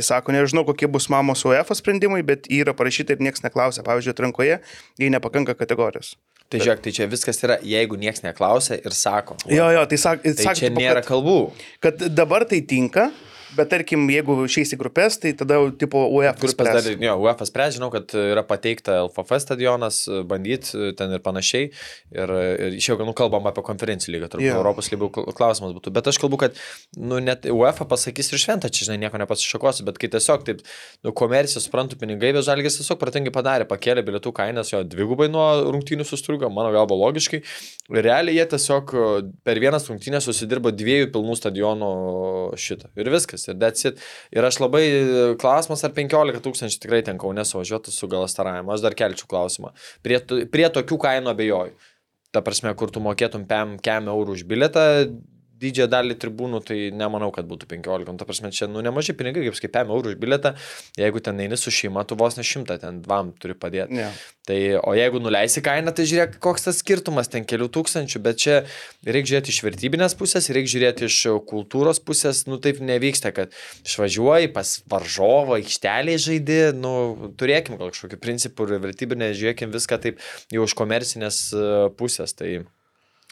Tai 0.00 0.06
sako, 0.06 0.32
nežinau, 0.32 0.64
kokie 0.64 0.88
bus 0.88 1.10
mamos 1.12 1.42
UEFA 1.44 1.76
sprendimai, 1.76 2.22
bet 2.24 2.46
yra 2.48 2.72
parašyta 2.72 3.12
ir 3.12 3.24
niekas 3.26 3.42
neklausia. 3.44 3.82
Pavyzdžiui, 3.84 4.14
atrankoje, 4.16 4.54
jei 4.96 5.10
nepakanka 5.12 5.52
kategorijos. 5.58 6.14
Tai 6.48 6.56
bet... 6.56 6.64
žiūrėk, 6.64 6.80
tai 6.86 6.92
čia 6.96 7.08
viskas 7.10 7.44
yra, 7.44 7.58
jeigu 7.60 7.98
niekas 8.00 8.24
neklausia 8.24 8.78
ir 8.80 8.96
sako. 8.96 9.36
Jo, 9.52 9.66
jo, 9.76 9.82
tai, 9.90 9.98
sak, 10.00 10.24
tai 10.24 10.32
sak, 10.38 10.56
čia 10.56 10.70
nėra 10.72 11.02
kad, 11.02 11.10
kalbų. 11.10 11.36
Kad 11.84 12.06
dabar 12.16 12.46
tai 12.48 12.62
tinka, 12.64 13.10
Bet 13.56 13.70
tarkim, 13.72 14.04
jeigu 14.12 14.36
išeis 14.46 14.74
į 14.74 14.78
grupės, 14.80 15.16
tai 15.22 15.32
tada 15.38 15.56
jau 15.58 15.70
tipo 15.74 16.02
UEFA. 16.06 16.38
Grupės 16.44 16.68
dar, 16.70 16.88
jo, 17.02 17.14
UEFA 17.24 17.46
spręs, 17.48 17.76
žinau, 17.76 17.88
kad 17.92 18.12
yra 18.14 18.44
pateikta 18.46 19.00
LFF 19.06 19.40
stadionas, 19.42 20.02
bandyti 20.30 20.92
ten 20.98 21.16
ir 21.16 21.22
panašiai. 21.24 21.70
Ir, 22.14 22.32
ir 22.66 22.76
iš 22.78 22.90
jau, 22.92 22.98
nu, 23.06 23.14
kalbam 23.16 23.48
apie 23.50 23.64
konferencijų 23.66 24.14
lygą, 24.14 24.30
turbūt 24.32 24.46
yeah. 24.46 24.58
Europos 24.60 24.90
lygų 24.92 25.10
klausimas 25.36 25.74
būtų. 25.76 25.92
Bet 25.96 26.10
aš 26.12 26.20
kalbu, 26.22 26.38
kad, 26.44 26.60
nu, 26.98 27.18
net 27.24 27.48
UEFA 27.50 27.86
pasakys 27.90 28.30
ir 28.30 28.42
šventą, 28.42 28.70
čia, 28.70 28.86
žinai, 28.88 29.00
nieko 29.06 29.20
nepasišakosiu, 29.22 29.86
bet 29.88 29.98
kai 30.00 30.10
tiesiog 30.14 30.46
taip, 30.46 30.62
nu, 31.06 31.14
komercija, 31.16 31.62
suprantu, 31.64 31.98
pinigai, 32.00 32.32
bet 32.36 32.46
žalgis 32.46 32.78
tiesiog 32.80 33.00
pratingai 33.02 33.34
padarė, 33.34 33.66
pakėlė 33.70 34.06
bilietų 34.06 34.34
kainas, 34.36 34.70
jo 34.74 34.84
dvigubai 34.86 35.30
nuo 35.32 35.46
rungtynių 35.74 36.06
sustrugo, 36.06 36.50
mano 36.54 36.70
galva 36.74 36.98
logiškai. 36.98 37.42
Realiai 37.90 38.38
jie 38.38 38.46
tiesiog 38.54 38.94
per 39.46 39.60
vienas 39.62 39.88
rungtynės 39.90 40.28
susidirbo 40.28 40.72
dviejų 40.74 41.10
pilnų 41.14 41.36
stadionų 41.38 41.90
šitą. 42.60 42.92
Ir 43.00 43.10
viskas 43.12 43.39
viskas. 43.40 43.54
Ir 43.54 43.60
that's 43.60 43.84
it. 43.84 44.00
Ir 44.32 44.44
aš 44.44 44.60
labai, 44.60 45.36
klausimas, 45.40 45.84
ar 45.84 45.94
15 45.96 46.42
tūkstančių 46.44 46.80
tikrai 46.80 47.02
ten 47.02 47.18
kaunė 47.18 47.44
suvažiuotų 47.44 47.90
su 47.92 48.08
galastaravimu. 48.08 48.72
Aš 48.72 48.84
dar 48.84 48.94
kelčiau 48.94 49.28
klausimą. 49.28 49.74
Prie, 50.02 50.20
prie 50.50 50.68
tokių 50.68 50.98
kainų 51.00 51.30
abejoju. 51.34 51.74
Ta 52.30 52.42
prasme, 52.46 52.72
kur 52.78 52.90
tu 52.90 53.00
mokėtum 53.02 53.46
5 53.48 53.88
eurų 54.06 54.36
už 54.36 54.44
bilietą, 54.46 55.10
didžiąją 55.60 55.88
dalį 55.92 56.16
tribūnų, 56.20 56.62
tai 56.66 56.78
nemanau, 56.96 57.30
kad 57.34 57.48
būtų 57.50 57.68
15. 57.70 58.08
Nu, 58.10 58.18
ta 58.20 58.28
prasme, 58.28 58.52
čia, 58.54 58.68
nu, 58.70 58.82
nemažai 58.84 59.16
pinigai, 59.18 59.46
kaip 59.48 59.70
kaip 59.70 59.76
5 59.78 59.94
eurų 59.94 60.14
už 60.14 60.18
bilietą, 60.20 60.54
jeigu 60.98 61.22
ten 61.24 61.40
eini 61.40 61.58
su 61.60 61.72
šeima, 61.74 62.04
tu 62.08 62.18
vos 62.18 62.36
ne 62.38 62.44
šimtą, 62.46 62.78
ten 62.82 63.00
dvam 63.04 63.32
turi 63.40 63.56
padėti. 63.58 64.00
Ne. 64.00 64.10
Tai, 64.48 64.58
o 64.82 64.94
jeigu 64.96 65.20
nuleisi 65.22 65.62
kainą, 65.62 65.92
tai 65.94 66.06
žiūrėk, 66.10 66.38
koks 66.42 66.66
tas 66.66 66.80
skirtumas, 66.82 67.28
ten 67.30 67.44
kelių 67.46 67.68
tūkstančių, 67.76 68.22
bet 68.24 68.40
čia 68.42 68.56
reikia 69.06 69.34
žiūrėti 69.34 69.54
iš 69.54 69.60
vertybinės 69.66 70.16
pusės, 70.18 70.48
reikia 70.50 70.72
žiūrėti 70.74 71.06
iš 71.06 71.18
kultūros 71.50 72.02
pusės, 72.02 72.42
nu 72.50 72.58
taip 72.62 72.80
nevyksta, 72.82 73.30
kad 73.36 73.54
išvažiuoji 73.86 74.50
pas 74.56 74.74
varžovą, 74.90 75.60
aikšteliai 75.60 76.18
žaidži, 76.18 76.60
nu 76.80 76.94
turėkim 77.38 77.78
gal 77.78 77.92
kažkokių 77.94 78.18
principų 78.24 78.66
ir 78.66 78.84
vertybinę, 78.88 79.30
žiūrėkim 79.38 79.70
viską 79.76 80.00
taip 80.02 80.20
jau 80.50 80.66
iš 80.66 80.74
komercinės 80.78 81.42
e, 81.54 81.64
pusės. 82.00 82.34
Tai 82.34 82.50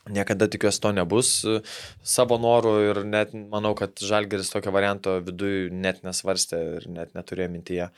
niekada 0.07 0.49
tikiuosi 0.51 0.83
to 0.85 0.93
nebus 0.97 1.33
savo 2.07 2.39
norų 2.41 2.75
ir 2.91 3.03
net 3.09 3.35
manau, 3.35 3.75
kad 3.79 3.99
Žalgeris 3.99 4.53
tokio 4.53 4.73
varianto 4.75 5.19
viduje 5.25 5.69
net 5.75 6.05
nesvarstė 6.07 6.63
ir 6.79 6.89
net 6.93 7.17
neturėjo 7.19 7.51
mintyje, 7.57 7.91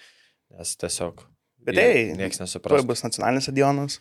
nes 0.56 0.74
tiesiog 0.80 1.26
Bet 1.60 1.76
tai, 1.76 1.90
nieks 2.16 2.40
tuoj 2.40 2.46
nesupras. 2.46 2.86
bus 2.88 3.04
nacionalinis 3.04 3.46
stadionas. 3.48 4.00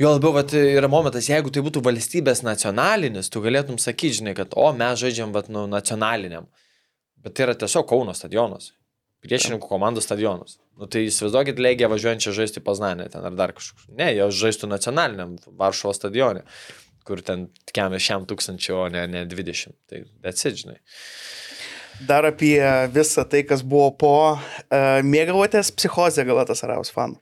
Jo 0.00 0.10
labiau, 0.16 0.32
vat, 0.34 0.50
yra 0.56 0.88
momentas, 0.90 1.28
jeigu 1.30 1.52
tai 1.54 1.62
būtų 1.62 1.82
valstybės 1.84 2.42
nacionalinis, 2.42 3.28
tu 3.30 3.42
galėtum 3.44 3.76
sakyti, 3.78 4.18
žinai, 4.22 4.32
kad 4.34 4.56
o 4.58 4.70
mes 4.74 4.98
žaidžiam 4.98 5.34
vat, 5.34 5.50
nu, 5.52 5.68
nacionaliniam. 5.70 6.48
Bet 7.22 7.36
tai 7.36 7.46
yra 7.46 7.54
tiesiog 7.60 7.86
Kauno 7.92 8.14
stadionas. 8.16 8.72
Priešininkų 9.24 9.68
komandų 9.70 10.02
stadionas. 10.04 10.58
Nu, 10.76 10.88
tai 10.90 11.06
įsivaizduokit 11.06 11.60
Legiją 11.62 11.88
važiuojančią 11.92 12.34
žaisti 12.36 12.60
Poznanė 12.64 13.06
ten 13.12 13.24
ar 13.24 13.36
dar 13.38 13.54
kažkur. 13.56 13.86
Ne, 13.96 14.10
jie 14.16 14.26
žaistų 14.34 14.68
nacionaliniam 14.68 15.38
Varšuvos 15.60 16.00
stadione, 16.00 16.42
kur 17.06 17.22
ten 17.24 17.48
kiam 17.72 17.94
šiam 18.00 18.26
tūkstančiu, 18.28 18.78
o 18.84 18.86
ne, 18.92 19.06
ne 19.10 19.24
20. 19.30 19.76
Tai 19.90 20.04
atsižinai. 20.30 20.78
Dar 22.08 22.26
apie 22.26 22.58
visą 22.90 23.22
tai, 23.30 23.44
kas 23.46 23.62
buvo 23.62 23.92
po 23.94 24.14
uh, 24.34 24.40
mėgavotės 25.06 25.70
psichozę 25.76 26.24
Galatas 26.26 26.64
Araus 26.66 26.90
fanų. 26.94 27.20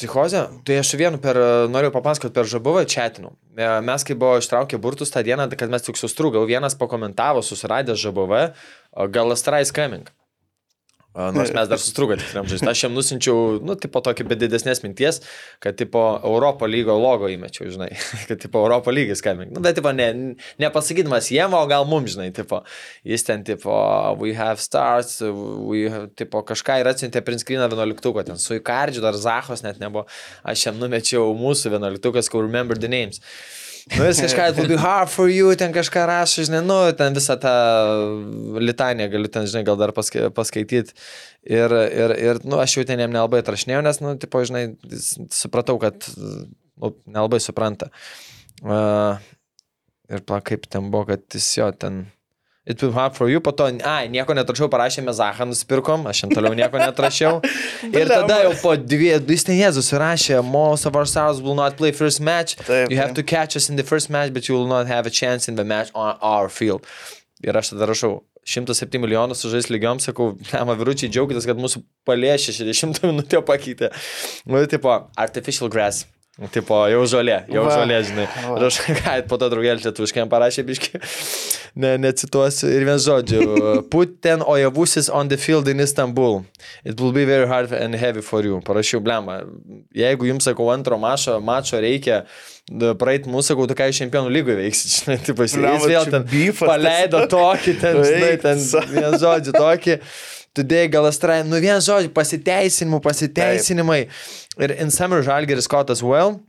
Psichozė? 0.00 0.46
Tai 0.64 0.78
aš 0.80 0.94
vienu 0.96 1.18
per, 1.20 1.36
noriu 1.68 1.90
papasakoti 1.92 2.32
per 2.32 2.48
žabuvą 2.48 2.86
čiatinau. 2.88 3.34
E, 3.52 3.66
Mes, 3.84 4.04
kai 4.08 4.16
buvo 4.16 4.38
ištraukę 4.40 4.78
burtus 4.80 5.12
tą 5.12 5.20
dieną, 5.26 5.44
kad 5.60 5.68
mes 5.68 5.84
tik 5.84 6.00
sustrūgau, 6.00 6.46
vienas 6.48 6.72
pakomentavo, 6.80 7.42
susiradė 7.44 7.98
žabuvą, 8.00 8.46
gal 9.12 9.36
Astrais 9.36 9.74
coming. 9.76 10.08
Nors 11.10 11.50
mes 11.50 11.66
dar 11.66 11.80
sustrūgą 11.82 12.14
tikram 12.20 12.46
žaisti. 12.46 12.68
Aš 12.70 12.84
jam 12.84 12.92
nusinčiau, 12.94 13.56
nu, 13.66 13.74
tipo 13.80 13.98
tokį 14.04 14.28
be 14.30 14.36
didesnės 14.38 14.82
minties, 14.84 15.18
kad, 15.62 15.74
tipo, 15.78 16.02
Europo 16.22 16.68
lygo 16.70 16.94
logo 17.02 17.26
įmečiau, 17.32 17.66
žinai, 17.74 17.88
kad, 18.28 18.38
tipo, 18.38 18.62
Europo 18.62 18.94
lygis 18.94 19.22
coming. 19.24 19.50
Nu, 19.50 19.62
bet, 19.64 19.74
tipo, 19.80 19.90
ne, 19.96 20.36
nepasakydamas 20.62 21.32
jiem, 21.34 21.56
o 21.58 21.62
gal 21.70 21.88
mums, 21.90 22.14
žinai, 22.14 22.28
tipo, 22.36 22.62
jis 23.02 23.26
ten, 23.26 23.42
tipo, 23.46 23.74
we 24.22 24.36
have 24.38 24.62
stars, 24.62 25.16
we 25.66 25.88
have, 25.90 26.12
tipo, 26.20 26.44
kažką 26.46 26.78
ir 26.84 26.92
atsiuntė 26.92 27.24
prinskryną 27.26 27.66
11, 27.72 28.30
ten 28.30 28.38
su 28.38 28.60
įkardžiu, 28.60 29.02
dar 29.02 29.18
Zahos 29.18 29.66
net 29.66 29.82
nebuvo. 29.82 30.06
Aš 30.46 30.68
jam 30.68 30.78
numečiau 30.78 31.34
mūsų 31.34 31.74
11, 31.74 32.30
kur 32.30 32.46
remember 32.46 32.78
the 32.78 32.90
names. 32.90 33.18
Nu, 33.96 34.04
jis 34.06 34.20
kažką, 34.22 34.44
it 34.52 34.58
will 34.58 34.70
be 34.70 34.78
hard 34.78 35.10
for 35.10 35.30
you, 35.30 35.50
ten 35.58 35.72
kažką 35.74 36.04
rašo, 36.06 36.44
žinai, 36.46 36.60
nu, 36.66 36.76
ten 36.98 37.16
visą 37.16 37.34
tą 37.42 37.54
litaniją 38.62 39.08
galiu 39.10 39.30
ten, 39.32 39.48
žinai, 39.50 39.64
gal 39.66 39.78
dar 39.80 39.92
paska, 39.96 40.28
paskaityti. 40.36 40.94
Ir, 41.42 41.74
ir, 41.74 42.14
ir, 42.14 42.40
nu, 42.46 42.60
aš 42.62 42.78
jau 42.78 42.86
ten 42.86 43.02
jam 43.02 43.10
nelabai 43.14 43.42
atrašinėjau, 43.42 43.82
nes, 43.86 44.00
nu, 44.04 44.14
tipo, 44.20 44.44
žinai, 44.46 44.64
supratau, 45.34 45.78
kad, 45.82 46.06
nu, 46.14 46.94
nelabai 47.10 47.42
supranta. 47.42 47.90
Uh, 48.60 49.18
ir 50.12 50.22
pla, 50.28 50.42
kaip 50.44 50.70
ten 50.70 50.90
buvo, 50.92 51.08
kad 51.10 51.26
jis 51.34 51.50
jo 51.58 51.70
ten... 51.74 52.04
It 52.66 52.82
will 52.82 52.92
hard 52.92 53.16
for 53.16 53.30
you, 53.30 53.40
po 53.40 53.54
to, 53.56 53.64
ai, 53.88 54.04
nieko 54.12 54.34
netrašiau, 54.36 54.68
parašėme 54.68 55.14
Zahą, 55.16 55.46
nusipirkom, 55.48 56.04
aš 56.10 56.26
jam 56.26 56.32
toliau 56.36 56.52
nieko 56.52 56.76
netrašiau. 56.76 57.38
ir 58.00 58.10
tada 58.12 58.42
jau 58.44 58.50
po 58.60 58.74
dviejų, 58.76 59.22
jis 59.32 59.46
ten 59.48 59.56
Jėzus 59.56 59.88
rašė, 59.96 60.42
most 60.44 60.84
of 60.84 60.98
our 60.98 61.08
stars 61.08 61.40
will 61.40 61.56
not 61.56 61.78
play 61.80 61.88
first 61.96 62.20
match, 62.20 62.58
Taip, 62.60 62.92
you 62.92 63.00
have 63.00 63.14
taip. 63.14 63.22
to 63.22 63.24
catch 63.24 63.56
us 63.56 63.70
in 63.72 63.80
the 63.80 63.86
first 63.86 64.12
match, 64.12 64.34
but 64.36 64.44
you 64.44 64.58
will 64.58 64.68
not 64.68 64.92
have 64.92 65.08
a 65.08 65.10
chance 65.10 65.48
in 65.48 65.56
the 65.56 65.64
match 65.64 65.88
on 65.94 66.18
our 66.20 66.52
field. 66.52 66.84
Ir 67.40 67.56
aš 67.56 67.72
tada 67.72 67.88
rašau, 67.88 68.20
107 68.44 69.00
milijonų 69.00 69.40
sužais 69.40 69.72
lygiom, 69.72 70.00
sakau, 70.04 70.34
nema 70.52 70.76
vyručiai, 70.76 71.08
džiaugitės, 71.08 71.48
kad 71.48 71.60
mūsų 71.60 71.80
palėšė 72.08 72.60
60 72.60 73.04
minutę 73.08 73.40
pakeitė. 73.40 73.88
Nu, 74.44 74.60
tipo, 74.68 74.92
artificial 75.16 75.72
grass. 75.72 76.04
Tipo, 76.48 76.86
jau 76.88 77.02
žolė, 77.04 77.42
jau 77.52 77.66
Va. 77.66 77.72
žolė, 77.76 77.98
žinai. 78.08 78.24
Va. 78.46 78.54
Ir 78.56 78.66
aš, 78.70 78.78
ką, 79.02 79.16
po 79.28 79.36
to 79.40 79.50
draugelį 79.52 79.84
lietuviškai 79.84 80.22
jam 80.22 80.30
parašė, 80.32 80.64
biški, 80.64 81.00
ne, 81.84 81.90
necituosiu. 82.00 82.70
Ir 82.72 82.86
vien 82.88 83.00
žodžiu, 83.02 83.42
put 83.92 84.14
ten 84.24 84.40
ojavusis 84.40 85.10
on 85.12 85.28
the 85.28 85.36
field 85.36 85.68
in 85.68 85.84
Istanbul. 85.84 86.40
It 86.80 86.96
will 86.96 87.12
be 87.12 87.26
very 87.28 87.48
hard 87.50 87.74
and 87.76 87.94
heavy 87.94 88.24
for 88.24 88.40
you. 88.46 88.62
Parašiau, 88.64 89.02
blema, 89.04 89.42
jeigu 89.92 90.30
jums, 90.30 90.48
sakau, 90.48 90.70
antro 90.72 90.96
mačo, 91.02 91.36
mačo 91.44 91.82
reikia 91.84 92.22
praeit 92.96 93.28
mūsų, 93.28 93.52
sakau, 93.52 93.68
tu 93.68 93.76
ką 93.76 93.90
iš 93.92 94.00
čempionų 94.04 94.32
lygų 94.40 94.58
veiksit, 94.62 94.92
žinai, 94.96 95.20
taip 95.26 95.44
jis 95.44 95.60
Blemba, 95.60 95.76
jis 95.76 95.92
vėl 95.92 96.12
ten 96.16 96.28
beefas 96.30 96.72
paleido 96.72 97.24
tokį, 97.36 97.78
ten, 97.84 98.02
žinai, 98.06 98.34
ten, 98.40 98.68
vien 98.96 99.16
žodžiu, 99.20 99.56
tokį. 99.60 100.00
Today 100.50 100.88
Galastrai, 100.90 101.44
nu 101.46 101.60
vien 101.62 101.78
žodžiu, 101.78 102.10
pasiteisinimų, 102.10 102.98
pasiteisinimai. 103.04 104.00
Ir 104.58 104.72
in 104.74 104.90
summer 104.90 105.22
Žalgeris 105.22 105.68
caught 105.68 105.90
as 105.90 106.02
well. 106.02 106.40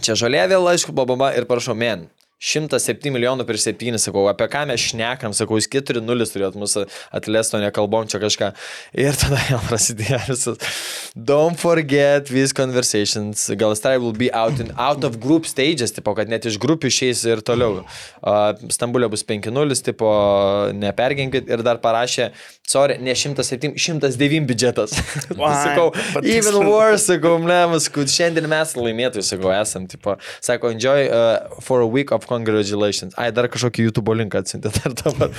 Čia 0.00 0.16
žalė 0.16 0.44
vėl, 0.52 0.66
aišku, 0.68 0.92
bababa 0.92 1.32
ir 1.36 1.46
prašau, 1.48 1.76
men. 1.76 2.08
107 2.42 3.12
milijonų 3.14 3.46
per 3.46 3.58
7, 3.60 3.98
sakau, 4.02 4.24
apie 4.30 4.48
ką 4.50 4.64
mes 4.66 4.82
šnekam, 4.82 5.34
sakau, 5.36 5.60
jūs 5.60 5.68
4-0 5.70 6.26
turėt 6.32 6.56
mūsų 6.58 6.84
atlesto, 7.14 7.60
nekalbom 7.62 8.08
čia 8.10 8.18
kažką. 8.22 8.48
Ir 8.98 9.14
tada 9.18 9.38
jau 9.46 9.60
prasidėjo 9.68 10.18
visas. 10.26 10.80
Don't 11.14 11.60
forget 11.60 12.26
these 12.32 12.52
conversations. 12.56 13.44
Galastrai 13.60 14.00
will 14.02 14.16
be 14.16 14.32
out, 14.34 14.58
in, 14.58 14.72
out 14.74 15.06
of 15.06 15.20
group 15.22 15.46
stages, 15.46 15.94
tipo, 15.94 16.16
kad 16.18 16.30
net 16.32 16.48
iš 16.48 16.58
grupių 16.62 16.90
išeis 16.90 17.22
ir 17.30 17.44
toliau. 17.46 17.84
Uh, 18.18 18.50
Stambulė 18.74 19.06
bus 19.12 19.22
5-0, 19.28 19.78
tipo, 19.86 20.10
neperginkit 20.74 21.46
ir 21.52 21.62
dar 21.62 21.78
parašė, 21.84 22.32
sorry, 22.66 22.98
ne 22.98 23.14
107, 23.14 23.76
109 23.78 24.48
biudžetas. 24.50 24.96
Sakau, 25.62 25.90
even 26.24 26.58
worse, 26.66 27.06
sakau, 27.06 27.36
blemas, 27.42 27.86
kad 27.92 28.10
šiandien 28.10 28.48
mes 28.50 28.74
laimėtojai, 28.78 29.24
sakau, 29.26 29.52
esam, 29.54 29.86
tipo, 29.90 30.16
sako, 30.42 30.72
enjoy 30.74 31.06
uh, 31.06 31.60
for 31.62 31.84
a 31.84 31.86
week 31.86 32.10
of 32.10 32.26
congratulations. 32.32 33.16
Ai, 33.20 33.30
dar 33.34 33.48
kažkokį 33.52 33.88
YouTube 33.88 34.16
linką 34.18 34.42
atsintė, 34.42 34.72
dar 34.78 34.96
dabar 35.02 35.32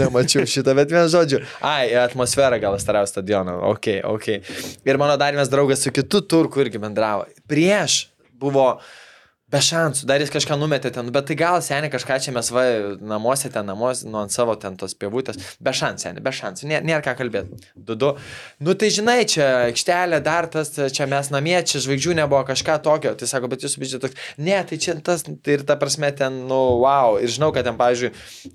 nemačiau 0.00 0.46
šitą, 0.48 0.76
bet 0.78 0.92
vien 0.94 1.08
žodžiu. 1.12 1.42
Ai, 1.64 1.92
atmosfera 2.04 2.60
gal 2.62 2.76
stariau 2.82 3.08
stadioną, 3.08 3.56
ok, 3.74 3.90
ok. 4.10 4.28
Ir 4.86 5.00
mano 5.00 5.16
dar 5.20 5.36
vienas 5.36 5.52
draugas 5.52 5.84
su 5.84 5.94
kitu 5.94 6.22
turku 6.28 6.64
irgi 6.64 6.82
bendravo. 6.82 7.28
Prieš 7.50 8.04
buvo 8.40 8.68
Be 9.52 9.60
šansų, 9.60 10.06
dar 10.08 10.22
jis 10.22 10.30
kažką 10.32 10.56
numetė 10.56 10.88
ten, 10.94 11.10
bet 11.12 11.26
tai 11.28 11.34
gal 11.36 11.58
seniai 11.62 11.90
kažką 11.92 12.16
čia 12.24 12.32
mes 12.32 12.48
va 12.48 12.62
namuose 12.96 13.50
ten, 13.52 13.66
namuose, 13.68 14.06
nu 14.08 14.16
ant 14.22 14.32
savo 14.32 14.54
ten 14.56 14.78
tos 14.80 14.96
pievutės. 14.96 15.36
Be 15.60 15.74
šansų, 15.76 16.00
seniai, 16.06 16.22
be 16.24 16.32
šansų, 16.32 16.68
nėra, 16.70 16.86
nėra 16.88 17.04
ką 17.04 17.12
kalbėti. 17.18 17.58
Du, 17.76 17.92
du. 17.92 18.14
Nu 18.64 18.72
tai 18.80 18.88
žinai, 18.94 19.18
čia 19.28 19.44
aikštelė, 19.66 20.22
dar 20.24 20.48
tas, 20.48 20.72
čia 20.96 21.04
mes 21.12 21.28
namie, 21.34 21.58
čia 21.60 21.82
žvaigždžių 21.84 22.16
nebuvo 22.22 22.40
kažką 22.48 22.78
tokio. 22.86 23.12
Tai 23.20 23.28
sako, 23.28 23.50
bet 23.52 23.66
jūsų 23.66 23.82
bičias 23.82 24.02
toks, 24.06 24.24
ne, 24.40 24.56
tai 24.64 24.80
čia 24.80 24.96
tas, 25.04 25.26
tai 25.28 25.58
ir 25.58 25.66
ta 25.68 25.76
prasme 25.76 26.08
ten, 26.16 26.40
nu, 26.48 26.62
wow. 26.80 27.20
Ir 27.20 27.28
žinau, 27.36 27.52
kad 27.52 27.68
ten, 27.68 27.76
pavyzdžiui, 27.76 28.14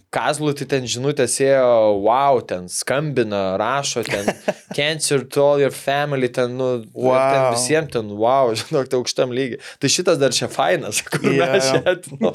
Kazlų, 0.09 0.55
tai 0.57 0.65
ten 0.73 0.89
žinutės 0.89 1.37
ėjo, 1.45 2.01
wow, 2.01 2.41
ten 2.49 2.65
skambina, 2.65 3.43
rašo, 3.61 4.01
ten 4.09 4.33
cancer 4.73 5.21
to 5.21 5.45
all 5.45 5.61
your 5.61 5.75
family, 5.75 6.31
ten, 6.33 6.57
nu, 6.57 6.71
wow. 6.97 7.21
ten 7.29 7.45
visiems 7.53 7.93
ten, 7.93 8.09
wow, 8.17 8.49
žinok, 8.57 8.89
tai 8.89 8.97
aukštam 8.97 9.37
lygiai. 9.37 9.61
Tai 9.77 9.93
šitas 9.93 10.17
dar 10.17 10.33
čia 10.33 10.49
fainas, 10.79 11.01
kur 11.07 11.25
Jo, 11.33 11.47
mes 11.51 11.67
čia, 11.69 11.95
nu, 12.19 12.31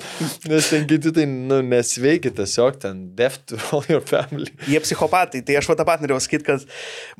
nes 0.50 0.68
ten 0.70 0.86
kiti 0.88 1.12
tai, 1.14 1.26
nu, 1.26 1.60
nesveiki 1.66 2.32
tiesiog 2.34 2.78
ten, 2.82 3.02
death 3.16 3.44
to 3.48 3.58
all 3.72 3.84
your 3.88 4.04
family. 4.04 4.50
Jie 4.68 4.80
psichopatai, 4.84 5.42
tai 5.46 5.58
aš 5.60 5.70
va 5.70 5.78
tą 5.78 5.86
pat 5.88 6.04
norėjau 6.04 6.22
sakyti, 6.24 6.46
kad 6.48 6.68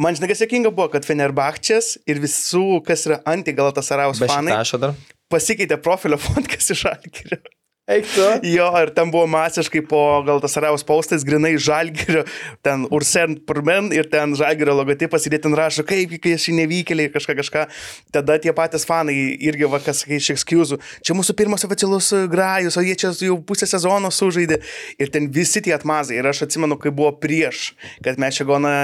man 0.01 0.17
žinai, 0.17 0.31
kas 0.33 0.45
jokinga 0.45 0.73
buvo, 0.75 0.91
kad 0.95 1.07
Fenerbahčės 1.09 1.95
ir 2.11 2.23
visų, 2.23 2.81
kas 2.87 3.07
yra 3.09 3.21
anti-Galatasaraus 3.35 4.23
Be 4.23 4.31
fanai, 4.31 4.59
pasikeitė 5.33 5.81
profilio 5.83 6.21
fotkas 6.21 6.73
iš 6.75 6.87
Alkirio. 6.93 7.41
Eik 7.85 8.07
tu. 8.09 8.25
Jo, 8.49 8.71
ir 8.81 8.89
ten 8.97 9.11
buvo 9.13 9.27
masiškai 9.29 9.83
po 9.85 9.99
Galatasaraus 10.25 10.81
postais, 10.89 11.21
grinai 11.21 11.59
Žalgirio, 11.61 12.23
ten 12.65 12.87
Ursen 12.89 13.35
Purmen 13.45 13.91
ir 13.93 14.09
ten 14.09 14.33
Žalgirio 14.33 14.73
logotipas 14.79 15.27
ir 15.29 15.37
jie 15.37 15.41
ten 15.45 15.53
rašo, 15.53 15.85
kaip 15.85 16.15
kai 16.25 16.33
šį 16.41 16.55
nevykėlį, 16.63 17.11
kažką 17.13 17.37
kažką. 17.43 17.67
Tada 18.17 18.39
tie 18.41 18.55
patys 18.57 18.89
fanai 18.89 19.19
irgi, 19.37 19.69
va, 19.69 19.83
kas 19.85 20.01
kai 20.09 20.17
iš 20.17 20.31
ekskuzų, 20.39 20.81
čia 21.05 21.19
mūsų 21.19 21.37
pirmas 21.37 21.69
oficialus 21.69 22.09
grajus, 22.33 22.81
o 22.81 22.87
jie 22.87 22.97
čia 22.97 23.13
jau 23.29 23.37
pusę 23.45 23.69
sezono 23.69 24.09
sužaidė. 24.09 24.63
Ir 24.97 25.13
ten 25.13 25.29
visi 25.29 25.61
tie 25.61 25.77
atmazai. 25.77 26.23
Ir 26.23 26.33
aš 26.33 26.47
atsimenu, 26.49 26.81
kai 26.81 26.89
buvo 26.89 27.13
prieš, 27.21 27.75
kad 28.01 28.17
mes 28.17 28.41
čia 28.41 28.49
gona 28.49 28.75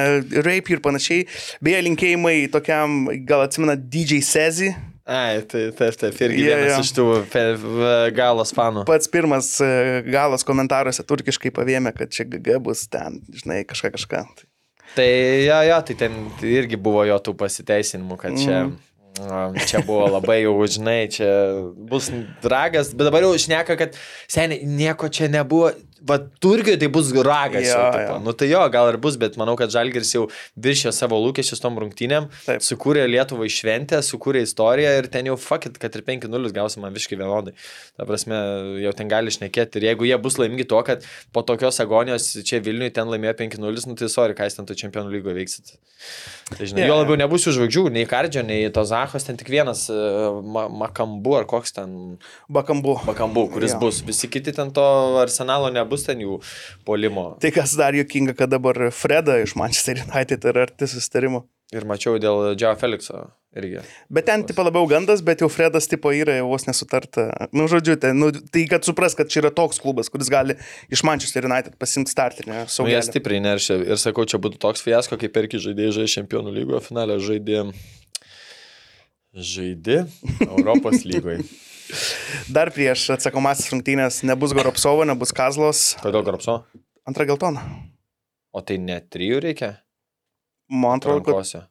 rape 0.44 0.76
ir 0.76 0.84
panašiai. 0.84 1.24
Beje, 1.64 1.80
linkėjimai 1.88 2.36
tokiam, 2.52 3.06
gal 3.24 3.48
atsimena 3.48 3.80
DJ 3.80 4.20
Sezi. 4.28 4.74
Ai, 5.10 5.40
tai 5.42 5.64
taip, 5.74 5.96
taip, 5.98 6.20
irgi 6.22 6.44
Jo, 6.44 6.54
vienas 6.54 6.76
jo. 6.76 6.82
iš 6.84 6.90
tų 6.94 7.06
galos 8.14 8.52
fanų. 8.54 8.84
Pats 8.86 9.10
pirmas 9.10 9.48
e, 9.64 9.70
galas 10.06 10.46
komentaruose 10.46 11.02
turkiškai 11.02 11.50
pavėmė, 11.56 11.90
kad 11.96 12.12
čia 12.14 12.28
GG 12.30 12.60
bus 12.62 12.84
ten, 12.92 13.18
žinai, 13.34 13.64
kažką 13.66 13.90
kažką. 13.96 14.22
Tai 14.94 15.08
jo, 15.46 15.58
jo, 15.66 15.80
tai 15.88 15.96
ten 15.98 16.14
irgi 16.46 16.78
buvo 16.78 17.02
jo 17.08 17.18
tų 17.26 17.34
pasiteisinimų, 17.42 18.20
kad 18.22 18.38
čia, 18.38 18.60
mm. 18.68 19.58
čia 19.70 19.82
buvo 19.86 20.06
labai 20.14 20.40
jau, 20.44 20.54
žinai, 20.78 21.00
čia 21.10 21.30
bus 21.90 22.12
dragas, 22.44 22.94
bet 22.94 23.10
dabar 23.10 23.26
jau 23.26 23.34
šneka, 23.34 23.78
kad 23.82 23.98
seniai 24.30 24.62
nieko 24.66 25.10
čia 25.10 25.30
nebuvo. 25.32 25.72
Va, 26.08 26.16
Turkijoje 26.40 26.78
tai 26.80 26.88
bus 26.92 27.10
ragas. 27.12 27.66
Jo, 27.66 27.76
jau, 27.76 28.04
jo. 28.06 28.16
nu 28.24 28.32
tai 28.32 28.48
jo, 28.50 28.60
gal 28.72 28.88
ir 28.92 28.96
bus, 29.02 29.18
bet 29.20 29.36
manau, 29.40 29.56
kad 29.58 29.72
Žalgiris 29.72 30.14
jau 30.14 30.22
viršė 30.56 30.92
savo 30.96 31.18
lūkesčius 31.20 31.60
tom 31.60 31.76
rungtynėm, 31.80 32.30
Taip. 32.46 32.64
sukūrė 32.64 33.04
Lietuvą 33.10 33.48
šventę, 33.52 34.00
sukūrė 34.06 34.40
istoriją 34.46 34.94
ir 35.02 35.10
ten 35.12 35.28
jau 35.28 35.36
fakit, 35.40 35.76
kad 35.82 35.98
ir 35.98 36.04
5-0 36.06 36.54
gausim 36.56 36.84
man 36.86 36.96
viškai 36.96 37.18
vienodai. 37.20 37.52
Ta 37.98 38.06
prasme, 38.08 38.38
jau 38.84 38.94
ten 38.96 39.10
gali 39.12 39.34
šnekėti. 39.34 39.80
Ir 39.82 39.90
jeigu 39.90 40.08
jie 40.08 40.16
bus 40.24 40.38
laimingi 40.40 40.64
tuo, 40.70 40.80
kad 40.86 41.04
po 41.36 41.44
tokios 41.44 41.82
agonijos 41.84 42.30
čia 42.48 42.62
Vilniui 42.64 42.88
ten 42.96 43.10
laimėjo 43.12 43.36
5-0, 43.42 43.86
nu 43.90 43.98
tai 44.00 44.08
sorry, 44.08 44.38
ką 44.38 44.48
jūs 44.48 44.56
ten 44.56 44.70
to 44.70 44.78
čempionų 44.78 45.12
lygoje 45.18 45.36
veiksit. 45.36 45.74
Tai, 46.54 46.64
žinai, 46.64 46.86
Jo, 46.86 46.94
jo 46.94 47.00
labiau 47.02 47.18
nebus 47.20 47.44
jų 47.44 47.52
žvaigždžių, 47.58 47.82
nei 47.92 48.06
Kardžio, 48.08 48.40
nei 48.46 48.70
to 48.72 48.86
Zahos, 48.88 49.26
ten 49.26 49.36
tik 49.36 49.50
vienas 49.52 49.84
uh, 49.92 50.40
ma 50.40 50.64
Makambu 50.72 51.36
ar 51.42 51.44
koks 51.50 51.76
ten 51.76 51.92
Bakambu. 52.48 52.96
Makambu, 53.04 53.44
kuris 53.52 53.74
Jo. 53.76 53.82
bus. 53.84 54.00
Visi 54.06 54.30
kiti 54.32 54.54
ten 54.56 54.72
to 54.72 54.84
arsenalo 55.20 55.68
nebus 55.74 55.89
ten 56.06 56.22
jų 56.22 56.38
polimo. 56.86 57.32
Tai 57.42 57.50
kas 57.54 57.74
dar 57.78 57.96
juokinga, 57.98 58.36
kad 58.38 58.52
dabar 58.52 58.88
Freda 58.94 59.40
iš 59.42 59.56
Manchester 59.58 60.02
United 60.06 60.46
yra 60.52 60.68
arti 60.68 60.88
susitarimo. 60.90 61.44
Ir 61.70 61.86
mačiau 61.86 62.18
dėl 62.18 62.56
Džio 62.58 62.72
Felixo 62.78 63.28
irgi. 63.54 63.82
Bet 64.10 64.26
ten 64.26 64.42
tipo 64.46 64.62
labiau 64.66 64.88
gandas, 64.90 65.22
bet 65.26 65.42
jau 65.42 65.48
Fredas 65.50 65.86
tipo 65.90 66.10
yra 66.14 66.34
jau 66.38 66.48
vos 66.50 66.66
nesutarta. 66.66 67.28
Nu, 67.54 67.68
žodžiu, 67.70 67.94
tai, 68.02 68.10
nu, 68.16 68.30
tai 68.30 68.64
kad 68.70 68.86
supras, 68.86 69.14
kad 69.18 69.30
čia 69.30 69.44
yra 69.44 69.52
toks 69.54 69.78
klubas, 69.82 70.10
kuris 70.10 70.30
gali 70.32 70.56
iš 70.90 71.04
Manchester 71.06 71.46
United 71.46 71.78
pasimti 71.78 72.10
startinę 72.14 72.64
Nu, 72.66 72.90
jie 72.90 73.00
stipriai 73.06 73.42
neršia. 73.44 73.78
Ir 73.86 74.02
sakau, 74.02 74.26
čia 74.26 74.42
būtų 74.42 74.58
toks 74.62 74.82
fiasko, 74.86 75.18
kaip 75.20 75.34
perki 75.34 75.62
žaidėjai 75.62 75.96
žaidė 76.00 76.14
čempionų 76.18 76.54
lygoje 76.58 76.84
finale, 76.88 77.18
žaidė. 77.22 77.64
Žaidė 79.30 80.04
Europos 80.48 81.04
lygoje. 81.10 81.44
Dar 82.52 82.70
prieš 82.74 83.06
atsakomasis 83.16 83.70
rungtynės 83.72 84.22
nebus 84.26 84.54
Goropsovo, 84.56 85.04
nebus 85.08 85.32
Kazlos. 85.36 85.94
Kodėl 86.02 86.24
Garpso? 86.26 86.60
Antra 87.08 87.26
geltona. 87.28 87.62
O 88.54 88.62
tai 88.66 88.78
net 88.82 89.08
trijų 89.14 89.40
reikia? 89.44 89.72
Man 90.70 90.98
atrodo, 91.00 91.22
kad 91.26 91.34
Rankose. 91.36 91.64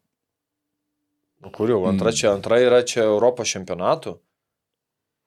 Nu, 1.40 1.52
kur 1.56 1.72
jau? 1.72 1.80
Antra, 1.88 2.12
čia, 2.16 2.34
antra 2.36 2.58
yra 2.60 2.82
čia 2.88 3.06
Europos 3.08 3.48
čempionatų. 3.54 4.18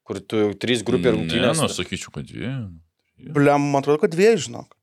Kur 0.04 0.18
tu 0.28 0.40
jau 0.42 0.52
trys 0.60 0.82
grupė 0.84 1.12
Ne, 1.12 1.16
rungtynės. 1.16 1.60
nu, 1.62 1.68
aš 1.70 1.78
sakyčiau, 1.78 2.12
kad 2.12 2.26
dvi. 2.28 2.50
blem, 3.32 3.68
man 3.72 3.80
atrodo, 3.80 4.00
kad 4.02 4.12
dviejų, 4.12 4.40
žinok. 4.48 4.76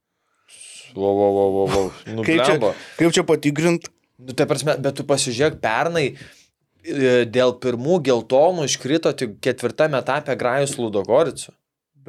Vo, 0.95 1.10
vo, 1.14 1.27
vo, 1.36 1.65
vo. 1.69 1.81
Nu, 2.10 2.23
Kaip 2.26 2.41
čia, 2.48 2.56
kaip 2.98 3.14
čia 3.14 3.23
patikrint? 3.27 3.90
Nu, 4.18 4.34
tai 4.34 4.48
prasme, 4.49 4.73
bet 4.81 4.98
tu 4.98 5.06
pasižiūrėk, 5.06 5.60
pernai 5.61 6.06
e, 6.10 6.15
dėl 6.84 7.56
pirmų 7.64 7.99
geltonų 8.07 8.68
iškrito 8.69 9.14
tik 9.18 9.39
ketvirtame 9.43 9.99
etape 9.99 10.35
Grajus 10.39 10.77
Ludogoricų. 10.80 11.53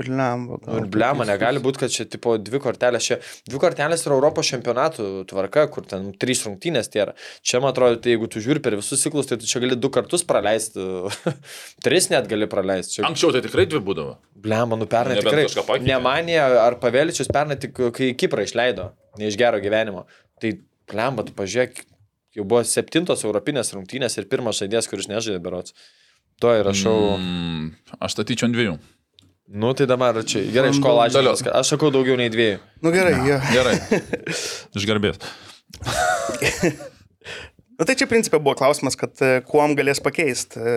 Blem, 0.01 0.47
Nu, 0.65 0.77
ir 0.79 0.87
blema, 0.89 1.27
negali 1.29 1.61
būti, 1.61 1.81
kad 1.83 1.93
čia 1.93 2.07
tipo 2.09 2.37
dvi 2.41 2.61
kortelės. 2.63 3.05
Čia 3.05 3.19
dvi 3.49 3.59
kortelės 3.61 4.05
yra 4.07 4.17
Europos 4.17 4.49
čempionatų 4.49 5.09
tvarka, 5.29 5.67
kur 5.73 5.85
ten 5.89 6.11
trys 6.21 6.45
rungtynės 6.47 6.89
tie 6.93 7.03
yra. 7.05 7.15
Čia, 7.43 7.61
man 7.61 7.75
atrodo, 7.75 7.99
tai 8.01 8.15
jeigu 8.15 8.31
tu 8.31 8.41
žiūri 8.41 8.63
per 8.65 8.79
visus 8.79 9.03
ciklus, 9.03 9.29
tai 9.29 9.37
tu 9.41 9.51
čia 9.51 9.61
gali 9.61 9.77
du 9.77 9.91
kartus 9.93 10.25
praleisti. 10.25 10.81
Tris 11.85 12.09
net 12.13 12.31
gali 12.31 12.49
praleisti. 12.51 12.97
Čia... 12.97 13.07
Anksčiau 13.11 13.35
tai 13.35 13.45
tikrai 13.45 13.67
dvi 13.69 13.83
būdavo. 13.91 14.17
Blema, 14.41 14.79
nu 14.81 14.89
pernai 14.91 15.19
Nebent 15.19 15.53
tikrai. 15.53 15.81
Nemanė 15.85 16.41
ar 16.63 16.79
Paveličius 16.81 17.29
pernai 17.35 17.59
tik 17.61 17.77
kai 17.77 18.13
Kiprą 18.17 18.47
išleido, 18.47 18.93
ne 19.21 19.29
iš 19.29 19.37
gero 19.41 19.61
gyvenimo. 19.61 20.07
Tai 20.41 20.55
blema, 20.91 21.27
tu 21.27 21.37
pažiūrėk, 21.37 21.85
jau 22.37 22.47
buvo 22.47 22.63
septintos 22.67 23.25
europinės 23.27 23.75
rungtynės 23.77 24.19
ir 24.19 24.29
pirmas 24.31 24.61
žaidėjas, 24.63 24.89
kuris 24.91 25.11
nežaidė 25.11 25.43
berots. 25.43 25.75
To 26.41 26.55
įrašau. 26.57 26.97
Mm. 27.19 27.27
Mm, 27.27 27.97
aš 28.01 28.17
statyčiau 28.17 28.49
ant 28.49 28.57
dviejų. 28.57 28.79
Nu 29.51 29.73
tai 29.75 29.89
dabar 29.91 30.15
čia 30.23 30.45
gerai, 30.55 30.71
iš 30.71 30.79
ko 30.83 30.95
lažintis. 30.95 31.43
Aš 31.51 31.75
sakau 31.75 31.91
daugiau 31.91 32.15
nei 32.21 32.31
dviejų. 32.31 32.61
Nu 32.87 32.95
gerai, 32.95 33.17
jo. 33.27 33.41
Gerai. 33.51 33.75
Iš 34.79 34.87
garbės. 34.87 35.19
Nu, 37.81 37.87
tai 37.89 37.95
čia 37.97 38.05
principė 38.05 38.37
buvo 38.45 38.53
klausimas, 38.61 38.93
kad 39.01 39.17
e, 39.25 39.39
kuom 39.49 39.73
galės 39.73 40.03
pakeisti 40.05 40.61
e, 40.61 40.73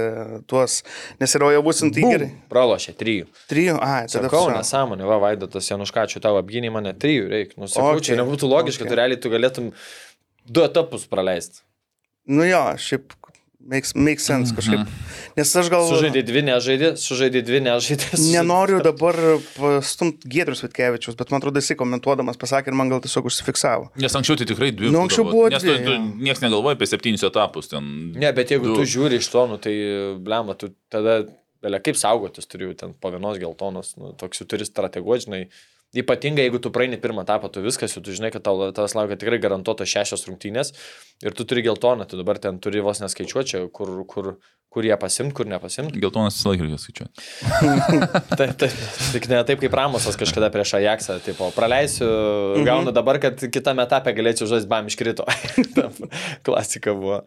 tuos, 0.48 0.78
nes 1.20 1.34
yra 1.36 1.50
jau 1.52 1.64
būsim 1.66 1.90
tai 1.92 2.06
gerai. 2.08 2.30
Pralošė 2.54 2.94
trijų. 2.96 3.26
Trijų, 3.52 3.74
ai, 3.84 4.06
tada 4.08 4.30
Sakau, 4.30 4.46
nesąmonė, 4.56 5.04
va, 5.10 5.18
Vaidotas 5.26 5.68
Januškačių 5.68 6.22
tavo 6.24 6.40
apgynė 6.40 6.72
mane 6.72 6.94
trijų 6.96 7.28
reikia. 7.34 7.58
Nu, 7.60 7.68
sakau, 7.68 7.98
Okay, 7.98 8.08
čia 8.08 8.18
nebūtų 8.22 8.48
logiška, 8.48 8.86
okay. 8.86 8.94
tu 8.94 9.00
realiai 9.02 9.20
tu 9.20 9.34
galėtum 9.34 9.68
du 10.48 10.64
etapus 10.66 11.06
praleisti. 11.12 11.62
Nu 12.26 12.46
jo, 12.48 12.62
šiaip 12.80 13.12
makes, 13.64 13.94
makes 13.96 14.26
sense 14.28 14.52
kažkaip. 14.56 14.88
Nes 15.38 15.50
aš 15.60 15.70
gal... 15.72 15.84
Sužaidė 15.88 16.22
dvi, 16.28 16.42
nežaidė, 16.48 16.90
sužaidė 17.00 17.42
dvi, 17.48 17.60
nežaidė. 17.66 18.10
sužaidė- 18.12 18.32
Nenoriu 18.38 18.80
dabar 18.84 19.18
pastumti 19.58 20.28
Gedrius 20.32 20.64
Vitkevičius, 20.66 21.16
bet 21.20 21.32
man 21.34 21.42
atrodo 21.42 21.60
jisai 21.64 21.78
komentuodamas 21.80 22.40
pasakė 22.40 22.72
ir 22.72 22.78
man 22.80 22.92
gal 22.92 23.02
tiesiog 23.04 23.28
užsifiksavo. 23.32 23.90
Nes 24.04 24.16
anksčiau 24.20 24.40
tai 24.40 24.48
tikrai 24.52 24.72
dvi. 24.76 24.92
Nu, 24.94 25.02
anksčiau 25.06 25.26
buvo 25.30 25.48
Nes 25.52 25.64
tu, 25.64 25.72
dvi, 25.72 25.84
tu 25.88 25.96
niekas 26.28 26.44
negalvoja 26.46 26.78
apie 26.78 26.90
septynis 26.92 27.24
etapus 27.28 27.72
ten. 27.72 27.88
Ne, 28.20 28.32
bet 28.36 28.52
jeigu 28.56 28.72
Du. 28.72 28.76
tu 28.82 28.88
žiūri 28.96 29.20
iš 29.24 29.32
to, 29.34 29.46
nu, 29.52 29.60
tai, 29.64 29.74
blema, 30.24 30.56
tu 30.60 30.72
tada, 30.94 31.22
belia, 31.64 31.80
kaip 31.84 32.00
saugotis 32.00 32.48
turiu 32.52 32.72
ten 32.80 32.94
po 33.00 33.12
vienos 33.16 33.40
geltonos, 33.42 33.96
nu, 34.00 34.12
toks 34.20 34.44
jau 34.44 34.48
turi 34.54 34.68
strateguoti, 34.68 35.28
žinai. 35.30 35.44
Ypatingai, 35.94 36.48
jeigu 36.48 36.58
tu 36.64 36.72
praeini 36.74 36.98
pirmą 36.98 37.22
etapą, 37.22 37.52
tu 37.54 37.62
viskas, 37.62 37.94
jau 37.94 38.02
tu 38.02 38.16
žinai, 38.16 38.32
kad 38.34 38.42
tau, 38.42 38.58
tavas 38.74 38.96
laukia 38.98 39.14
tikrai 39.22 39.38
garantuotos 39.44 39.92
šešios 39.92 40.24
rungtynės 40.26 40.72
ir 41.22 41.36
tu 41.38 41.46
turi 41.46 41.62
geltoną, 41.68 42.08
tu 42.10 42.18
dabar 42.18 42.40
ten 42.42 42.58
turi 42.64 42.82
vos 42.82 42.98
neskaičiuoti, 43.04 43.50
čia, 43.52 43.62
kur, 43.70 43.92
kur, 44.10 44.32
kur 44.74 44.88
jie 44.88 44.98
pasimt, 44.98 45.36
kur 45.38 45.46
nepasimt. 45.46 45.94
Geltonas 46.02 46.34
visą 46.40 46.50
laiką 46.50 46.66
reikia 46.66 46.82
skaičiuoti. 46.82 47.28
Taip, 48.40 48.56
taip, 48.64 48.74
tik 49.14 49.30
ne 49.30 49.44
taip 49.46 49.62
kaip 49.62 49.78
Ramosas 49.78 50.18
kažkada 50.18 50.50
prieš 50.50 50.74
Ajaxą, 50.82 51.20
tipo, 51.22 51.52
praleisiu, 51.54 52.10
Mhm. 52.58 52.66
gaunu 52.66 52.92
dabar, 52.96 53.22
kad 53.22 53.38
kitame 53.54 53.86
etape 53.86 54.16
galėčiau 54.18 54.50
žaisti, 54.50 54.70
bam, 54.74 54.90
iškrito. 54.90 55.30
Klasika 56.50 56.98
buvo. 56.98 57.22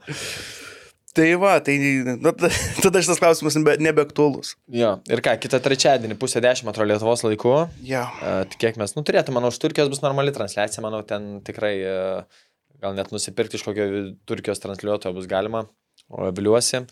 Tai 1.17 1.29
va, 1.41 1.55
tai 1.65 1.77
nu, 2.05 2.33
ta- 2.37 2.51
tada 2.85 3.01
šitas 3.01 3.21
klausimas 3.23 3.57
nebe, 3.57 3.77
nebeaktuolus. 3.81 4.53
Jo, 4.73 4.99
ir 5.09 5.23
ką, 5.25 5.37
kitą 5.41 5.61
trečiadienį, 5.65 6.19
pusę 6.21 6.43
dešimt, 6.45 6.69
atrodo, 6.69 6.91
Lietuvos 6.91 7.25
laiku. 7.25 7.55
Ja. 7.89 8.03
Uh, 8.21 8.57
Kiek 8.61 8.77
mes, 8.81 8.93
nu, 8.99 9.05
turėtų, 9.07 9.33
manau, 9.37 9.49
iš 9.53 9.61
Turkijos 9.63 9.89
bus 9.93 10.03
normali 10.05 10.35
transliacija, 10.37 10.85
manau, 10.85 11.01
ten 11.09 11.39
tikrai 11.47 11.73
uh, 11.89 12.43
gal 12.85 12.97
net 12.99 13.15
nusipirkti 13.15 13.57
iš 13.57 13.65
kokio 13.65 13.87
Turkijos 14.29 14.61
transliuotojo 14.61 15.17
bus 15.17 15.29
galima. 15.31 15.65
O 16.13 16.29
viliuosi. 16.37 16.85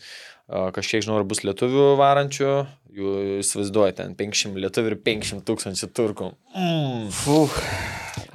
Uh, 0.49 0.71
kažkiek 0.73 1.05
žinau, 1.05 1.19
ar 1.21 1.29
bus 1.29 1.43
lietuvių 1.45 1.91
varančių. 2.01 2.49
Jų 2.95 3.13
įsivaizduoju, 3.41 3.95
ten 3.97 4.13
500 4.15 4.55
lietuvių 4.63 4.93
ir 4.93 4.97
500 5.03 5.43
tūkstančių 5.47 5.89
turkų. 5.97 6.29
Mm. 6.55 7.09
Uf, 7.35 7.57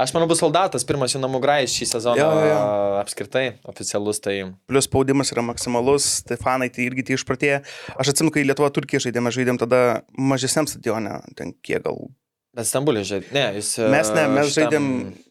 Aš 0.01 0.13
manau, 0.17 0.27
bus 0.31 0.41
soldatas, 0.41 0.85
pirmas 0.89 1.13
jų 1.13 1.21
namų 1.21 1.41
grajus 1.45 1.75
šį 1.77 1.87
sezoną 1.91 2.21
Jo, 2.21 2.29
jo, 2.49 2.59
apskritai, 3.01 3.45
oficialus. 3.69 4.21
Tai 4.25 4.35
plus 4.71 4.87
spaudimas 4.89 5.33
yra 5.35 5.45
maksimalus, 5.45 6.09
tai 6.29 6.39
fanai 6.41 6.71
tai 6.73 6.87
irgi 6.89 7.05
tie 7.11 7.17
išpratėję. 7.19 7.59
Aš 8.01 8.13
atsimenu, 8.15 8.33
kai 8.33 8.45
Lietuva 8.47 8.71
Turkija 8.73 9.01
žaidėme, 9.05 9.33
žaidėm 9.35 9.61
tada 9.61 9.81
mažesniam 10.17 10.69
stadione, 10.71 11.19
ten 11.37 11.53
kiek 11.65 11.85
gal. 11.85 12.01
Bet 12.57 12.69
Stambulė 12.69 13.05
žaidė. 13.07 13.29
Ne, 13.37 13.45
jis. 13.59 13.75
Mes 13.93 14.13
ne, 14.17 14.25
mes 14.37 14.49
šitam- 14.53 14.57
žaidėm- 14.57 15.30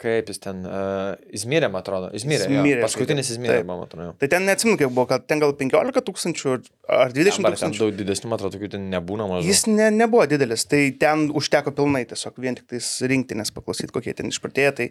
Kaip 0.00 0.30
jis 0.32 0.40
ten. 0.40 0.62
Uh, 0.64 1.12
Izmyrė, 1.36 1.68
man 1.68 1.82
atrodo. 1.82 2.08
Izmyrė 2.16 2.46
jo. 2.48 2.62
Paskutinis 2.80 3.28
žaidė. 3.28 3.36
Izmyrė, 3.36 3.56
Taip. 3.60 3.66
man 3.68 3.82
atrodo. 3.84 4.14
Tai 4.22 4.28
ten 4.32 4.46
neatsimenu, 4.48 4.78
kiek 4.80 4.88
buvo, 4.88 5.04
kad 5.10 5.26
ten 5.28 5.42
gal 5.42 5.52
15 5.58 6.00
tūkstančių 6.06 6.54
ar 6.54 7.12
20 7.12 7.44
Dabar 7.44 7.52
ten 7.52 7.58
tūkstančių. 7.58 7.82
daug 7.82 7.98
didesnių, 7.98 8.30
man 8.32 8.40
atrodo, 8.40 8.56
tokių 8.56 8.70
ten 8.78 8.86
nebūna 8.94 9.28
mažų. 9.28 9.50
Jis 9.50 9.66
ne, 9.68 9.90
nebuvo 9.92 10.24
didelis, 10.30 10.64
tai 10.70 10.86
ten 10.96 11.28
užteko 11.36 11.74
pilnai 11.76 12.06
tiesiog 12.08 12.40
vien 12.40 12.56
tik 12.56 12.70
tais 12.72 12.88
rinktinės 13.12 13.52
paklausyti, 13.52 13.92
kokie 13.92 14.16
ten 14.16 14.32
išpratėję. 14.32 14.72
Tai, 14.80 14.88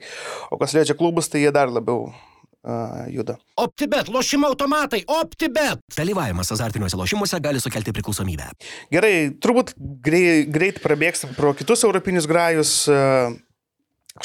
o 0.54 0.62
kas 0.62 0.78
liečia 0.78 0.98
klubus, 1.00 1.32
tai 1.34 1.42
jie 1.42 1.56
dar 1.58 1.74
labiau 1.74 2.12
uh, 2.12 3.10
juda. 3.10 3.40
OptiBet, 3.66 4.14
lošimo 4.14 4.54
automatai, 4.54 5.02
OptiBet. 5.10 5.82
Dalyvavimas 5.98 6.54
azartiniuose 6.54 7.02
lošimuose 7.02 7.42
gali 7.42 7.66
sukelti 7.66 7.98
priklausomybę. 7.98 8.54
Gerai, 8.94 9.14
turbūt 9.42 9.74
grei, 10.06 10.46
greit 10.46 10.82
prabėgsim 10.86 11.34
pro 11.34 11.58
kitus 11.58 11.88
europinius 11.90 12.30
grajus. 12.30 12.84
Uh, 12.94 13.34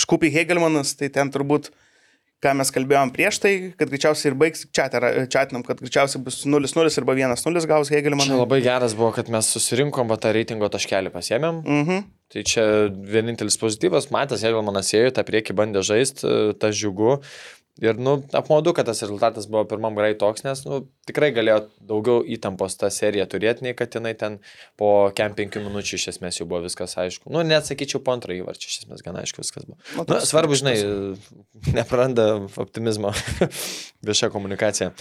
Škupiai 0.01 0.33
Hegelmanas, 0.33 0.95
tai 0.99 1.11
ten 1.13 1.31
turbūt, 1.35 1.69
ką 2.45 2.53
mes 2.59 2.73
kalbėjom 2.75 3.13
prieš 3.15 3.39
tai, 3.41 3.53
kad 3.79 3.89
greičiausiai 3.93 4.31
ir 4.33 4.37
baigs, 4.41 4.65
čia 4.75 4.89
atinam, 5.41 5.63
kad 5.65 5.79
greičiausiai 5.81 6.23
bus 6.25 6.43
0-0 6.49 6.89
arba 7.01 7.15
1-0 7.17 7.69
gaus 7.71 7.89
Čia 7.93 7.99
Hegelmanas. 8.01 8.33
labai 8.41 8.61
geras 8.65 8.97
buvo, 8.99 9.13
kad 9.17 9.31
mes 9.33 9.49
susirinkom, 9.55 10.09
va 10.13 10.19
tą 10.21 10.33
reitingo 10.37 10.69
taškelį 10.73 11.13
pasiemėm. 11.15 11.63
Mhm. 11.65 12.05
Tai 12.35 12.43
čia 12.43 12.65
vienintelis 12.91 13.57
pozityvas, 13.61 14.11
Matas 14.11 14.43
Hegelmanas 14.43 14.91
ėjo, 14.97 15.13
tą 15.15 15.23
priekį 15.29 15.55
bandė 15.55 15.85
žaisti, 15.87 16.27
tas 16.59 16.75
džiugu. 16.75 17.21
Ir, 17.83 17.97
nu, 17.99 18.21
apmaudu, 18.39 18.71
kad 18.71 18.87
tas 18.87 19.01
rezultatas 19.03 19.49
buvo 19.51 19.65
pirmam 19.67 19.97
gerai 19.99 20.13
toks, 20.15 20.45
nes, 20.47 20.61
nu, 20.63 20.85
tikrai 21.11 21.33
galėjo 21.35 21.57
daugiau 21.83 22.21
įtampos 22.37 22.77
tą 22.79 22.87
seriją 22.95 23.27
turėti, 23.33 23.65
nei 23.67 23.75
kad 23.75 23.97
jinai 23.99 24.13
ten 24.19 24.37
po 24.79 24.91
kem 25.19 25.35
penkių 25.35 25.65
minučių 25.65 25.99
iš 25.99 26.05
esmės 26.13 26.39
jau 26.39 26.47
buvo 26.47 26.63
viskas 26.69 26.95
aišku. 27.03 27.33
Nu, 27.35 27.43
net 27.43 27.67
sakyčiau, 27.67 27.99
po 28.07 28.15
antrą 28.15 28.37
įvarčią 28.39 28.71
iš 28.71 28.77
esmės 28.85 29.03
gan 29.03 29.19
aišku 29.19 29.43
viskas 29.43 29.67
buvo. 29.67 29.81
Nu, 29.97 30.05
Nu, 30.05 30.07
toks 30.13 30.31
svarbu, 30.31 30.55
žinai, 30.61 30.77
nepraranda 31.81 32.29
optimizmo 32.63 33.11
vieša 34.07 34.31
komunikacija. 34.35 34.93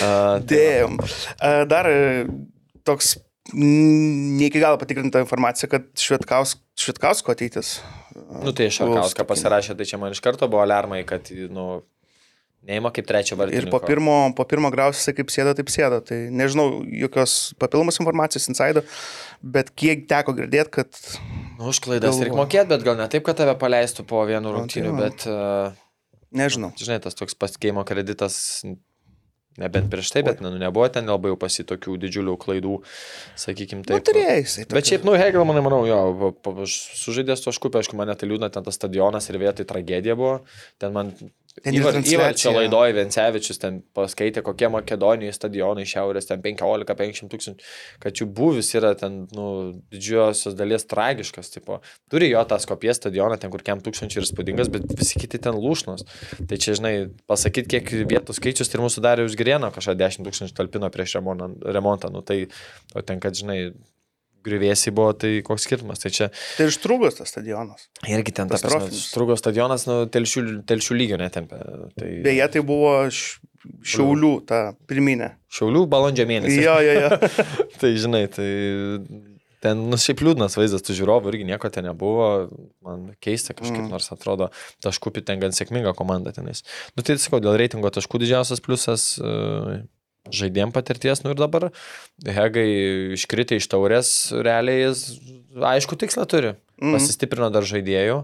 Uh, 0.00 0.38
Dėjom. 0.46 1.00
Dar 1.68 1.88
e, 1.90 2.22
toks 2.86 3.16
ne 3.54 4.46
iki 4.46 4.60
galo 4.62 4.78
patikrinta 4.80 5.22
informacija, 5.22 5.68
kad 5.70 5.88
Švetkaus, 5.98 6.56
Švetkausko 6.78 7.32
ateitis. 7.34 7.78
Nu 8.44 8.52
tai 8.56 8.68
Šarkauską 8.74 9.24
pasirašė, 9.28 9.76
tai 9.78 9.86
čia 9.88 9.98
man 10.00 10.14
iš 10.14 10.22
karto 10.24 10.48
buvo 10.50 10.62
alarmai, 10.64 11.02
kad, 11.08 11.30
nu, 11.54 11.82
neima 12.66 12.92
kaip 12.94 13.08
trečio 13.08 13.38
vardą. 13.40 13.56
Ir 13.56 13.68
po 13.72 13.80
pirmo, 13.82 14.16
po 14.36 14.44
pirmo 14.48 14.70
grausiu 14.72 15.00
jisai 15.00 15.14
kaip 15.18 15.32
sėdo, 15.32 15.54
taip 15.58 15.72
sėdo. 15.72 16.00
Tai 16.06 16.18
nežinau 16.42 16.82
jokios 17.02 17.36
papildomos 17.60 18.00
informacijos 18.02 18.48
insaido, 18.52 18.84
bet 19.40 19.72
kiek 19.72 20.06
teko 20.10 20.34
girdėti, 20.36 20.74
kad... 20.80 21.04
Nu, 21.58 21.70
už 21.72 21.80
klaidas 21.84 22.16
reikia 22.16 22.30
Galvoju. 22.32 22.40
mokėti, 22.42 22.70
bet 22.72 22.84
gal 22.86 22.98
ne 23.00 23.08
taip, 23.12 23.24
kad 23.26 23.40
tave 23.40 23.56
paleistų 23.60 24.06
po 24.08 24.24
vienų 24.28 24.48
Nu, 24.48 24.52
tai 24.52 24.60
rungtynių, 24.60 24.92
va. 24.96 25.08
bet, 25.08 25.26
uh, 25.28 25.88
Nežinau. 26.36 26.70
žinai, 26.78 27.00
tas 27.04 27.16
toks 27.18 27.36
pasikeimo 27.36 27.84
kreditas, 27.88 28.60
nebent 29.60 29.90
prieš 29.92 30.12
tai, 30.14 30.24
bet 30.26 30.40
nu, 30.44 30.52
nebuvo 30.60 30.88
ten 30.92 31.08
labai 31.10 31.32
jau 31.32 31.38
pasi 31.40 31.64
tokių 31.68 31.98
didžiulių 32.02 32.36
klaidų, 32.40 32.78
sakykime 33.40 33.84
Nu, 33.84 33.88
taip. 33.92 34.06
turėjai. 34.10 34.66
Bet 34.72 34.90
šiaip, 34.90 35.04
nu, 35.08 35.16
Hegel, 35.20 35.44
manai, 35.48 35.62
manau, 35.64 35.82
jo, 35.88 36.32
sužaidęs 37.00 37.44
to 37.44 37.54
škupę, 37.56 37.82
aišku, 37.82 37.98
mane 37.98 38.16
tai 38.18 38.28
liūdna, 38.30 38.50
ten 38.52 38.66
tas 38.66 38.78
stadionas 38.80 39.28
ir 39.30 39.38
vietoj 39.42 39.68
tragedija 39.68 40.16
buvo. 40.18 40.40
Ten 40.80 40.96
man 40.96 41.12
Įvarčio 41.66 42.52
laidoje 42.54 42.94
Vencevičius 42.96 43.60
ten 43.60 43.80
paskaitė, 43.96 44.42
kokie 44.44 44.70
Makedonijos 44.72 45.36
stadionai 45.36 45.84
šiaurės, 45.88 46.28
ten 46.28 46.40
15-50 46.44 47.28
tūkstančių, 47.32 47.68
kad 48.02 48.22
jų 48.22 48.26
būvis 48.36 48.72
yra 48.78 48.94
ten, 48.98 49.22
nu, 49.36 49.46
didžiosios 49.92 50.56
dalies 50.58 50.86
tragiškas, 50.90 51.52
tipo. 51.52 51.80
Turi 52.12 52.30
jo 52.32 52.42
tą 52.48 52.60
skopės 52.62 53.00
stadioną, 53.02 53.36
ten 53.40 53.52
kur 53.52 53.64
kem 53.66 53.82
tūkstančių 53.84 54.22
ir 54.22 54.28
spūdingas, 54.30 54.72
bet 54.72 54.88
visi 54.96 55.20
kiti 55.20 55.42
ten 55.42 55.58
lūšnos. 55.60 56.06
Tai 56.40 56.60
čia, 56.60 56.76
žinai, 56.80 56.94
pasakyti, 57.30 57.76
kiek 57.76 57.94
vietų 58.10 58.36
skaičius 58.36 58.72
ir 58.72 58.84
mūsų 58.86 59.04
darė 59.04 59.28
užgrieno, 59.28 59.72
kažką 59.74 59.98
10 60.00 60.28
tūkstančių 60.28 60.56
talpino 60.56 60.90
prieš 60.92 61.18
remontą, 61.20 62.12
nu 62.14 62.24
tai, 62.24 62.46
o 62.96 63.04
ten, 63.04 63.20
kad, 63.20 63.36
žinai, 63.36 63.60
grįvėsiai 64.46 64.92
buvo, 64.96 65.12
tai 65.16 65.30
koks 65.46 65.66
skirtumas. 65.68 66.00
Tai 66.02 66.10
čia 66.14 66.30
Tai 66.56 66.66
ir 66.68 66.74
strūgas 66.74 67.18
tas 67.20 67.30
stadionas. 67.32 67.88
irgi 68.08 68.32
ten 68.36 68.48
tas. 68.52 68.64
Strugo 68.96 69.36
stadionas, 69.40 69.86
nu, 69.90 70.02
telšių, 70.10 70.44
telšių 70.70 70.98
lygio 70.98 71.20
netempė. 71.20 71.60
Tai 71.98 72.10
Beje, 72.24 72.48
tai 72.56 72.62
buvo 72.66 72.94
š- 73.10 73.40
šiaulių 73.94 74.32
ta 74.48 74.60
pirminė. 74.88 75.34
Šiaulių 75.52 75.84
balandžio 75.92 76.24
mėnesį. 76.30 76.62
Jo, 76.64 76.78
jo, 76.84 76.94
jo. 77.04 77.10
tai 77.82 77.90
žinai, 78.00 78.22
tai 78.32 78.48
ten, 79.60 79.82
nu, 79.92 79.98
šiaip 80.00 80.22
liūdnas 80.24 80.54
vaizdas, 80.56 80.80
tu 80.86 80.94
žiūrovų 80.96 81.34
irgi 81.34 81.44
nieko 81.50 81.68
ten 81.72 81.84
nebuvo, 81.84 82.28
man 82.86 83.10
keista 83.20 83.52
kažkaip, 83.52 83.82
Mm. 83.84 83.90
nors 83.92 84.08
atrodo, 84.14 84.48
taškų 84.80 85.12
ten 85.20 85.40
gan 85.42 85.52
sėkminga 85.52 85.92
komanda 85.98 86.32
tenais. 86.32 86.62
Nu, 86.96 87.04
tai 87.04 87.18
sakau, 87.20 87.42
dėl 87.44 87.58
reitingo 87.60 87.90
taškų 87.92 88.22
didžiausias 88.24 88.62
pliusas. 88.64 89.10
Uh, 89.20 89.82
Žaidėm 90.34 90.72
patirties, 90.74 91.22
nu 91.24 91.34
ir 91.34 91.40
dabar 91.40 91.68
Hegai 92.26 92.66
iškritė 93.16 93.58
iš 93.60 93.68
taurės, 93.72 94.12
realiai 94.34 94.84
jis 94.86 95.06
aišku 95.72 95.98
tikslą 96.00 96.26
turi. 96.30 96.54
Mhm. 96.80 96.96
Pasistiprino 96.96 97.50
dar 97.52 97.66
žaidėjų 97.68 98.20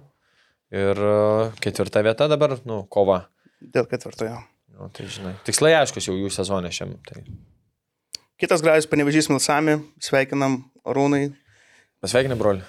ir 0.77 1.03
e, 1.09 1.17
ketvirta 1.65 2.05
vieta 2.07 2.29
dabar, 2.33 2.57
nu, 2.69 2.83
kova. 2.91 3.25
Dėl 3.61 3.89
ketvirtojo. 3.91 4.39
Nu, 4.77 4.91
tai 4.93 5.07
žinai, 5.09 5.37
tikslai 5.47 5.73
aiškus 5.79 6.11
jau 6.11 6.17
jų 6.17 6.31
sezonė 6.33 6.73
šiam. 6.75 6.97
Tai 7.09 7.23
Kitas 8.37 8.61
gražus 8.61 8.85
panevežys 8.93 9.31
Milsami, 9.33 9.79
sveikinam 10.05 10.59
Rūnai. 10.85 11.31
pasveikinai, 12.05 12.37
broli. 12.37 12.61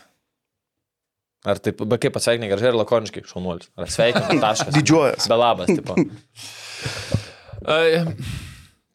Ar 1.47 1.59
taip, 1.59 1.84
bet 1.84 2.05
kaip 2.05 2.15
pasveikinai 2.15 2.47
gražiai 2.47 2.72
ir 2.72 2.77
lakoniškai, 2.80 3.26
šaunuolis. 3.27 3.68
Ar 3.76 3.91
sveikinai, 3.91 4.39
taškas. 4.39 4.72
Didžiuojas. 4.77 5.27
Belabas, 5.27 5.76
tipo. 5.76 5.99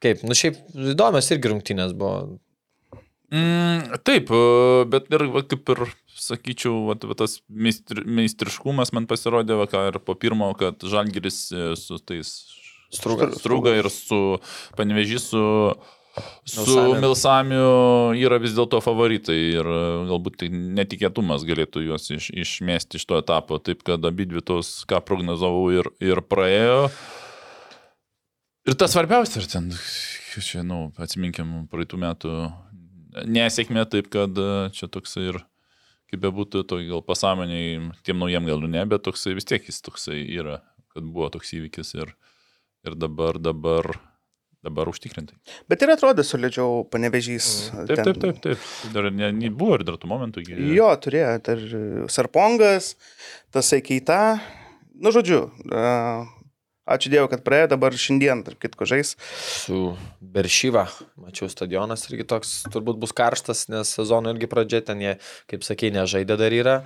Ai, 0.02 0.08
Kaip, 0.08 0.24
nu 0.26 0.34
šiaip 0.34 0.58
įdomios 0.92 1.30
irgi 1.30 1.52
rungtynės 1.52 1.92
buvo. 1.94 2.40
Mm, 3.32 3.94
taip, 4.04 4.32
e, 4.34 4.82
bet 4.90 5.06
ir 5.14 5.24
kaip 5.48 5.70
ir 5.72 5.84
sakyčiau, 6.18 6.88
va, 6.90 6.96
va, 7.08 7.16
tas 7.16 7.38
meistri, 7.48 8.02
meistriškumas 8.04 8.92
man 8.92 9.06
pasirodė, 9.10 9.56
va, 9.60 9.68
ką 9.70 9.86
ir 9.92 10.00
po 10.04 10.16
pirmo, 10.18 10.50
kad 10.58 10.82
Žalgiris 10.82 11.38
e, 11.54 11.70
su 11.78 12.00
tais 12.02 12.34
Struga. 12.92 13.30
struga 13.32 13.72
ir 13.78 13.88
su 13.88 14.36
panevežys 14.76 15.30
su, 15.30 15.44
su 16.44 16.60
Milsamiu. 16.66 16.98
Milsamiu 17.00 17.70
yra 18.20 18.36
vis 18.42 18.52
dėlto 18.58 18.82
favoritai 18.84 19.38
ir 19.54 19.64
e, 19.64 19.80
galbūt 20.10 20.42
tai 20.42 20.50
netikėtumas 20.52 21.46
galėtų 21.48 21.86
juos 21.86 22.10
iš, 22.12 22.28
išmesti 22.36 23.00
iš 23.00 23.08
to 23.08 23.22
etapo, 23.22 23.62
taip 23.64 23.80
kad 23.86 24.04
abi 24.04 24.28
dvi 24.28 24.44
tos, 24.44 24.82
ką 24.90 25.00
prognozavau 25.08 25.70
ir, 25.72 25.88
ir 26.04 26.20
praėjo. 26.26 26.90
Ir 28.62 28.76
tas 28.78 28.92
svarbiausia, 28.94 29.40
ir 29.42 29.48
ten, 29.50 29.70
čia, 30.38 30.60
nu, 30.62 30.84
atsiminkim, 31.02 31.64
praeitų 31.70 31.98
metų 31.98 32.34
nesėkmė, 33.26 33.84
taip 33.90 34.06
kad 34.12 34.38
e, 34.38 34.52
čia 34.76 34.86
toksai 34.92 35.24
ir, 35.32 35.40
kaip 36.12 36.22
bebūtų, 36.22 36.62
to 36.68 36.78
gal 36.86 37.02
pasąmoniai, 37.04 37.80
tiem 38.06 38.20
naujiem 38.22 38.46
gal 38.46 38.62
ne, 38.70 38.84
bet 38.88 39.02
toksai 39.08 39.34
vis 39.34 39.48
tiek 39.48 39.66
jis 39.66 39.82
toksai 39.84 40.20
yra, 40.38 40.60
kad 40.94 41.04
buvo 41.04 41.26
toks 41.34 41.50
įvykis 41.58 41.90
ir, 41.98 42.12
ir 42.86 42.96
dabar, 43.00 43.40
dabar, 43.42 43.90
dabar 44.62 44.90
užtikrintai. 44.92 45.40
Bet 45.66 45.82
ir 45.82 45.92
atrodė 45.96 46.22
solidžiau 46.26 46.84
panevežys. 46.92 47.48
Taip, 47.90 48.04
taip, 48.06 48.20
taip, 48.22 48.42
taip. 48.44 48.68
Dar 48.94 49.10
ne, 49.10 49.32
ne, 49.34 49.50
buvo 49.50 49.80
ir 49.80 49.86
dar 49.88 49.98
tų 49.98 50.10
momentų. 50.12 50.44
Jo, 50.70 50.92
turėjo. 51.02 51.34
Ir 51.56 52.06
Sarpongas, 52.12 52.94
tas 53.50 53.72
Eikeita. 53.74 54.36
Nu, 55.02 55.10
žodžiu, 55.10 55.48
a, 55.74 56.28
ačiū 56.88 57.12
Dievui, 57.12 57.30
kad 57.32 57.44
praėjo, 57.46 57.70
dabar 57.74 57.94
šiandien, 57.94 58.42
tarp 58.46 58.60
kitko, 58.62 58.88
žais. 58.88 59.14
Su 59.46 59.94
Beršyva, 60.20 60.86
mačiau 61.20 61.50
stadionas 61.52 62.06
irgi 62.10 62.26
toks 62.28 62.54
turbūt 62.72 63.00
bus 63.02 63.14
karštas, 63.16 63.66
nes 63.72 63.94
sezono 63.98 64.32
irgi 64.34 64.50
pradžia 64.50 64.82
ten 64.86 65.02
jie, 65.02 65.16
kaip 65.50 65.66
sakei, 65.66 65.92
nežaidė 65.94 66.38
dar 66.40 66.54
yra. 66.56 66.76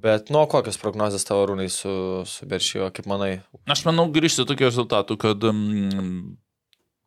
Bet, 0.00 0.30
nu, 0.32 0.40
kokios 0.48 0.78
prognozijas 0.80 1.26
tavo 1.28 1.44
rūnai 1.50 1.68
su, 1.72 1.92
su 2.28 2.46
Beršyva, 2.48 2.88
kaip 2.96 3.08
manai? 3.10 3.42
Aš 3.68 3.84
manau, 3.88 4.06
grįžti 4.12 4.46
tokiu 4.48 4.70
rezultatu, 4.70 5.18
kad 5.20 5.44
mm, 5.44 6.38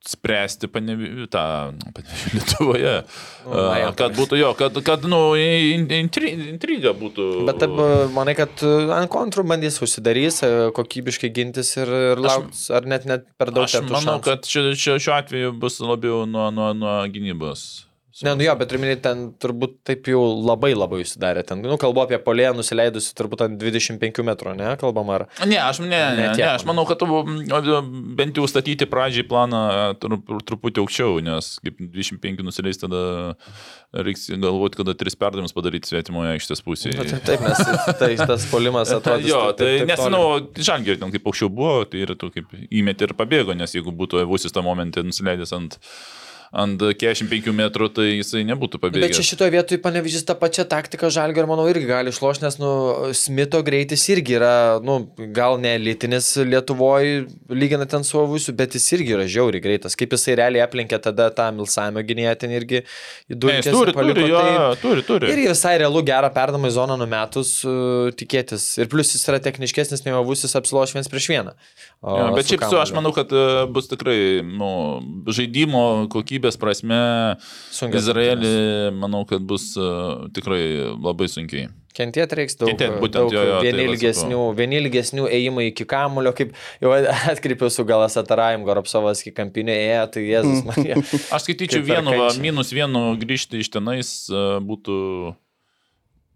spręsti 0.04 0.68
panevi, 0.68 1.28
tą 1.32 1.44
panevi, 1.96 2.26
Lietuvoje. 2.36 2.94
Nu, 3.46 3.54
A, 3.54 3.62
Majampolė. 3.70 3.96
kad 4.02 4.18
būtų 4.18 4.40
jo, 4.42 4.50
kad, 4.60 4.80
kad 4.84 5.06
nu, 5.08 5.20
in- 5.40 5.88
intri, 5.96 6.34
intriga 6.52 6.92
būtų. 6.98 7.28
Bet 7.48 7.62
taip, 7.64 7.78
manai, 8.16 8.36
kad 8.36 8.64
e, 8.68 8.74
ant 8.98 9.12
kontrų 9.14 9.46
bandys 9.54 9.80
užsidarys, 9.86 10.42
e, 10.44 10.52
kokybiškai 10.76 11.32
gintis 11.36 11.72
ir, 11.80 11.88
ir 12.14 12.22
lauks, 12.24 12.66
ar 12.76 12.84
net, 12.90 13.08
net 13.08 13.26
per 13.40 13.54
daug 13.56 13.64
Aš 13.70 13.80
manau, 13.86 14.02
šansų? 14.20 14.26
kad 14.28 14.44
čia, 14.50 14.66
čia, 14.76 14.98
šiuo 15.00 15.16
atveju 15.22 15.54
bus 15.64 15.80
labiau 15.84 16.26
nuo, 16.28 16.50
nuo, 16.52 16.74
nuo 16.76 17.00
gynybos. 17.14 17.66
Ne, 18.22 18.36
nu 18.38 18.46
jo, 18.46 18.54
bet 18.60 18.70
turiu 18.70 18.84
minėti, 18.84 19.02
ten 19.08 19.22
turbūt 19.42 19.80
taip 19.90 20.06
jau 20.06 20.22
labai 20.46 20.76
labai 20.76 21.00
užsidarė. 21.02 21.42
Ten, 21.50 21.64
nu, 21.66 21.80
kalbu 21.82 22.04
apie 22.04 22.20
polėją 22.22 22.52
nusileidusi 22.54 23.16
turbūt 23.18 23.42
ant 23.48 23.58
25 23.58 24.22
metrų, 24.28 24.54
ne, 24.60 24.68
kalbam 24.78 25.10
ar. 25.16 25.26
Ne, 25.50 25.58
aš, 25.58 25.82
ne, 25.82 25.90
Ne 25.90 26.12
ne, 26.20 26.28
ne, 26.38 26.46
aš 26.52 26.66
manau, 26.70 26.86
kad 26.86 27.02
tu 27.02 27.08
bent 28.20 28.38
jau 28.38 28.46
statyti 28.50 28.86
pradžiai 28.90 29.26
planą 29.26 29.64
trup, 29.98 30.30
truputį 30.46 30.84
aukščiau, 30.84 31.18
nes 31.26 31.56
kaip 31.66 31.82
25 31.82 32.46
nusileis, 32.46 32.78
tada 32.82 33.04
reiks 34.06 34.28
galvoti, 34.30 34.84
kada 34.84 34.94
tris 34.98 35.18
perdavimus 35.18 35.58
padaryti 35.58 35.90
svetimoje 35.90 36.36
aikštės 36.38 36.62
pusėje. 36.66 36.98
Na, 37.00 37.10
taip, 37.10 37.26
taip, 37.26 37.46
nes 37.50 37.98
tai, 37.98 38.14
tas 38.22 38.46
polimas 38.54 38.94
atrodo. 38.98 39.26
Jo, 39.26 39.46
tai 39.58 39.88
nes, 39.90 40.06
nu, 40.14 40.24
žalgiai 40.62 41.02
ten 41.02 41.14
kaip 41.14 41.34
aukščiau 41.34 41.50
buvo, 41.54 41.82
tai 41.90 42.06
ir 42.06 42.14
tu 42.20 42.30
kaip 42.34 42.54
įmeti 42.70 43.10
ir 43.10 43.18
pabėgo, 43.18 43.58
nes 43.58 43.74
jeigu 43.74 43.94
būtų 43.94 44.22
Evusis 44.28 44.54
tą 44.54 44.62
momentą 44.66 45.02
nusileidęs 45.06 45.58
ant, 45.58 45.82
ant 46.54 46.84
45 47.02 47.50
metrų, 47.58 47.90
tai 47.98 48.06
jisai 48.20 48.44
nebūtų 48.46 48.78
Bet 48.78 48.92
čia 48.94 49.00
pabėgęs. 49.00 49.30
šitoje 49.32 49.54
vietoje 49.56 49.82
panevižys 49.82 50.26
tą 50.28 50.36
pačią 50.38 50.68
taktiką 50.70 51.10
žalgio 51.14 51.42
ir 51.42 51.50
manau 51.50 51.66
irgi 51.72 51.88
gali 51.90 52.14
išlošti, 52.14 52.46
nes, 52.46 52.60
nu, 52.62 52.74
Smito 53.18 53.64
greitis 53.66 54.06
irgi 54.14 54.38
yra, 54.38 54.54
nu, 54.86 55.00
gal 55.34 55.58
ne 55.62 55.74
elitinis 55.80 56.30
Lietuvoje, 56.38 57.24
lyginant 57.50 57.90
ten 57.90 58.06
su 58.06 58.22
avusiu, 58.22 58.54
bet 58.58 58.78
jis 58.78 58.86
irgi 59.00 59.16
yra 59.18 59.26
žiauriai 59.26 59.64
greitas. 59.64 59.98
Kaip 59.98 60.14
jisai 60.14 60.38
realiai 60.38 60.66
aplenkė 60.68 61.00
tada 61.02 61.32
tą 61.34 61.50
Milsamio 61.58 62.04
gynėją 62.06 62.36
ten 62.44 62.54
irgi 62.54 62.84
į 63.32 63.40
du 63.40 63.50
Ne, 63.50 63.58
jis 63.62 63.72
turi, 63.74 63.96
turi, 63.98 64.28
jo, 64.30 64.44
turi, 64.82 65.06
turi. 65.08 65.32
Ir 65.34 65.44
visai 65.50 65.76
realu 65.82 66.04
gerą 66.06 66.30
perdamą 66.34 66.70
į 66.70 66.76
zoną 66.78 67.00
numetus 67.02 67.56
uh, 67.66 68.14
tikėtis. 68.20 68.68
Ir 68.82 68.90
plus 68.92 69.16
jis 69.16 69.26
yra 69.30 69.42
techniškesnis 69.44 70.06
nei 70.06 70.14
avusis 70.18 70.54
apsiloš 70.60 70.94
viens 70.98 71.10
prieš 71.10 71.30
vieną. 71.34 71.58
O 72.04 72.18
Jo, 72.20 72.30
bet 72.36 72.50
šiaip 72.50 72.66
su, 72.68 72.76
aš 72.76 72.92
manau, 72.96 73.14
kad 73.16 73.32
e, 73.32 73.44
bus 73.72 73.88
tikrai 73.88 74.44
nu, 74.44 74.70
žaidimo 75.32 75.84
kokybė 76.12 76.43
kokybės 76.44 76.60
prasme 76.60 77.00
Sunkios 77.72 78.04
Izraelį, 78.04 78.92
manau, 79.00 79.24
kad 79.26 79.42
bus 79.42 79.74
uh, 79.80 80.28
tikrai 80.36 80.94
labai 81.00 81.30
sunkiai. 81.32 81.70
Kentėti 81.94 82.36
reiks 82.40 82.58
daug, 82.58 82.72
Kentėt, 82.72 82.96
būtent, 82.98 83.30
daug 83.30 83.36
jo, 83.36 83.42
jo, 83.46 83.58
tai 83.62 83.70
vieni, 83.70 83.84
va 83.86 83.94
ilgesnių, 83.94 84.40
vieni 84.58 84.80
ilgesnių 84.82 85.28
ėjimų 85.30 85.66
iki 85.70 85.86
kamulio, 85.86 86.32
kaip 86.34 86.56
jau 86.82 86.94
atkreipiau 87.30 87.70
su 87.70 87.86
galas 87.86 88.18
atarajim, 88.18 88.66
Goropsovas 88.66 89.22
iki 89.22 89.34
kampinio 89.38 89.76
ėjo, 89.76 90.08
tai 90.16 90.26
Jėzus 90.26 90.64
Marija. 90.70 90.98
Aš 91.30 91.46
skaityčiau 91.46 91.86
vienu, 91.86 92.16
va, 92.18 92.32
minus 92.42 92.74
vienu 92.74 93.12
grįžti 93.22 93.62
iš 93.62 93.70
tenais 93.76 94.16
uh, 94.34 94.58
būtų 94.66 94.98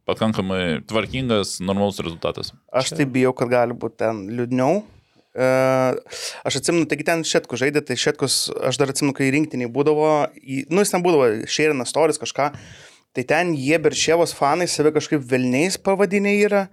pakankamai 0.07 0.85
tvarkingas, 0.87 1.57
normalus 1.59 1.97
rezultatas. 2.05 2.53
Aš 2.69 2.93
tai 2.95 3.09
bijau, 3.09 3.33
kad 3.35 3.49
gali 3.51 3.75
būti 3.75 4.05
ten 4.05 4.27
liūdniau. 4.37 4.85
Aš 5.37 6.59
atsimenu, 6.59 6.87
taigi 6.89 7.05
ten 7.05 7.21
Šetkus 7.27 7.61
žaidė, 7.61 7.83
tai 7.85 7.97
Šetkus, 7.99 8.47
aš 8.69 8.79
dar 8.81 8.89
atsimenu, 8.89 9.13
kai 9.17 9.29
rinktiniai 9.33 9.69
būdavo, 9.69 10.09
nu 10.73 10.81
jis 10.81 10.93
ten 10.93 11.03
būdavo, 11.05 11.27
Šerinas 11.45 11.93
Toris 11.93 12.17
kažką, 12.21 12.49
tai 13.13 13.25
ten 13.29 13.53
jie 13.57 13.77
Beršėvos 13.81 14.33
fanai 14.37 14.69
save 14.71 14.95
kažkaip 14.95 15.21
Vilniais 15.21 15.77
pavadinę 15.77 16.33
yra. 16.41 16.67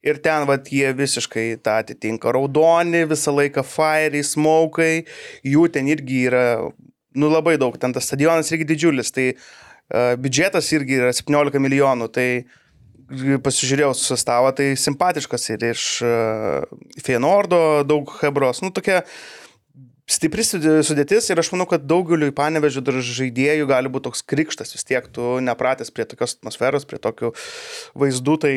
Ir 0.00 0.16
ten, 0.24 0.46
vat, 0.48 0.70
jie 0.72 0.94
visiškai 0.96 1.58
tą 1.60 1.74
atitinka. 1.82 2.30
Raudoni, 2.32 3.02
visą 3.08 3.34
laiką 3.36 3.60
fire, 3.68 4.22
smokai, 4.24 5.02
jų 5.44 5.66
ten 5.74 5.90
irgi 5.92 6.22
yra, 6.30 6.44
nu 7.20 7.28
labai 7.28 7.58
daug, 7.60 7.76
ten 7.76 7.92
tas 7.92 8.08
stadionas 8.08 8.48
irgi 8.48 8.64
didžiulis, 8.70 9.12
tai 9.12 9.26
uh, 9.34 10.14
biudžetas 10.16 10.72
irgi 10.72 11.02
yra 11.02 11.12
17 11.12 11.60
milijonų, 11.60 12.08
tai 12.16 12.28
pasižiūrėjau 13.44 13.92
su 13.96 14.06
sastavą, 14.12 14.52
tai 14.56 14.72
simpatiškas 14.78 15.48
ir 15.54 15.68
iš 15.72 15.84
uh, 16.06 16.64
Feyenoordo 17.02 17.82
daug 17.88 18.10
Hebros, 18.20 18.62
nu 18.64 18.70
tokia 18.74 19.02
stipri 20.10 20.44
sudė- 20.46 20.80
sudėtis 20.86 21.30
ir 21.30 21.40
aš 21.42 21.52
manau, 21.54 21.66
kad 21.70 21.86
daugeliu 21.86 22.30
į 22.30 22.36
panevežį 22.36 22.84
dar 22.86 23.00
žaidėjų 23.04 23.68
gali 23.70 23.92
būti 23.92 24.08
toks 24.08 24.22
krikštas, 24.26 24.74
vis 24.74 24.86
tiek 24.86 25.06
tu 25.14 25.38
nepratęs 25.42 25.92
prie 25.94 26.06
tokios 26.06 26.38
atmosferos, 26.38 26.86
prie 26.88 26.98
tokių 27.02 27.32
vaizdų, 27.98 28.36
tai 28.42 28.54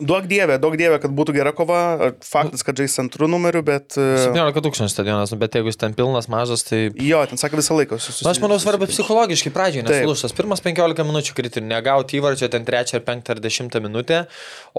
duok 0.00 0.26
dievę, 0.26 0.58
duok 0.62 0.76
dievę, 0.78 0.98
kad 1.02 1.10
būtų 1.10 1.34
gera 1.34 1.50
kova, 1.56 2.12
faktas, 2.22 2.62
kad 2.62 2.78
žais 2.78 2.94
antrų 3.02 3.26
numerių, 3.32 3.62
bet... 3.66 3.96
uh, 3.98 4.28
17 4.28 4.62
tūkstančių 4.62 4.92
stadionas, 4.92 5.32
nu, 5.34 5.38
bet 5.42 5.56
jeigu 5.58 5.72
jis 5.72 5.80
ten 5.80 5.96
pilnas, 5.98 6.28
mažas, 6.30 6.62
tai... 6.68 6.84
Jo, 7.02 7.24
ten 7.26 7.40
sakė 7.40 7.58
visą 7.58 7.74
laiką. 7.80 7.98
Sus, 8.02 8.20
Na, 8.22 8.30
aš 8.30 8.38
manau, 8.44 8.60
svarbu 8.62 8.86
psichologiškai 8.92 9.50
pradžiai, 9.54 9.82
nes 9.88 10.06
lūšas. 10.06 10.36
Pirmas 10.38 10.62
15 10.62 11.02
minučių 11.08 11.34
kriti, 11.34 11.64
negauti 11.66 12.20
įvarčio 12.20 12.46
ten 12.52 12.68
3 12.68 12.94
ar 13.00 13.04
5 13.10 13.32
ar 13.34 13.42
10 13.48 13.80
minutę, 13.88 14.22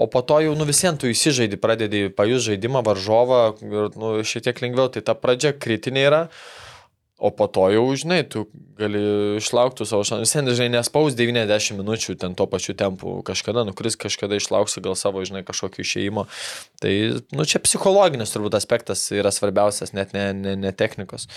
o 0.00 0.08
po 0.08 0.24
to 0.24 0.40
jau, 0.46 0.56
nu 0.56 0.68
visiems 0.68 1.02
tu 1.04 1.12
įsižaidi, 1.12 1.60
pradedi 1.60 2.06
pajus 2.16 2.48
žaidimą, 2.48 2.80
varžovą 2.88 3.42
ir, 3.60 3.92
nu, 4.00 4.16
šiek 4.24 4.48
tiek 4.48 4.64
lengviau, 4.64 4.88
tai 4.88 5.04
ta 5.04 5.18
pradžia 5.18 5.52
kritinė 5.52 6.08
yra. 6.08 6.24
O 7.20 7.28
po 7.36 7.44
to 7.52 7.66
jau, 7.68 7.84
žinai, 8.00 8.22
tu 8.24 8.46
gali 8.80 9.00
išlaukti 9.36 9.84
savo 9.84 10.06
šansą. 10.08 10.24
Vis 10.24 10.32
vien, 10.32 10.46
žinai, 10.56 10.70
nespaus 10.78 11.12
90 11.18 11.76
minučių 11.76 12.14
ten 12.22 12.32
tuo 12.38 12.46
pačiu 12.48 12.72
tempu. 12.72 13.18
Kažkada 13.26 13.66
nukris, 13.68 13.98
kažkada 14.00 14.38
išlauksi 14.40 14.80
gal 14.80 14.96
savo, 14.96 15.20
žinai, 15.28 15.42
kažkokio 15.44 15.84
išėjimo. 15.84 16.24
Tai, 16.80 16.92
nu, 17.36 17.44
čia 17.44 17.60
psichologinis 17.60 18.32
turbūt 18.32 18.56
aspektas 18.56 19.04
yra 19.12 19.34
svarbiausias, 19.36 19.92
net 19.92 20.16
ne, 20.16 20.30
ne, 20.32 20.56
ne 20.64 20.72
technikos. 20.72 21.28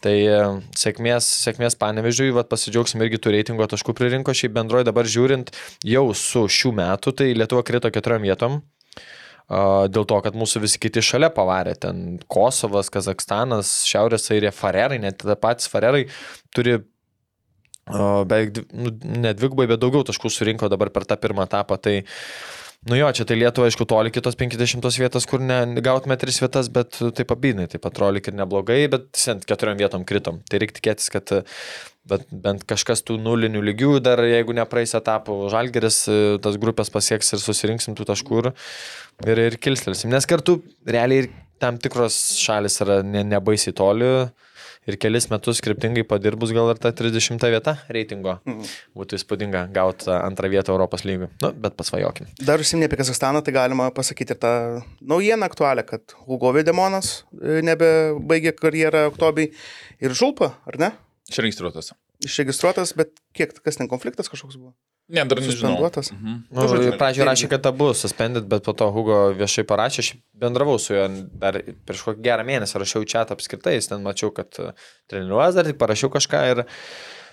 Tai 0.00 0.16
e, 0.16 0.40
sėkmės, 0.80 1.28
sėkmės 1.44 1.76
panevežiui, 1.76 2.30
vad 2.32 2.48
pasidžiaugsim 2.48 3.04
irgi 3.04 3.20
tų 3.20 3.36
reitingo 3.36 3.68
taškų 3.68 3.92
pririnko, 4.00 4.32
šiaip 4.32 4.56
bendroji 4.56 4.88
dabar 4.88 5.12
žiūrint 5.12 5.52
jau 5.84 6.08
su 6.16 6.46
šių 6.48 6.72
metų, 6.80 7.16
tai 7.20 7.34
Lietuva 7.36 7.66
krito 7.68 7.92
keturiom 7.92 8.24
vietom. 8.24 8.60
Dėl 9.48 10.04
to, 10.04 10.18
kad 10.24 10.36
mūsų 10.36 10.60
visi 10.66 10.80
kiti 10.82 11.00
šalia 11.00 11.30
pavarė, 11.32 11.72
ten 11.80 12.18
Kosovas, 12.28 12.90
Kazakstanas, 12.92 13.70
Šiaurės 13.88 14.28
Airija, 14.34 14.52
Farerai, 14.52 15.00
net 15.00 15.24
patys 15.40 15.70
Farerai 15.72 16.04
turi 16.52 16.82
beveik, 18.28 18.62
nu, 18.76 18.92
ne 19.24 19.32
dvigubai, 19.32 19.68
bet 19.70 19.80
daugiau 19.80 20.04
taškų 20.06 20.30
surinko 20.32 20.68
dabar 20.68 20.92
per 20.92 21.08
tą 21.08 21.16
pirmą 21.20 21.46
etapą. 21.48 21.78
Tai, 21.80 21.94
nu 22.90 22.98
jo, 22.98 23.08
čia 23.16 23.24
tai 23.28 23.38
Lietuva, 23.40 23.70
aišku, 23.70 23.86
toli 23.88 24.12
kitos 24.12 24.36
50 24.36 25.00
vietos, 25.00 25.26
kur 25.28 25.40
ne, 25.40 25.62
gautume 25.84 26.18
tris 26.20 26.40
vietas, 26.42 26.68
bet 26.72 27.00
tai 27.00 27.24
pabydinai, 27.28 27.68
taip 27.72 27.88
atrodo 27.88 28.20
ir 28.20 28.36
neblogai, 28.36 28.82
bet 28.92 29.08
sent 29.16 29.48
keturiom 29.48 29.80
vietom 29.80 30.04
kritom. 30.08 30.42
Tai 30.48 30.60
reikia 30.60 30.80
tikėtis, 30.80 31.08
kad 31.14 31.32
bet 32.08 32.24
bent 32.32 32.64
kažkas 32.68 33.02
tų 33.04 33.18
nulinių 33.20 33.60
lygių 33.66 33.98
dar, 34.04 34.22
jeigu 34.24 34.54
nepraeis 34.56 34.94
etapų, 34.96 35.42
žalgeris 35.52 36.04
tas 36.44 36.56
grupės 36.60 36.92
pasieks 36.92 37.34
ir 37.36 37.42
susirinksim 37.42 37.96
tų 37.98 38.06
taškų 38.08 38.40
ir, 38.40 38.50
ir, 39.26 39.44
ir 39.48 39.58
kilstelsim. 39.62 40.12
Nes 40.12 40.26
kartu 40.28 40.60
realiai 40.86 41.24
ir 41.24 41.30
tam 41.62 41.78
tikros 41.80 42.16
šalis 42.38 42.78
yra 42.84 43.00
ne, 43.02 43.24
nebaisiai 43.26 43.74
toli 43.76 44.06
ir 44.88 44.96
kelis 45.00 45.26
metus 45.28 45.60
skriptingai 45.60 46.04
padirbus 46.08 46.52
gal 46.56 46.70
ir 46.72 46.80
ta 46.80 46.92
30 46.96 47.42
vieta 47.52 47.74
reitingo. 47.92 48.38
Būtų 48.96 49.18
įspūdinga 49.18 49.66
gauti 49.74 50.10
antrą 50.14 50.50
vietą 50.52 50.72
Europos 50.72 51.04
lygų. 51.08 51.28
Nu, 51.42 51.52
bet 51.64 51.76
pasvajokim. 51.78 52.30
Dar 52.40 52.62
užsiminė 52.62 52.88
apie 52.88 53.00
Kazakstaną, 53.02 53.42
tai 53.44 53.56
galima 53.56 53.90
pasakyti 53.94 54.36
ir 54.36 54.40
tą 54.42 54.52
naujieną 55.12 55.50
aktualią, 55.50 55.84
kad 55.88 56.16
Hugo 56.24 56.54
Videmonas 56.56 57.22
e, 57.36 57.60
nebebaigė 57.66 58.54
karjerą 58.56 59.08
oktobrį 59.12 59.50
ir 60.04 60.16
Žulpa, 60.16 60.54
ar 60.68 60.80
ne? 60.80 60.92
Čia 61.28 61.44
registruotas. 61.44 61.92
Išregistruotas, 62.24 62.94
bet 62.98 63.12
kiek, 63.36 63.52
kas 63.62 63.76
ten 63.78 63.90
konfliktas 63.90 64.30
kažkoks 64.32 64.56
buvo? 64.56 64.72
Ne, 65.08 65.24
dar 65.24 65.40
nežinau. 65.40 65.78
Mhm. 65.80 66.32
Nu, 66.52 66.64
pradžioje 67.00 67.22
irgi. 67.24 67.28
rašė, 67.30 67.48
kad 67.48 67.66
abu 67.70 67.88
suspended, 67.96 68.44
bet 68.50 68.66
po 68.66 68.74
to 68.76 68.90
Hugo 68.92 69.20
viešai 69.38 69.64
parašė, 69.68 70.02
aš 70.04 70.10
bendravau 70.36 70.76
su 70.76 70.92
juo 70.92 71.06
dar 71.40 71.56
prieš 71.88 72.02
kokį 72.04 72.24
gerą 72.26 72.44
mėnesį, 72.44 72.76
rašiau 72.82 73.06
čia 73.08 73.24
apskritai, 73.24 73.78
jis 73.78 73.88
ten 73.88 74.04
mačiau, 74.04 74.28
kad 74.36 74.60
e, 74.60 74.74
treniruojas 75.08 75.56
dar, 75.56 75.70
tik 75.70 75.80
parašiau 75.80 76.12
kažką 76.12 76.42
ir, 76.52 76.62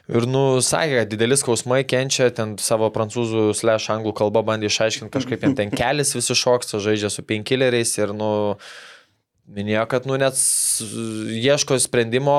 ir 0.07 0.27
nu, 0.31 0.45
sakė, 0.63 1.01
kad 1.01 1.11
didelis 1.11 1.43
skausmai 1.43 1.81
kenčia, 1.83 2.29
ten 2.31 2.55
savo 2.63 2.87
prancūzų 2.95 3.49
slash 3.59 3.91
anglų 3.91 4.15
kalbą 4.23 4.45
bandė 4.47 4.71
išaiškinti 4.71 5.11
kažkaip, 5.11 5.43
jam 5.43 5.59
ten 5.59 5.75
kelis 5.75 6.15
visi 6.15 6.39
šoksta, 6.45 6.79
žaidžia 6.79 7.11
su 7.11 7.27
penkileriais 7.27 7.91
ir, 7.99 8.15
nu, 8.15 8.31
Minėjo, 9.45 9.83
kad 9.85 10.07
nu 10.09 10.15
net 10.17 10.39
ieško 11.37 11.75
sprendimo, 11.77 12.33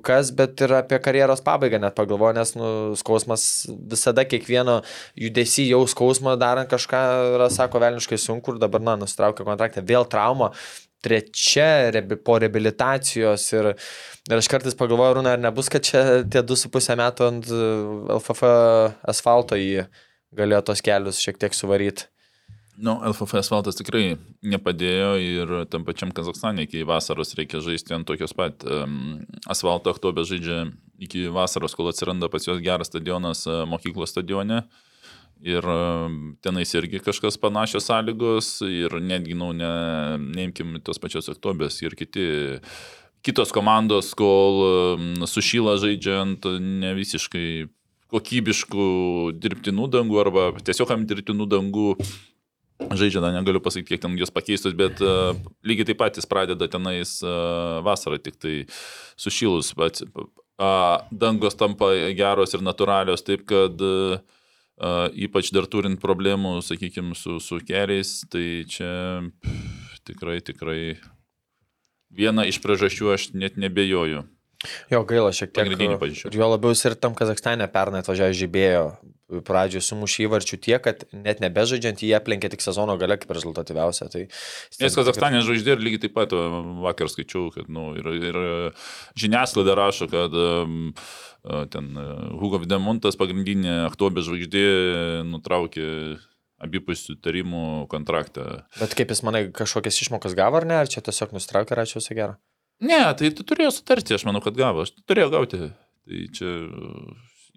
kas, 0.00 0.30
bet 0.32 0.62
ir 0.64 0.72
apie 0.78 0.96
karjeros 1.04 1.42
pabaigą 1.44 1.76
net 1.82 1.92
pagalvojo, 1.98 2.32
nes 2.38 2.54
nu, 2.56 2.70
skausmas 2.96 3.42
visada 3.68 4.24
kiekvieno 4.24 4.78
judesi 5.12 5.66
jau 5.68 5.82
skausmą 5.92 6.38
darant 6.40 6.70
kažką 6.70 7.02
yra, 7.34 7.50
sako, 7.52 7.82
velniškai 7.84 8.16
sunku 8.22 8.56
ir 8.56 8.62
dabar, 8.64 8.80
na, 8.80 8.96
nustraukė 9.02 9.44
kontraktą, 9.44 9.84
vėl 9.84 10.08
trauma, 10.08 10.54
trečia 11.04 11.92
rebi, 11.92 12.16
po 12.16 12.38
reabilitacijos 12.40 13.44
ir, 13.52 13.74
ir 14.32 14.40
aš 14.40 14.48
kartais 14.48 14.80
pagalvoju, 14.80 15.20
Rūna, 15.20 15.36
ar 15.36 15.44
nebus, 15.50 15.68
kad 15.68 15.84
čia 15.84 16.22
tie 16.24 16.40
2,5 16.40 16.96
metų 17.04 17.28
ant 17.28 17.52
e, 17.52 17.64
LFF 18.16 18.54
asfalto 19.12 19.60
jį 19.60 19.84
galėjo 20.38 20.64
tos 20.72 20.80
kelius 20.84 21.20
šiek 21.20 21.44
tiek 21.44 21.52
suvaryti. 21.52 22.08
Nu, 22.78 22.92
LFF 23.02 23.40
asfaltas 23.40 23.74
tikrai 23.74 24.12
nepadėjo 24.46 25.08
ir 25.18 25.52
tam 25.66 25.82
pačiam 25.82 26.12
Kazakstane 26.14 26.62
iki 26.62 26.84
vasaros 26.86 27.34
reikia 27.34 27.58
žaisti 27.64 27.96
ant 27.96 28.06
tokios 28.06 28.30
pat 28.38 28.62
um, 28.62 29.16
asfalto, 29.50 29.90
Aktobė 29.90 30.22
žaidžia 30.28 30.60
iki 31.02 31.24
vasaros, 31.34 31.74
kol 31.74 31.90
atsiranda 31.90 32.28
pas 32.30 32.46
juos 32.46 32.62
geras 32.62 32.92
stadionas 32.92 33.42
uh, 33.50 33.64
mokyklos 33.66 34.14
stadione. 34.14 34.60
Ir 35.42 35.66
um, 35.66 36.36
tenais 36.42 36.70
irgi 36.78 37.02
kažkas 37.02 37.40
panašios 37.42 37.90
sąlygos 37.90 38.52
ir 38.70 38.94
netgi, 39.02 39.34
nu, 39.38 39.50
ne, 39.58 39.72
neimkim 40.38 40.78
tos 40.86 41.02
pačios 41.02 41.30
Aktobės 41.34 41.80
ir 41.82 41.98
kiti, 41.98 42.30
kitos 43.26 43.50
komandos, 43.54 44.14
kol 44.18 44.62
sušyla 45.26 45.80
žaidžiant 45.82 46.46
ne 46.62 46.94
visiškai 46.94 47.50
kokybiškų 48.14 48.88
dirbtinų 49.34 49.92
dangų 49.98 50.26
arba 50.28 50.50
tiesiog 50.62 50.94
ant 50.94 51.10
dirbtinų 51.10 51.50
dangų 51.58 51.92
žaidžia, 52.78 53.22
na, 53.24 53.32
negaliu 53.34 53.62
pasakyti, 53.62 53.94
kiek 53.94 54.02
ten 54.04 54.16
jos 54.20 54.32
pakeistos, 54.34 54.74
bet 54.78 55.02
uh, 55.04 55.34
lygiai 55.66 55.90
taip 55.90 56.00
pat 56.00 56.18
jis 56.18 56.28
pradeda 56.30 56.70
tenais 56.70 57.18
uh, 57.24 57.80
vasarą, 57.86 58.20
tik 58.22 58.38
tai 58.40 58.54
sušilus, 59.18 59.74
bet 59.78 60.02
uh, 60.06 61.02
dangos 61.10 61.58
tampa 61.58 61.90
geros 62.16 62.54
ir 62.54 62.64
natūralios, 62.64 63.26
taip 63.26 63.44
kad 63.50 63.82
uh, 63.82 64.18
ypač 65.10 65.52
dar 65.54 65.66
turint 65.70 66.00
problemų, 66.02 66.58
sakykime, 66.62 67.18
su, 67.18 67.40
su 67.42 67.60
keliais, 67.66 68.20
tai 68.30 68.64
čia 68.70 68.90
pff, 69.42 70.02
tikrai, 70.08 70.38
tikrai 70.44 70.80
viena 72.14 72.46
iš 72.48 72.60
priežasčių 72.64 73.14
aš 73.14 73.30
net 73.36 73.58
nebejoju. 73.60 74.24
Jo, 74.90 75.04
gaila 75.06 75.30
šiek 75.34 75.52
tiek. 75.54 75.70
Ir 75.70 76.34
jo 76.34 76.48
labiau 76.50 76.72
jis 76.74 76.82
ir 76.88 76.96
tam 76.98 77.14
Kazakstane 77.14 77.68
pernai 77.70 78.02
atvažiavo 78.02 78.34
žibėjo. 78.34 78.86
Pradžioje 79.28 79.84
sumušė 79.84 80.22
įvarčių 80.24 80.56
tiek, 80.64 80.80
kad 80.80 81.02
net 81.12 81.42
nebežaidžiant 81.44 82.00
jį 82.00 82.14
aplenkė 82.16 82.48
tik 82.54 82.62
sezono 82.64 82.94
gale 83.00 83.18
kaip 83.20 83.34
rezultatyviausia. 83.36 84.08
Tai 84.08 84.22
Nes 84.24 84.96
Kazakstanė 84.96 85.42
žvaigždė 85.44 85.74
ir 85.74 85.84
lygiai 85.84 86.02
taip 86.06 86.14
pat 86.16 86.32
va, 86.32 86.62
vakar 86.86 87.10
skaičiau, 87.12 87.50
kad 87.52 87.68
nu, 87.68 87.90
ir, 88.00 88.08
ir 88.16 88.38
žiniasklaida 89.20 89.76
rašo, 89.76 90.08
kad 90.08 90.32
um, 90.32 90.94
ten 91.74 91.92
e, 91.92 92.06
Hugo 92.40 92.62
Videmontas 92.62 93.20
pagrindinė 93.20 93.82
Aktobė 93.90 94.24
žvaigždė 94.24 94.64
nutraukė 95.28 95.88
abipusių 96.64 97.18
tarimų 97.22 97.64
kontraktą. 97.92 98.62
Bet 98.80 98.96
kaip 98.98 99.12
jis 99.12 99.22
manai, 99.26 99.44
kažkokias 99.54 100.00
išmokas 100.02 100.34
gavo 100.38 100.58
ar 100.58 100.66
ne, 100.66 100.80
ar 100.80 100.90
čia 100.90 101.04
tiesiog 101.04 101.36
nustraukė 101.36 101.76
ir 101.76 101.84
ačiū 101.84 102.00
visą 102.00 102.16
gerą? 102.18 102.38
Ne, 102.80 103.00
tai 103.18 103.30
tu 103.34 103.44
turėjo 103.46 103.72
sutarti, 103.76 104.14
aš 104.14 104.24
manau, 104.26 104.42
kad 104.42 104.58
gavo, 104.58 104.84
aš 104.86 104.94
turėjau 105.04 105.32
gauti. 105.34 105.68
Tai 106.08 106.20
čia, 106.34 106.52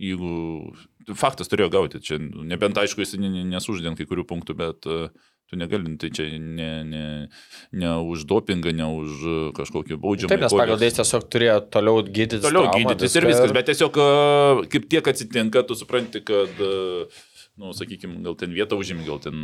jeigu 0.02 0.32
faktas 1.18 1.50
turėjo 1.52 1.70
gauti, 1.74 2.02
čia 2.04 2.18
nebent 2.22 2.78
aišku, 2.78 3.04
jis 3.04 3.18
ne- 3.20 3.32
ne- 3.34 3.46
nesuždė 3.56 3.92
ant 3.92 4.00
kai 4.00 4.08
kurių 4.10 4.26
punktų, 4.30 4.56
bet 4.58 4.88
e, 4.88 5.10
tu 5.52 5.60
negali, 5.60 5.98
tai 6.00 6.10
čia 6.16 6.28
ne, 6.40 6.70
ne, 6.88 7.04
ne 7.76 7.92
už 8.08 8.24
dopingą, 8.30 8.72
ne 8.76 8.88
už 8.88 9.10
e, 9.24 9.36
kažkokį 9.58 9.98
baudžiamą. 10.00 10.32
Taip, 10.32 10.46
nes 10.46 10.56
pagal 10.56 10.80
dėstį 10.80 11.02
tiesiog 11.02 11.28
turėjo 11.34 11.58
toliau 11.74 12.06
gydytis. 12.08 12.46
Toliau 12.46 12.72
gydytis 12.72 13.18
ir 13.20 13.28
viskas, 13.28 13.54
bet 13.58 13.68
tiesiog 13.72 14.00
e, 14.00 14.08
kaip 14.72 14.88
tiek 14.94 15.12
atsitinka, 15.12 15.66
tu 15.68 15.76
supranti, 15.80 16.24
kad, 16.24 16.56
e, 16.64 17.06
nu, 17.60 17.76
sakykime, 17.76 18.22
gal 18.24 18.40
ten 18.40 18.56
vietą 18.56 18.80
užimi, 18.80 19.04
gal 19.06 19.20
ten 19.22 19.44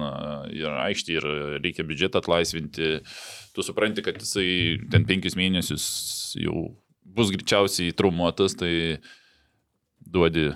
ir 0.55 0.71
aikštė, 0.87 1.19
ir 1.19 1.29
reikia 1.59 1.83
biudžetą 1.87 2.23
atlaisvinti, 2.23 2.97
tu 3.53 3.65
supranti, 3.65 4.05
kad 4.05 4.17
jisai 4.23 4.49
ten 4.93 5.03
penkis 5.09 5.35
mėnesius 5.37 5.85
jau 6.39 6.69
bus 7.17 7.31
greičiausiai 7.33 7.93
traumuotas, 7.97 8.55
tai 8.57 8.71
duodi 10.07 10.51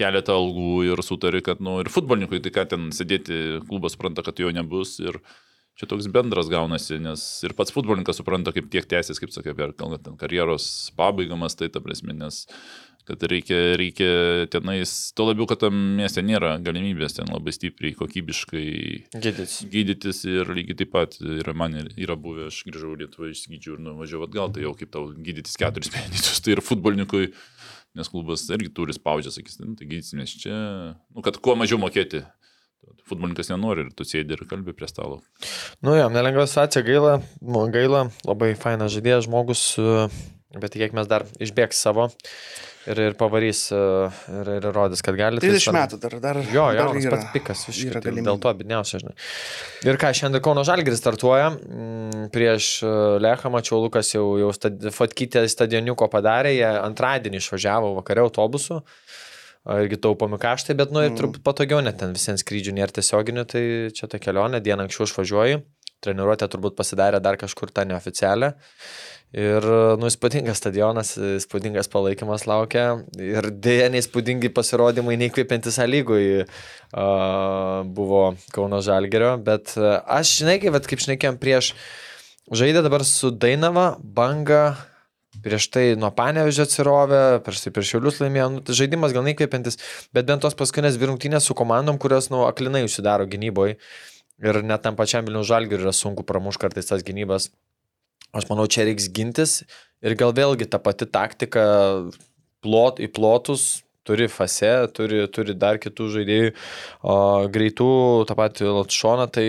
keletą 0.00 0.36
algų 0.40 0.74
ir 0.88 1.04
sutari, 1.06 1.44
kad, 1.44 1.62
nu, 1.64 1.78
ir 1.84 1.92
futbolininkui, 1.92 2.42
tai 2.44 2.54
ką 2.56 2.66
ten 2.72 2.90
sėdėti, 2.96 3.60
klubas 3.68 3.96
supranta, 3.96 4.24
kad 4.26 4.40
jo 4.40 4.52
nebus 4.54 4.96
ir 5.02 5.20
čia 5.80 5.88
toks 5.88 6.10
bendras 6.12 6.50
gaunasi, 6.52 6.98
nes 7.00 7.24
ir 7.46 7.54
pats 7.56 7.72
futbolininkas 7.72 8.20
supranta, 8.20 8.52
kaip 8.52 8.68
tiek 8.72 8.88
tęsis, 8.88 9.20
kaip 9.22 9.32
sakai, 9.32 9.56
per 9.56 9.72
karjeros 10.20 10.66
pabaigamas, 10.98 11.56
tai 11.56 11.70
ta 11.72 11.80
prasme, 11.84 12.16
nes 12.16 12.44
kad 13.10 13.22
reikia, 13.26 13.58
reikia 13.80 14.10
tenais, 14.52 14.90
to 15.16 15.24
labiau, 15.26 15.46
kad 15.50 15.62
tam 15.64 15.76
mieste 15.98 16.22
nėra 16.22 16.52
galimybės 16.62 17.16
ten 17.16 17.30
labai 17.32 17.54
stipriai, 17.56 17.96
kokybiškai 17.98 18.66
Gydytis. 19.16 19.56
gydytis 19.72 20.22
ir 20.28 20.52
lygiai 20.54 20.78
taip 20.82 20.92
pat 20.94 21.16
yra 21.20 21.54
man 21.56 21.78
yra 21.80 22.16
buvę, 22.20 22.50
aš 22.50 22.62
grįžau 22.68 22.94
Lietuvą, 23.00 23.32
išsigydžiau 23.32 23.78
ir 23.78 23.84
nuvažiavau 23.88 24.28
atgal, 24.28 24.52
tai 24.54 24.66
jau 24.66 24.76
kaip 24.78 24.92
tau 24.94 25.08
gydytis 25.16 25.58
keturis 25.60 25.90
mėnesius, 25.94 26.42
tai 26.44 26.54
ir 26.54 26.62
futbolininkui, 26.66 27.32
nes 27.98 28.10
klubas 28.10 28.46
irgi 28.52 28.70
turi 28.74 28.94
spaudžia, 28.94 29.32
sakys, 29.34 29.58
nu, 29.62 29.74
tai 29.78 29.88
gydysimės 29.90 30.34
čia, 30.42 30.56
nu, 31.10 31.24
kad 31.26 31.40
kuo 31.42 31.56
mažiau 31.58 31.80
mokėti. 31.82 32.24
Futbolininkas 33.06 33.50
nenori 33.50 33.84
ir 33.84 33.90
tu 33.92 34.06
sėdi 34.08 34.32
ir 34.32 34.46
kalbi 34.48 34.72
prie 34.74 34.86
stalo. 34.88 35.18
Nu 35.84 35.92
jo, 35.98 36.06
nelengva 36.12 36.46
situacija, 36.48 36.80
gaila, 36.86 37.18
nu, 37.44 37.66
gaila, 37.72 38.06
labai 38.24 38.54
fainas 38.58 38.94
žaidėjas 38.94 39.26
žmogus, 39.26 39.64
e, 39.76 40.06
bet 40.58 40.72
tiek 40.74 40.92
mes 40.96 41.06
dar 41.06 41.22
išbėgs 41.38 41.78
savo 41.78 42.08
ir, 42.88 42.98
ir 42.98 43.14
pavarys 43.20 43.66
e, 43.76 43.78
ir, 44.40 44.50
ir 44.56 44.66
rodys, 44.74 45.02
kad 45.04 45.14
gali. 45.18 45.38
tai 45.42 45.52
30 45.52 45.62
svarbu. 45.62 45.78
metų 45.78 45.98
dar, 46.02 46.16
dar. 46.24 46.40
Jo, 46.50 46.64
jo, 46.74 46.80
dar 46.88 46.96
jis 46.98 47.06
pats 47.12 47.28
pikas, 47.34 47.62
yra 47.76 48.00
tai 48.00 48.10
galimybė. 48.10 48.26
Dėl 48.30 48.40
to 48.42 48.52
bidniausia, 48.62 49.00
žinai. 49.04 49.14
Ir 49.86 49.98
ką, 50.00 50.10
šiandien 50.16 50.42
Kauno 50.42 50.64
Žalgiris 50.66 50.98
startuoja. 51.02 51.50
mm, 51.54 52.28
Prieš 52.34 52.70
e, 52.82 52.92
Lechą 53.22 53.52
mačiau, 53.54 53.78
Lukas 53.84 54.10
jau, 54.14 54.24
jau 54.40 54.50
stad, 54.56 54.90
fotkytę 54.96 55.44
stadioniuko 55.50 56.08
padarė, 56.10 56.54
jie 56.56 56.66
antradienį 56.80 57.42
išvažiavo 57.44 57.94
vakare 58.00 58.24
autobusu. 58.26 58.80
Irgi 59.70 59.98
taupomi 60.00 60.38
kaštai, 60.40 60.72
bet, 60.74 60.88
nu, 60.90 61.02
ir 61.04 61.10
Mm. 61.12 61.18
turbūt 61.20 61.42
patogiau 61.44 61.82
net 61.84 61.98
ten 62.00 62.14
visiems 62.16 62.40
skrydžių 62.40 62.72
nėra 62.78 62.94
tiesioginių, 62.96 63.44
tai 63.44 63.62
čia 63.92 64.08
ta 64.08 64.16
kelionė, 64.18 64.62
dieną 64.64 64.86
anksčiau 64.88 65.04
išvažiuoji, 65.04 65.58
treniruotė 66.00 66.48
turbūt 66.48 66.78
pasidarė 66.80 67.20
dar 67.20 67.36
kažkur 67.36 67.68
tą 67.70 67.84
neoficialią. 67.84 68.54
Ir, 69.30 69.62
nu, 70.00 70.08
įspūdingas 70.10 70.58
stadionas, 70.58 71.12
įspūdingas 71.14 71.86
palaikymas 71.92 72.48
laukia. 72.50 73.04
Ir 73.14 73.46
dėja, 73.54 73.86
neįspūdingi 73.94 74.50
pasirodymai, 74.50 75.14
neįkvėpiantis 75.20 75.78
lygui 75.86 76.24
uh, 76.42 76.48
buvo 77.86 78.24
Kauno 78.50 78.80
Žalgerio. 78.82 79.36
Bet 79.46 79.76
aš, 79.78 80.34
žinai, 80.40 80.58
kaip, 80.62 80.80
kaip 80.82 81.04
šnekėjom 81.06 81.38
prieš, 81.38 81.76
žaidė 82.50 82.82
dabar 82.82 83.06
su 83.06 83.30
Dainava, 83.30 83.92
Banga. 84.02 84.74
Prieš 85.44 85.70
tai 85.70 85.84
nuo 85.94 86.10
Panevežio 86.10 86.66
atsirovė, 86.66 87.38
prieš 87.46 87.62
tai 87.62 87.70
prieš 87.76 87.94
Šiaulius 87.94 88.18
laimėjo, 88.18 88.48
nu, 88.50 88.66
tai 88.66 88.74
žaidimas 88.74 89.14
gal 89.14 89.22
neįkvėpiantis, 89.28 89.78
bet 90.10 90.26
bent 90.26 90.42
tos 90.42 90.58
paskutinės 90.58 90.98
virungtynės 90.98 91.46
su 91.46 91.54
komandom, 91.54 92.02
kurios, 92.02 92.32
nu, 92.34 92.42
aklinai 92.50 92.82
užsidaro 92.82 93.30
gynyboje. 93.30 93.78
Ir 94.42 94.58
net 94.66 94.82
tam 94.82 94.98
pačiam 94.98 95.22
Vilnių 95.22 95.46
Žalgiriui 95.46 95.86
yra 95.86 95.94
sunku 95.94 96.26
pramuš 96.26 96.58
kartais 96.58 96.90
tas 96.90 97.06
gynybas. 97.06 97.52
Aš 98.36 98.46
manau, 98.50 98.66
čia 98.70 98.86
reiks 98.86 99.08
gintis 99.10 99.60
ir 100.04 100.16
gal 100.18 100.34
vėlgi 100.36 100.68
ta 100.70 100.78
pati 100.82 101.08
taktika 101.08 101.64
plot, 102.64 103.00
į 103.02 103.08
plotus 103.14 103.82
turi 104.06 104.26
fase, 104.32 104.70
turi, 104.96 105.24
turi 105.32 105.54
dar 105.54 105.78
kitų 105.80 106.08
žaidėjų 106.16 106.52
o, 106.52 107.14
greitų, 107.52 107.90
tą 108.28 108.36
patį 108.38 108.70
Latšoną, 108.78 109.26
tai 109.32 109.46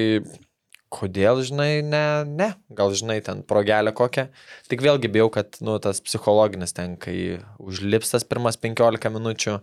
kodėl, 0.91 1.39
žinai, 1.47 1.69
ne, 1.87 2.03
ne, 2.27 2.49
gal, 2.75 2.91
žinai, 2.97 3.21
ten 3.23 3.45
progelė 3.47 3.93
kokią. 3.95 4.27
Tik 4.71 4.83
vėlgi 4.83 5.11
bijau, 5.13 5.29
kad, 5.33 5.55
nu, 5.63 5.77
tas 5.83 6.03
psichologinis 6.03 6.75
ten, 6.75 6.97
kai 6.99 7.39
užlips 7.63 8.11
tas 8.11 8.27
pirmas 8.27 8.59
15 8.59 9.13
minučių, 9.15 9.57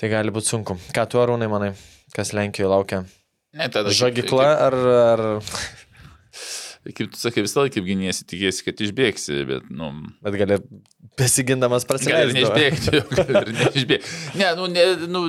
tai 0.00 0.12
gali 0.12 0.32
būti 0.32 0.54
sunku. 0.54 0.78
Ką 0.96 1.04
tu 1.12 1.20
arūnai 1.20 1.50
manai, 1.52 1.74
kas 2.16 2.32
Lenkijoje 2.36 2.72
laukia? 2.72 3.02
Ne, 3.56 3.68
tada. 3.72 3.92
Žagikla 3.92 4.48
ar... 4.68 4.80
ar... 5.12 5.26
Kaip, 6.94 7.10
tu 7.14 7.18
sakai, 7.18 7.42
visą 7.46 7.64
laiką 7.64 7.78
kaip 7.78 7.86
giniesi, 7.88 8.26
tikėsi, 8.28 8.62
kad 8.66 8.82
išbėgsi, 8.86 9.40
bet, 9.48 9.70
nu, 9.74 9.88
Bet 10.22 10.36
gali 10.38 10.58
besigindamas 11.16 11.86
Gali 11.86 11.90
prasileisti. 11.90 12.36
neišbėgti, 12.36 13.00
gali 13.16 13.40
ir 13.40 13.50
neišbėgti. 13.56 14.12
Ne, 14.38 14.50
nu, 14.58 14.68
ne, 14.70 14.84
nu, 15.10 15.22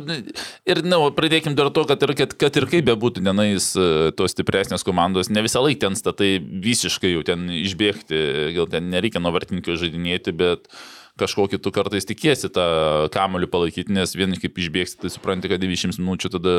ir, 0.67 0.83
na, 0.83 0.97
nu, 0.97 1.09
pradėkim 1.15 1.55
dar 1.57 1.71
to, 1.73 1.85
kad 1.89 2.03
ir, 2.07 2.13
kad, 2.19 2.35
kad 2.43 2.59
ir 2.61 2.67
kaip 2.69 2.87
bebūtų 2.89 3.23
tenais 3.25 3.71
e, 3.79 3.87
tos 4.17 4.35
stipresnės 4.35 4.85
komandos, 4.87 5.31
ne 5.33 5.43
visą 5.45 5.63
laiką 5.63 5.87
ten 5.87 5.97
statai 5.99 6.35
visiškai 6.41 7.15
jau 7.15 7.23
ten 7.27 7.47
išbėgti, 7.53 8.21
gal 8.57 8.69
ten 8.71 8.91
nereikia 8.93 9.23
nuo 9.23 9.33
vartininkio 9.35 9.79
žaidinėti, 9.79 10.35
bet 10.37 10.67
kažkokį 11.19 11.59
tu 11.63 11.73
kartais 11.75 12.07
tikėsi 12.07 12.49
tą 12.53 12.65
kamolių 13.13 13.49
palaikyti, 13.51 13.93
nes 13.95 14.15
vien 14.17 14.35
kaip 14.39 14.57
išbėgsi, 14.61 14.99
tai 15.01 15.11
supranti, 15.13 15.51
kad 15.51 15.63
20 15.63 15.99
minučių 16.01 16.33
tada 16.37 16.55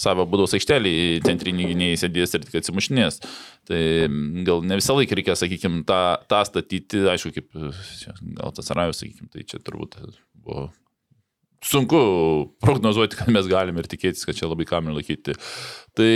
savo 0.00 0.26
būdos 0.30 0.56
aikštelį 0.58 0.94
centrinį 1.26 1.70
gynėjai 1.72 2.02
sėdės 2.04 2.36
ir 2.36 2.46
tik 2.46 2.60
atsimušinės. 2.62 3.20
Tai 3.70 3.80
mm, 4.08 4.44
gal 4.48 4.64
ne 4.66 4.80
visą 4.80 4.96
laiką 4.98 5.18
reikia, 5.18 5.38
sakykime, 5.38 5.84
tą, 5.88 6.02
tą 6.30 6.42
statyti, 6.48 7.04
aišku, 7.12 7.34
kaip 7.36 7.50
gal 8.40 8.54
tas 8.56 8.72
rajus, 8.76 9.02
sakykime, 9.02 9.30
tai 9.34 9.46
čia 9.46 9.62
turbūt 9.64 9.98
buvo 10.40 10.70
sunku 11.64 12.00
prognozuoti, 12.64 13.18
kad 13.20 13.28
mes 13.32 13.48
galime 13.50 13.82
ir 13.82 13.90
tikėtis, 13.90 14.24
kad 14.28 14.38
čia 14.38 14.48
labai 14.48 14.66
kamerą 14.68 14.96
laikyti. 15.00 15.36
Tai 15.98 16.12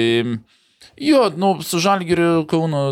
jo, 1.00 1.26
nu, 1.36 1.56
su 1.64 1.82
Žalgiriu 1.84 2.46
Kauno. 2.50 2.86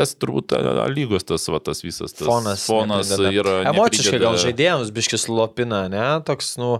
Tas 0.00 0.14
turbūt 0.16 0.54
lygos 0.96 1.26
tas, 1.28 1.44
va, 1.52 1.60
tas 1.60 1.82
visas 1.84 2.14
tas 2.16 2.24
Fonas. 2.26 2.64
fonas 2.66 3.10
neprideda. 3.12 3.42
yra. 3.42 3.54
Emociškai 3.74 4.16
gal 4.18 4.32
neprideda- 4.32 4.44
žaidėjams 4.46 4.92
biškis 4.96 5.26
lopina, 5.28 5.82
ne? 5.92 6.06
Toks, 6.24 6.54
nu, 6.62 6.78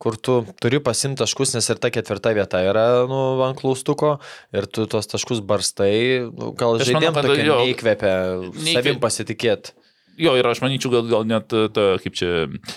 kur 0.00 0.14
tu 0.16 0.38
turi 0.62 0.78
pasimti 0.80 1.20
taškus, 1.20 1.52
nes 1.58 1.66
ir 1.74 1.76
ta 1.82 1.90
ketvirta 1.92 2.32
vieta 2.36 2.62
yra, 2.64 2.86
nu, 3.10 3.18
ant 3.44 3.58
klaustuko 3.58 4.14
ir 4.54 4.64
tu 4.70 4.86
tos 4.86 5.10
taškus 5.10 5.42
barstai, 5.44 6.30
nu, 6.30 6.52
gal 6.56 6.78
žaidėjams 6.80 7.44
jo, 7.44 7.58
neįkvepia 7.66 8.14
neįkvė- 8.46 8.72
savim 8.78 9.00
pasitikėti. 9.02 9.74
Jo, 10.20 10.34
ir 10.36 10.44
aš 10.46 10.60
manyčiau, 10.64 10.90
gal, 10.92 11.04
gal 11.10 11.24
net 11.24 11.48
ta, 11.48 11.84
kaip 12.02 12.14
čia, 12.16 12.46
e, 12.46 12.74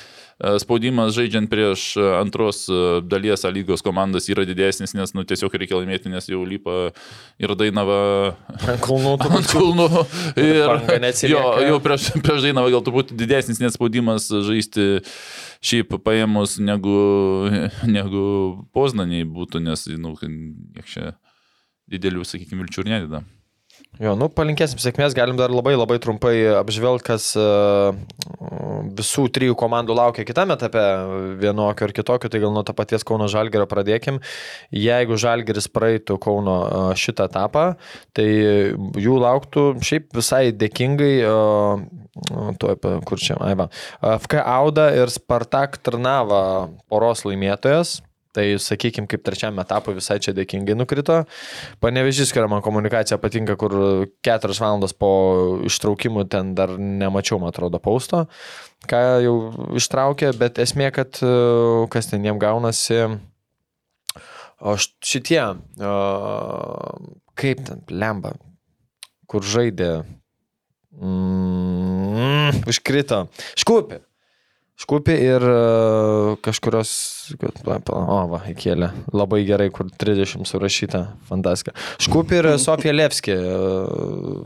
spaudimas 0.60 1.14
žaidžiant 1.15 1.49
prieš 1.51 1.93
e, 1.97 2.05
antros 2.18 2.65
e, 2.69 3.01
dalies 3.05 3.45
lygos 3.45 3.84
komandas 3.85 4.27
yra 4.31 4.45
didesnis, 4.47 4.95
nes, 4.97 5.14
nu, 5.14 5.23
tiesiog 5.27 5.53
reikia 5.53 5.77
laimėti, 5.77 6.11
nes 6.11 6.27
jau 6.30 6.41
lipa 6.47 6.91
ir 7.41 7.53
Dainava 7.60 7.99
Ant 8.64 8.81
kulnų 8.84 9.14
ant 9.39 9.51
kulnų. 9.51 9.88
Ir 10.41 10.64
jo, 11.30 11.43
jau 11.68 11.77
prieš, 11.84 12.10
prieš 12.26 12.47
Dainavą 12.47 12.73
gal 12.73 12.85
turbūt 12.85 13.14
didesnis 13.18 13.61
net 13.61 13.76
spaudimas 13.76 14.27
žaisti 14.47 15.03
šiaip 15.64 15.95
paėmus 16.03 16.57
negu, 16.60 16.97
negu 17.88 18.26
Poznaniai 18.76 19.27
būtų, 19.30 19.64
nes, 19.64 19.85
nu, 20.01 20.15
kiek 20.19 20.89
čia 20.89 21.14
didelių, 21.93 22.26
sakykime, 22.27 22.64
vilčių 22.64 22.84
ir 22.84 22.91
nededa. 22.95 23.23
Jo, 24.01 24.15
nu, 24.17 24.25
palinkėsim 24.25 24.79
sėkmės, 24.81 25.13
galim 25.13 25.37
dar 25.37 25.51
labai 25.53 25.75
labai 25.75 25.99
trumpai 26.01 26.33
apžvelgti, 26.57 27.05
kas 27.11 27.27
e, 27.37 27.43
visų 28.97 29.27
trijų 29.35 29.53
komandų 29.59 29.93
laukia 29.99 30.25
kitame 30.25 30.55
etape, 30.57 30.81
vienokio 31.37 31.85
ar 31.85 31.93
kitokio, 31.93 32.31
tai 32.33 32.41
gal 32.41 32.55
nuo 32.55 32.63
to 32.65 32.73
paties 32.73 33.05
Kauno 33.05 33.27
Žalgerio 33.29 33.67
pradėkim. 33.69 34.17
Jeigu 34.73 35.19
Žalgeris 35.21 35.69
praeitų 35.69 36.17
Kauno 36.23 36.55
e, 36.65 36.79
šitą 36.97 37.27
etapą, 37.29 37.65
tai 38.17 38.25
jų 39.05 39.19
lauktų 39.21 39.67
šiaip 39.85 40.09
visai 40.17 40.47
dėkingai, 40.57 41.11
e, 41.29 42.47
tuoj, 42.63 42.79
kur 43.05 43.21
čia, 43.21 43.37
aiva, 43.45 43.69
FK 44.01 44.41
Auda 44.55 44.89
ir 44.97 45.13
Spartak 45.13 45.77
Trnava 45.85 46.71
poros 46.89 47.27
laimėtojas. 47.29 47.99
Tai, 48.34 48.43
sakykime, 48.57 49.05
kaip 49.05 49.22
trečiam 49.22 49.60
etapui 49.61 49.93
visai 49.93 50.15
čia 50.23 50.31
dėkingai 50.34 50.73
nukrito. 50.73 51.19
Panevežys, 51.84 52.31
kuria 52.34 52.49
man 52.49 52.64
komunikacija 52.65 53.19
patinka, 53.22 53.53
kur 53.61 53.76
keturias 54.26 54.61
valandas 54.64 54.95
po 54.97 55.10
ištraukimų 55.69 56.23
ten 56.34 56.55
dar 56.57 56.73
nemačiau, 56.73 57.38
man 57.43 57.53
atrodo, 57.53 57.77
pausto, 57.84 58.23
ką 58.89 59.01
jau 59.22 59.35
ištraukė, 59.77 60.31
bet 60.39 60.57
esmė, 60.64 60.89
kad 60.95 61.22
e, 61.22 61.30
kas 61.93 62.10
ten 62.10 62.26
jiem 62.26 62.41
gaunasi. 62.41 63.03
O 64.64 64.73
šitie, 64.81 65.43
o, 65.84 65.93
kaip 67.38 67.61
ten, 67.68 67.84
lemba, 67.93 68.31
kur 69.30 69.45
žaidė, 69.45 69.91
mm, 70.97 72.65
užkrito, 72.72 73.27
škupi. 73.60 74.01
Škupi 74.73 75.13
ir 75.13 75.43
e, 75.45 75.57
kažkurios, 76.43 76.91
o, 77.93 78.17
va, 78.31 78.39
įkėlė. 78.49 78.89
Labai 79.13 79.43
gerai, 79.45 79.67
kur 79.73 79.91
30 80.01 80.49
surašyta, 80.49 81.03
fantastika. 81.29 81.75
Škupi 82.01 82.39
ir 82.39 82.49
Sofija 82.61 82.95
Levski 82.95 83.35
e, 83.35 83.43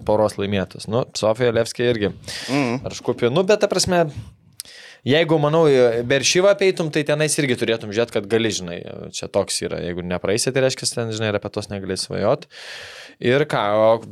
poros 0.07 0.35
laimėtas. 0.35 0.89
Nu, 0.91 1.05
Sofija 1.15 1.53
Levski 1.55 1.87
irgi. 1.87 2.11
Mm. 2.51 2.81
Ar 2.83 2.97
Škupi, 2.97 3.31
nu, 3.31 3.45
bet 3.47 3.63
ta 3.63 3.71
prasme, 3.71 4.03
jeigu, 5.07 5.39
manau, 5.41 5.63
Beršyvą 6.11 6.51
apeitum, 6.57 6.91
tai 6.91 7.05
tenais 7.07 7.39
irgi 7.39 7.57
turėtum 7.63 7.95
žiūrėti, 7.95 8.17
kad 8.19 8.27
gali, 8.29 8.51
žinai, 8.51 8.81
čia 9.15 9.31
toks 9.31 9.63
yra. 9.63 9.79
Jeigu 9.87 10.03
nepraeisi, 10.11 10.51
tai 10.51 10.67
reiškia, 10.67 10.91
ten, 10.91 11.15
žinai, 11.15 11.31
ir 11.31 11.39
apie 11.39 11.55
tos 11.55 11.71
negali 11.71 11.95
svajot. 11.95 12.49
Ir 13.17 13.41
ką, 13.49 13.61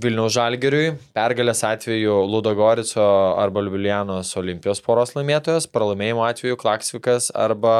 Vilniaus 0.02 0.34
Žalgeriui 0.34 0.96
pergalės 1.14 1.60
atveju 1.68 2.24
Ludogorico 2.26 3.04
arba 3.38 3.62
Liublianos 3.62 4.32
Olimpijos 4.40 4.80
poros 4.82 5.14
laimėtojas, 5.14 5.68
pralaimėjimo 5.70 6.24
atveju 6.26 6.58
Klaksvikas 6.58 7.28
arba 7.38 7.76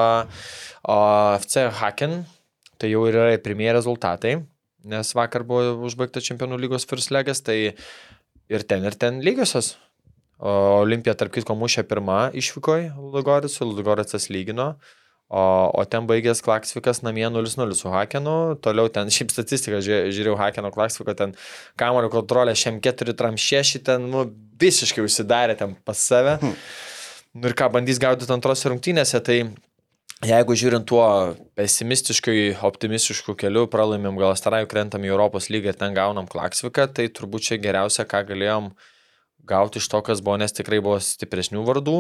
o, 0.86 0.98
FC 1.40 1.64
Haken. 1.80 2.20
Tai 2.78 2.92
jau 2.92 3.08
yra 3.10 3.32
ir 3.34 3.42
pirmieji 3.42 3.74
rezultatai, 3.74 4.36
nes 4.86 5.14
vakar 5.18 5.48
buvo 5.48 5.88
užbaigta 5.88 6.22
Čempionų 6.22 6.60
lygos 6.62 6.86
First 6.86 7.10
Legas, 7.16 7.42
tai 7.42 7.58
ir 8.52 8.66
ten, 8.70 8.86
ir 8.86 8.94
ten 8.94 9.18
lygiosios. 9.26 9.72
Olimpija, 10.46 11.16
tarp 11.18 11.34
kitko, 11.34 11.56
mušė 11.58 11.88
pirmą 11.90 12.36
išvykoje 12.38 12.92
Ludogoricų, 13.00 13.72
Ludogoricas 13.72 14.30
lygino. 14.30 14.76
O, 15.26 15.72
o 15.74 15.86
ten 15.90 16.06
baigęs 16.06 16.44
Klaksvikas 16.46 17.02
namie 17.02 17.26
0-0 17.34 17.74
su 17.74 17.90
Hakenu, 17.90 18.56
toliau 18.62 18.92
ten 18.94 19.10
šiaip 19.16 19.32
statistika, 19.34 19.82
žiūrėjau, 19.82 20.12
žiūrėjau 20.14 20.36
Hakeno 20.38 20.70
Klaksviko, 20.74 21.16
ten 21.18 21.34
kamulio 21.82 22.12
kontrolė, 22.14 22.54
šiam 22.54 22.78
4 22.84 23.16
tram 23.18 23.40
6, 23.42 23.82
ten 23.88 24.06
nu, 24.12 24.28
visiškai 24.62 25.02
užsidarė 25.06 25.58
ten 25.58 25.74
pas 25.88 25.98
save. 25.98 26.38
Nu 27.36 27.50
ir 27.50 27.58
ką 27.58 27.72
bandys 27.74 27.98
gaudyti 28.00 28.32
antrose 28.32 28.70
rungtynėse, 28.70 29.20
tai 29.26 29.40
jeigu 30.26 30.56
žiūrint 30.62 30.86
tuo 30.88 31.08
pesimistiškai, 31.58 32.38
optimistišku 32.70 33.36
keliu, 33.42 33.66
pralaimėm 33.72 34.22
gal 34.22 34.38
starajų, 34.38 34.70
krentam 34.72 35.04
į 35.04 35.12
Europos 35.12 35.50
lygą 35.50 35.74
ir 35.74 35.82
ten 35.82 35.98
gaunam 35.98 36.30
Klaksviką, 36.30 36.86
tai 36.94 37.10
turbūt 37.10 37.50
čia 37.50 37.60
geriausia, 37.66 38.06
ką 38.06 38.24
galėjom 38.30 38.72
gauti 39.50 39.82
iš 39.82 39.90
to, 39.90 40.06
kas 40.06 40.22
buvo, 40.22 40.38
nes 40.42 40.54
tikrai 40.54 40.80
buvo 40.86 41.02
stipresnių 41.02 41.66
vardų. 41.66 42.00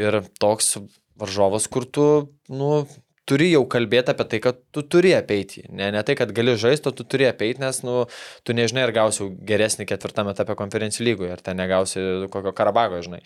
Ir 0.00 0.22
toks 0.40 0.78
varžovas, 1.22 1.68
kur 1.70 1.86
tu, 1.86 2.06
nu, 2.50 2.82
turi 3.28 3.48
jau 3.52 3.62
kalbėti 3.70 4.12
apie 4.12 4.26
tai, 4.28 4.40
kad 4.42 4.58
tu 4.74 4.82
turi 4.94 5.12
apeiti. 5.16 5.64
Ne, 5.70 5.90
ne 5.94 6.02
tai, 6.06 6.16
kad 6.18 6.32
gali 6.34 6.54
žaisti, 6.58 6.90
o 6.90 6.96
tu 6.96 7.06
turi 7.08 7.28
apeiti, 7.28 7.62
nes, 7.62 7.80
nu, 7.86 8.04
tu 8.46 8.56
nežinai, 8.56 8.86
ar 8.88 8.94
gausi 8.96 9.28
geresnį 9.48 9.86
ketvirtame 9.90 10.34
etape 10.34 10.56
konferencijų 10.58 11.06
lygoje, 11.10 11.32
ar 11.36 11.44
ten 11.44 11.60
negausi 11.60 12.02
kokio 12.32 12.54
karabago, 12.56 13.02
žinai, 13.04 13.22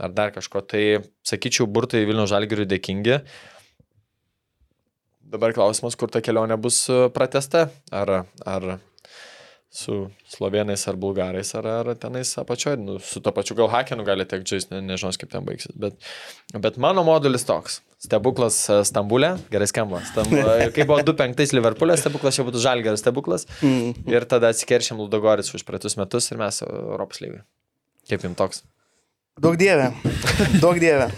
ar 0.00 0.14
dar 0.14 0.34
kažko. 0.34 0.62
Tai, 0.70 0.84
sakyčiau, 1.26 1.68
burtai 1.70 2.04
Vilnių 2.08 2.28
Žalgiriui 2.30 2.68
dėkingi. 2.70 3.18
Dabar 5.30 5.54
klausimas, 5.54 5.94
kur 5.94 6.10
ta 6.10 6.22
kelionė 6.24 6.56
bus 6.58 6.82
e, 6.90 7.04
pratesta. 7.14 7.68
Ar, 7.94 8.24
ar 8.42 8.64
su 9.70 10.10
slovenais 10.26 10.82
ar 10.90 10.96
bulgarais, 10.98 11.54
ar, 11.54 11.66
ar 11.66 11.92
tenais 11.94 12.32
apačioje, 12.38 12.76
nu, 12.82 12.98
su 12.98 13.22
to 13.22 13.30
pačiu 13.34 13.54
gal 13.54 13.70
hakenu 13.70 14.02
gali 14.04 14.26
tiek 14.26 14.42
žaisti, 14.42 14.74
ne, 14.74 14.80
nežinau, 14.88 15.14
kaip 15.14 15.30
ten 15.30 15.46
baigsis. 15.46 15.70
Bet, 15.78 15.94
bet 16.58 16.80
mano 16.82 17.04
modulis 17.06 17.46
toks. 17.46 17.78
Stebuklas 18.00 18.58
e, 18.72 18.80
Stambulė, 18.88 19.36
gerai 19.52 19.68
skamba. 19.70 20.02
Stamb... 20.10 20.34
Kai 20.74 20.88
buvo 20.88 20.98
2-5 21.06 21.54
Liverpoolė, 21.54 21.98
stebuklas 22.00 22.38
čia 22.38 22.48
būtų 22.48 22.64
žalgeras 22.64 23.04
stebuklas. 23.04 23.46
Ir 23.62 24.26
tada 24.26 24.50
atsikeršėm 24.50 24.98
Ludogoris 25.04 25.54
už 25.54 25.66
praeitus 25.68 25.98
metus 26.00 26.32
ir 26.32 26.40
mes 26.40 26.62
Europos 26.66 27.22
lygai. 27.22 27.44
Kaip 28.10 28.26
jums 28.26 28.40
toks? 28.40 28.64
Daug 29.40 29.54
dievė. 29.60 29.92
Daug 30.58 30.82
dievė. 30.82 31.12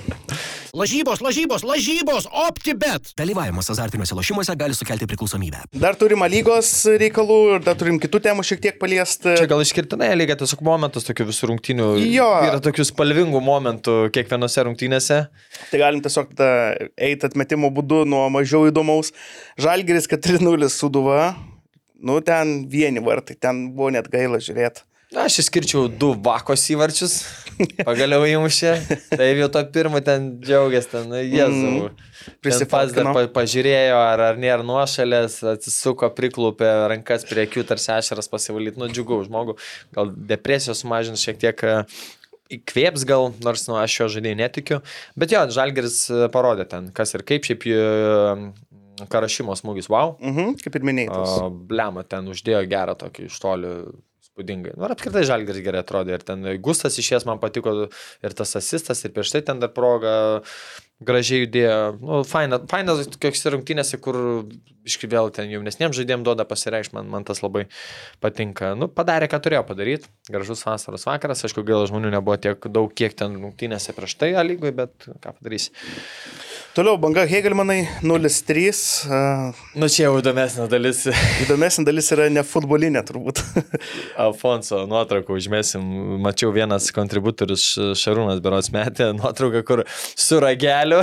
Lažybos, 0.73 1.21
lažybos, 1.21 1.67
lažybos, 1.69 2.25
OptiBet. 2.33 3.11
Dalyvavimas 3.21 3.67
azartiniuose 3.69 4.15
lošimuose 4.17 4.55
gali 4.57 4.73
sukelti 4.73 5.05
priklausomybę. 5.05 5.59
Dar 5.77 5.99
turim 6.01 6.23
lygos 6.33 6.71
reikalų 7.03 7.35
ir 7.59 7.67
dar 7.67 7.77
turim 7.77 7.99
kitų 8.01 8.23
temų 8.25 8.41
šiek 8.49 8.63
tiek 8.65 8.79
paliesti. 8.81 9.35
Čia 9.37 9.51
gal 9.51 9.61
išskirtinai 9.61 10.09
lygiai 10.17 10.39
tiesiog 10.41 10.63
momentas 10.65 11.05
tokių 11.05 11.27
visų 11.29 11.51
rungtynių. 11.51 11.89
Jo. 12.15 12.31
Yra 12.47 12.63
tokių 12.65 12.87
spalvingų 12.89 13.43
momentų 13.45 13.97
kiekvienose 14.17 14.65
rungtynėse. 14.65 15.19
Tai 15.75 15.83
galim 15.83 16.01
tiesiog 16.07 16.33
eiti 16.41 17.29
atmetimo 17.29 17.69
būdu 17.77 18.07
nuo 18.09 18.23
mažiau 18.33 18.65
įdomaus. 18.71 19.13
Žalgeris 19.61 20.09
4-0 20.09 20.73
suduva. 20.73 21.35
Nu, 22.01 22.17
ten 22.25 22.63
vieni 22.73 23.05
vartai, 23.05 23.37
ten 23.37 23.67
buvo 23.77 23.93
net 23.93 24.09
gaila 24.09 24.41
žiūrėti. 24.41 24.87
Na, 25.13 25.27
aš 25.29 25.43
išskirčiau 25.43 25.91
du 25.93 26.15
vakos 26.25 26.65
įvarčius. 26.73 27.21
Pagaliau 27.87 28.25
įmušė. 28.25 28.71
Tai 29.13 29.27
jau 29.29 29.49
to 29.53 29.61
pirmo 29.75 30.01
ten 30.05 30.31
džiaugiasi, 30.41 30.89
ten, 30.95 31.11
nu, 31.11 31.21
jezu. 31.21 31.67
Mm. 31.69 31.83
Pats 31.93 32.31
dar 32.31 32.39
Prisifotkino. 32.47 33.13
pa, 33.17 33.25
pažiūrėjo, 33.35 33.99
ar, 33.99 34.23
ar 34.31 34.41
nėra 34.41 34.65
nuošalės, 34.67 35.41
atsisuko, 35.53 36.09
priklupė 36.17 36.71
rankas 36.93 37.27
prie 37.29 37.45
akių, 37.49 37.65
tarsi 37.69 37.91
ašaras 37.97 38.31
pasivalyti, 38.33 38.81
nu 38.81 38.89
džiugu 38.93 39.21
žmogų. 39.27 39.57
Gal 39.97 40.13
depresijos 40.33 40.85
sumažins 40.85 41.25
šiek 41.25 41.41
tiek 41.43 41.65
e, 41.67 41.75
įkvėps 42.59 43.05
gal, 43.09 43.33
nors 43.45 43.67
nu, 43.69 43.77
aš 43.81 43.99
jo 43.99 44.09
žaidėjai 44.17 44.39
netikiu. 44.39 44.81
Bet 45.19 45.35
jo, 45.35 45.43
Žalgeris 45.53 46.05
e, 46.09 46.23
parodė 46.33 46.69
ten, 46.71 46.93
kas 46.95 47.13
ir 47.19 47.27
kaip, 47.27 47.49
šiaip 47.49 47.67
e, 47.69 47.83
Karašimo 49.11 49.57
smūgis, 49.59 49.91
wow. 49.91 50.15
Mhm, 50.23 50.57
kaip 50.63 50.79
ir 50.79 50.87
minėjai. 50.87 51.51
blema, 51.69 52.07
ten 52.07 52.31
uždėjo 52.31 52.63
gerą 52.71 52.95
tokį 53.03 53.27
iš 53.27 53.39
toli 53.43 53.75
spūdingai. 54.33 54.77
Nu, 54.77 54.87
ir 54.87 54.95
apskritai 54.95 55.27
Žalgeris 55.29 55.65
gerai 55.65 55.83
atrodė. 55.85 56.17
Ir 56.17 56.25
ten 56.27 56.47
Gustas 56.65 56.97
išės 57.01 57.27
man 57.29 57.41
patiko 57.43 57.75
ir 58.25 58.37
tas 58.37 58.57
asistas, 58.59 59.05
ir 59.05 59.13
prieš 59.15 59.35
tai 59.35 59.43
ten 59.45 59.61
dar 59.63 59.73
proga 59.75 60.15
gražiai 61.03 61.45
judėjo. 61.45 61.77
Nu, 62.01 62.21
faina, 62.29 62.61
faina 62.71 62.95
tokiuose 63.03 63.53
rungtynėse, 63.55 63.99
kur 64.03 64.19
iški 64.89 65.11
vėl 65.11 65.31
ten 65.35 65.51
jaunesniems 65.53 65.99
žaidėjams 65.99 66.27
duoda 66.27 66.47
pasireikšti, 66.49 66.97
man, 66.97 67.11
man 67.13 67.27
tas 67.29 67.43
labai 67.43 67.67
patinka. 68.23 68.73
Nu, 68.79 68.89
padarė, 68.91 69.29
ką 69.31 69.43
turėjo 69.45 69.65
padaryti. 69.69 70.11
Gražus 70.33 70.65
vasaros 70.67 71.07
vakaras, 71.09 71.45
aišku, 71.47 71.67
gal 71.67 71.87
žmonių 71.91 72.15
nebuvo 72.17 72.39
tiek 72.41 72.71
daug, 72.73 72.93
kiek 72.95 73.17
ten 73.19 73.39
rungtynėse 73.43 73.95
prieš 73.97 74.17
tai 74.21 74.33
lygui, 74.47 74.75
bet 74.75 75.11
ką 75.11 75.37
padarysi. 75.39 75.75
Toliau 76.73 76.97
banga 76.97 77.27
Hegelmanai 77.29 77.85
0-3. 78.01 78.71
Uh, 79.05 79.53
Nu, 79.77 79.91
čia 79.93 80.07
jau 80.07 80.15
įdomesnė 80.23 80.65
dalis. 80.73 81.03
įdomesnė 81.45 81.83
dalis 81.85 82.07
yra 82.15 82.31
ne 82.33 82.41
futbolinė 82.49 83.03
turbūt. 83.05 83.43
Alfonso 84.25 84.79
nuotrauką 84.89 85.37
užmėsim. 85.37 85.85
Mačiau 86.25 86.49
vienas 86.57 86.89
kontributorius 86.97 87.67
Šarūnas 88.01 88.41
Beros 88.41 88.73
metė 88.73 89.11
nuotrauką, 89.19 89.61
kur 89.69 89.85
su 89.93 90.41
rageliu. 90.41 91.03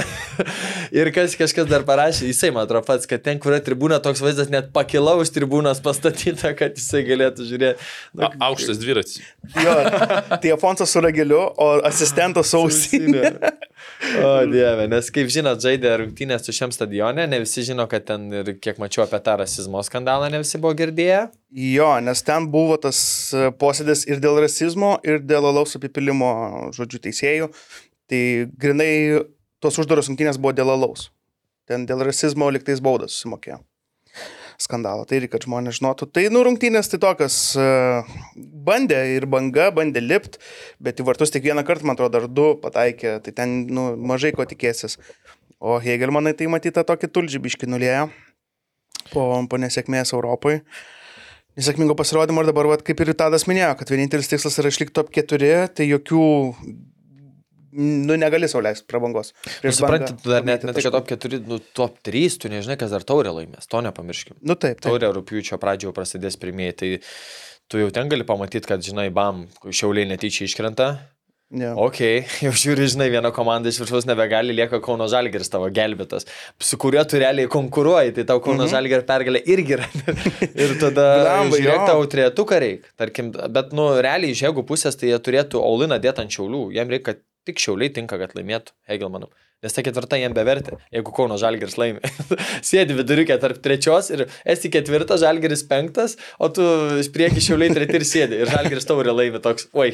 ir 1.04 1.14
kas 1.14 1.38
kažkas 1.38 1.70
dar 1.70 1.86
parašė, 1.86 2.32
jisai 2.32 2.50
man 2.56 2.66
atrodo 2.66 2.90
pats, 2.90 3.06
kad 3.10 3.22
ten, 3.30 3.38
kur 3.38 3.54
yra 3.54 3.62
tribūna, 3.62 4.02
toks 4.02 4.26
vaizdas 4.26 4.50
net 4.50 4.74
pakila 4.74 5.20
už 5.22 5.30
tribūnos 5.38 5.86
pastatyta, 5.86 6.56
kad 6.58 6.82
jisai 6.82 7.06
galėtų 7.12 7.46
žiūrėti. 7.46 7.90
Nu, 8.18 8.26
A, 8.26 8.34
aukštas 8.50 8.82
dviratis. 8.82 9.22
jo, 9.54 9.78
tai 10.34 10.58
Afonsas 10.58 10.90
su 10.90 11.06
rageliu, 11.06 11.46
o 11.54 11.72
asistentas 11.94 12.50
su 12.50 12.58
ausinė. 12.66 13.36
O 14.19 14.31
dieve, 14.49 14.88
nes 14.91 15.10
kaip 15.14 15.30
žinot, 15.31 15.61
žaidė 15.64 15.91
rungtynės 16.01 16.45
su 16.47 16.56
šiam 16.56 16.73
stadione, 16.76 17.26
ne 17.30 17.39
visi 17.43 17.64
žino, 17.68 17.85
kad 17.91 18.07
ten 18.07 18.27
ir 18.41 18.51
kiek 18.64 18.80
mačiau 18.81 19.06
apie 19.06 19.19
tą 19.26 19.38
rasizmo 19.41 19.84
skandalą, 19.85 20.30
ne 20.31 20.41
visi 20.43 20.61
buvo 20.61 20.73
girdėję. 20.80 21.22
Jo, 21.76 21.91
nes 22.03 22.23
ten 22.26 22.49
buvo 22.53 22.77
tas 22.81 22.99
e, 23.34 23.49
posėdis 23.61 24.06
ir 24.10 24.22
dėl 24.23 24.41
rasizmo, 24.43 24.95
ir 25.06 25.22
dėl 25.23 25.49
alaus 25.51 25.77
apipilimo, 25.80 26.34
žodžiu, 26.76 27.03
teisėjų. 27.07 27.49
Tai 28.10 28.22
grinai 28.60 28.91
tos 29.64 29.80
uždaros 29.81 30.10
rungtynės 30.11 30.41
buvo 30.41 30.56
dėl 30.57 30.73
alaus. 30.73 31.10
Ten 31.69 31.85
dėl 31.89 32.01
rasizmo 32.07 32.49
liktais 32.49 32.81
baudas 32.81 33.14
susimokėjo. 33.14 33.61
Skandalą. 34.60 35.06
Tai 35.07 35.19
ir 35.19 35.27
kad 35.31 35.45
žmonės 35.48 35.80
žinotų. 35.80 36.10
Tai 36.11 36.26
nu 36.34 36.44
rungtynės 36.45 36.91
tai 36.91 36.99
tokios 37.02 37.40
e, 37.56 37.65
bandė 38.36 38.99
ir 39.15 39.27
banga, 39.31 39.69
bandė 39.76 40.03
lipt, 40.03 40.40
bet 40.84 40.99
į 40.99 41.07
vartus 41.07 41.31
tik 41.34 41.48
vieną 41.48 41.64
kartą, 41.68 41.88
man 41.88 41.95
atrodo, 41.95 42.19
dar 42.19 42.27
du 42.27 42.52
pataikė. 42.60 43.18
Tai 43.23 43.36
ten 43.36 43.60
nu, 43.72 43.91
mažai 43.95 44.34
ko 44.36 44.48
tikėsis. 44.49 44.99
O 45.60 45.80
Hegelmanai 45.84 46.36
tai 46.36 46.52
matyta 46.52 46.86
tokį 46.88 47.11
tulžybiškį 47.15 47.68
nulėjo 47.72 48.07
po, 49.14 49.26
po 49.49 49.60
nesėkmės 49.60 50.15
Europoje 50.15 50.64
nesėkmingo 51.60 51.95
pasirodymo 51.99 52.44
ir 52.44 52.49
dabar, 52.52 52.69
vat, 52.72 52.84
kaip 52.88 53.02
ir 53.03 53.11
Tadas 53.19 53.45
minėjo, 53.49 53.73
kad 53.80 53.91
vienintelis 53.91 54.30
tikslas 54.31 54.56
yra 54.61 54.72
išlikti 54.72 54.95
top 54.95 55.11
4, 55.15 55.49
tai 55.76 55.90
jokių, 55.90 56.23
nu, 57.76 58.16
negali 58.20 58.50
sauliaisti 58.52 58.88
prabangos. 58.90 59.34
Ir 59.64 59.76
suprantate, 59.76 60.18
tu 60.24 60.32
dar 60.32 60.48
net 60.48 60.64
pamatyti 60.64 60.70
ne 60.70 60.74
kad 60.74 60.82
taškų. 60.82 60.96
top 60.96 61.12
4, 61.28 61.41
nu, 61.50 61.60
top 61.78 62.00
3, 62.10 62.40
tu 62.41 62.52
nežinai, 62.54 62.80
kas 62.82 62.96
dar 62.96 63.06
taurė 63.08 63.36
laimės, 63.36 63.70
to 63.70 63.84
nepamirškim. 63.86 64.40
Nu 64.41 64.56
taip, 64.56 64.80
taip. 64.80 64.90
Taurė 64.90 65.12
rūpiučio 65.18 65.60
pradžioje 65.62 65.96
prasidės 65.98 66.40
pirmieji, 66.41 66.78
tai 66.82 66.91
tu 67.70 67.82
jau 67.82 67.91
ten 67.94 68.10
gali 68.12 68.28
pamatyti, 68.28 68.70
kad, 68.70 68.84
žinai, 68.86 69.10
bam, 69.14 69.46
šiauliai 69.70 70.10
netyčia 70.10 70.50
iškrenta. 70.50 70.94
Ja. 71.50 71.72
Ok, 71.82 71.98
jau 72.46 72.52
žiūri, 72.54 72.86
žinai, 72.94 73.08
viena 73.10 73.32
komanda 73.34 73.72
iš 73.72 73.80
viršaus 73.82 74.06
nebegali, 74.06 74.54
lieka 74.54 74.78
Kauno 74.86 75.08
Žalgeris 75.10 75.50
tavo 75.50 75.66
gelbėtas, 75.74 76.28
su 76.62 76.78
kuriuo 76.78 77.02
tu 77.10 77.18
realiai 77.22 77.50
konkuruoji, 77.50 78.14
tai 78.20 78.26
tau 78.30 78.41
Kauno 78.44 78.68
mhm. 78.68 78.74
Žalgerio 78.76 79.06
pergalė 79.08 79.41
irgi 79.50 79.80
yra. 79.80 79.88
ir 80.64 80.76
tada, 80.82 81.08
Blemba, 81.24 81.58
žiūrėk, 81.58 81.80
jo. 81.80 81.88
tau 81.90 82.06
trejetuką 82.14 82.60
reikia, 82.62 82.94
tarkim, 83.02 83.34
bet, 83.34 83.74
nu, 83.74 83.90
realiai 83.98 84.36
iš 84.36 84.44
jėgų 84.46 84.66
pusės, 84.70 85.00
tai 85.00 85.10
jie 85.10 85.18
turėtų 85.26 85.64
Auliną 85.66 85.98
dėti 86.02 86.22
ant 86.22 86.38
šiaulių, 86.38 86.64
jiem 86.78 86.94
reikia, 86.94 87.08
kad 87.16 87.26
tik 87.49 87.61
šiauliai 87.61 87.93
tinka, 87.93 88.19
kad 88.21 88.38
laimėtų 88.38 88.76
Hegelmanų. 88.89 89.30
Nes 89.59 89.76
ta 89.76 89.84
ketvirta 89.84 90.15
jiem 90.15 90.31
bevertė, 90.31 90.77
jeigu 90.95 91.11
Kauno 91.15 91.35
Žalgeris 91.39 91.76
laimi. 91.76 91.99
Sėdi 92.69 92.95
viduriukė 92.95 93.35
tarp 93.43 93.59
trečios 93.63 94.07
ir 94.15 94.23
esi 94.47 94.71
ketvirtas, 94.71 95.19
Žalgeris 95.26 95.65
penktas, 95.67 96.15
o 96.39 96.47
tu 96.53 96.63
iš 97.01 97.11
prieki 97.11 97.43
šiauliai 97.43 97.76
treti 97.76 97.99
ir 97.99 98.07
sėdi. 98.07 98.39
Ir 98.39 98.53
Žalgeris 98.53 98.88
taurė 98.88 99.11
laimi 99.11 99.41
toks, 99.43 99.67
oi, 99.76 99.91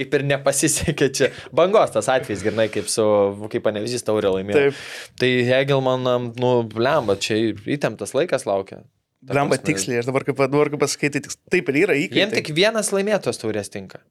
kaip 0.00 0.16
ir 0.16 0.24
nepasisekė 0.30 1.10
čia. 1.20 1.30
Bangos 1.52 1.92
tas 1.92 2.08
atvejis, 2.14 2.46
grinai, 2.46 2.70
kaip 2.72 2.88
su, 2.88 3.04
kaip 3.52 3.66
panevizys 3.68 4.06
taurė 4.08 4.32
laimėjo. 4.38 4.70
Taip. 4.70 4.82
Tai 5.20 5.32
Hegelmanam, 5.50 6.32
nu, 6.40 6.56
blemba, 6.72 7.18
čia 7.20 7.36
įtemptas 7.76 8.16
laikas 8.16 8.48
laukia. 8.48 8.86
Lemba 9.24 9.56
tiksliai, 9.60 10.00
aš 10.02 10.08
dabar 10.08 10.24
kaip, 10.26 10.40
dabar 10.40 10.72
kaip 10.72 10.80
pasakai, 10.82 11.12
tai 11.14 11.22
taip 11.52 11.68
ir 11.72 11.80
yra 11.84 11.94
įkaitai. 11.96 12.20
Jiem 12.20 12.34
tik 12.34 12.50
vienas 12.56 12.90
laimėtos 12.92 13.40
taurės 13.40 13.72
tinka. 13.72 14.02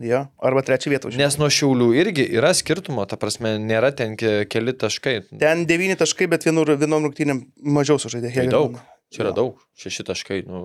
Jo, 0.00 0.22
arba 0.40 0.62
trečią 0.64 0.88
vietą 0.94 1.10
užima. 1.10 1.26
Nes 1.26 1.34
nuo 1.36 1.50
šiaulių 1.52 1.90
irgi 2.00 2.24
yra 2.38 2.54
skirtumo, 2.56 3.02
ta 3.08 3.18
prasme, 3.20 3.58
nėra 3.60 3.90
ten 3.92 4.14
ke- 4.16 4.46
keli 4.48 4.72
taškai. 4.72 5.18
Ten 5.42 5.66
devyni 5.68 5.96
taškai, 6.00 6.24
bet 6.32 6.46
vienur, 6.48 6.70
vienom 6.80 7.04
rungtynėm 7.04 7.42
mažiau 7.60 7.98
sužaidė. 8.00 8.30
Tai 8.38 8.46
daug. 8.48 8.78
Čia 9.12 9.26
yra 9.26 9.32
Jo. 9.34 9.36
daug. 9.36 9.60
Šeši 9.76 10.06
taškai. 10.08 10.38
Nu, 10.48 10.62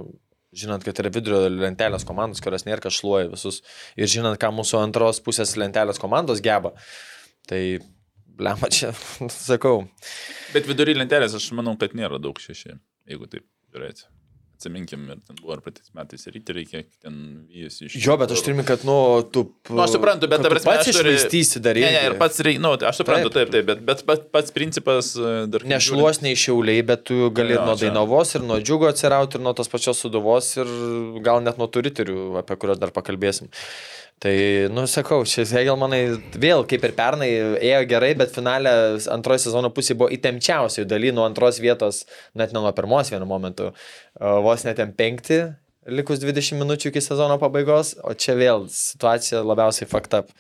žinant, 0.56 0.86
kad 0.88 0.96
yra 1.04 1.12
vidurio 1.12 1.50
lentelės 1.52 2.06
komandos, 2.08 2.40
kurios 2.40 2.64
nėra 2.64 2.80
kažluoja 2.86 3.28
visus. 3.34 3.60
Ir 4.00 4.08
žinant, 4.08 4.40
ką 4.40 4.54
mūsų 4.56 4.80
antros 4.86 5.20
pusės 5.20 5.52
lentelės 5.60 6.00
komandos 6.00 6.40
geba. 6.40 6.72
Tai, 7.52 7.62
blema, 8.40 8.70
čia, 8.72 8.94
sakau. 9.28 9.90
Bet 10.56 10.64
vidury 10.72 10.96
lentelės 10.96 11.36
aš 11.36 11.52
manau, 11.52 11.76
kad 11.82 11.92
nėra 11.92 12.22
daug 12.24 12.40
šeši, 12.40 12.78
jeigu 13.12 13.28
taip 13.28 13.44
žiūrėti. 13.76 14.08
Atsiminkim, 14.66 15.04
ir 15.14 15.20
ten 15.22 15.38
buvo 15.38 15.54
ir 15.54 15.60
praeitais 15.62 15.92
metais 15.94 16.24
ryte 16.34 16.54
reikia 16.56 16.80
ten 17.06 17.18
vyjasi 17.54 17.86
iš... 17.86 17.98
Jo, 18.02 18.16
bet 18.18 18.32
aš 18.34 18.42
turiu, 18.42 18.64
kad, 18.66 18.82
nu, 18.88 18.96
tu... 19.30 19.44
Nu, 19.70 19.84
aš 19.84 19.94
suprantu, 19.94 20.26
bet 20.32 20.42
prasme, 20.42 20.72
pats 20.72 20.90
išvaistysi 20.90 21.62
dar 21.62 21.78
Ne, 21.78 21.84
irgi. 21.86 22.00
ne, 22.00 22.02
ir 22.10 22.16
pats 22.18 22.42
reikia, 22.42 22.64
nu, 22.64 22.72
aš 22.74 23.04
suprantu, 23.04 23.30
Taip. 23.30 23.52
taip, 23.54 23.68
taip, 23.70 23.84
bet, 23.86 24.02
bet 24.10 24.26
pats, 24.34 24.54
principas 24.56 25.12
e, 25.14 25.36
dar... 25.54 25.68
Nešluos 25.70 26.24
nei 26.26 26.34
šiauliai, 26.40 26.82
bet 26.90 27.06
tu 27.12 27.30
gali 27.36 27.54
Jo, 27.54 27.62
nuo 27.68 27.76
čia. 27.78 27.92
Dainavos 27.92 28.34
ir 28.40 28.48
nuo 28.50 28.58
džiugo 28.64 28.90
atsirauti 28.90 29.38
ir 29.38 29.46
nuo 29.46 29.54
tos 29.58 29.70
pačios 29.70 30.02
suduvos 30.02 30.50
ir 30.58 30.74
gal 31.26 31.46
net 31.46 31.62
nuo 31.62 31.70
turiterių, 31.70 32.18
apie 32.42 32.58
kuriuos 32.58 32.82
dar 32.82 32.96
pakalbėsim. 32.96 33.54
Tai, 34.24 34.36
nu, 34.72 34.86
sakau, 34.88 35.26
šis 35.28 35.52
Hegelmanai 35.54 36.16
vėl 36.40 36.64
kaip 36.70 36.86
ir 36.88 36.94
pernai 36.96 37.28
ėjo 37.60 37.82
gerai, 37.90 38.14
bet 38.18 38.32
finale 38.34 38.72
antroji 39.12 39.44
sezono 39.44 39.70
pusė 39.76 39.98
buvo 40.00 40.08
įtempčiausiai 40.16 40.88
daly 40.88 41.12
nuo 41.14 41.26
antros 41.28 41.60
vietos, 41.60 42.06
net 42.34 42.56
ne 42.56 42.64
nuo 42.64 42.72
pirmos 42.78 43.12
vienu 43.12 43.28
momentu, 43.28 43.74
vos 44.16 44.64
net 44.66 44.80
ten 44.80 44.96
penkti, 44.96 45.42
likus 45.86 46.24
20 46.24 46.58
minučių 46.64 46.94
iki 46.94 47.04
sezono 47.04 47.36
pabaigos, 47.42 47.94
o 48.08 48.16
čia 48.16 48.38
vėl 48.40 48.70
situacija 48.72 49.44
labiausiai 49.44 49.92
fucked 49.92 50.16
up 50.18 50.32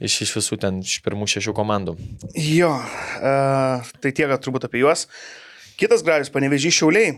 iš, 0.00 0.20
iš 0.24 0.34
visų 0.38 0.58
ten, 0.62 0.80
iš 0.84 0.98
pirmų 1.04 1.28
šešių 1.30 1.54
komandų. 1.56 1.96
Jo, 2.40 2.72
uh, 2.74 3.94
tai 4.02 4.14
tiek 4.16 4.32
turbūt 4.42 4.66
apie 4.68 4.82
juos. 4.82 5.06
Kitas 5.78 6.04
gražus, 6.06 6.32
panevežys 6.34 6.76
šiauliai. 6.76 7.14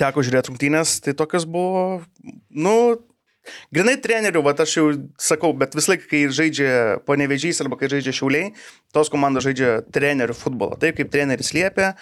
Teko 0.00 0.24
žiūrėti 0.24 0.52
rungtynės, 0.52 0.98
tai 1.04 1.12
tokios 1.18 1.44
buvo, 1.50 2.00
nu, 2.48 2.74
grinai 3.74 3.96
trenerių, 4.02 4.42
va 4.44 4.54
aš 4.64 4.76
jau 4.76 4.86
sakau, 5.20 5.52
bet 5.56 5.76
vis 5.78 5.88
laik, 5.90 6.06
kai 6.10 6.24
žaidžia 6.32 7.00
panevežys 7.08 7.62
arba 7.64 7.78
kai 7.80 7.90
žaidžia 7.92 8.14
šiauliai, 8.16 8.52
tos 8.94 9.12
komandos 9.12 9.46
žaidžia 9.48 9.80
trenerių 9.94 10.36
futbolą. 10.38 10.78
Taip 10.80 11.00
kaip 11.00 11.12
treneris 11.12 11.54
liepia, 11.56 11.94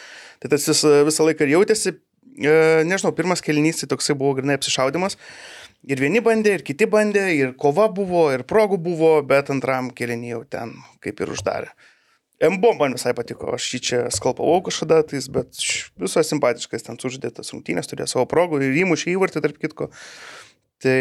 tai 0.43 0.53
tas 0.53 0.67
vis, 0.71 0.83
visą 1.09 1.29
laiką 1.29 1.47
ir 1.47 1.55
jautėsi, 1.57 1.95
e, 2.39 2.57
nežinau, 2.89 3.15
pirmas 3.17 3.45
kelinys 3.45 3.83
tai 3.83 3.91
toksai 3.93 4.19
buvo 4.19 4.39
grinai 4.41 4.59
apsišaudimas. 4.59 5.19
Ir 5.87 6.01
vieni 6.03 6.19
bandė, 6.25 6.57
ir 6.59 6.65
kiti 6.67 6.89
bandė, 6.91 7.29
ir 7.37 7.53
kova 7.55 7.87
buvo, 7.95 8.27
ir 8.35 8.43
progų 8.43 8.81
buvo, 8.83 9.13
bet 9.23 9.53
antram 9.55 9.93
kelinį 9.95 10.35
jau 10.35 10.43
ten 10.51 10.75
kaip 11.05 11.23
ir 11.23 11.31
uždarė. 11.37 11.71
MBO 12.39 12.71
man 12.79 12.95
visai 12.95 13.11
patiko, 13.19 13.51
aš 13.57 13.65
jį 13.75 13.79
čia 13.83 14.01
skalpavau 14.15 14.61
kažkada, 14.69 15.01
tais, 15.11 15.27
bet 15.35 15.59
visas 15.99 16.29
simpatiškas 16.31 16.87
ten 16.87 16.99
suždėtas 17.03 17.51
rungtynės, 17.51 17.91
turėjo 17.91 18.07
savo 18.13 18.29
progų 18.31 18.61
ir 18.63 18.79
įmušė 18.85 19.11
įvartį, 19.17 19.43
tarp 19.43 19.59
kitko. 19.59 19.89
Tai 20.83 20.99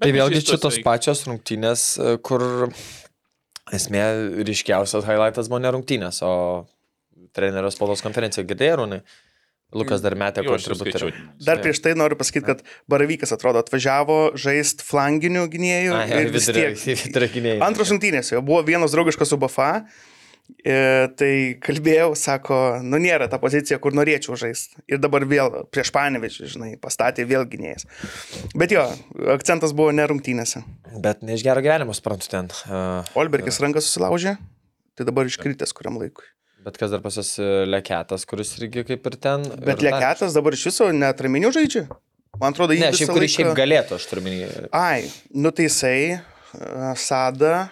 Tai 0.00 0.10
vėlgi 0.14 0.42
čia 0.42 0.58
tos 0.60 0.80
pačios 0.82 1.22
rungtynės, 1.28 1.86
e, 2.02 2.18
kur 2.26 2.42
esmė 3.70 4.02
ryškiausias 4.46 5.06
highlightas 5.06 5.50
buvo 5.50 5.60
ne 5.62 5.70
rungtynės, 5.76 6.20
o 6.26 6.32
trenerio 7.36 7.70
spaudos 7.70 8.02
konferencija 8.02 8.46
girdėjo, 8.46 8.80
Rūnai. 8.82 9.02
Lukas 9.70 10.02
dar 10.02 10.16
metė 10.18 10.42
skaičiau. 10.42 11.12
dar 11.46 11.60
prieš 11.62 11.78
tai 11.84 11.92
noriu 11.94 12.16
pasakyti, 12.18 12.42
kad 12.42 12.62
Baravykas 12.90 13.30
atrodo 13.36 13.60
atvažiavo 13.62 14.32
žaisti 14.34 14.82
flanginių 14.82 15.44
gynėjų 15.52 16.00
ir 16.10 16.32
vis 16.34 16.48
tiek. 16.50 17.60
Antros 17.62 17.92
rungtynės 17.94 18.32
jo 18.34 18.42
buvo 18.42 18.64
vienas 18.66 18.90
draugiškas 18.96 19.30
su 19.30 19.38
Bafa. 19.38 19.84
E, 20.64 20.74
tai 21.16 21.32
kalbėjau, 21.62 22.10
sako, 22.18 22.56
nu 22.84 22.98
nėra 23.02 23.28
ta 23.30 23.38
pozicija, 23.42 23.78
kur 23.82 23.94
norėčiau 23.96 24.36
žaisti. 24.40 24.76
Ir 24.90 24.98
dabar 25.02 25.24
vėl 25.28 25.64
prieš 25.72 25.90
Panevičių, 25.94 26.48
žinai, 26.54 26.70
pastatė 26.82 27.24
vėl 27.28 27.46
gynėjas. 27.50 27.86
Bet 28.58 28.74
jo, 28.74 28.84
akcentas 29.34 29.72
buvo 29.76 29.92
ne 29.96 30.04
rungtynėse. 30.10 30.62
Bet 31.04 31.22
ne 31.26 31.36
iš 31.38 31.44
gero 31.46 31.62
gyvenimo, 31.64 31.94
suprantu, 31.96 32.28
ten. 32.32 32.50
Uh, 32.68 33.06
Olbergis 33.20 33.60
ranką 33.62 33.82
susilaužė, 33.84 34.36
tai 34.98 35.06
dabar 35.08 35.28
iškritęs 35.30 35.72
kuriam 35.76 35.98
laikui. 36.00 36.26
bet 36.64 36.76
kas 36.76 36.90
dar 36.92 37.00
pas 37.00 37.14
jas 37.16 37.28
e, 37.40 37.44
leketas, 37.64 38.26
kuris 38.28 38.50
irgi 38.60 38.82
kaip 38.84 39.06
ir 39.08 39.14
ten. 39.16 39.46
Bet 39.64 39.80
ir 39.80 39.86
dar- 39.88 40.00
Leketas 40.00 40.34
dabar 40.36 40.52
iš 40.52 40.66
viso 40.68 40.90
netraminių 40.92 41.48
žaidžia. 41.56 41.86
Man 42.40 42.52
atrodo, 42.52 42.74
jį 42.76 42.82
Ne, 42.84 42.90
šiaip 42.92 43.08
kuris 43.14 43.32
laiką- 43.32 43.46
šiaip 43.48 43.56
galėtų, 43.56 43.96
aš 43.96 44.04
turiu 44.10 44.22
minį. 44.26 44.50
Ai, 44.76 45.08
nu 45.32 45.50
tai 45.56 45.64
jisai, 45.70 46.20
uh, 46.20 46.92
Sada. 47.00 47.70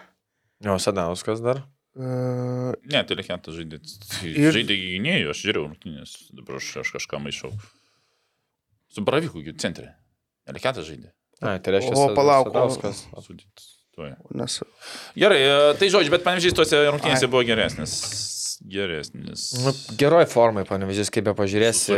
Jo, 0.65 0.75
Sadauskas 0.83 1.39
dar. 1.45 1.61
Uh, 1.99 2.77
Ne, 2.87 3.01
tai 3.03 3.16
Lekentas 3.19 3.57
žaidė. 3.59 3.81
Ir- 4.23 4.37
Ir... 4.39 4.53
Žaidė 4.55 4.77
gynėjų, 4.79 5.33
aš 5.33 5.41
žiūrėjau 5.43 5.65
rungtynės, 5.66 6.12
dabar 6.39 6.61
aš, 6.61 6.69
aš 6.85 6.93
kažką 6.95 7.19
maišau. 7.25 7.51
Su 8.95 9.03
Baravyku 9.03 9.43
centre. 9.59 9.97
Lekentas 10.47 10.87
žaidė. 10.87 11.11
Ai, 11.43 11.59
tai 11.62 11.75
reiškia, 11.77 11.95
O, 11.99 12.15
palauk, 12.15 12.49
Sadauskas. 12.53 13.03
Nes, 14.39 14.61
Gerai, 15.19 15.41
e, 15.43 15.75
tai 15.79 15.89
žodžiu, 15.91 16.11
bet 16.15 16.23
panevežys 16.27 16.55
tose 16.55 16.79
rungtynėse 16.87 17.27
buvo 17.31 17.43
geresnis. 17.47 17.99
Geresnis. 18.62 19.49
Nu, 19.62 19.75
geroj 19.99 20.27
formai, 20.31 20.62
panevežys, 20.66 21.11
kaip 21.15 21.27
be 21.27 21.35
pažiūrėsi. 21.35 21.95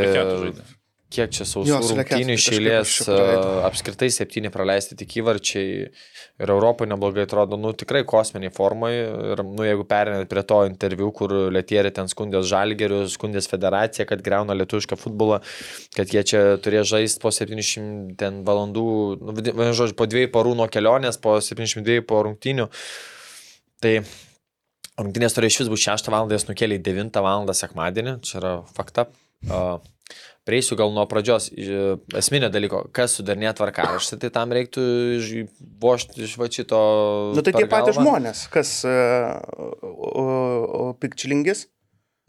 Kiek 1.10 1.32
čia 1.34 1.44
sausų 1.48 1.78
rungtynių 1.90 2.36
iš 2.36 2.44
kažkaip 2.46 2.60
eilės, 2.60 2.84
aš 2.86 2.92
čia 3.00 3.04
praleidau. 3.08 3.50
a, 3.50 3.62
apskritai 3.66 4.08
septyni 4.14 4.52
praleisti 4.54 4.94
tik 5.00 5.16
įvarčiai 5.18 5.72
ir 5.90 6.52
Europoje 6.54 6.90
neblogai 6.92 7.24
atrodo, 7.26 7.58
nu 7.58 7.72
tikrai 7.74 8.04
kosminiai 8.06 8.52
formai 8.54 8.92
ir, 8.94 9.42
nu 9.42 9.66
jeigu 9.66 9.86
perinat 9.90 10.30
prie 10.30 10.44
to 10.46 10.60
interviu, 10.68 11.10
kur 11.16 11.34
Letierė 11.50 11.90
ten 11.96 12.06
skundės 12.12 12.46
Žalgerių, 12.52 13.02
skundės 13.10 13.50
federacija, 13.50 14.06
kad 14.06 14.22
greuna 14.22 14.54
lietuvišką 14.60 15.00
futbolą, 15.00 15.40
kad 15.98 16.14
jie 16.14 16.22
čia 16.32 16.46
turės 16.62 16.86
žaisti 16.92 17.22
po 17.22 17.34
700 17.34 18.16
ten 18.20 18.42
valandų, 18.46 18.88
nu, 19.26 19.36
žodžiu, 19.74 19.98
po 19.98 20.06
dviejų 20.10 20.30
parų 20.34 20.56
nuo 20.62 20.70
kelionės, 20.70 21.18
po 21.18 21.40
702 21.42 22.04
po 22.06 22.22
rungtynių. 22.28 22.70
Tai 23.82 23.94
Rungtynės 25.00 25.32
turėjo 25.32 25.54
iš 25.54 25.58
vis 25.62 25.70
būti 25.72 25.86
6 25.86 26.10
val. 26.12 26.28
jas 26.28 26.44
nukėlė 26.48 26.76
į 26.76 26.84
9 26.84 27.22
val. 27.24 27.48
sekmadienį, 27.56 28.20
čia 28.26 28.36
yra 28.40 28.52
fakta. 28.76 29.06
Uh, 29.48 29.78
Prieisiu 30.48 30.72
gal 30.78 30.88
nuo 30.96 31.02
pradžios 31.06 31.50
iš- 31.52 31.98
esminio 32.16 32.48
dalyko, 32.50 32.86
kas 32.96 33.12
sudarnė 33.18 33.50
tvarkaraštį, 33.58 34.16
tai 34.22 34.30
tam 34.32 34.54
reiktų 34.56 34.80
vožti 35.82 36.24
iš 36.24 36.38
va 36.40 36.48
šito. 36.48 36.78
nu 37.36 37.42
tai 37.44 37.52
tie 37.52 37.66
patys 37.68 37.98
žmonės, 38.00 38.46
kas 38.50 38.70
uh, 38.88 39.36
Pikčilingis. 41.00 41.66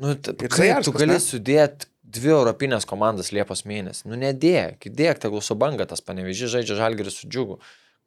Nu, 0.01 0.15
t- 0.15 0.33
Ir 0.41 0.49
kaip 0.49 0.83
tu 0.85 0.91
gali 0.95 1.17
sudėti 1.21 1.85
dvi 2.11 2.31
europinės 2.33 2.87
komandas 2.89 3.29
Liepos 3.31 3.61
mėnesį? 3.69 4.07
Nu, 4.09 4.17
nedėk, 4.19 4.87
dėk, 4.91 5.19
tegul 5.21 5.43
su 5.45 5.55
banga 5.55 5.85
tas 5.87 6.01
panevežys 6.03 6.49
žaidžia 6.55 6.75
žalgeris 6.79 7.19
su 7.21 7.29
džiugu. 7.29 7.59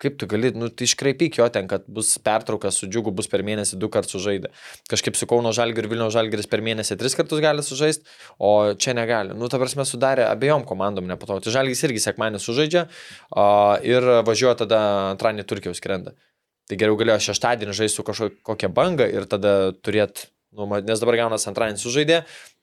Kaip 0.05 0.19
tu 0.21 0.29
gali, 0.29 0.51
nu, 0.53 0.69
tai 0.69 0.85
iškraipyk 0.85 1.39
jo 1.41 1.47
ten, 1.53 1.69
kad 1.71 1.87
bus 1.89 2.11
pertraukas 2.25 2.77
su 2.81 2.89
džiugu, 2.91 3.15
bus 3.17 3.31
per 3.33 3.41
mėnesį 3.47 3.79
du 3.81 3.89
kartus 3.93 4.13
sužaidę. 4.19 4.51
Kažkaip 4.93 5.17
su 5.17 5.29
Kauno 5.31 5.53
žalgeriu 5.57 5.89
ir 5.89 5.95
Vilniaus 5.95 6.13
žalgeris 6.13 6.51
per 6.51 6.61
mėnesį 6.65 6.99
tris 7.01 7.17
kartus 7.17 7.41
gali 7.45 7.65
sužaisti, 7.65 8.05
o 8.37 8.75
čia 8.77 8.93
negali. 8.99 9.33
Nu, 9.39 9.49
ta 9.49 9.61
prasme, 9.63 9.87
sudarė 9.89 10.29
abiejom 10.29 10.67
komandom 10.69 11.09
nepatogu. 11.09 11.47
Tai 11.47 11.57
žalgis 11.57 11.83
irgi 11.89 12.05
sekmanį 12.05 12.43
sužaidžia 12.45 12.85
uh, 12.85 13.81
ir 13.87 14.07
važiuoja 14.29 14.61
tada 14.67 14.85
antradienį 15.15 15.49
Turkijos 15.49 15.81
skrenda. 15.81 16.13
Tai 16.69 16.79
geriau 16.81 17.01
galėjo 17.01 17.21
šeštadienį 17.31 17.77
žaisti 17.77 18.01
su 18.01 18.07
kažkokia 18.07 18.71
banga 18.73 19.09
ir 19.09 19.27
tada 19.29 19.73
turėt, 19.85 20.29
nu, 20.57 20.69
nes 20.69 21.01
dabar 21.01 21.19
gaunas 21.25 21.49
antradienį 21.51 21.81
sužaidė, 21.83 22.23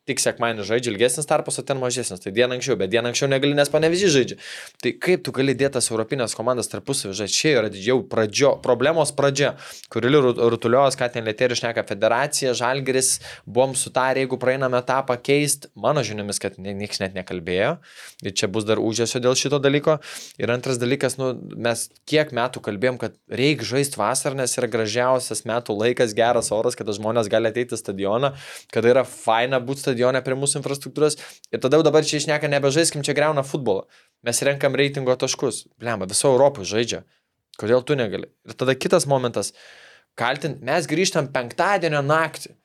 tik 0.10 0.22
sekmanį 0.22 0.66
žaidžia 0.66 0.90
ilgesnis 0.96 1.28
tarpas, 1.30 1.60
o 1.62 1.64
ten 1.66 1.78
mažesnis. 1.78 2.22
Tai 2.24 2.34
dieną 2.34 2.58
anksčiau, 2.58 2.78
bet 2.80 2.90
dieną 2.90 3.12
anksčiau 3.12 3.30
negali, 3.30 3.54
nes 3.58 3.70
panevizi 3.70 4.10
žaidžia. 4.10 4.38
Tai 4.82 4.94
kaip 4.98 5.22
tu 5.28 5.34
gali 5.36 5.54
dėtas 5.58 5.92
Europinės 5.94 6.34
komandas 6.38 6.72
tarpusavį 6.72 7.14
žaisti? 7.20 7.38
Čia 7.42 7.52
yra 7.60 7.70
didžiau 7.72 8.02
pradžio, 8.10 8.56
problemos 8.66 9.14
pradžia, 9.14 9.54
kuri 9.94 10.10
rutuliuos, 10.12 10.98
ką 10.98 11.10
ten 11.14 11.28
lėtėri 11.30 11.58
šneka 11.60 11.86
federacija, 11.90 12.56
žalgeris, 12.58 13.12
buvom 13.46 13.76
sutarę, 13.78 14.24
jeigu 14.24 14.40
praeiname 14.42 14.80
etapą 14.82 15.20
keisti, 15.22 15.70
mano 15.78 16.02
žiniomis, 16.06 16.42
kad 16.42 16.58
niekas 16.58 17.04
net 17.04 17.14
nekalbėjo. 17.18 17.76
Ir 18.26 18.36
čia 18.38 18.50
bus 18.50 18.66
dar 18.66 18.82
užėsio 18.82 19.22
dėl 19.22 19.38
šito 19.38 19.62
dalyko. 19.62 20.00
Ir 20.42 20.54
antras 20.54 20.82
dalykas, 20.82 21.20
nu, 21.22 21.32
mes 21.62 21.86
kiek 22.10 22.34
metų 22.34 22.66
kalbėjom, 22.66 22.98
kad 23.02 23.18
reikia 23.30 23.70
žaisti 23.76 24.02
vasarą, 24.02 24.42
nes 24.42 24.58
yra 24.58 24.70
gražiausias 24.72 25.46
metų 25.46 25.78
laikas, 25.78 26.18
geras 26.18 26.50
oras, 26.56 26.78
kada 26.80 26.98
žmonės 26.98 27.30
gali 27.32 27.54
ateiti 27.54 27.78
į 27.78 27.82
stadioną, 27.82 28.34
kada 28.74 28.96
yra 28.96 29.06
faina 29.08 29.62
būti 29.62 29.86
stadione 29.86 29.91
prie 30.26 30.38
mūsų 30.40 30.62
infrastruktūros 30.62 31.18
ir 31.52 31.62
tada 31.64 31.80
jau 31.80 31.86
dabar 31.88 32.06
čia 32.08 32.20
išneka 32.22 32.50
nebežaiskim, 32.52 33.04
čia 33.04 33.16
greuna 33.18 33.44
futbolą. 33.48 33.88
Mes 34.26 34.42
renkam 34.46 34.78
reitingo 34.78 35.16
taškus. 35.16 35.66
Blemba, 35.82 36.08
viso 36.10 36.32
Europoje 36.32 36.70
žaidžia. 36.72 37.04
Kodėl 37.60 37.84
tu 37.86 37.98
negali? 38.00 38.32
Ir 38.48 38.58
tada 38.58 38.76
kitas 38.78 39.08
momentas. 39.10 39.54
Kaltint, 40.20 40.62
mes 40.66 40.88
grįžtam 40.90 41.32
penktadienio 41.34 42.02
naktį. 42.06 42.56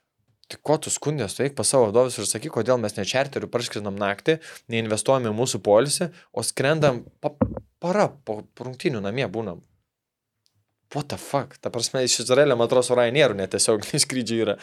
Tai 0.46 0.58
ko 0.62 0.76
tu 0.78 0.92
skundės, 0.94 1.34
tu 1.34 1.42
eik 1.42 1.56
pas 1.58 1.66
savo 1.66 1.88
vadovus 1.88 2.20
ir 2.20 2.26
sakyk, 2.30 2.52
kodėl 2.54 2.78
mes 2.78 2.94
ne 2.94 3.02
čarteriu 3.08 3.48
parskrinam 3.50 3.96
naktį, 3.98 4.36
neinvestuojame 4.70 5.32
į 5.32 5.34
mūsų 5.34 5.58
polisį, 5.66 6.06
o 6.30 6.44
skrendam 6.46 7.00
pa, 7.18 7.32
para 7.82 8.06
po 8.22 8.44
rungtinių 8.62 9.02
namie 9.02 9.26
būnam. 9.26 9.64
What 10.94 11.10
the 11.10 11.18
fuck? 11.18 11.58
Ta 11.58 11.72
prasme, 11.74 12.04
iš 12.06 12.20
Izraelio, 12.22 12.54
man 12.54 12.70
atrodo, 12.70 12.94
Ryanair 12.94 13.34
net 13.34 13.56
tiesiog 13.56 13.82
skrydžiai 14.04 14.44
yra. 14.44 14.56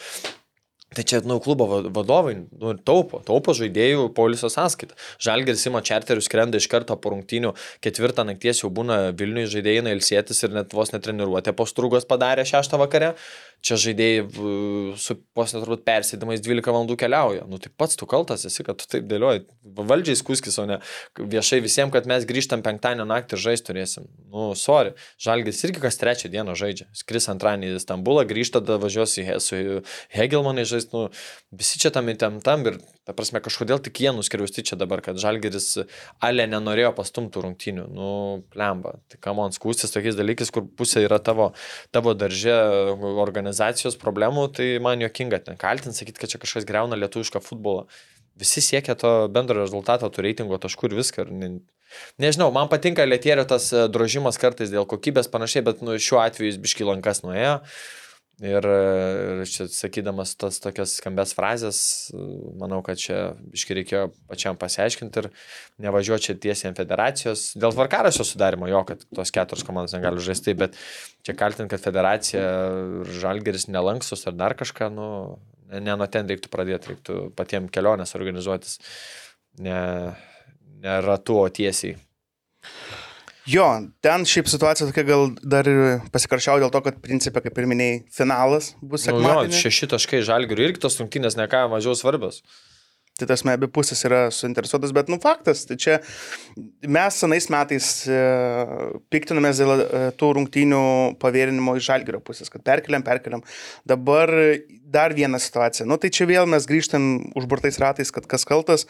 Tai 0.94 1.04
čia, 1.04 1.20
nu, 1.26 1.40
klubo 1.42 1.66
vadovai 1.94 2.36
nu, 2.38 2.74
taupo, 2.78 3.20
taupo 3.26 3.54
žaidėjų 3.56 4.08
poliso 4.16 4.50
sąskaitą. 4.52 4.94
Žalgeris 5.22 5.66
ima 5.70 5.82
čarterius, 5.84 6.28
skrenda 6.28 6.60
iš 6.60 6.68
karto 6.70 6.96
po 6.96 7.14
rungtynių, 7.14 7.54
ketvirtą 7.84 8.26
nakties 8.28 8.62
jau 8.62 8.70
būna 8.74 9.00
Vilniuje 9.18 9.56
žaidėjai 9.56 9.96
ilsėtis 9.96 10.44
ir 10.46 10.54
net 10.54 10.76
vos 10.76 10.94
netreniruotė 10.94 11.56
po 11.56 11.66
strugos 11.70 12.06
padarė 12.08 12.46
šeštą 12.48 12.80
vakare 12.80 13.14
čia 13.64 13.78
žaidėjai 13.80 14.96
su 15.00 15.16
posne 15.36 15.60
turbūt 15.62 15.84
persėdimais 15.86 16.42
12 16.44 16.68
valandų 16.68 16.96
keliauja. 17.00 17.46
Nu 17.48 17.58
tai 17.62 17.70
pats 17.72 17.96
tu 17.98 18.08
kaltas 18.08 18.44
esi, 18.48 18.64
kad 18.66 18.78
tu 18.80 18.88
taip 18.90 19.06
dėlioji. 19.08 19.44
Valdžiai 19.64 20.18
skuskis, 20.20 20.58
o 20.60 20.66
ne 20.68 20.80
viešai 21.16 21.62
visiems, 21.64 21.92
kad 21.94 22.08
mes 22.10 22.26
grįžtam 22.28 22.64
penktadienio 22.64 23.06
naktį 23.08 23.38
ir 23.38 23.44
žaisti 23.46 23.70
turėsim. 23.70 24.08
Nu, 24.32 24.50
sorry. 24.58 24.92
Žalgis 25.22 25.62
irgi 25.64 25.82
kas 25.84 25.98
trečią 26.00 26.30
dieną 26.32 26.56
žaidžia. 26.58 26.90
Skris 26.96 27.30
antradienį 27.32 27.72
į 27.72 27.82
Stambulą, 27.84 28.26
grįžta, 28.28 28.60
tada 28.60 28.76
važiuos 28.82 29.16
į 29.22 29.26
su 29.40 29.60
Hegelmanai 30.12 30.66
žaisti. 30.84 30.94
Nu, 30.94 31.10
visi 31.50 31.78
čia 31.78 31.90
tam 31.90 32.08
įtemptam 32.08 32.64
ir, 32.66 32.78
ta 33.04 33.12
prasme, 33.12 33.40
kažkodėl 33.40 33.80
tik 33.82 34.00
jie 34.00 34.12
nuskriausti 34.12 34.64
čia 34.64 34.76
dabar, 34.76 35.00
kad 35.00 35.16
Žalgeris 35.16 35.84
ale 36.20 36.46
nenorėjo 36.46 36.94
pastumtų 36.94 37.42
rungtinių. 37.44 37.86
Nu, 37.88 38.44
plemba. 38.52 39.00
Tai 39.08 39.18
kam 39.20 39.36
man 39.36 39.52
skūstis 39.52 39.92
tokiais 39.92 40.16
dalykais, 40.16 40.50
kur 40.50 40.66
pusė 40.66 41.04
yra 41.04 41.18
tavo, 41.18 41.52
tavo 41.92 42.14
daržė 42.14 42.54
organizacijos 42.94 43.96
problemų, 43.96 44.52
tai 44.54 44.78
man 44.80 45.00
juokinga 45.00 45.44
ten 45.44 45.56
kaltinti, 45.56 45.98
sakyti, 45.98 46.20
kad 46.20 46.30
čia 46.30 46.38
kažkas 46.42 46.64
greuna 46.68 46.96
lietuvišką 46.96 47.42
futbolą. 47.42 47.86
Visi 48.34 48.58
siekia 48.58 48.96
to 48.98 49.28
bendro 49.30 49.60
rezultato, 49.60 50.08
tų 50.10 50.24
reitingo 50.26 50.58
taškų 50.58 50.88
ir 50.88 50.96
viską. 50.98 51.26
Ne, 51.30 51.50
nežinau, 52.18 52.48
man 52.50 52.66
patinka 52.66 53.04
lietėrio 53.06 53.44
tas 53.46 53.68
e, 53.70 53.84
drožimas 53.86 54.40
kartais 54.42 54.72
dėl 54.72 54.88
kokybės 54.90 55.30
panašiai, 55.30 55.62
bet 55.62 55.84
nu, 55.86 55.94
šiuo 55.94 56.18
atveju 56.18 56.50
jis 56.50 56.58
biškilankas 56.64 57.22
nuėjo. 57.22 57.60
Ir, 57.62 58.03
ir 58.42 58.66
čia 59.46 59.66
sakydamas 59.70 60.32
tas 60.38 60.58
tokias 60.62 60.96
skambės 60.98 61.34
frazės, 61.36 61.78
manau, 62.58 62.80
kad 62.86 62.98
čia 62.98 63.18
iški 63.54 63.76
reikėjo 63.78 64.08
pačiam 64.30 64.58
pasiaiškinti 64.58 65.22
ir 65.22 65.28
nevažiuoti 65.84 66.28
čia 66.28 66.36
tiesiai 66.46 66.72
ant 66.72 66.80
federacijos. 66.80 67.46
Dėl 67.54 67.76
tvarkarašio 67.76 68.26
sudarimo 68.26 68.66
jo, 68.70 68.82
kad 68.88 69.04
tos 69.14 69.34
keturios 69.34 69.66
komandos 69.66 69.94
negali 69.94 70.22
žaisti, 70.24 70.56
bet 70.58 70.78
čia 71.26 71.36
kaltinti, 71.38 71.70
kad 71.76 71.84
federacija 71.84 72.44
žalgeris 73.22 73.68
nelanksus 73.70 74.26
ar 74.26 74.34
dar 74.38 74.56
kažką, 74.58 74.90
nu, 74.94 75.08
ne 75.70 75.94
nuo 75.94 76.10
ten 76.10 76.26
reiktų 76.30 76.50
pradėti, 76.50 76.94
reiktų 76.94 77.20
patiems 77.38 77.70
kelionės 77.74 78.16
organizuotis, 78.18 78.80
ne, 79.62 79.78
ne 80.82 81.00
ratu, 81.06 81.38
o 81.44 81.48
tiesiai. 81.48 81.98
Jo, 83.50 83.66
ten 84.04 84.24
šiaip 84.28 84.48
situacija 84.48 84.86
tokia 84.88 85.04
gal 85.04 85.26
dar 85.44 85.68
pasikaršiau 86.14 86.62
dėl 86.62 86.70
to, 86.72 86.80
kad 86.86 87.00
principė, 87.04 87.42
kaip 87.44 87.58
ir 87.60 87.66
minėjai, 87.68 87.98
finalas 88.14 88.70
bus 88.80 89.04
sekmadienį. 89.04 89.50
Nu, 89.50 89.52
jo, 89.52 89.64
šeši 89.66 89.90
taškai 89.92 90.22
žalgiui 90.24 90.64
irgi 90.64 90.80
tos 90.80 90.96
rungtynės 91.00 91.36
ne 91.36 91.44
ką 91.52 91.66
mažiau 91.72 91.92
svarbios. 91.98 92.40
Tai 93.14 93.28
tas 93.30 93.44
abi 93.46 93.68
pusės 93.70 94.00
yra 94.08 94.24
suinteresuotas, 94.34 94.90
bet 94.96 95.10
nu 95.12 95.20
faktas, 95.22 95.60
tai 95.68 95.76
čia 95.78 96.00
mes 96.82 97.18
senais 97.20 97.46
metais 97.52 97.90
e, 98.10 98.16
piktinamės 99.14 99.60
dėl 99.60 99.74
e, 99.84 100.00
tų 100.18 100.32
rungtynių 100.40 100.80
pavėrinimo 101.22 101.76
iš 101.78 101.86
žalgerio 101.92 102.18
pusės, 102.24 102.50
kad 102.50 102.64
perkeliam, 102.66 103.04
perkeliam. 103.06 103.44
Dabar 103.86 104.32
dar 104.96 105.14
viena 105.14 105.38
situacija. 105.38 105.86
Nu 105.86 106.00
tai 106.02 106.10
čia 106.10 106.26
vėl 106.26 106.50
mes 106.50 106.66
grįžtam 106.66 107.06
užburtais 107.38 107.78
ratais, 107.82 108.10
kad 108.14 108.26
kas 108.26 108.48
kaltas, 108.50 108.88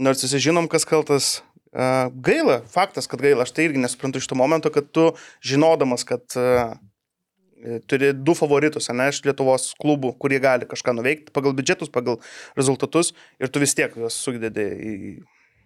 nors 0.00 0.24
visi 0.24 0.40
žinom, 0.48 0.70
kas 0.72 0.88
kaltas, 0.88 1.34
Gaila, 1.76 2.62
faktas, 2.72 3.08
kad 3.10 3.20
gaila, 3.20 3.44
aš 3.44 3.52
tai 3.52 3.66
irgi 3.68 3.82
nesuprantu 3.82 4.22
iš 4.22 4.30
to 4.30 4.38
momento, 4.38 4.70
kad 4.72 4.88
tu 4.96 5.10
žinodamas, 5.44 6.06
kad 6.08 6.24
turi 7.88 8.12
du 8.12 8.34
favoritus, 8.36 8.88
ne, 8.94 9.08
iš 9.12 9.22
Lietuvos 9.26 9.70
klubų, 9.80 10.14
kurie 10.20 10.38
gali 10.42 10.68
kažką 10.68 10.94
nuveikti 10.96 11.34
pagal 11.36 11.56
biudžetus, 11.56 11.92
pagal 11.92 12.20
rezultatus 12.58 13.12
ir 13.40 13.52
tu 13.52 13.62
vis 13.62 13.74
tiek 13.76 13.96
juos 13.96 14.16
sudedi 14.16 14.66
į... 14.66 14.92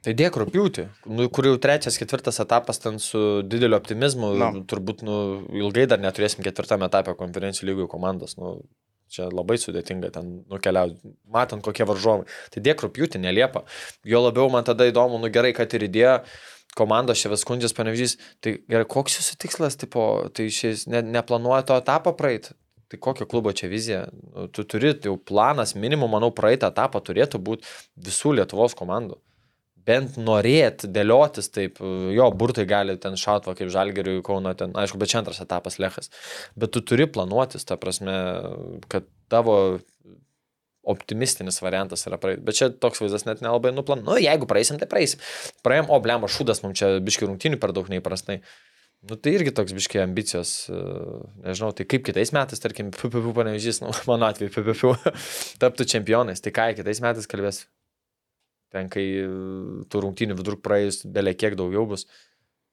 Tai 0.00 0.14
dėk 0.16 0.38
rūpiūti, 0.40 0.86
nu, 1.12 1.26
kur 1.28 1.44
jau 1.44 1.58
trečias, 1.60 1.98
ketvirtas 2.00 2.40
etapas 2.40 2.80
ten 2.80 2.96
su 3.02 3.42
dideliu 3.44 3.76
optimizmu, 3.76 4.30
no. 4.40 4.48
turbūt 4.64 5.02
nu, 5.04 5.16
ilgai 5.60 5.84
dar 5.90 6.00
neturėsim 6.00 6.40
ketvirtame 6.46 6.88
etape 6.88 7.12
konferencijų 7.18 7.68
lygų 7.68 7.88
komandos. 7.92 8.38
Nu, 8.40 8.62
Čia 9.10 9.26
labai 9.32 9.56
sudėtinga 9.58 10.12
ten 10.14 10.30
nukeliauti, 10.50 11.14
matant 11.34 11.64
kokie 11.66 11.86
varžovai. 11.88 12.28
Tai 12.54 12.62
dėk 12.62 12.84
rūpjūti, 12.86 13.20
neliepa. 13.22 13.64
Jo 14.06 14.22
labiau 14.22 14.50
man 14.52 14.66
tada 14.66 14.86
įdomu, 14.86 15.18
nu 15.18 15.30
gerai, 15.34 15.50
kad 15.56 15.74
ir 15.74 15.88
idėja 15.88 16.14
komandos 16.78 17.18
čia 17.18 17.32
vis 17.32 17.42
skundžias 17.42 17.74
panevižys. 17.74 18.16
Tai 18.44 18.54
gerai, 18.70 18.86
koks 18.90 19.18
jūsų 19.18 19.38
tikslas, 19.42 19.78
tipo, 19.80 20.06
tai 20.34 20.46
šis 20.54 20.86
ne, 20.90 21.02
neplanuoja 21.18 21.66
to 21.66 21.78
etapą 21.82 22.14
praeiti? 22.18 22.54
Tai 22.90 22.98
kokio 23.02 23.26
klubo 23.30 23.50
čia 23.54 23.70
vizija? 23.70 24.04
Nu, 24.34 24.46
tu 24.50 24.62
turi 24.66 24.94
jau 24.94 25.16
planas, 25.18 25.76
minimum, 25.78 26.10
manau, 26.10 26.30
praeitą 26.34 26.70
etapą 26.70 27.02
turėtų 27.06 27.42
būti 27.42 27.66
visų 28.06 28.38
Lietuvos 28.38 28.78
komandų 28.78 29.18
bent 29.86 30.18
norėt 30.20 30.84
dėliotis 30.90 31.50
taip, 31.54 31.80
jo, 32.14 32.26
burtai 32.36 32.66
gali 32.68 32.96
ten 33.00 33.16
šautva 33.20 33.54
kaip 33.58 33.70
žalgeriui 33.72 34.24
Kauno, 34.26 34.52
ten, 34.58 34.74
aišku, 34.76 35.00
bet 35.00 35.12
čia 35.12 35.20
antras 35.22 35.40
etapas 35.42 35.78
lėchas. 35.82 36.12
Bet 36.58 36.74
tu 36.74 36.82
turi 36.84 37.08
planuotis, 37.10 37.66
ta 37.68 37.78
prasme, 37.80 38.16
kad 38.92 39.08
tavo 39.32 39.56
optimistinis 40.90 41.60
variantas 41.62 42.06
yra 42.08 42.18
praeiti. 42.20 42.42
Bet 42.46 42.56
čia 42.58 42.70
toks 42.72 43.02
vaizdas 43.02 43.26
net 43.28 43.42
nelabai 43.44 43.72
nuplan. 43.76 44.02
Nu, 44.06 44.16
jeigu 44.20 44.48
praeisim, 44.48 44.80
tai 44.80 44.88
praeisim. 44.90 45.20
Praėjom, 45.66 45.90
o 45.92 46.00
blemo 46.02 46.30
šūdas, 46.30 46.62
mums 46.64 46.80
čia 46.80 46.94
biški 47.04 47.28
rungtinių 47.28 47.60
per 47.60 47.74
daug 47.76 47.90
neįprastai. 47.92 48.40
Nu, 49.08 49.16
tai 49.16 49.32
irgi 49.32 49.52
toks 49.56 49.72
biškiai 49.72 50.02
ambicijos, 50.04 50.54
nežinau, 51.40 51.70
tai 51.76 51.86
kaip 51.88 52.04
kitais 52.04 52.34
metais, 52.36 52.60
tarkim, 52.60 52.90
PPP 52.92 53.32
panevežys, 53.36 53.80
nu, 53.80 53.94
mano 54.10 54.28
atveju 54.28 54.52
PPP 54.52 55.14
taptų 55.62 55.88
čempionais, 55.88 56.44
tai 56.44 56.52
ką 56.52 56.66
kitais 56.76 57.00
metais 57.04 57.28
kalbės? 57.30 57.62
Ten 58.74 58.88
kai 58.92 59.04
tų 59.90 60.04
rungtynių 60.06 60.36
vidurk 60.38 60.62
praėjus 60.64 61.02
belė 61.10 61.34
kiek 61.38 61.56
daugiau 61.58 61.86
bus, 61.90 62.06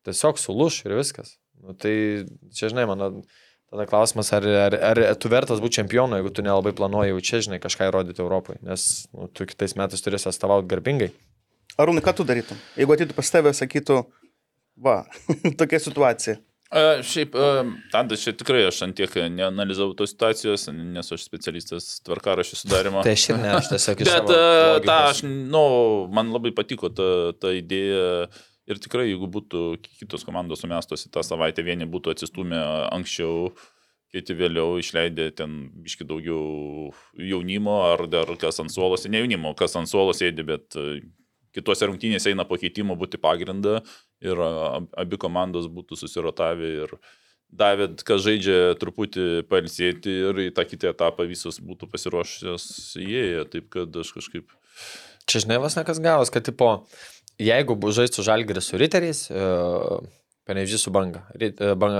tiesiog 0.07 0.39
suluš 0.41 0.83
ir 0.85 0.97
viskas. 0.99 1.35
Nu, 1.63 1.73
tai 1.73 1.93
čia, 2.53 2.69
žinai, 2.69 2.85
mano 2.89 3.11
tada 3.67 3.87
klausimas, 3.89 4.29
ar, 4.35 4.45
ar, 4.45 4.75
ar 4.79 5.01
tu 5.19 5.31
vertas 5.31 5.59
būti 5.63 5.81
čempionu, 5.81 6.19
jeigu 6.19 6.31
tu 6.31 6.45
nelabai 6.45 6.71
planuoji 6.77 7.11
jau 7.11 7.23
čia, 7.29 7.41
žinai, 7.47 7.59
kažką 7.63 7.89
įrodyti 7.89 8.23
Europai, 8.23 8.59
nes 8.63 9.07
nu, 9.11 9.27
tu 9.27 9.47
kitais 9.49 9.75
metais 9.79 10.03
turėsi 10.03 10.29
atstovauti 10.31 10.69
garbingai. 10.71 11.09
Arūnai, 11.77 12.03
ką 12.05 12.13
tu 12.17 12.25
darytum? 12.27 12.59
Jeigu 12.79 12.95
ateitų 12.95 13.17
pas 13.17 13.33
tave, 13.33 13.51
sakytų, 13.57 13.99
va, 14.81 15.01
tokia 15.59 15.81
situacija. 15.83 16.37
A, 16.67 16.99
šiaip, 17.05 17.35
tada 17.93 18.17
čia 18.19 18.33
tikrai 18.35 18.65
aš 18.67 18.81
ant 18.83 18.97
tiek 18.97 19.13
neanalizavau 19.31 19.95
tos 19.95 20.11
situacijos, 20.11 20.67
nes 20.75 21.13
aš 21.15 21.23
specialistas 21.23 22.01
tvarkaraščių 22.07 22.59
sudarimo. 22.59 23.03
tai 23.07 23.15
aš 23.15 23.29
ir 23.31 23.39
ne, 23.39 23.53
aš 23.55 23.71
tiesiog 23.71 24.03
iš 24.03 24.11
Bet 24.11 24.33
ta, 24.87 24.97
aš, 25.13 25.23
nu, 25.23 25.63
man 26.11 26.33
labai 26.35 26.51
patiko 26.57 26.91
ta, 26.91 27.31
ta 27.39 27.53
idėja 27.55 28.27
ir 28.67 28.81
tikrai, 28.83 29.07
jeigu 29.07 29.29
būtų 29.31 29.63
kitos 30.01 30.27
komandos 30.27 30.65
sumestos 30.65 31.07
į 31.07 31.13
tą 31.15 31.23
savaitę, 31.23 31.63
vieni 31.63 31.87
būtų 31.87 32.11
atsistumę 32.15 32.59
anksčiau, 32.91 33.53
kiti 34.11 34.35
vėliau 34.35 34.75
išleidė 34.81 35.29
ten 35.39 35.55
biški 35.83 36.07
daugiau 36.07 36.91
jaunimo 37.15 37.79
ar 37.93 38.07
dar 38.11 38.33
kas 38.39 38.59
ant 38.63 38.73
suolos, 38.73 39.07
ne 39.07 39.23
jaunimo, 39.23 39.55
kas 39.55 39.75
ant 39.79 39.87
suolos 39.87 40.19
sėdi, 40.19 40.43
bet 40.47 40.75
kitose 41.55 41.87
rungtynėse 41.89 42.31
eina 42.31 42.45
pakeitimo 42.47 42.95
būti 42.99 43.19
pagrindą 43.21 43.79
ir 44.25 44.41
abi 44.41 45.19
komandos 45.21 45.69
būtų 45.71 45.99
susirotavę 45.99 46.69
ir 46.83 46.95
davė, 47.47 47.89
kas 48.07 48.23
žaidžia 48.25 48.75
truputį 48.81 49.47
palsėti 49.49 50.13
ir 50.29 50.43
į 50.47 50.51
tą 50.55 50.67
kitą 50.67 50.91
etapą 50.91 51.27
visos 51.29 51.61
būtų 51.63 51.89
pasiruošęs 51.93 52.67
įėję, 53.03 53.45
taip 53.53 53.69
kad 53.73 54.01
aš 54.03 54.13
kažkaip... 54.17 54.51
Čia 55.27 55.43
žinai, 55.43 55.59
vas 55.63 55.75
nekas 55.79 55.99
gavos, 56.03 56.31
kad 56.31 56.45
tipo, 56.47 56.69
jeigu 57.39 57.75
bus 57.79 57.97
žaisti 57.99 58.19
su 58.19 58.27
žalgeris 58.27 58.71
su 58.71 58.79
riteriais, 58.79 59.25
uh, 59.31 59.99
Panevežys 60.47 60.85
su 60.87 60.91
banga. 60.95 61.25
E, 61.35 61.51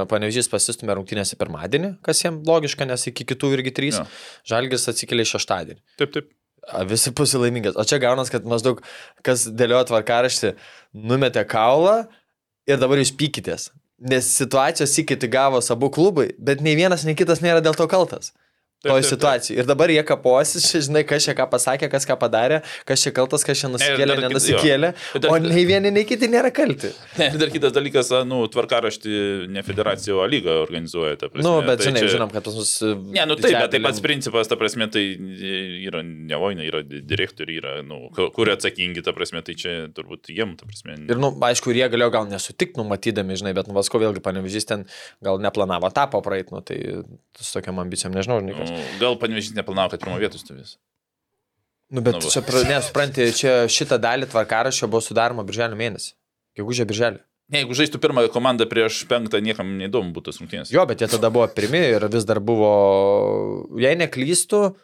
Panevežys 0.07 0.47
pasistumė 0.47 0.95
rungtynėse 0.95 1.35
pirmadienį, 1.39 1.97
kas 2.05 2.23
jiems 2.23 2.47
logiška, 2.47 2.87
nes 2.87 3.03
iki 3.09 3.25
kitų 3.27 3.49
irgi 3.57 3.73
trys. 3.75 3.99
Jo. 3.99 4.05
Žalgeris 4.53 4.87
atsikėlė 4.93 5.25
šeštadienį. 5.27 5.81
Taip, 5.99 6.13
taip. 6.15 6.29
Visi 6.89 7.13
pusė 7.15 7.39
laimingas. 7.39 7.77
O 7.79 7.85
čia 7.87 7.99
gaunas, 8.03 8.31
kad 8.31 8.47
maždaug 8.47 8.81
kas 9.25 9.45
dėliojo 9.47 9.87
tvarkaraštį, 9.91 10.53
numetė 11.07 11.45
kaulą 11.47 12.01
ir 12.67 12.81
dabar 12.81 12.99
jūs 12.99 13.13
pykitės. 13.15 13.69
Nes 13.97 14.27
situacijos 14.29 14.93
įkiti 15.01 15.29
gavo 15.31 15.61
abu 15.73 15.89
klubai, 15.93 16.27
bet 16.37 16.61
nei 16.61 16.75
vienas, 16.77 17.05
nei 17.07 17.15
kitas 17.17 17.41
nėra 17.41 17.63
dėl 17.65 17.77
to 17.77 17.87
kaltas. 17.89 18.33
Toj 18.85 19.01
situacijai. 19.09 19.57
Ir 19.57 19.65
dabar 19.65 19.89
jie 19.89 20.03
kaposis, 20.05 20.67
žinai, 20.85 21.01
kas 21.09 21.25
čia 21.25 21.33
ką 21.33 21.47
pasakė, 21.49 21.87
kas 21.89 22.05
ką 22.05 22.13
padarė, 22.21 22.59
kas 22.85 23.01
čia 23.01 23.09
kaltas, 23.11 23.41
kas 23.43 23.57
čia 23.57 23.71
nusikėlė, 23.73 24.13
kit- 24.15 24.23
nenusikėlė. 24.27 24.89
dar- 25.23 25.31
O 25.33 25.37
nei 25.41 25.63
vieni, 25.65 25.89
nei 25.91 26.03
kiti 26.05 26.29
nėra 26.29 26.51
kalti. 26.53 26.91
Ne, 27.17 27.31
ir 27.33 27.39
dar 27.41 27.49
kitas 27.49 27.73
dalykas, 27.73 28.11
nu, 28.29 28.43
tvarkaraštį 28.53 29.49
ne 29.49 29.63
federacija, 29.65 30.13
o 30.15 30.27
lyga 30.29 30.59
organizuoja. 30.61 31.17
Na, 31.17 31.41
nu, 31.41 31.55
bet 31.65 31.79
Tai 31.81 31.87
žinai, 31.89 32.03
čia- 32.05 32.13
žinom, 32.15 32.29
kad 32.31 32.43
pas 32.45 32.53
mus... 32.53 32.71
Ne, 32.83 33.25
nu 33.25 33.35
taip, 33.35 33.49
bet 33.65 33.71
taip 33.73 33.83
pats 33.87 33.99
principas, 34.05 34.47
ta 34.47 34.55
prasme, 34.55 34.85
tai 34.93 35.03
yra 35.87 36.03
ne 36.05 36.35
voina, 36.39 36.61
yra 36.61 36.83
direktoriai, 36.85 37.57
yra, 37.61 37.73
nu, 37.83 38.09
ku- 38.13 38.29
kur 38.35 38.45
atsakingi, 38.53 39.01
ta 39.03 39.11
prasme, 39.17 39.41
tai 39.41 39.57
čia 39.57 39.87
turbūt 39.89 40.29
jiem, 40.29 40.53
ta 40.59 40.69
prasme. 40.69 40.95
Ir, 41.09 41.17
nu, 41.17 41.33
aišku, 41.49 41.73
jie 41.73 41.89
galėjo 41.89 42.11
gal 42.13 42.29
nesutikti, 42.29 42.77
numatydami, 42.77 43.33
žinai, 43.41 43.55
bet, 43.57 43.67
nu, 43.67 43.73
Vasko 43.73 43.97
vėlgi 44.01 44.21
panevežys 44.21 44.69
ten 44.69 44.85
gal 45.23 45.41
neplanavo 45.41 45.89
tapo 45.93 46.21
praeit, 46.21 46.51
nu, 46.53 46.61
tai 46.61 46.77
su 47.41 47.51
tokiam 47.59 47.81
ambicijom, 47.83 48.13
nežinau, 48.13 48.39
žinai, 48.45 48.55
kas. 48.57 48.66
Nu, 48.67 48.83
gal 49.01 49.17
panvežys 49.21 49.55
neplanavo, 49.57 49.93
kad 49.95 50.03
pirmo 50.03 50.19
vietos 50.21 50.43
stovės. 50.45 50.75
Nu, 51.89 52.01
bet 52.03 52.17
Nu, 52.19 52.27
čia, 52.27 52.41
pra- 52.43 52.65
nesupranti, 52.67 53.29
čia 53.31 53.53
šitą 53.71 53.95
dalį 54.03 54.27
tvarkaraščio 54.33 54.89
buvo 54.91 54.99
sudaroma 55.05 55.45
birželio 55.47 55.77
mėnesį. 55.79 56.11
Gegužė 56.59 56.87
birželį. 56.89 57.21
Ne, 57.47 57.61
jeigu 57.61 57.77
žaistų 57.79 58.01
pirmą 58.03 58.25
komandą 58.33 58.65
prieš 58.67 59.05
penktą, 59.07 59.39
niekam 59.39 59.69
neįdomu 59.79 60.11
būtų 60.17 60.33
rungtynės. 60.35 60.71
Jo, 60.73 60.83
bet 60.89 60.99
jie 60.99 61.07
tada 61.07 61.29
buvo 61.31 61.47
pirmi 61.47 61.79
ir 61.93 62.03
vis 62.11 62.25
dar 62.27 62.41
buvo, 62.43 62.71
jei 63.79 63.95
neklystų, 63.95 64.75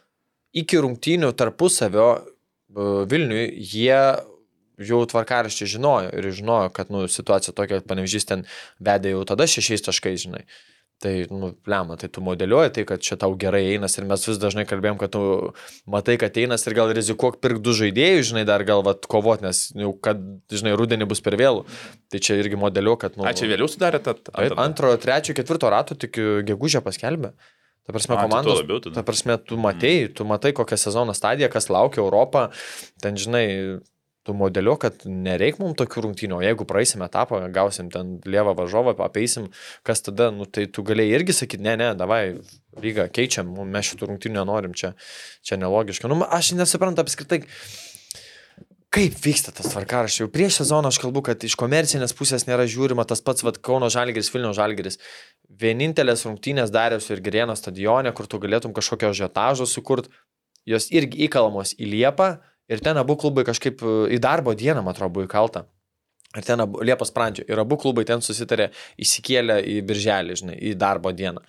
iki 0.56 0.80
rungtynių 0.80 1.34
tarpusavio 1.36 2.06
e, 2.16 2.22
Vilniui 3.10 3.50
jie 3.60 3.98
jau 4.88 5.00
tvarkaraštį 5.12 5.68
žinojo 5.74 6.14
ir 6.16 6.30
žinojo, 6.32 6.70
kad 6.74 6.88
nu, 6.88 7.04
situacija 7.10 7.52
tokia, 7.54 7.82
kad 7.82 7.90
panevežys 7.90 8.24
ten 8.32 8.46
vedė 8.80 9.12
jau 9.12 9.26
tada 9.28 9.44
šešiais 9.50 9.84
taškais, 9.84 10.24
žinai. 10.24 10.46
Tai, 11.04 11.12
nu, 11.28 11.50
lemma, 11.68 11.98
tai 12.00 12.08
tu 12.08 12.22
modeliuoji 12.24 12.70
tai, 12.78 12.82
kad 12.88 13.02
čia 13.04 13.18
tau 13.20 13.34
gerai 13.36 13.60
einas 13.74 13.92
ir 14.00 14.06
mes 14.08 14.22
vis 14.24 14.38
dažnai 14.40 14.62
kalbėjom, 14.64 14.96
kad 15.02 15.10
tu 15.12 15.20
matai, 15.92 16.14
kad 16.22 16.32
einas 16.40 16.64
ir 16.64 16.72
gal 16.78 16.88
rizikuok 16.96 17.36
pirk 17.44 17.58
du 17.60 17.74
žaidėjus, 17.76 18.30
žinai, 18.30 18.46
dar 18.48 18.64
gal 18.64 18.80
vat, 18.86 19.04
kovot, 19.12 19.44
nes 19.44 19.66
jau, 19.76 19.90
kad, 20.00 20.22
žinai, 20.48 20.72
rudenį 20.80 21.04
bus 21.10 21.20
per 21.26 21.36
vėlų. 21.36 21.66
Tai 22.08 22.22
čia 22.24 22.38
irgi 22.40 22.56
modeliuoju, 22.62 23.00
kad, 23.04 23.18
nu... 23.20 23.26
A, 23.28 23.34
čia 23.36 23.50
vėliau 23.52 23.68
sudarė 23.68 24.00
tą... 24.00 24.14
tą- 24.16 24.32
Taip, 24.32 24.54
tą- 24.54 24.62
antro, 24.64 24.94
trečio, 25.02 25.36
ketvirto 25.36 25.68
rato 25.74 25.98
tik 26.00 26.16
e, 26.16 26.30
gegužę 26.48 26.80
paskelbė. 26.86 27.34
Ta 27.84 27.92
prasme, 27.92 28.16
komandos. 28.16 28.62
labiau. 28.62 28.80
Ta 28.96 29.02
prasme, 29.04 29.36
tu 29.44 29.58
matai, 29.60 30.08
tu 30.08 30.24
matai 30.24 30.54
kokią 30.56 30.78
sezono 30.80 31.12
stadiją, 31.12 31.50
kas 31.52 31.68
laukia 31.68 32.00
Europą. 32.00 32.46
Ten, 33.04 33.20
žinai, 33.20 33.44
tu 34.24 34.34
modeliu, 34.36 34.74
kad 34.80 35.04
nereik 35.04 35.58
mums 35.60 35.76
tokių 35.78 36.06
rungtynių. 36.06 36.40
Jeigu 36.46 36.64
praeisim 36.68 37.04
etapą, 37.04 37.42
gausim 37.52 37.90
ten 37.92 38.16
lievą 38.24 38.54
važovą, 38.56 38.96
apeisim, 39.04 39.50
kas 39.84 40.00
tada, 40.06 40.30
nu 40.32 40.48
tai 40.48 40.64
tu 40.72 40.84
galėjai 40.86 41.18
irgi 41.20 41.36
sakyti, 41.36 41.64
ne, 41.66 41.74
ne, 41.80 41.90
davai, 41.98 42.22
lyga, 42.80 43.10
keičiam, 43.12 43.52
mes 43.68 43.90
šitų 43.90 44.08
rungtynių 44.12 44.40
nenorim, 44.40 44.76
čia, 44.76 44.94
čia 45.44 45.60
nelogiška. 45.60 46.08
Nu, 46.08 46.22
aš 46.24 46.54
nesuprantu 46.56 47.04
apskritai. 47.04 47.44
Kaip 48.94 49.16
vyksta 49.18 49.50
tas 49.50 49.72
tvarkaraštis? 49.72 50.20
Jau 50.22 50.30
prieš 50.30 50.60
sezoną 50.60 50.92
aš 50.92 51.00
kalbu, 51.02 51.24
kad 51.26 51.42
iš 51.42 51.56
komercinės 51.58 52.14
pusės 52.14 52.46
nėra 52.46 52.62
žiūrima 52.70 53.02
tas 53.10 53.18
pats 53.26 53.42
vat, 53.42 53.58
Kauno 53.58 53.88
Žalgeris, 53.90 54.30
Vilnių 54.30 54.52
Žalgeris. 54.54 55.00
Vienintelės 55.50 56.22
rungtynės 56.28 56.70
dariausi 56.70 57.10
ir 57.10 57.22
Gerėno 57.24 57.56
stadione, 57.58 58.12
kur 58.14 58.30
tu 58.30 58.38
galėtum 58.38 58.70
kažkokio 58.76 59.10
žetažo 59.18 59.66
sukurti, 59.66 60.14
jos 60.70 60.86
irgi 60.94 61.26
įkalamos 61.26 61.74
į 61.74 61.90
Liepą 61.90 62.28
ir 62.68 62.82
ten 62.84 62.98
abu 63.00 63.16
klubai 63.20 63.44
kažkaip 63.46 63.82
e, 63.84 63.94
į 64.16 64.20
darbo 64.22 64.54
dieną, 64.56 64.82
man 64.82 64.94
atrodo, 64.94 65.14
buvo 65.18 65.28
įkalta. 65.28 65.66
Ir 66.34 66.46
ten 66.46 66.64
abu, 66.64 66.82
Liepos 66.82 67.12
pradžio. 67.14 67.46
Ir 67.50 67.62
abu 67.62 67.78
klubai 67.80 68.04
ten 68.08 68.22
susitarė, 68.24 68.70
įsikėlė 69.00 69.60
į 69.70 69.80
birželį, 69.86 70.38
žinai, 70.40 70.58
į 70.58 70.74
darbo 70.78 71.14
dieną. 71.14 71.44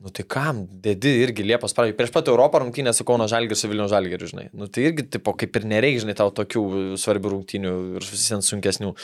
Nu 0.00 0.08
tai 0.16 0.24
kam, 0.24 0.62
dedi 0.84 1.12
irgi 1.26 1.44
Liepos 1.44 1.76
pradžioje. 1.76 1.98
Prieš 1.98 2.12
pat 2.14 2.30
Europą 2.32 2.62
rungtynę 2.62 2.94
su 2.96 3.04
Kauno 3.04 3.28
Žalgiriu, 3.28 3.58
su 3.58 3.68
Vilnių 3.68 3.86
Žalgiriu, 3.92 4.30
žinai. 4.30 4.46
Nu 4.56 4.66
tai 4.72 4.88
irgi, 4.88 5.04
tipo, 5.18 5.34
kaip 5.36 5.60
ir 5.60 5.68
nereikia, 5.68 6.06
žinai, 6.06 6.16
tau 6.16 6.32
tokių 6.34 6.64
svarbių 6.98 7.34
rungtynių 7.34 7.74
ir 8.00 8.08
visiems 8.08 8.48
sunkesnių. 8.50 8.94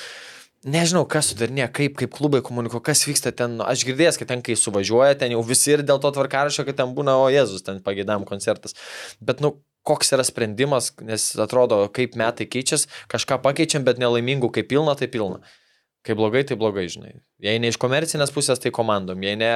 Nežinau, 0.66 1.04
kas 1.06 1.28
sudarinė, 1.30 1.68
kaip, 1.70 1.94
kaip 2.00 2.10
klubai 2.16 2.40
komunikuoja, 2.42 2.82
kas 2.88 3.04
vyksta 3.06 3.30
ten. 3.36 3.60
Aš 3.62 3.84
girdėjęs, 3.86 4.16
kad 4.18 4.32
ten, 4.32 4.40
kai 4.42 4.56
suvažiuoja, 4.58 5.18
ten 5.20 5.36
jau 5.36 5.44
visi 5.46 5.76
ir 5.76 5.84
dėl 5.86 6.00
to 6.02 6.10
tvarkarašio, 6.16 6.64
kad 6.66 6.80
ten 6.80 6.96
būna, 6.96 7.14
o 7.20 7.28
Jėzus, 7.30 7.62
ten 7.68 7.84
pagėdam 7.84 8.24
koncertas. 8.26 8.74
Bet, 9.20 9.44
nu, 9.44 9.52
koks 9.86 10.12
yra 10.16 10.24
sprendimas, 10.26 10.90
nes 11.04 11.28
atrodo, 11.42 11.84
kaip 11.94 12.18
metai 12.18 12.48
keičiasi, 12.50 12.90
kažką 13.12 13.38
pakeičiam, 13.44 13.86
bet 13.86 14.02
nelaimingų, 14.02 14.50
kaip 14.54 14.68
pilna, 14.72 14.96
tai 14.98 15.08
pilna. 15.12 15.40
Kai 16.06 16.14
blogai, 16.14 16.44
tai 16.46 16.54
blogai, 16.54 16.84
žinai. 16.86 17.16
Jei 17.42 17.58
ne 17.58 17.72
iš 17.72 17.80
komercinės 17.82 18.30
pusės, 18.30 18.60
tai 18.62 18.70
komandom. 18.74 19.24
Jei 19.26 19.34
ne 19.38 19.50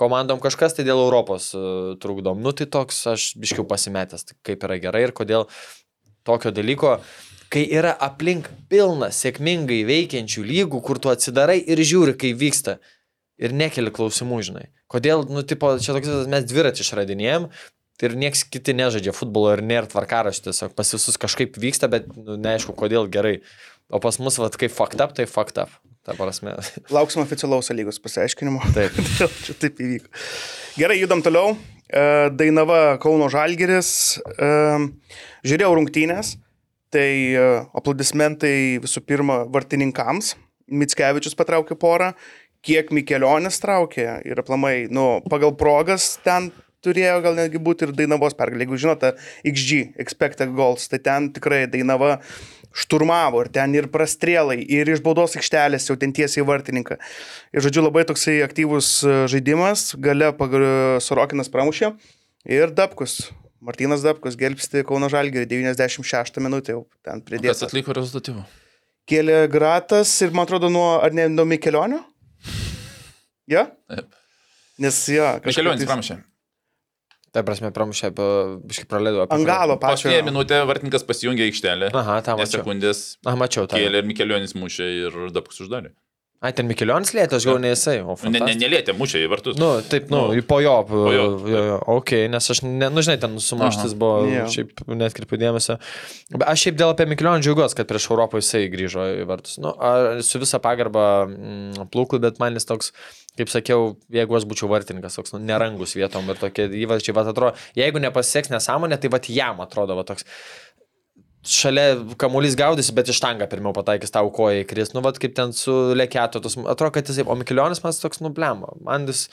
komandom 0.00 0.42
kažkas, 0.42 0.76
tai 0.76 0.84
dėl 0.84 1.00
Europos 1.00 1.46
uh, 1.56 1.94
trukdom. 2.00 2.42
Nu 2.44 2.52
tai 2.52 2.66
toks 2.68 2.98
aš 3.14 3.30
biškiau 3.40 3.64
pasimetęs, 3.68 4.26
tai 4.28 4.36
kaip 4.44 4.66
yra 4.68 4.76
gerai 4.82 5.06
ir 5.06 5.14
kodėl 5.16 5.46
tokio 6.28 6.52
dalyko, 6.52 6.98
kai 7.52 7.64
yra 7.72 7.94
aplink 8.04 8.50
pilna 8.68 9.08
sėkmingai 9.14 9.80
veikiančių 9.88 10.44
lygų, 10.44 10.82
kur 10.84 11.00
tu 11.00 11.12
atsidarai 11.12 11.56
ir 11.62 11.80
žiūri, 11.80 12.18
kai 12.20 12.34
vyksta. 12.36 12.78
Ir 13.40 13.56
nekeli 13.56 13.90
klausimų, 13.90 14.42
žinai. 14.46 14.68
Kodėl, 14.92 15.24
nu, 15.26 15.42
tipo, 15.42 15.72
čia 15.82 15.96
toks, 15.96 16.28
mes 16.30 16.44
dviratį 16.46 16.84
išradinėjom. 16.84 17.48
Tai 18.00 18.10
ir 18.10 18.16
nieks 18.18 18.42
kiti 18.50 18.74
nežaidžia 18.74 19.14
futbolo 19.14 19.52
ir 19.54 19.62
nėra 19.62 19.86
tvarkaraštis, 19.90 20.48
tiesiog 20.48 20.74
pas 20.74 20.88
visus 20.96 21.18
kažkaip 21.20 21.58
vyksta, 21.62 21.86
bet 21.90 22.08
nu, 22.18 22.34
neaišku, 22.40 22.74
kodėl 22.78 23.06
gerai. 23.12 23.36
O 23.92 24.00
pas 24.02 24.18
mus, 24.18 24.38
vad, 24.40 24.56
kaip 24.58 24.72
fucked 24.74 25.02
up, 25.04 25.12
tai 25.14 25.28
fucked 25.30 25.60
up. 25.62 25.70
Ta 26.04 26.16
prasme. 26.18 26.56
Lauksim 26.94 27.22
oficialaus 27.22 27.70
lygos 27.72 28.00
pasiaiškinimo. 28.02 28.60
Taip. 28.76 28.96
Čia 29.46 29.56
taip 29.60 29.80
įvyko. 29.80 30.10
Gerai, 30.76 30.98
judam 31.00 31.22
toliau. 31.24 31.54
E, 31.88 32.02
Dainava 32.34 32.98
Kauno 33.00 33.30
Žalgeris. 33.32 33.90
E, 34.36 34.50
Žiūrėjau 35.48 35.78
rungtynės. 35.78 36.34
Tai 36.92 37.08
e, 37.08 37.46
aplodismentai 37.80 38.82
visų 38.84 39.04
pirma 39.08 39.42
vartininkams. 39.54 40.34
Mitskevičius 40.74 41.38
patraukė 41.38 41.78
porą. 41.80 42.12
Kiek 42.64 42.92
Mikelionis 42.96 43.60
traukė 43.60 44.06
ir 44.24 44.40
aplamai, 44.40 44.86
nu, 44.92 45.20
pagal 45.28 45.52
progas 45.60 46.14
ten 46.24 46.48
turėjo 46.84 47.16
gal 47.24 47.34
netgi 47.38 47.60
būti 47.64 47.88
ir 47.88 47.92
Dainavos 47.96 48.36
pergalė. 48.38 48.66
Jeigu 48.66 48.78
žinote, 48.84 49.14
XG, 49.48 49.94
expected 50.04 50.52
goals, 50.56 50.86
tai 50.92 51.00
ten 51.04 51.30
tikrai 51.34 51.64
Dainava 51.72 52.18
šturmavo 52.74 53.44
ir 53.44 53.50
ten 53.54 53.74
ir 53.78 53.86
prastrėlai, 53.92 54.56
ir 54.66 54.88
iš 54.90 55.02
baudos 55.04 55.36
aikštelės 55.38 55.86
jau 55.90 55.94
ten 56.00 56.10
tiesiai 56.16 56.42
vartininką. 56.48 56.96
Ir 57.54 57.62
žodžiu, 57.62 57.84
labai 57.86 58.02
toksai 58.08 58.40
aktyvus 58.42 58.88
e, 59.06 59.14
žaidimas, 59.30 59.92
gale 60.02 60.32
Sorokinas 61.04 61.50
pramušė 61.54 61.92
ir 62.50 62.72
Dabkus. 62.74 63.30
Martinas 63.64 64.02
Dabkus 64.04 64.34
gelbsti 64.36 64.82
Kauno 64.84 65.06
Žalgirį 65.08 65.46
96 65.48 66.42
minutę 66.44 66.74
jau 66.74 66.82
ten 67.06 67.22
Kas 67.22 67.28
pridėtas. 67.30 67.62
atliko 67.68 67.94
rezultatyvų? 67.96 68.42
Kėlė 69.08 69.38
Gratas 69.52 70.10
ir 70.26 70.34
man 70.34 70.44
atrodo 70.48 70.68
nuo, 70.72 70.98
ar 71.04 71.14
ne, 71.16 71.28
nuo 71.32 71.46
Mikelionio? 71.48 72.02
Ja? 73.48 73.66
Taip. 73.88 74.10
Nes 74.82 74.98
jo. 75.12 75.24
kažkaip 75.44 75.52
Mikelionis 75.52 75.82
tais- 75.84 75.90
pramušė. 75.92 76.16
Tai 77.34 77.42
prasme, 77.42 77.72
pramušė, 77.74 78.12
biškai 78.14 78.86
praleido. 78.90 79.24
apie- 79.26 79.34
Ant 79.40 79.46
galo 79.48 79.74
pačio. 79.82 80.06
Paskutinę 80.08 80.22
minutę 80.30 80.60
vartininkas 80.70 81.02
pasijungė 81.08 81.48
aikštelę. 81.50 81.90
Aha, 81.92 82.20
tą 82.22 82.36
Nes 82.38 82.46
mačiau. 82.48 82.62
sekundės 82.62 83.16
Aha, 83.26 83.36
mačiau 83.36 83.66
tą. 83.66 83.74
kėlė 83.76 83.98
ir 84.02 84.04
Mikelionis 84.06 84.54
mušė 84.54 84.86
ir 85.02 85.30
Dabkus 85.34 85.60
uždarė. 85.66 85.90
Ai, 86.44 86.52
ten 86.52 86.68
Mikilionis 86.68 87.10
lėtė, 87.16 87.38
aš 87.40 87.44
gal 87.48 87.56
ne 87.58 87.70
jisai. 87.72 88.02
O, 88.04 88.14
Ne, 88.28 88.38
ne, 88.38 88.52
nelietė, 88.54 88.92
mušė 88.92 89.22
į 89.24 89.28
vartus. 89.32 89.56
Nu, 89.56 89.80
taip, 89.80 90.10
nu, 90.10 90.28
Nu, 90.28 90.34
nu 90.34 90.42
po 90.42 90.60
jo. 90.60 90.74
Po 90.84 91.10
jo, 91.10 91.38
jo, 91.48 91.62
jo, 91.70 91.78
ok, 91.88 92.10
nes 92.28 92.50
aš, 92.50 92.60
ne, 92.62 92.90
nu, 92.90 93.00
žinai, 93.00 93.18
ten 93.18 93.34
sumuštis 93.40 93.94
Aha. 93.94 93.98
buvo, 93.98 94.26
Jo. 94.28 94.44
šiaip 94.52 94.84
netkreipiu 94.86 95.38
dėmesio. 95.40 95.78
Bet 96.36 96.46
aš 96.46 96.66
šiaip 96.66 96.76
dėl 96.76 96.92
apie 96.92 97.06
Mikilionį 97.08 97.40
džiaugiuosi, 97.42 97.74
kad 97.74 97.88
prieš 97.88 98.10
Europą 98.10 98.36
jisai 98.42 98.68
grįžo 98.68 99.06
į 99.22 99.26
vartus. 99.26 99.56
Nu, 99.58 99.72
a, 99.80 100.20
su 100.20 100.38
visa 100.38 100.58
pagarba 100.60 101.24
mm, 101.26 101.88
plūkui, 101.90 102.20
bet 102.20 102.38
man 102.38 102.52
jis 102.60 102.66
toks, 102.68 102.92
kaip 103.38 103.50
sakiau, 103.50 103.94
jeigu 104.14 104.36
aš 104.38 104.46
būčiau 104.50 104.70
vartininkas, 104.70 105.18
toks 105.18 105.34
nu, 105.34 105.42
nerangus 105.42 105.96
vietom 105.98 106.28
ir 106.30 106.38
tokie 106.40 106.68
įvažiai, 106.84 107.16
va 107.16 107.26
atrodo, 107.26 107.54
jeigu 107.78 108.02
nepasiseks 108.02 108.52
nesąmonė, 108.54 109.00
tai 109.02 109.10
va 109.12 109.20
jam 109.26 109.62
atrodo, 109.64 109.98
va 109.98 110.06
toks. 110.06 110.26
šalia 111.44 111.98
kamuolys 112.16 112.54
gaudys, 112.56 112.88
bet 112.96 113.10
iš 113.12 113.18
tanga 113.20 113.44
pirmiau 113.50 113.74
pataikys 113.76 114.14
tau 114.14 114.30
koją 114.32 114.62
į 114.62 114.68
kris. 114.68 114.94
Nu, 114.94 115.02
vad 115.04 115.18
kaip 115.20 115.34
ten 115.36 115.52
su 115.52 115.74
Lekėto, 115.92 116.40
tos, 116.40 116.56
atrodo, 116.56 116.94
kad 116.94 117.10
jisai, 117.10 117.26
o 117.28 117.36
Mikilionis 117.36 117.82
man 117.84 117.92
toks 117.92 118.22
nublemo. 118.24 118.72
Man 118.86 119.04
jis 119.10 119.26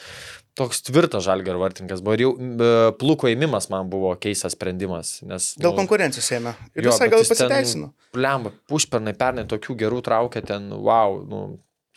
toks 0.59 0.83
tvirtas 0.83 1.23
žalgerio 1.23 1.61
vartininkas 1.61 2.01
buvo 2.03 2.17
ir 2.17 2.25
jau 2.25 2.31
e, 2.35 2.91
pluko 2.99 3.29
įmimas 3.31 3.69
man 3.71 3.87
buvo 3.91 4.11
keistas 4.19 4.57
sprendimas. 4.57 5.19
Nes, 5.23 5.53
Dėl 5.55 5.71
nu, 5.71 5.77
konkurencijos 5.79 6.27
ėmė. 6.35 6.55
Ir 6.75 6.89
jo, 6.89 6.91
visai 6.91 7.07
gal 7.13 7.23
pasiteisino. 7.23 7.91
Blemba, 8.11 8.51
pušpernai 8.67 9.15
pernai 9.15 9.47
tokių 9.47 9.77
gerų 9.85 10.01
traukė 10.03 10.43
ten, 10.51 10.67
wow, 10.75 11.21
nu, 11.31 11.45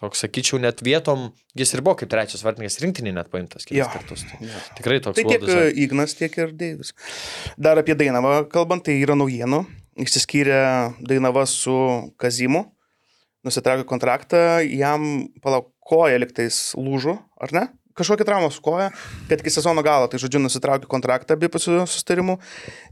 toks 0.01 0.25
sakyčiau, 0.25 0.59
net 0.62 0.83
vietom, 0.85 1.29
jis 1.57 1.75
ir 1.77 1.83
buvo 1.87 1.97
kaip 2.01 2.11
trečias 2.12 2.43
vartininkas 2.45 2.81
rinktinį 2.83 3.12
net 3.15 3.31
paimtas 3.33 3.65
Jo. 3.69 3.87
kelis 3.87 3.93
kartus. 3.95 4.25
Tai, 4.31 4.39
Jo. 4.43 4.62
tikrai 4.79 4.99
toks 5.05 5.16
Tai 5.21 5.25
tiek 5.29 5.41
uodus, 5.41 5.55
jo. 5.55 5.69
Ignas, 5.85 6.16
tiek 6.19 6.39
ir 6.39 6.53
Deivis. 6.53 6.93
Dar 7.57 7.79
apie 7.81 7.95
Dainavą 7.99 8.49
kalbant, 8.53 8.85
tai 8.85 8.99
yra 9.01 9.15
naujienų. 9.19 9.62
Išsiskyrė 10.05 10.59
Dainava 11.07 11.45
su 11.47 11.75
Kazimu, 12.19 12.65
nusitraukė 13.47 13.87
kontraktą, 13.87 14.43
jam 14.66 15.29
palaukoja 15.45 16.19
liktais 16.19 16.73
lūžų, 16.75 17.15
ar 17.45 17.53
ne? 17.55 17.65
Kažkokia 17.95 18.27
trauma 18.27 18.49
su 18.51 18.59
koja, 18.59 18.89
kad 19.31 19.39
iki 19.39 19.53
sezono 19.55 19.79
galo, 19.87 20.09
tai 20.11 20.19
žodžiu, 20.19 20.41
nusitraukė 20.43 20.89
kontraktą 20.91 21.37
abipusių 21.39 21.85
sustarimų. 21.87 22.41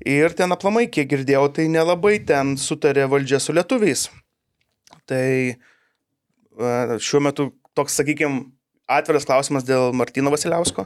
Ir 0.07 0.31
ten 0.39 0.55
aplamai, 0.55 0.85
kiek 0.87 1.09
girdėjau, 1.11 1.49
tai 1.57 1.67
nelabai 1.67 2.21
ten 2.23 2.55
sutarė 2.55 3.09
valdžia 3.11 3.41
su 3.43 3.51
lietuviais. 3.57 4.05
Tai 5.11 5.27
e, 5.51 5.57
šiuo 7.03 7.23
metu 7.25 7.51
toks, 7.77 7.97
sakykime, 8.01 8.45
atviras 8.91 9.27
klausimas 9.29 9.65
dėl 9.67 9.93
Martino 9.97 10.33
Vasiliausko. 10.33 10.85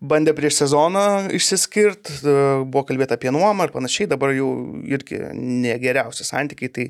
Bandė 0.00 0.34
prieš 0.36 0.62
sezoną 0.62 1.28
išsiskirti, 1.36 2.18
buvo 2.66 2.84
kalbėta 2.88 3.18
apie 3.18 3.32
nuomą 3.34 3.68
ir 3.68 3.74
panašiai, 3.74 4.08
dabar 4.10 4.34
jau 4.36 4.50
irgi 4.88 5.20
negeriausi 5.36 6.26
santykiai, 6.26 6.72
tai 6.74 6.88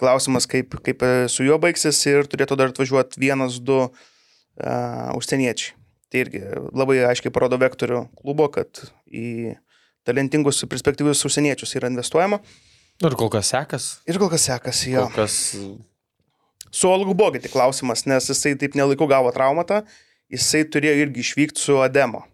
klausimas, 0.00 0.48
kaip, 0.50 0.74
kaip 0.84 1.04
e, 1.06 1.12
su 1.30 1.46
juo 1.46 1.58
baigsis 1.62 2.00
ir 2.10 2.26
turėtų 2.30 2.58
dar 2.58 2.72
atvažiuoti 2.72 3.20
vienas, 3.22 3.60
du 3.62 3.76
uh, 3.86 5.10
užsieniečiai. 5.14 5.76
Tai 6.10 6.22
irgi 6.22 6.42
labai 6.74 7.00
aiškiai 7.08 7.32
parodo 7.34 7.58
vektorių 7.62 8.04
klubo, 8.18 8.48
kad 8.54 8.82
į 9.06 9.54
talentingus, 10.06 10.60
perspektyvius 10.70 11.24
užsieniečius 11.26 11.74
yra 11.78 11.90
investuojama. 11.90 12.38
Ir 13.02 13.16
kol 13.18 13.30
kas 13.32 13.50
sekas. 13.50 13.88
Ir 14.10 14.20
kol 14.22 14.30
kas 14.30 14.44
sekasi 14.46 14.92
jo. 14.94 15.08
Kol 15.08 15.24
kas 15.24 15.38
Su 16.74 16.90
Olgu 16.90 17.14
Bogi 17.14 17.38
tik 17.38 17.52
klausimas, 17.54 18.02
nes 18.10 18.26
jisai 18.26 18.56
taip 18.58 18.74
nelaiku 18.74 19.06
gavo 19.06 19.30
traumatą, 19.34 19.84
jisai 20.32 20.64
turėjo 20.66 21.04
irgi 21.04 21.22
išvykti 21.22 21.62
su 21.62 21.78
Ademo. 21.84 22.24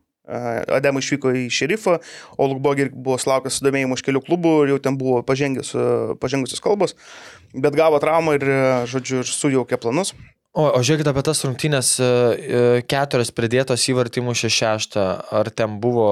Ademo 0.71 1.03
išvyko 1.03 1.33
į 1.35 1.47
šerifą, 1.53 1.99
o 2.39 2.47
Lukbogi 2.49 2.87
buvo 2.95 3.19
sulaukęs 3.21 3.59
sudomėjimų 3.59 3.99
iš 3.99 4.05
kelių 4.07 4.23
klubų 4.25 4.53
ir 4.63 4.75
jau 4.75 4.81
ten 4.87 4.97
buvo 5.01 5.21
pažengęs, 5.27 5.75
pažengusios 6.23 6.63
kalbos, 6.65 6.95
bet 7.53 7.77
gavo 7.77 7.99
traumą 8.01 8.39
ir, 8.39 8.47
žodžiu, 8.89 9.25
ir 9.25 9.29
sujaukė 9.29 9.81
planus. 9.83 10.15
O, 10.51 10.65
o 10.67 10.79
žiūrėkit 10.83 11.07
apie 11.07 11.23
tas 11.23 11.45
rungtynės, 11.47 11.89
e, 12.03 12.07
e, 12.07 12.61
keturios 12.91 13.29
pridėtos 13.31 13.85
įvartimų 13.93 14.33
šeštą, 14.35 15.03
ar 15.39 15.51
ten 15.55 15.77
buvo 15.79 16.07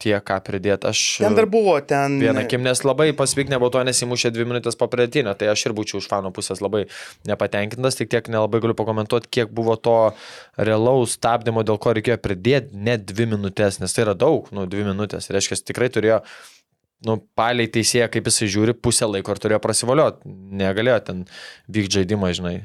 tie, 0.00 0.14
ką 0.24 0.38
pridėti? 0.46 0.88
Aš 0.88 1.02
Ten 1.20 1.36
dar 1.36 1.44
buvo, 1.52 1.74
ten... 1.84 2.16
vieną 2.22 2.46
kim, 2.48 2.62
nes 2.64 2.80
labai 2.80 3.10
pasvik 3.16 3.52
nebuvo 3.52 3.68
to, 3.74 3.82
nesimušė 3.84 4.30
dvi 4.32 4.46
minutės 4.48 4.78
po 4.80 4.88
pridėtinio, 4.88 5.34
tai 5.36 5.50
aš 5.52 5.66
ir 5.68 5.74
būčiau 5.76 6.00
iš 6.00 6.06
fano 6.08 6.30
pusės 6.32 6.62
labai 6.64 6.86
nepatenkintas, 7.28 7.98
tik 7.98 8.08
tiek 8.14 8.30
nelabai 8.32 8.62
galiu 8.64 8.76
pakomentuoti, 8.78 9.28
kiek 9.36 9.52
buvo 9.52 9.76
to 9.76 9.98
realaus 10.56 11.18
stabdymo, 11.20 11.60
dėl 11.60 11.76
ko 11.76 11.92
reikėjo 12.00 12.16
pridėti 12.24 12.72
net 12.88 13.04
dvi 13.12 13.28
minutės, 13.34 13.82
nes 13.84 13.92
tai 13.92 14.06
yra 14.06 14.16
daug, 14.16 14.48
nu, 14.48 14.64
dvi 14.64 14.88
minutės, 14.88 15.28
reiškia, 15.28 15.60
tikrai 15.74 15.90
turėjo 15.92 16.22
nu, 17.04 17.20
paliai 17.36 17.68
teisėja, 17.68 18.08
kaip 18.08 18.32
jisai 18.32 18.48
žiūri, 18.48 18.78
pusę 18.80 19.12
laiko 19.12 19.36
ir 19.36 19.44
turėjo 19.44 19.60
prasivolioti. 19.60 20.36
Negalėjo 20.64 20.98
ten 21.12 21.24
vykti 21.68 22.00
žaidimą, 22.00 22.32
žinai. 22.40 22.56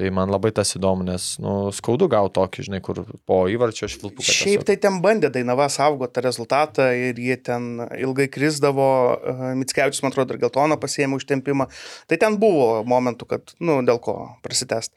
Tai 0.00 0.08
man 0.16 0.30
labai 0.32 0.48
tas 0.56 0.70
įdomu, 0.78 1.04
nes, 1.04 1.34
nu, 1.44 1.50
skaudu 1.76 2.06
gauti 2.08 2.32
tokį, 2.38 2.62
žinai, 2.70 2.78
kur 2.80 3.02
po 3.28 3.42
įvarčio 3.52 3.84
švilpų. 3.92 4.24
Šiaip 4.24 4.62
tai 4.64 4.78
ten 4.80 4.96
bandė 5.04 5.28
Dainava 5.34 5.66
saugoti 5.68 6.14
tą 6.16 6.22
rezultatą 6.24 6.86
ir 6.96 7.20
jie 7.20 7.36
ten 7.36 7.82
ilgai 7.98 8.30
krizdavo, 8.32 8.86
Mitskevičius, 9.60 10.00
man 10.00 10.14
atrodo, 10.14 10.32
ir 10.32 10.40
geltoną 10.46 10.78
pasiėmė 10.80 11.18
užtempimą. 11.20 11.68
Tai 12.08 12.20
ten 12.22 12.38
buvo 12.40 12.80
momentų, 12.88 13.28
kad, 13.28 13.52
nu, 13.60 13.76
dėl 13.84 14.00
ko 14.00 14.16
prasitest. 14.40 14.96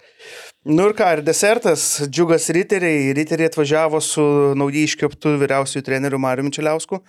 Nu 0.64 0.88
ir 0.88 0.96
ką, 0.96 1.10
ir 1.18 1.26
desertas, 1.28 1.84
džiugas 2.08 2.48
riteriai, 2.56 3.12
riteriai 3.18 3.52
atvažiavo 3.52 4.00
su 4.00 4.24
naujai 4.56 4.86
iškeptų 4.88 5.36
vyriausiųjų 5.44 5.84
trenerių 5.90 6.24
Mariu 6.24 6.48
Mičeliausku. 6.48 7.04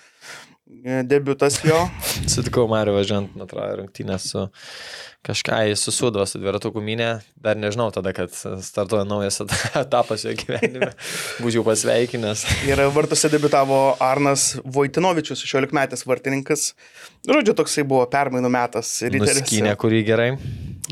Debiutas 0.82 1.60
jo. 1.64 1.78
Sutikau 2.32 2.66
Mariu 2.68 2.96
važiuojant, 2.96 3.34
man 3.36 3.46
atrodo, 3.46 3.80
rungtynės 3.80 4.26
su 4.32 4.44
kažką, 5.24 5.62
jis 5.70 5.80
susudavo 5.86 6.26
su 6.28 6.40
dviratukų 6.40 6.82
minė, 6.84 7.08
dar 7.40 7.56
nežinau 7.56 7.86
tada, 7.94 8.12
kad 8.16 8.32
startuoja 8.34 9.06
naujas 9.08 9.40
etapas 9.84 10.26
jo 10.26 10.34
gyvenime, 10.36 10.90
būčiau 11.44 11.64
pasveikinęs. 11.66 12.44
Ir 12.68 12.82
vartuose 12.94 13.30
debitavo 13.32 13.80
Arnas 14.04 14.50
Vojtinovičius, 14.76 15.46
16 15.46 15.72
metės 15.76 16.04
vartininkas. 16.08 16.72
Žodžiu, 17.24 17.56
toksai 17.56 17.86
buvo 17.88 18.04
permainų 18.12 18.52
metas. 18.52 18.98
Nuskynė, 19.14 19.72
kurį 19.80 20.04
gerai. 20.10 20.30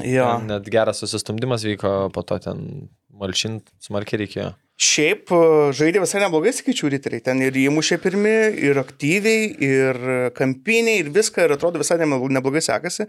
Jo. 0.09 0.39
Net 0.47 0.69
geras 0.73 1.03
susistumdymas 1.05 1.67
vyko, 1.69 2.09
po 2.15 2.25
to 2.25 2.41
ten 2.41 2.89
malšint 3.13 3.69
smarkiai 3.85 4.25
reikėjo. 4.25 4.53
Šiaip 4.83 5.31
e, 5.31 5.41
žaidė 5.79 6.03
visai 6.03 6.25
neblogai, 6.25 6.53
sakyčiau, 6.57 6.91
riteriai. 6.93 7.23
Ten 7.23 7.43
ir 7.45 7.57
įmušė 7.69 8.01
pirmi, 8.03 8.35
ir 8.67 8.81
aktyviai, 8.83 9.49
ir 9.63 10.03
kampiniai, 10.39 11.05
ir 11.05 11.13
viską, 11.15 11.47
ir 11.47 11.57
atrodo 11.57 11.83
visai 11.83 12.01
neblogai 12.03 12.65
sekasi. 12.65 13.07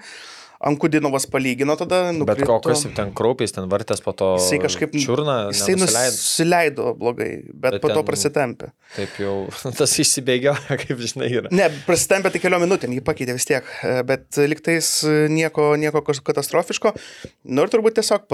Ankudinovas 0.64 1.27
palygino 1.27 1.76
tada. 1.80 2.06
Bet 2.11 2.19
nukrito. 2.22 2.48
kokios 2.49 2.85
jau 2.88 2.91
ten 2.95 3.14
kraupiais, 3.15 3.52
ten 3.56 3.68
vartės 3.72 4.03
po 4.03 4.14
to. 4.18 4.34
Jisai 4.40 4.61
kažkaip 4.64 4.95
čiurna. 4.95 5.38
Jisai 5.52 5.76
nusileido 5.80 6.94
blogai, 6.99 7.30
bet, 7.49 7.60
Bet 7.64 7.77
bet 7.77 7.84
po 7.84 7.91
to 7.94 8.03
prasitempė. 8.07 8.72
Taip 8.95 9.19
jau 9.22 9.35
tas 9.80 9.98
išsibėgio, 10.03 10.56
kaip 10.84 11.03
žinai, 11.03 11.30
yra. 11.41 11.53
Ne, 11.53 11.68
prasitempė 11.88 12.34
tik 12.34 12.45
keliom 12.45 12.64
minutėm, 12.65 12.95
jį 12.95 13.03
pakeitė 13.06 13.38
vis 13.38 13.48
tiek, 13.49 13.68
e, 13.84 13.95
bet 14.07 14.40
liktais 14.49 14.91
e, 15.07 15.15
nieko, 15.31 15.73
nieko 15.80 16.03
katastrofiško. 16.03 16.94
Nu 17.52 17.65
ir 17.65 17.73
turbūt 17.73 17.99
tiesiog 17.99 18.31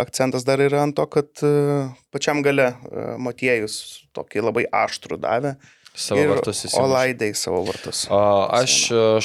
akcentas 0.00 0.46
dar 0.48 0.62
yra 0.62 0.84
ant 0.84 0.96
to, 0.98 1.06
kad 1.10 1.44
e, 1.46 1.88
pačiam 2.14 2.42
gale 2.44 2.72
e, 2.72 3.04
Motiejus 3.22 4.06
tokį 4.16 4.46
labai 4.48 4.66
aštrų 4.84 5.20
davė. 5.22 5.54
Savo 6.00 6.22
ir 6.22 6.30
vartus 6.32 6.62
įsimušė. 6.64 6.82
Olaidai 6.86 7.30
savo 7.36 7.60
vartus. 7.66 8.02
O 8.12 8.20
aš 8.56 8.76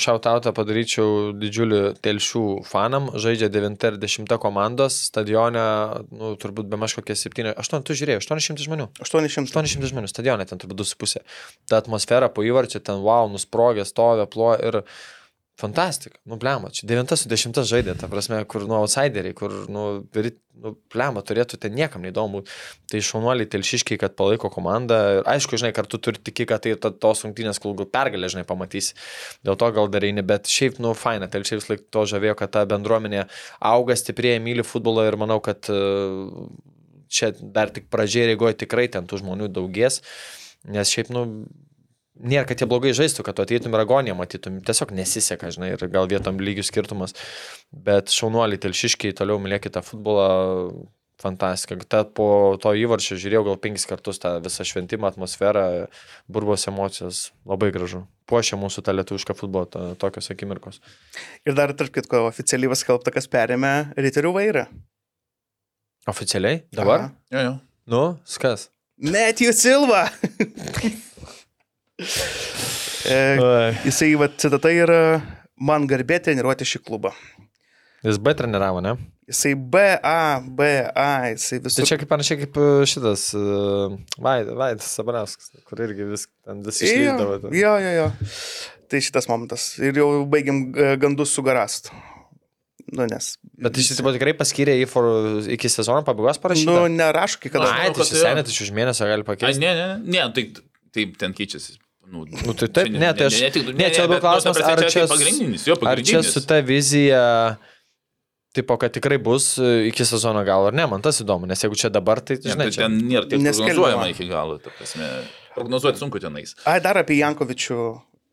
šautautą 0.01 0.51
padaryčiau 0.55 1.31
didžiulį 1.39 1.81
telšių 2.03 2.43
fanam, 2.67 3.09
žaidžia 3.21 3.49
9 3.53 3.87
ir 3.89 3.99
10 4.01 4.35
komandos, 4.43 4.99
stadione, 5.09 5.65
nu, 6.11 6.33
turbūt 6.41 6.69
be 6.71 6.79
maž 6.81 6.97
kokie 6.99 7.15
7, 7.17 7.53
8, 7.55 7.85
tu 7.87 7.97
žiūrėjai, 7.97 8.21
800 8.23 8.67
žmonių. 8.67 8.89
800. 9.05 9.55
800 9.55 9.91
žmonių 9.93 10.11
stadione, 10.11 10.47
ten 10.49 10.61
turbūt 10.61 10.83
2,5. 10.83 11.23
Ta 11.71 11.79
atmosfera 11.79 12.29
po 12.31 12.43
įvarčio, 12.45 12.83
ten 12.83 13.03
wow, 13.05 13.31
nusprogė, 13.31 13.87
stovė, 13.87 14.27
plojo 14.31 14.59
ir 14.59 14.81
fantastika. 15.59 16.19
Nu, 16.27 16.35
blema, 16.35 16.69
čia 16.69 16.87
9 16.89 17.15
su 17.15 17.29
10 17.31 17.61
žaidė, 17.67 17.95
ta 17.99 18.09
prasme, 18.11 18.41
kur, 18.49 18.65
nu, 18.67 18.75
outsideriai, 18.81 19.35
kur, 19.37 19.53
nu, 19.71 19.83
nu 20.03 20.73
blema, 20.91 21.23
turėtų 21.23 21.59
ten 21.63 21.75
niekam 21.77 22.03
neįdomu. 22.03 22.43
Tai 22.91 23.01
šaunuoliai 23.07 23.47
telšiškiai, 23.51 23.99
kad 24.01 24.17
palaiko 24.19 24.51
komandą. 24.51 24.99
Ir 25.19 25.31
aišku, 25.35 25.59
žinai, 25.61 25.71
kartu 25.77 25.99
turi 26.01 26.19
tiki, 26.19 26.47
kad 26.49 26.65
tai 26.65 26.75
ta- 26.75 26.91
tos 26.91 27.23
rungtynės 27.23 27.61
klubų 27.63 27.87
pergalė, 27.91 28.29
žinai, 28.35 28.45
pamatysi. 28.47 28.97
Dėl 29.47 29.59
to 29.61 29.71
gal 29.75 29.91
dar 29.91 30.03
eini, 30.03 30.25
bet 30.27 30.51
šiaip, 30.51 30.79
nu, 30.83 30.91
faina, 30.97 31.31
telšiai 31.31 31.61
vis 31.61 31.69
laik 31.71 31.87
to 31.93 32.03
žavėjo, 32.11 32.35
kad 32.43 32.51
ta 32.51 32.65
bendruomenė 32.69 33.25
auga 33.63 33.95
stipriai, 33.95 34.43
myli 34.43 34.65
futbolą 34.67 35.07
ir 35.07 35.19
manau, 35.21 35.39
kad 35.43 35.71
e, 35.71 35.79
čia 37.07 37.31
dar 37.39 37.71
tik 37.71 37.87
pradžiai 37.93 38.33
reigoja 38.33 38.59
tikrai 38.59 38.89
ten 38.91 39.07
tų 39.07 39.23
žmonių 39.23 39.47
daugės. 39.55 40.01
Nes 40.67 40.91
šiaip, 40.91 41.11
nu, 41.13 41.45
nėra, 42.19 42.45
kad 42.49 42.61
jie 42.61 42.67
blogai 42.69 42.93
žaistų, 42.95 43.25
kad 43.27 43.37
tu 43.37 43.45
ateitum 43.45 43.75
ir 43.75 43.83
agoniją 43.83 44.17
matytum. 44.17 44.59
Tiesiog 44.65 44.93
nesiseka, 44.95 45.51
žinai, 45.53 45.73
ir 45.75 45.87
gal 45.93 46.09
vietom 46.11 46.39
lygių 46.41 46.65
skirtumas. 46.65 47.15
Bet 47.71 48.13
šaunuoliai, 48.13 48.61
telšiškiai, 48.61 49.15
toliau 49.17 49.41
mylėkite 49.43 49.83
futbolą. 49.85 50.29
Fantastika. 51.15 51.77
Tad 51.87 52.09
po 52.11 52.25
to 52.59 52.73
įvarčio 52.75 53.15
žiūrėjau 53.15 53.45
gal 53.47 53.55
penkis 53.63 53.87
kartus 53.87 54.19
tą 54.19 54.33
visą 54.43 54.65
šventimą, 54.67 55.13
atmosferą, 55.13 55.63
burbos 56.27 56.67
emocijos. 56.67 57.21
Labai 57.47 57.69
gražu. 57.71 58.01
Puošia 58.27 58.59
mūsų 58.59 58.83
tą 58.83 58.97
lietuvišką 58.97 59.37
futbolą, 59.39 59.69
to, 59.71 59.85
tokios 60.01 60.27
akimirkos. 60.35 60.81
Ir 61.47 61.55
dar, 61.55 61.71
tarp 61.71 61.95
kitko, 61.95 62.25
oficialiai 62.27 62.73
paskelbta, 62.75 63.15
kas 63.15 63.31
perėmė 63.31 63.95
riterių 63.95 64.35
vairą. 64.35 64.67
Oficialiai? 66.11 66.65
Dabar? 66.75 67.07
Aha. 67.07 67.15
Jo, 67.31 67.47
jo. 67.47 67.57
Nu, 67.95 68.05
skas. 68.27 68.69
Matthew 68.99 69.55
Silva. 69.55 70.09
e, 71.99 73.17
jisai, 73.85 74.13
va, 74.19 74.27
citata 74.41 74.71
yra, 74.73 74.99
man 75.61 75.87
garbė 75.89 76.19
treniruoti 76.25 76.67
šį 76.67 76.81
klubą. 76.87 77.13
Jis 78.05 78.19
B 78.21 78.33
treniravo, 78.37 78.81
ne? 78.85 78.95
Jisai 79.25 79.55
BA, 79.57 80.17
BA, 80.53 81.05
jisai 81.33 81.57
Tai 81.57 81.69
visur. 81.71 81.87
čia 81.89 81.97
kaip 81.97 82.09
panašiai 82.11 82.43
kaip 82.43 82.57
e, 82.61 82.65
šitas 82.85 83.23
uh, 83.33 83.95
Vaidas 84.21 84.91
Sabarauskas, 84.93 85.49
kur 85.65 85.81
irgi 85.81 86.05
vis, 86.11 86.27
ten 86.45 86.59
vis 86.65 86.83
Jo, 86.83 86.91
išlydavo. 86.91 87.39
ten. 87.47 87.55
jo, 87.57 87.71
jo, 87.81 87.93
jo. 87.97 88.09
Tai 88.91 89.01
šitas 89.01 89.25
momentas. 89.31 89.71
Ir 89.81 89.97
jau 89.97 90.09
baigiam 90.29 90.67
gandus 91.01 91.33
su 91.33 91.41
garastu. 91.45 91.89
Nu, 92.93 93.07
nes. 93.09 93.31
Bet 93.57 93.79
iš 93.81 93.95
tikrųjų 93.95 94.19
tikrai 94.19 94.35
paskyrė 94.37 94.75
jį 94.77 94.85
for, 94.91 95.07
iki 95.55 95.71
sezono 95.73 96.03
pabaigos 96.05 96.37
parašyti. 96.43 96.69
Nu, 96.69 96.85
nerašo, 96.93 97.39
kai 97.41 97.49
kada. 97.49 97.71
Manau, 97.71 97.95
tai 97.95 98.03
kad 98.03 98.11
šis 98.11 98.19
jo. 98.19 98.21
senetas 98.27 98.59
už 98.61 98.69
mėnesio 98.77 99.07
gali 99.09 99.25
pakeisti. 99.25 99.63
ne, 99.63 99.71
ne, 99.73 99.87
ne, 100.05 100.27
tai 100.37 100.43
taip 100.93 101.17
ten 101.17 101.33
keičiasi. 101.33 101.79
Nu, 102.11 102.25
Nu, 102.45 102.53
tai 102.53 102.67
taip, 102.69 102.87
čia 102.91 102.99
ne, 103.01 103.13
tai 103.17 103.25
aš. 103.29 103.37
tik- 103.55 103.71
Ne, 103.75 103.87
čia 103.89 104.03
labiau 104.05 104.19
nu, 104.19 104.23
klausimas, 104.23 104.57
prasme, 104.57 104.71
ar 104.73 104.79
tai 104.83 104.89
čia, 104.93 105.05
pagrindinis, 105.09 105.63
jo 105.67 105.73
ar 105.73 105.79
čia 105.79 105.85
pagrindinis. 105.89 106.33
su 106.35 106.41
ta 106.45 106.59
vizija, 106.61 107.21
tipo, 108.55 108.77
kad 108.77 108.93
tikrai 108.93 109.17
bus 109.17 109.57
e, 109.57 109.87
iki 109.89 110.05
sezono 110.05 110.43
galo 110.47 110.69
ar 110.69 110.73
ne, 110.77 110.85
man 110.87 111.01
tas 111.03 111.19
įdomu, 111.23 111.47
nes 111.49 111.59
jeigu 111.63 111.75
čia 111.75 111.89
dabar, 111.89 112.21
tai 112.21 112.37
Ne, 112.37 112.51
žinai, 112.53 112.67
tai 112.69 112.75
čia. 112.77 112.85
ten 112.85 112.99
nėra 113.09 113.25
tiek 113.27 113.41
Neskelbiama. 113.41 113.73
prognozuojama 113.73 114.09
iki 114.13 114.27
galo, 114.29 114.57
ta 114.63 114.69
prasme. 114.77 115.09
Prognozuoti 115.55 115.99
sunku 115.99 116.19
tenais. 116.19 116.53
Ai, 116.67 116.79
dar 116.83 116.97
apie 117.01 117.17
Jankovičių. 117.21 117.79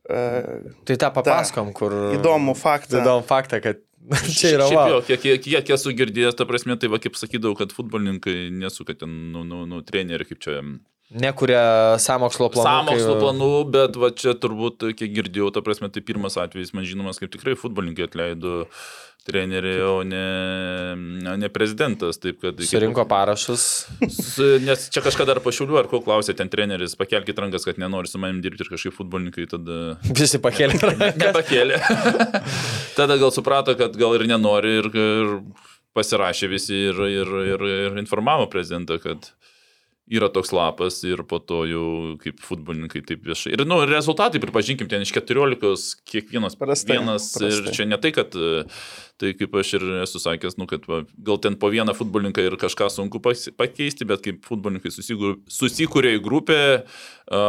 Uh, 0.03 0.73
Tai 0.85 0.97
tą 0.99 1.09
papasakom, 1.15 1.69
kur... 1.73 1.93
įdomų 2.19 2.57
faktą. 2.59 2.99
Įdomų 3.01 3.23
faktą, 3.25 3.61
kad 3.63 3.79
čia 4.39 4.57
yra 4.57 4.65
Šiaip 4.67 4.79
va. 4.81 4.87
jo, 4.91 4.97
kiek, 5.07 5.21
kiek, 5.23 5.45
kiek 5.47 5.71
esu 5.77 5.93
girdėjęs, 5.95 6.35
ta 6.35 6.45
prasme, 6.45 6.75
tai 6.77 6.91
va, 6.91 6.99
kaip 6.99 7.15
sakydavau, 7.15 7.55
kad 7.57 7.71
futbolininkai 7.71 8.51
nesuka 8.51 8.97
ten, 8.99 9.13
nu, 9.33 9.45
nu, 9.47 9.61
nu 9.71 9.79
trenerių, 9.87 10.27
kaip 10.33 10.41
čia, 10.43 10.57
Nekuria 11.15 11.99
samokslo 12.01 12.49
planų. 12.55 12.67
Samokslo 12.69 13.15
kai- 13.17 13.23
planų, 13.27 13.51
bet 13.75 13.97
va 14.01 14.11
čia 14.17 14.33
turbūt, 14.39 14.87
kiek 14.97 15.13
girdėjau, 15.19 15.53
ta 15.53 15.61
prasme, 15.65 15.91
tai 15.93 16.01
pirmas 16.01 16.39
atvejis 16.41 16.73
man 16.75 16.85
žinomas, 16.89 17.19
kaip 17.21 17.31
tikrai 17.35 17.55
futbolininkai 17.59 18.07
atleido 18.09 18.67
treneriai, 19.23 19.79
o 19.87 20.01
ne, 20.03 20.97
ne 21.39 21.49
prezidentas. 21.53 22.17
Taip, 22.19 22.41
kad, 22.43 22.59
Surinko 22.67 23.05
parašus. 23.07 23.87
S- 24.09 24.59
Nes 24.65 24.89
čia 24.91 25.03
kažkada 25.05 25.35
dar 25.37 25.41
pašiuliu, 25.45 25.77
ar 25.79 25.87
ko 25.87 26.01
klausė 26.03 26.35
ten 26.35 26.49
treneris, 26.51 26.97
pakelkite 26.99 27.39
rankas, 27.45 27.63
kad 27.69 27.79
nenori 27.79 28.11
su 28.11 28.19
manim 28.19 28.41
dirbti 28.43 28.65
ir 28.67 28.73
kažkaip 28.73 28.97
futbolininkai 28.97 29.47
tada 29.53 29.77
Visi 30.19 30.41
pakėlė. 30.43 30.75
nepakėlė. 31.23 31.79
tada 32.99 33.17
gal 33.21 33.31
suprato, 33.31 33.77
kad 33.79 33.95
gal 34.01 34.17
ir 34.19 34.27
nenori 34.27 34.79
ir, 34.81 34.91
ir 34.91 35.31
pasirašė 35.95 36.49
visi 36.51 36.83
ir, 36.91 36.99
ir, 37.07 37.33
ir, 37.55 37.65
ir 37.93 38.01
informavo 38.03 38.49
prezidentą, 38.51 38.99
kad 39.03 39.31
yra 40.11 40.29
toks 40.33 40.51
lapas 40.53 40.99
ir 41.07 41.23
po 41.29 41.39
to 41.39 41.63
jau 41.69 41.87
kaip 42.23 42.41
futbolininkai 42.43 43.05
taip 43.07 43.23
viešai. 43.27 43.53
Ir, 43.55 43.63
nu, 43.69 43.79
rezultatai, 43.87 44.41
pripažinkim, 44.43 44.89
ten 44.91 45.05
iš 45.05 45.15
14 45.15 46.03
kiekvienas 46.11 46.59
Prastai, 46.59 46.99
vienas. 46.99 47.29
prastai. 47.37 47.53
Ir 47.55 47.77
čia 47.77 47.87
ne 47.87 47.99
tai, 48.03 48.11
kad, 48.17 48.35
tai 49.23 49.33
kaip 49.39 49.55
aš 49.63 49.75
ir 49.79 49.87
esu 50.03 50.19
sakęs, 50.23 50.59
nu, 50.59 50.67
kad 50.71 50.89
va, 50.91 51.03
gal 51.15 51.39
ten 51.43 51.57
po 51.61 51.71
vieną 51.73 51.95
futbolininką 51.95 52.43
ir 52.49 52.59
kažką 52.61 52.91
sunku 52.91 53.23
pakeisti, 53.23 54.09
bet 54.09 54.27
kaip 54.27 54.43
futbolininkai 54.49 54.91
susikūrė 54.91 56.17
į 56.19 56.23
grupę, 56.27 56.61
a, 56.83 57.43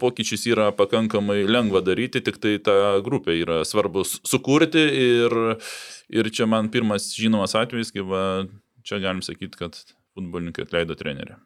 pokyčius 0.00 0.44
yra 0.52 0.70
pakankamai 0.76 1.42
lengva 1.48 1.80
daryti, 1.86 2.20
tik 2.20 2.42
tai 2.44 2.58
tą 2.60 2.76
grupę 3.06 3.40
yra 3.40 3.62
svarbus 3.64 4.18
sukurti 4.28 4.84
ir, 4.84 5.38
ir 6.12 6.34
čia 6.34 6.44
man 6.50 6.68
pirmas 6.68 7.08
žinomas 7.16 7.56
atvejis, 7.56 7.94
kai 7.96 8.04
va, 8.04 8.24
čia 8.84 9.00
galim 9.00 9.24
sakyti, 9.24 9.56
kad 9.56 9.80
futbolininkai 10.12 10.68
atleido 10.68 10.98
trenerių. 10.98 11.40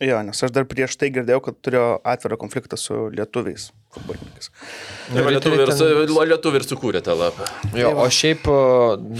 Jo, 0.00 0.22
nes 0.24 0.38
aš 0.46 0.52
dar 0.56 0.64
prieš 0.64 0.94
tai 0.96 1.10
girdėjau, 1.12 1.42
kad 1.44 1.56
turėjo 1.60 1.88
atvirą 2.08 2.38
konfliktą 2.40 2.78
su 2.80 2.94
lietuviais. 3.12 3.66
Tai 3.92 5.24
va, 5.26 5.32
lietuviai 5.34 5.66
ir, 5.66 5.72
su- 5.76 5.88
lietuviai 6.30 6.60
ir 6.62 6.64
sukūrė 6.64 7.02
tą 7.04 7.16
lapą. 7.20 7.44
Jo, 7.76 7.90
o 8.00 8.06
šiaip 8.08 8.46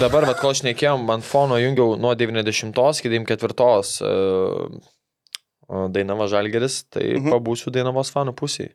dabar, 0.00 0.24
bet 0.30 0.40
kol 0.40 0.54
šnekėjom, 0.56 1.04
ant 1.12 1.26
fono 1.26 1.58
jungiau 1.60 1.98
nuo 2.00 2.14
90 2.16 2.72
iki 3.02 3.12
94 3.12 4.00
uh, 4.00 5.88
Dainava 5.92 6.26
Žalgeris, 6.32 6.84
tai 6.90 7.04
Mhm. 7.18 7.28
pabūsiu 7.34 7.70
Dainavos 7.74 8.10
fanų 8.14 8.32
pusėje. 8.40 8.72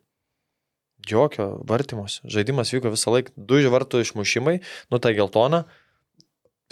Jokio 1.10 1.61
vartymus. 1.69 2.22
Žaidimas 2.26 2.72
vyko 2.73 2.90
visą 2.94 3.11
laiką. 3.14 3.34
Du 3.38 3.57
vartų 3.69 3.99
išmušimai, 4.06 4.60
nu 4.91 4.98
tai 4.99 5.14
geltona. 5.14 5.65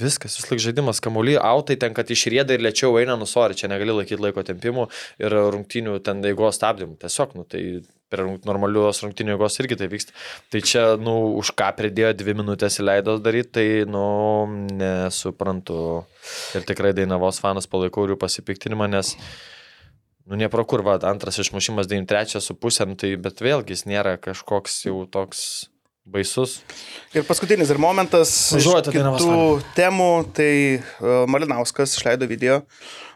Viskas, 0.01 0.39
vis 0.39 0.47
laik 0.49 0.61
žaidimas, 0.63 0.97
kamuolį, 1.05 1.35
autai 1.37 1.75
ten, 1.77 1.93
kad 1.93 2.09
išrėda 2.09 2.55
ir 2.55 2.63
lėčiau 2.65 2.95
eina, 2.97 3.13
nusori, 3.13 3.53
čia 3.53 3.67
negali 3.69 3.93
laikyti 3.93 4.23
laiko 4.23 4.41
tempimų 4.41 4.87
ir 5.21 5.35
rungtinių 5.53 5.99
ten 6.01 6.23
eigos 6.25 6.57
stabdymų. 6.57 6.95
Tiesiog, 7.03 7.35
nu 7.37 7.45
tai 7.45 7.61
per 8.09 8.23
normalios 8.47 9.03
rungtinių 9.03 9.35
eigos 9.35 9.59
irgi 9.61 9.77
tai 9.77 9.87
vyksta. 9.91 10.15
Tai 10.49 10.61
čia, 10.65 10.85
nu, 10.97 11.13
už 11.37 11.51
ką 11.59 11.67
pridėjo 11.77 12.09
dvi 12.17 12.33
minutės 12.39 12.79
įleido 12.81 13.19
daryti, 13.21 13.51
tai, 13.59 13.67
nu, 13.85 14.05
nesuprantu. 14.81 15.77
Ir 16.57 16.65
tikrai 16.65 16.95
Dainavos 16.97 17.37
fanas 17.43 17.69
palaikau 17.69 18.07
ir 18.07 18.15
jų 18.15 18.17
pasipiktinimą, 18.23 18.87
nes, 18.95 19.13
nu, 20.25 20.39
nepro 20.41 20.65
kur, 20.65 20.81
va, 20.89 20.97
antras 21.05 21.37
išmušimas 21.43 21.91
93 21.91 22.41
su 22.41 22.57
pusėm, 22.57 22.97
tai, 22.97 23.13
bet 23.21 23.45
vėlgi 23.45 23.77
jis 23.77 23.85
nėra 23.93 24.17
kažkoks 24.25 24.87
jau 24.87 25.03
toks 25.05 25.45
baisus. 26.05 26.61
Ir 27.15 27.23
paskutinis 27.27 27.69
ir 27.71 27.79
momentas 27.81 28.31
iš 28.51 28.63
Užuojauta 28.65 28.91
Dainavos 28.93 29.23
kitų 29.23 29.75
temų, 29.77 30.09
tai 30.35 30.51
uh, 30.79 31.23
Malinauskas 31.31 31.95
išleido 31.97 32.27
video 32.29 32.61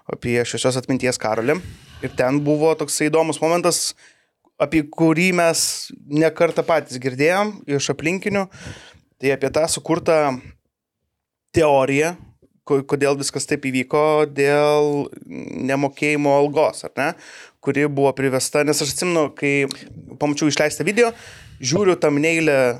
apie 0.08 0.38
šešios 0.48 0.78
atminties 0.80 1.20
karolį. 1.20 1.58
Ir 2.06 2.14
ten 2.16 2.38
buvo 2.46 2.72
toks 2.80 3.00
įdomus 3.08 3.42
momentas, 3.44 3.92
apie 4.62 4.84
kurį 4.88 5.32
mes 5.36 5.64
nekartą 6.08 6.64
patys 6.66 7.00
girdėjom 7.02 7.58
iš 7.78 7.90
aplinkinių. 7.94 8.46
Tai 9.18 9.34
apie 9.34 9.50
tą 9.50 9.66
sukurtą 9.70 10.18
teoriją, 11.58 12.14
ko- 12.68 12.84
kodėl 12.86 13.18
viskas 13.18 13.48
taip 13.50 13.66
įvyko, 13.66 14.04
dėl 14.30 15.08
nemokėjimo 15.68 16.36
algos, 16.38 16.84
ar 16.86 16.94
ne? 17.00 17.08
Kuri 17.66 17.88
buvo 17.90 18.14
privesta, 18.16 18.62
nes 18.64 18.80
aš 18.84 18.94
atsimenu, 18.94 19.28
kai 19.36 19.66
pamačiau 20.22 20.52
išleistą 20.52 20.86
video, 20.88 21.10
žiūriu 21.62 21.98
tam 22.00 22.20
neilę. 22.22 22.80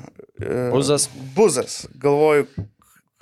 Buzas. 0.72 1.08
Buzas. 1.34 1.80
Galvoju, 1.98 2.46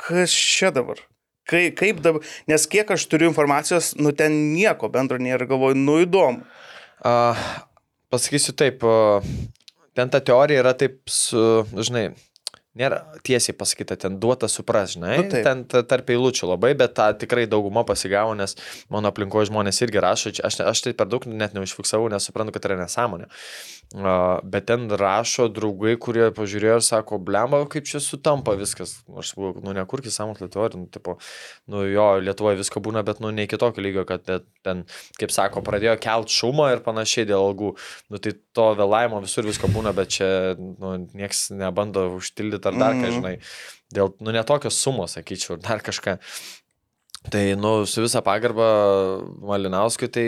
kas 0.00 0.32
čia 0.32 0.72
dabar? 0.74 1.00
Kai, 1.46 1.70
kaip 1.76 2.02
dabar? 2.02 2.24
Nes 2.50 2.66
kiek 2.66 2.90
aš 2.90 3.06
turiu 3.10 3.30
informacijos, 3.30 3.94
nu 4.00 4.10
ten 4.16 4.34
nieko 4.52 4.90
bendro 4.92 5.18
nėra, 5.22 5.46
galvoju, 5.48 5.78
nu 5.78 6.00
įdomu. 6.02 6.42
A, 7.06 7.36
pasakysiu 8.10 8.56
taip, 8.58 8.82
a, 8.82 9.20
ten 9.94 10.10
ta 10.10 10.20
teorija 10.20 10.64
yra 10.64 10.74
taip, 10.78 10.98
su, 11.06 11.40
žinai, 11.78 12.08
nėra 12.76 12.98
tiesiai 13.26 13.54
pasakyta, 13.56 13.96
ten 13.96 14.18
duota 14.20 14.48
supras, 14.52 14.94
žinai, 14.96 15.16
Nu, 15.22 15.30
taip. 15.32 15.44
ten 15.46 15.64
ta- 15.64 15.82
tarp 15.82 16.06
eilučių 16.12 16.50
labai, 16.52 16.74
bet 16.76 16.94
tą 16.98 17.06
tikrai 17.18 17.46
dauguma 17.48 17.84
pasigavo, 17.88 18.34
nes 18.36 18.54
mano 18.92 19.08
aplinkoje 19.10 19.48
žmonės 19.50 19.80
irgi 19.86 20.02
rašo, 20.04 20.32
aš, 20.44 20.60
aš 20.60 20.82
tai 20.84 20.92
per 20.92 21.06
daug 21.06 21.24
net 21.26 21.54
neužfiksavau, 21.56 22.10
nes 22.12 22.22
suprantu, 22.28 22.52
kad 22.52 22.62
tai 22.66 22.72
yra 22.74 22.84
nesąmonė. 22.84 23.26
A, 24.02 24.40
bet 24.42 24.66
ten 24.66 24.88
rašo 24.90 25.46
draugai, 25.54 25.94
kurie 26.02 26.30
pažiūrėjo 26.34 26.80
ir 26.80 26.84
sako, 26.84 27.18
blemba, 27.22 27.62
kaip 27.70 27.86
čia 27.86 28.00
sutampa 28.02 28.56
viskas. 28.58 28.96
Aš 29.16 29.30
sakau, 29.34 29.52
nu 29.62 29.72
nekurkis 29.76 30.16
sąmokslo 30.18 30.48
teorijų, 30.50 30.80
nu, 30.84 30.86
tipo, 30.90 31.16
nu 31.70 31.84
jo, 31.86 32.06
Lietuvoje 32.20 32.58
visko 32.58 32.82
būna, 32.82 33.04
bet 33.06 33.20
nu 33.22 33.30
ne 33.30 33.46
iki 33.46 33.56
tokio 33.56 33.80
lygio, 33.84 34.04
kad 34.08 34.24
ten- 34.26 34.42
ten, 34.66 34.84
kaip 35.20 35.30
sako, 35.30 35.62
pradėjo 35.62 35.94
kelt 36.02 36.28
šumą 36.28 36.72
ir 36.74 36.80
panašiai 36.82 37.26
dėl 37.30 37.40
algų. 37.46 37.76
Nu 38.10 38.18
tai 38.18 38.32
to 38.56 38.66
vėlavimo 38.78 39.20
visur 39.24 39.46
visko 39.46 39.68
būna, 39.72 39.92
bet 39.96 40.16
čia, 40.16 40.28
nu, 40.58 40.96
nieks 41.16 41.50
nebando 41.54 42.08
užtildyti 42.16 42.72
ar 42.72 42.78
dar 42.80 42.96
ką, 42.96 43.04
Mhm. 43.06 43.16
žinai. 43.20 43.34
Dėl, 43.94 44.14
nu, 44.20 44.32
netokios 44.34 44.78
sumos, 44.82 45.14
sakyčiau, 45.18 45.60
dar 45.62 45.84
kažką. 45.84 46.16
Tai, 47.26 47.40
nu, 47.58 47.82
su 47.90 48.04
visa 48.04 48.20
pagarba 48.22 48.66
Malinauskui, 49.42 50.06
tai 50.14 50.26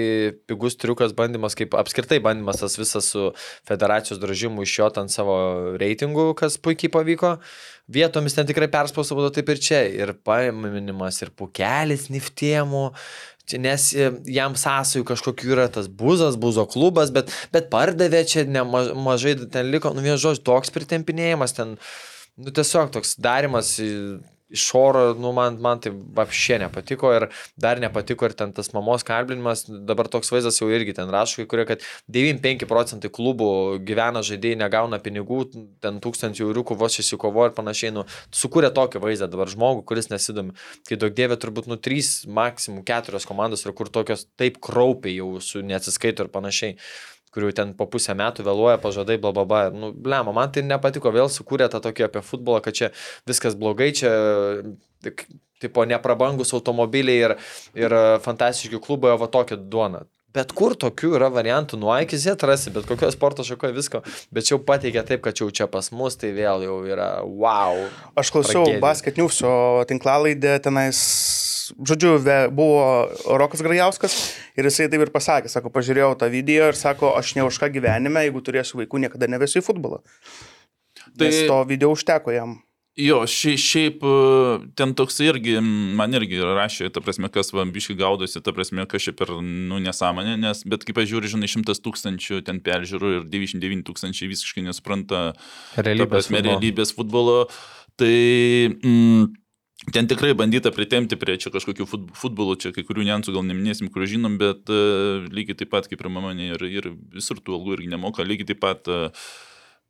pigus 0.51 0.75
triukas 0.75 1.13
bandymas, 1.15 1.55
kaip 1.55 1.77
apskritai 1.79 2.19
bandymas 2.19 2.59
tas 2.59 2.75
visas 2.75 3.07
su 3.13 3.29
federacijos 3.69 4.19
dražimu 4.19 4.65
iš 4.67 4.73
jo 4.81 4.89
ant 4.99 5.13
savo 5.15 5.37
reitingų, 5.79 6.33
kas 6.41 6.57
puikiai 6.59 6.91
pavyko. 6.91 7.37
Vietomis 7.89 8.35
ten 8.35 8.51
tikrai 8.51 8.67
perspausta 8.73 9.15
būtų 9.15 9.31
taip 9.39 9.53
ir 9.55 9.63
čia. 9.63 9.81
Ir 9.95 10.13
paiminimas, 10.27 11.23
ir 11.23 11.31
pukelis 11.39 12.09
niftiemų. 12.11 12.89
Nes 13.57 13.89
jam 14.29 14.57
sąsajų 14.61 15.07
kažkokių 15.09 15.53
yra 15.55 15.69
tas 15.73 15.89
buzas, 15.89 16.37
buzo 16.37 16.67
klubas, 16.69 17.13
bet, 17.15 17.33
bet 17.55 17.71
pardavė 17.73 18.21
čia 18.29 18.45
nemažai, 18.45 19.39
ten 19.49 19.71
liko, 19.73 19.95
nu 19.97 20.05
vien 20.05 20.21
žodžiu, 20.21 20.45
toks 20.45 20.75
pritempinėjimas, 20.75 21.57
ten, 21.57 21.79
nu 22.37 22.53
tiesiog 22.53 22.93
toks 22.93 23.17
darimas 23.17 23.79
iš 24.51 24.65
oro, 24.75 25.15
nu 25.15 25.33
man, 25.37 25.59
man 25.61 25.81
tai 25.83 25.93
apšė 25.93 26.59
nepatiko 26.65 27.11
ir 27.17 27.27
dar 27.61 27.81
nepatiko 27.83 28.29
ir 28.29 28.35
ten 28.39 28.53
tas 28.57 28.73
mamos 28.73 29.05
kalbinimas, 29.07 29.67
dabar 29.69 30.09
toks 30.09 30.33
vaizdas 30.33 30.61
jau 30.61 30.71
irgi 30.73 30.95
ten 30.97 31.13
rašo, 31.13 31.45
kurie, 31.51 31.67
kad 31.69 31.85
95 32.13 32.69
procentai 32.71 33.11
klubų 33.13 33.51
gyvena 33.89 34.23
žaidėjai, 34.27 34.61
negauna 34.63 35.01
pinigų, 35.05 35.43
ten 35.85 36.01
tūkstantį 36.05 36.47
euriukų 36.47 36.79
vos 36.81 36.99
išsikovo 37.03 37.49
ir 37.49 37.55
panašiai, 37.59 37.93
nu, 37.99 38.07
sukūrė 38.35 38.73
tokį 38.77 39.05
vaizdą 39.05 39.29
dabar 39.31 39.53
žmogų, 39.53 39.85
kuris 39.89 40.11
nesidomi. 40.13 40.57
Kai 40.89 41.01
daug 41.01 41.15
dievė 41.15 41.37
turbūt 41.41 41.69
nu 41.71 41.77
3, 41.77 42.31
maksimum 42.41 42.85
4 42.89 43.25
komandos 43.29 43.67
yra, 43.67 43.77
kur 43.77 43.93
tokios 43.93 44.27
taip 44.41 44.61
kraupiai 44.65 45.19
jau 45.19 45.37
su 45.45 45.63
neatsiskaito 45.65 46.25
ir 46.25 46.33
panašiai 46.33 46.79
kurių 47.35 47.53
ten 47.57 47.73
po 47.79 47.87
pusę 47.91 48.17
metų 48.19 48.47
vėluoja 48.47 48.81
pažadai, 48.83 49.19
bla 49.21 49.33
bla 49.37 49.47
bla. 49.49 49.63
Nu, 49.75 49.93
blema, 49.93 50.35
man 50.37 50.53
tai 50.55 50.65
nepatiko, 50.67 51.13
vėl 51.15 51.31
sukūrė 51.33 51.71
tą 51.73 51.83
tokį 51.85 52.09
apie 52.09 52.25
futbolą, 52.25 52.63
kad 52.65 52.77
čia 52.79 52.93
viskas 53.29 53.59
blogai, 53.59 53.91
čia 53.97 54.13
tipo 55.63 55.85
neprabangus 55.89 56.55
automobiliai 56.55 57.25
ir, 57.27 57.35
ir 57.79 57.97
fantastiški 58.25 58.81
klubai, 58.83 59.15
o 59.15 59.21
va 59.21 59.31
tokia 59.33 59.59
duona. 59.59 60.05
Bet 60.37 60.51
kur 60.53 60.75
tokių 60.77 61.15
yra 61.17 61.31
variantų, 61.33 61.79
nuo 61.81 61.89
A 61.89 62.03
iki 62.05 62.19
Z 62.21 62.45
rasi, 62.47 62.69
bet 62.71 62.85
kokio 62.87 63.09
sporto 63.11 63.43
šakoje 63.47 63.73
visko, 63.73 64.03
bet 64.35 64.51
jau 64.51 64.59
pateikia 64.61 65.01
taip, 65.09 65.23
kad 65.25 65.41
jau 65.41 65.49
čia 65.49 65.65
pas 65.73 65.89
mus 65.89 66.19
tai 66.21 66.35
vėl 66.37 66.67
jau 66.67 66.77
yra 66.85 67.09
wow. 67.25 67.81
Aš 68.13 68.35
klausiau. 68.35 68.77
Basket 68.83 69.17
News'o 69.17 69.87
tinklalaidę 69.89 70.59
tenais, 70.63 71.01
žodžiu, 71.77 72.17
ve, 72.23 72.39
buvo 72.55 73.09
Rokas 73.41 73.63
Grajauskas 73.65 74.17
ir 74.59 74.69
jisai 74.69 74.89
taip 74.93 75.05
ir 75.07 75.13
pasakė, 75.15 75.51
sako, 75.53 75.73
pažiūrėjau 75.75 76.15
tą 76.21 76.31
video 76.33 76.71
ir 76.73 76.79
sako, 76.79 77.15
aš 77.19 77.35
ne 77.39 77.47
už 77.49 77.61
ką 77.63 77.71
gyvenime, 77.75 78.27
jeigu 78.27 78.45
turėsiu 78.45 78.83
vaikų, 78.83 79.05
niekada 79.05 79.31
nevesiu 79.31 79.63
į 79.63 79.67
futbolą. 79.69 80.01
Tai 81.19 81.29
Nes 81.29 81.45
to 81.49 81.61
video 81.69 81.93
užteko 81.95 82.35
jam. 82.35 82.59
Jo, 82.99 83.21
šiaip, 83.31 83.61
šiaip 83.63 84.01
ten 84.79 84.93
toks 84.99 85.21
irgi, 85.23 85.61
man 85.63 86.17
irgi 86.19 86.41
rašė, 86.43 86.89
ta 86.91 86.99
prasme, 87.05 87.31
kas 87.31 87.53
vambiškai 87.55 87.95
gaudosi, 88.01 88.41
ta 88.43 88.51
prasme, 88.55 88.83
kas 88.91 89.07
čia 89.07 89.15
per, 89.15 89.31
nu, 89.39 89.79
nesąmonė, 89.85 90.35
nes, 90.43 90.65
bet 90.67 90.83
kaip 90.87 90.99
aš 90.99 91.13
žiūriu, 91.13 91.31
žinai, 91.37 91.51
šimtas 91.53 91.79
tūkstančių 91.85 92.41
ten 92.49 92.59
peržiūrų 92.67 93.13
ir 93.21 93.29
99 93.31 93.87
tūkstančiai 93.87 94.33
visiškai 94.33 94.67
nesupranta, 94.67 95.21
ta 95.77 95.85
Realybės. 95.87 96.11
prasme, 96.11 96.41
futbolo. 96.41 96.57
realybės 96.57 96.95
futbolo, 96.97 97.37
tai 98.03 98.17
mm, 98.75 99.31
ten 99.95 100.09
tikrai 100.11 100.33
bandyta 100.39 100.73
pritemti 100.75 101.19
prie 101.21 101.37
čia 101.41 101.53
kažkokių 101.55 101.87
fut- 101.89 102.09
futbolų, 102.19 102.57
čia 102.63 102.73
kai 102.77 102.85
kurių 102.87 103.07
niansų 103.09 103.35
gal 103.37 103.47
neminėsim, 103.47 103.91
kurių 103.95 104.09
žinom, 104.15 104.39
bet 104.41 104.73
uh, 104.73 105.29
lygiai 105.33 105.59
taip 105.59 105.73
pat 105.75 105.91
kaip 105.91 106.03
ir 106.03 106.11
mama 106.13 106.35
ir, 106.35 106.65
ir 106.67 106.91
visur 107.15 107.39
tų 107.41 107.59
algų 107.59 107.79
irgi 107.79 107.93
nemoka, 107.95 108.27
lygiai 108.27 108.53
taip 108.53 108.63
pat 108.65 108.91
uh, 108.93 109.13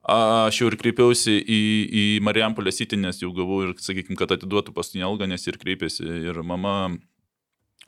Aš 0.09 0.63
jau 0.63 0.69
ir 0.71 0.79
kreipiausi 0.81 1.35
į, 1.37 1.61
į 1.93 2.03
Marijampolę 2.25 2.73
City, 2.73 2.97
nes 2.97 3.19
jau 3.21 3.29
gavau 3.37 3.59
ir, 3.67 3.75
sakykime, 3.83 4.17
kad 4.17 4.31
atiduotų 4.33 4.73
paskutinį 4.73 5.05
algą, 5.05 5.27
nes 5.29 5.43
ir 5.45 5.59
kreipėsi 5.61 6.07
ir 6.31 6.39
mama, 6.47 6.95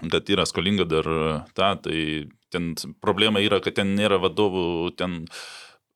kad 0.03 0.29
yra 0.29 0.45
skolinga 0.49 0.85
dar 0.91 1.09
tą, 1.57 1.71
tai 1.87 2.03
ten 2.53 2.75
problema 3.01 3.41
yra, 3.41 3.63
kad 3.65 3.79
ten 3.79 3.95
nėra 3.97 4.19
vadovų, 4.21 4.91
ten 5.01 5.23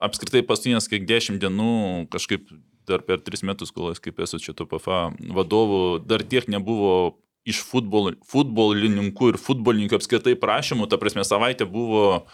apskritai 0.00 0.44
paskutinės 0.46 0.88
kiek 0.88 1.04
dešimt 1.08 1.42
dienų 1.42 2.06
kažkaip 2.14 2.48
dar 2.89 3.05
per 3.06 3.20
tris 3.24 3.44
metus, 3.47 3.73
kol 3.74 3.93
aš 3.93 4.02
kaip 4.05 4.20
esu 4.24 4.40
čia 4.43 4.55
to 4.56 4.66
PFA 4.69 5.09
vadovų, 5.36 6.01
dar 6.05 6.24
tiek 6.24 6.48
nebuvo 6.52 7.16
iš 7.48 7.61
futbol, 7.69 8.15
futbolininkų 8.28 9.35
ir 9.35 9.40
futbolininkų 9.40 9.98
apskritai 9.98 10.36
prašymų, 10.40 10.89
ta 10.89 11.01
prasme 11.01 11.24
savaitė 11.28 11.69
buvo 11.69 12.24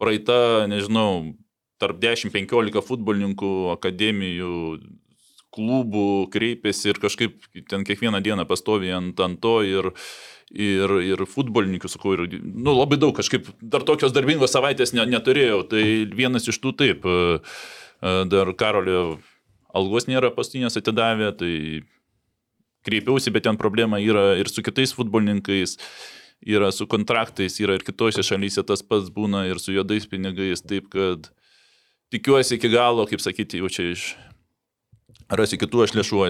praeita, 0.00 0.66
nežinau, 0.70 1.34
tarp 1.82 1.98
10-15 2.02 2.84
futbolininkų, 2.86 3.54
akademijų, 3.74 4.54
klubų 5.54 6.06
kreipėsi 6.34 6.90
ir 6.90 7.00
kažkaip 7.02 7.36
ten 7.70 7.84
kiekvieną 7.86 8.20
dieną 8.24 8.46
pastovi 8.50 8.90
ant, 8.94 9.20
ant 9.22 9.38
to 9.42 9.56
ir, 9.66 9.90
ir, 10.50 10.96
ir 11.12 11.24
futbolininkų, 11.30 11.90
sakau, 11.90 12.16
ir 12.16 12.38
nu, 12.42 12.74
labai 12.74 12.98
daug 13.00 13.14
kažkaip 13.16 13.52
dar 13.60 13.86
tokios 13.86 14.14
darbingos 14.14 14.54
savaitės 14.54 14.94
ne, 14.96 15.06
neturėjau. 15.14 15.62
Tai 15.70 15.84
vienas 16.14 16.50
iš 16.50 16.58
tų 16.62 16.74
taip, 16.80 17.06
e, 17.06 17.38
e, 17.38 18.16
dar 18.30 18.50
Karolio 18.58 19.04
algos 19.74 20.08
nėra 20.10 20.30
pastinės 20.34 20.78
atidavę, 20.80 21.30
tai 21.38 21.54
kreipiausi, 22.84 23.32
bet 23.34 23.46
ten 23.48 23.58
problema 23.60 24.00
yra 24.02 24.34
ir 24.40 24.50
su 24.52 24.62
kitais 24.64 24.92
futbolininkais 24.96 25.78
yra 26.44 26.70
su 26.72 26.86
kontraktais, 26.90 27.56
yra 27.62 27.78
ir 27.78 27.84
kitose 27.86 28.24
šalyse 28.26 28.64
tas 28.68 28.84
pats 28.84 29.08
būna 29.12 29.46
ir 29.48 29.60
su 29.62 29.72
juodais 29.72 30.06
pinigais, 30.10 30.62
taip 30.64 30.90
kad 30.92 31.30
tikiuosi 32.12 32.58
iki 32.58 32.70
galo, 32.72 33.06
kaip 33.08 33.22
sakyti, 33.24 33.62
jau 33.62 33.70
čia 33.72 33.90
iš 33.94 34.10
rasi 35.32 35.58
kitų 35.60 35.84
aš 35.84 35.94
lėšų, 35.96 36.20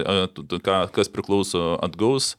kas 0.95 1.09
priklauso 1.11 1.75
atgaus, 1.83 2.35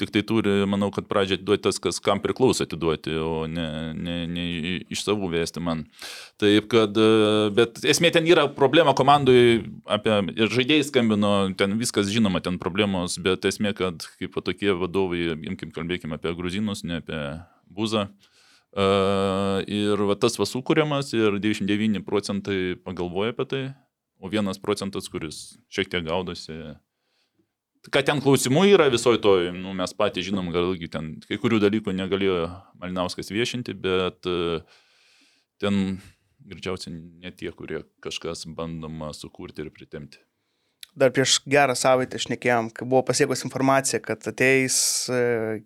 tik 0.00 0.12
tai 0.14 0.22
turi, 0.26 0.52
manau, 0.68 0.90
kad 0.94 1.08
pradžią 1.08 1.40
atiduoti 1.40 1.64
tas, 1.66 1.80
kas 1.82 1.98
kam 2.04 2.20
priklauso 2.24 2.66
atiduoti, 2.66 3.16
o 3.18 3.46
ne, 3.50 3.66
ne, 3.96 4.16
ne 4.30 4.46
iš 4.92 5.02
savų 5.06 5.32
vesti 5.34 5.62
man. 5.64 5.86
Taip, 6.42 6.68
kad, 6.72 6.96
e, 6.96 7.48
bet 7.56 7.80
esmė 7.88 8.12
ten 8.14 8.28
yra 8.28 8.46
problema 8.52 8.94
komandai, 8.96 9.64
apie, 9.88 10.20
ir 10.36 10.52
žaidėjai 10.52 10.90
skambino, 10.90 11.34
ten 11.58 11.78
viskas 11.80 12.12
žinoma, 12.12 12.42
ten 12.44 12.60
problemos, 12.62 13.18
bet 13.22 13.48
esmė, 13.48 13.74
kad 13.76 14.06
kaip 14.20 14.38
tokie 14.46 14.72
vadovai, 14.76 15.32
imkim, 15.48 15.74
kalbėkime 15.74 16.20
apie 16.20 16.34
gruzinus, 16.38 16.84
ne 16.86 17.02
apie 17.02 17.22
buzą. 17.66 18.08
Uh, 18.76 19.62
ir 19.72 19.96
va, 20.04 20.12
tas 20.20 20.34
va 20.36 20.44
sukūriamas 20.44 21.14
ir 21.16 21.38
99 21.40 22.02
procentai 22.04 22.74
pagalvoja 22.84 23.32
apie 23.32 23.46
tai, 23.48 23.60
o 24.20 24.30
vienas 24.32 24.60
procentas, 24.62 25.08
kuris 25.12 25.56
šiek 25.72 25.90
tiek 25.92 26.04
gaudosi. 26.06 26.56
Ką 27.86 28.02
ten 28.02 28.18
klausimų 28.22 28.64
yra 28.72 28.88
visoje 28.90 29.20
to, 29.22 29.36
nu, 29.54 29.74
mes 29.78 29.92
patys 29.94 30.26
žinom, 30.26 30.50
gal 30.54 30.72
irgi 30.72 30.88
ten 30.90 31.12
kai 31.26 31.38
kurių 31.38 31.60
dalykų 31.62 31.94
negalėjo 31.94 32.40
Malinauskas 32.80 33.30
viešinti, 33.30 33.76
bet 33.78 34.26
uh, 34.26 34.64
ten 35.62 36.00
greičiausiai 36.46 36.96
ne 36.96 37.30
tie, 37.30 37.52
kurie 37.54 37.84
kažkas 38.02 38.46
bandoma 38.56 39.12
sukurti 39.14 39.64
ir 39.64 39.70
pritemti. 39.74 40.18
Dar 40.96 41.12
prieš 41.12 41.42
gerą 41.44 41.74
savaitę 41.76 42.18
šnekėjom, 42.22 42.70
kai 42.72 42.86
buvo 42.88 43.02
pasiekus 43.04 43.44
informacija, 43.44 44.00
kad 44.00 44.22
ateis 44.30 44.78
e, 45.12 45.18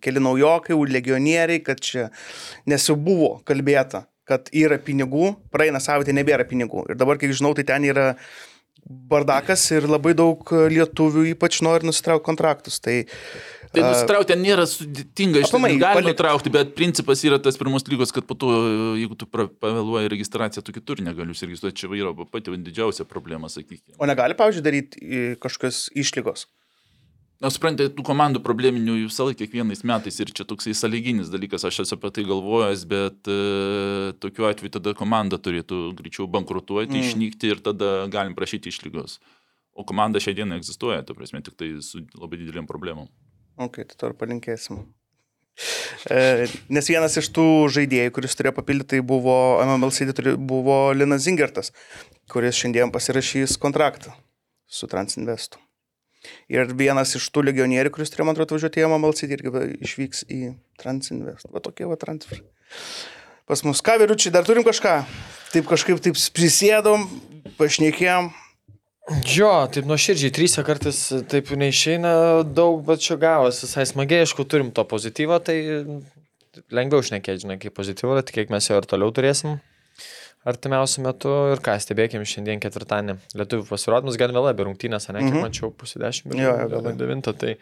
keli 0.03 0.19
naujokai, 0.19 0.75
legionieriai, 0.91 1.61
kad 1.63 1.79
čia, 1.79 2.09
nes 2.67 2.87
jau 2.89 2.97
buvo 2.99 3.37
kalbėta, 3.47 4.03
kad 4.31 4.51
yra 4.55 4.79
pinigų, 4.81 5.35
praeina 5.53 5.81
savaitė, 5.83 6.15
nebėra 6.15 6.47
pinigų. 6.47 6.87
Ir 6.91 6.99
dabar, 6.99 7.19
kiek 7.21 7.35
žinau, 7.37 7.53
tai 7.57 7.67
ten 7.67 7.85
yra 7.87 8.13
bardakas 9.11 9.63
ir 9.75 9.85
labai 9.89 10.15
daug 10.17 10.41
lietuvių 10.49 11.27
ypač 11.35 11.59
nori 11.65 11.85
nusitraukti 11.89 12.25
kontraktus. 12.31 12.79
Tai 12.83 13.03
Tai 13.71 13.85
nusitraukti 13.85 14.35
nėra 14.35 14.65
sudėtinga, 14.67 15.45
iš 15.45 15.51
tikrųjų 15.53 15.77
galima 15.79 15.95
palik- 15.95 16.09
nutraukti, 16.11 16.51
bet 16.51 16.73
principas 16.75 17.21
yra 17.23 17.37
tas 17.39 17.55
pirmus 17.55 17.85
lygos, 17.87 18.11
kad 18.11 18.25
po 18.27 18.35
to, 18.35 18.49
jeigu 18.99 19.15
tu 19.15 19.27
pavėluoji 19.31 20.11
registraciją, 20.11 20.63
tu 20.67 20.75
kitur 20.75 20.99
negali 20.99 21.31
užsiregistruoti. 21.31 21.77
Čia 21.79 21.87
yra 21.95 22.11
pati 22.27 22.51
didžiausia 22.51 23.07
problema, 23.07 23.47
sakykime. 23.47 23.95
O 23.95 24.09
negali, 24.09 24.35
pavyzdžiui, 24.35 24.65
daryti 24.65 25.21
kažkokios 25.39 25.85
išlygos. 25.95 26.49
Na, 27.41 27.49
suprantate, 27.49 27.89
tų 27.97 28.03
komandų 28.05 28.39
probleminių 28.45 28.99
jų 28.99 29.07
visą 29.09 29.25
laiką 29.25 29.39
kiekvienais 29.47 29.79
metais 29.89 30.19
ir 30.21 30.29
čia 30.29 30.45
toksai 30.45 30.75
sąlyginis 30.77 31.31
dalykas, 31.33 31.63
aš 31.65 31.79
esu 31.83 31.95
apie 31.97 32.11
tai 32.13 32.23
galvojęs, 32.29 32.83
bet 32.85 33.25
e, 33.33 33.37
tokiu 34.21 34.45
atveju 34.45 34.75
tada 34.77 34.93
komanda 34.93 35.39
turėtų 35.41 35.79
greičiau 35.97 36.27
bankrutuoti, 36.29 36.93
Mm. 36.93 37.01
išnykti 37.01 37.49
ir 37.55 37.63
tada 37.65 38.05
galim 38.13 38.35
prašyti 38.37 38.69
išlygos. 38.69 39.17
O 39.73 39.81
komanda 39.87 40.19
šią 40.21 40.35
dieną 40.37 40.59
egzistuoja, 40.61 41.01
tu 41.07 41.15
prasme, 41.17 41.41
tik 41.41 41.55
tai 41.57 41.71
su 41.81 42.03
labai 42.13 42.37
didelėm 42.43 42.67
problemom. 42.69 43.07
Ok, 43.57 43.81
tai 43.89 43.95
to 43.97 44.11
ir 44.11 44.13
palinkėsim. 44.21 44.83
E, 46.11 46.45
nes 46.69 46.87
vienas 46.93 47.17
iš 47.17 47.27
tų 47.33 47.47
žaidėjų, 47.73 48.11
kuris 48.15 48.37
turėjo 48.37 48.53
papildyti, 48.59 48.89
tai 48.95 49.01
buvo 49.01 49.33
MML 49.65 49.91
City, 49.97 50.13
turi- 50.13 50.37
buvo 50.37 50.77
Linas 50.93 51.25
Zingertas, 51.25 51.73
kuris 52.29 52.55
šiandien 52.61 52.93
pasirašys 52.93 53.57
kontraktą 53.57 54.13
su 54.67 54.87
Transinvestu. 54.87 55.57
Ir 56.51 56.69
vienas 56.77 57.15
iš 57.17 57.25
tų 57.33 57.45
legionierių, 57.49 57.91
kuris 57.93 58.13
turėjo, 58.13 58.27
man 58.27 58.37
atrodo, 58.37 58.57
važiuoti 58.57 58.83
į 58.83 59.13
City, 59.17 59.37
irgi 59.37 59.77
išvyks 59.87 60.25
į 60.29 60.41
Transinvest. 60.81 61.49
Va 61.53 61.63
tokie 61.63 61.87
va 61.89 61.97
transferai. 61.97 62.45
Pas 63.49 63.63
mus 63.65 63.81
ką, 63.81 63.97
vyručiai, 63.99 64.33
dar 64.33 64.45
turim 64.45 64.63
kažką? 64.63 65.01
Taip 65.51 65.67
kažkaip 65.67 65.99
taip 65.99 66.19
prisėdom, 66.35 67.07
pašnekėjom. 67.57 68.29
Jo, 69.27 69.51
taip 69.73 69.89
nuoširdžiai, 69.89 70.31
trysę 70.31 70.63
kartais 70.63 70.99
taip 71.27 71.49
neišeina 71.57 72.13
daug, 72.47 72.83
bet 72.85 73.01
čia 73.03 73.17
gavosi 73.19 73.65
visai 73.65 73.87
smagiai, 73.89 74.27
aišku, 74.27 74.45
turim 74.47 74.69
to 74.71 74.85
pozityvo, 74.87 75.41
tai 75.43 75.57
lengviau 76.71 77.03
šnekėti, 77.03 77.43
žinai, 77.43 77.57
kaip 77.59 77.75
pozityvo, 77.75 78.21
tai 78.21 78.37
kiek 78.37 78.53
mes 78.53 78.69
jo 78.69 78.77
ir 78.77 78.87
toliau 78.87 79.11
turėsim 79.15 79.57
artimiausiu 80.47 81.03
metu 81.05 81.29
ir 81.53 81.61
ką, 81.61 81.75
stebėkim 81.83 82.23
šiandien 82.25 82.61
ketvirtadienį. 82.63 83.17
Lietuvių 83.37 83.67
pasirodymus 83.69 84.17
gan 84.17 84.33
vėlai, 84.33 84.55
be 84.57 84.65
rungtynės, 84.65 85.09
ne, 85.13 85.19
kiek 85.21 85.35
Mhm. 85.37 85.45
mačiau, 85.45 85.69
pusė 85.71 86.01
dešimt, 86.01 86.33
gal 86.33 86.67
vėlai. 86.81 86.97
devintą, 86.97 87.37
tai 87.37 87.57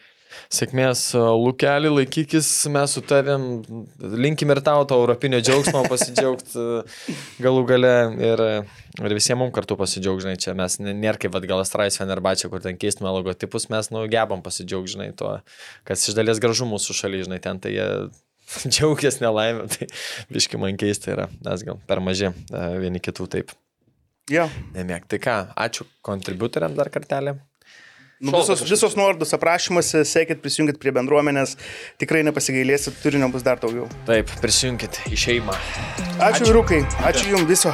sėkmės 0.53 1.01
Lukelį, 1.17 1.89
laikykis, 1.89 2.47
mes 2.69 2.91
su 2.93 3.01
tavim, 3.01 3.63
linkim 3.99 4.51
ir 4.53 4.61
tau 4.61 4.85
to 4.85 4.93
europinio 4.95 5.41
džiaugsmo 5.41 5.81
pasidžiaugti 5.89 6.85
galų 7.41 7.63
gale 7.67 7.93
ir, 8.21 8.43
ir 9.01 9.15
visiems 9.17 9.39
mums 9.41 9.53
kartu 9.55 9.75
pasidžiaugti, 9.75 10.27
žinai, 10.27 10.37
čia 10.37 10.53
mes 10.53 10.77
nėra 10.77 11.17
kaip, 11.17 11.33
vat, 11.33 11.43
gal 11.49 11.59
Astrais 11.63 11.97
Fenerbačia, 11.97 12.47
kur 12.47 12.61
ten 12.61 12.77
keistume 12.77 13.09
logotipus, 13.09 13.69
mes, 13.73 13.89
nu, 13.89 14.05
gebam 14.07 14.43
pasidžiaugti, 14.45 14.93
žinai, 14.95 15.09
to, 15.17 15.41
kas 15.83 16.07
iš 16.07 16.13
dalies 16.15 16.39
gražu 16.39 16.69
mūsų 16.69 16.93
šalyje, 17.01 17.25
žinai, 17.27 17.41
ten 17.41 17.59
tai 17.59 17.73
jie 17.73 17.89
džiaugiasi 18.71 19.23
nelaimė, 19.23 19.67
tai 19.73 19.87
biški 20.33 20.59
man 20.61 20.77
keista 20.79 21.13
yra, 21.15 21.27
mes 21.45 21.65
gal 21.67 21.79
per 21.89 22.01
maži 22.03 22.29
e, 22.31 22.63
vieni 22.81 23.01
kitų 23.03 23.27
taip 23.37 23.53
Jo. 24.29 24.47
nemėg. 24.75 25.07
Tai 25.09 25.17
ką, 25.23 25.37
ačiū 25.57 25.87
kontributoriam 26.05 26.75
dar 26.77 26.91
kartelį. 26.93 27.37
Nu, 28.19 28.33
visos, 28.35 28.59
visos 28.67 28.97
nuorodos 28.99 29.31
aprašymuose, 29.37 30.01
sekit, 30.03 30.41
prisijungit 30.43 30.75
prie 30.81 30.91
bendruomenės, 30.91 31.53
tikrai 32.01 32.19
nepasigailėsit, 32.27 32.97
turinio 32.99 33.29
bus 33.31 33.45
dar 33.47 33.61
daugiau. 33.63 33.87
Taip, 34.09 34.27
prisijunkit 34.43 34.99
į 35.07 35.21
šeimą. 35.23 35.55
Ačiū, 35.55 36.19
Ačiū. 36.27 36.49
vyrukai, 36.51 36.81
ačiū 37.13 37.31
Jums 37.31 37.47
viso. 37.47 37.73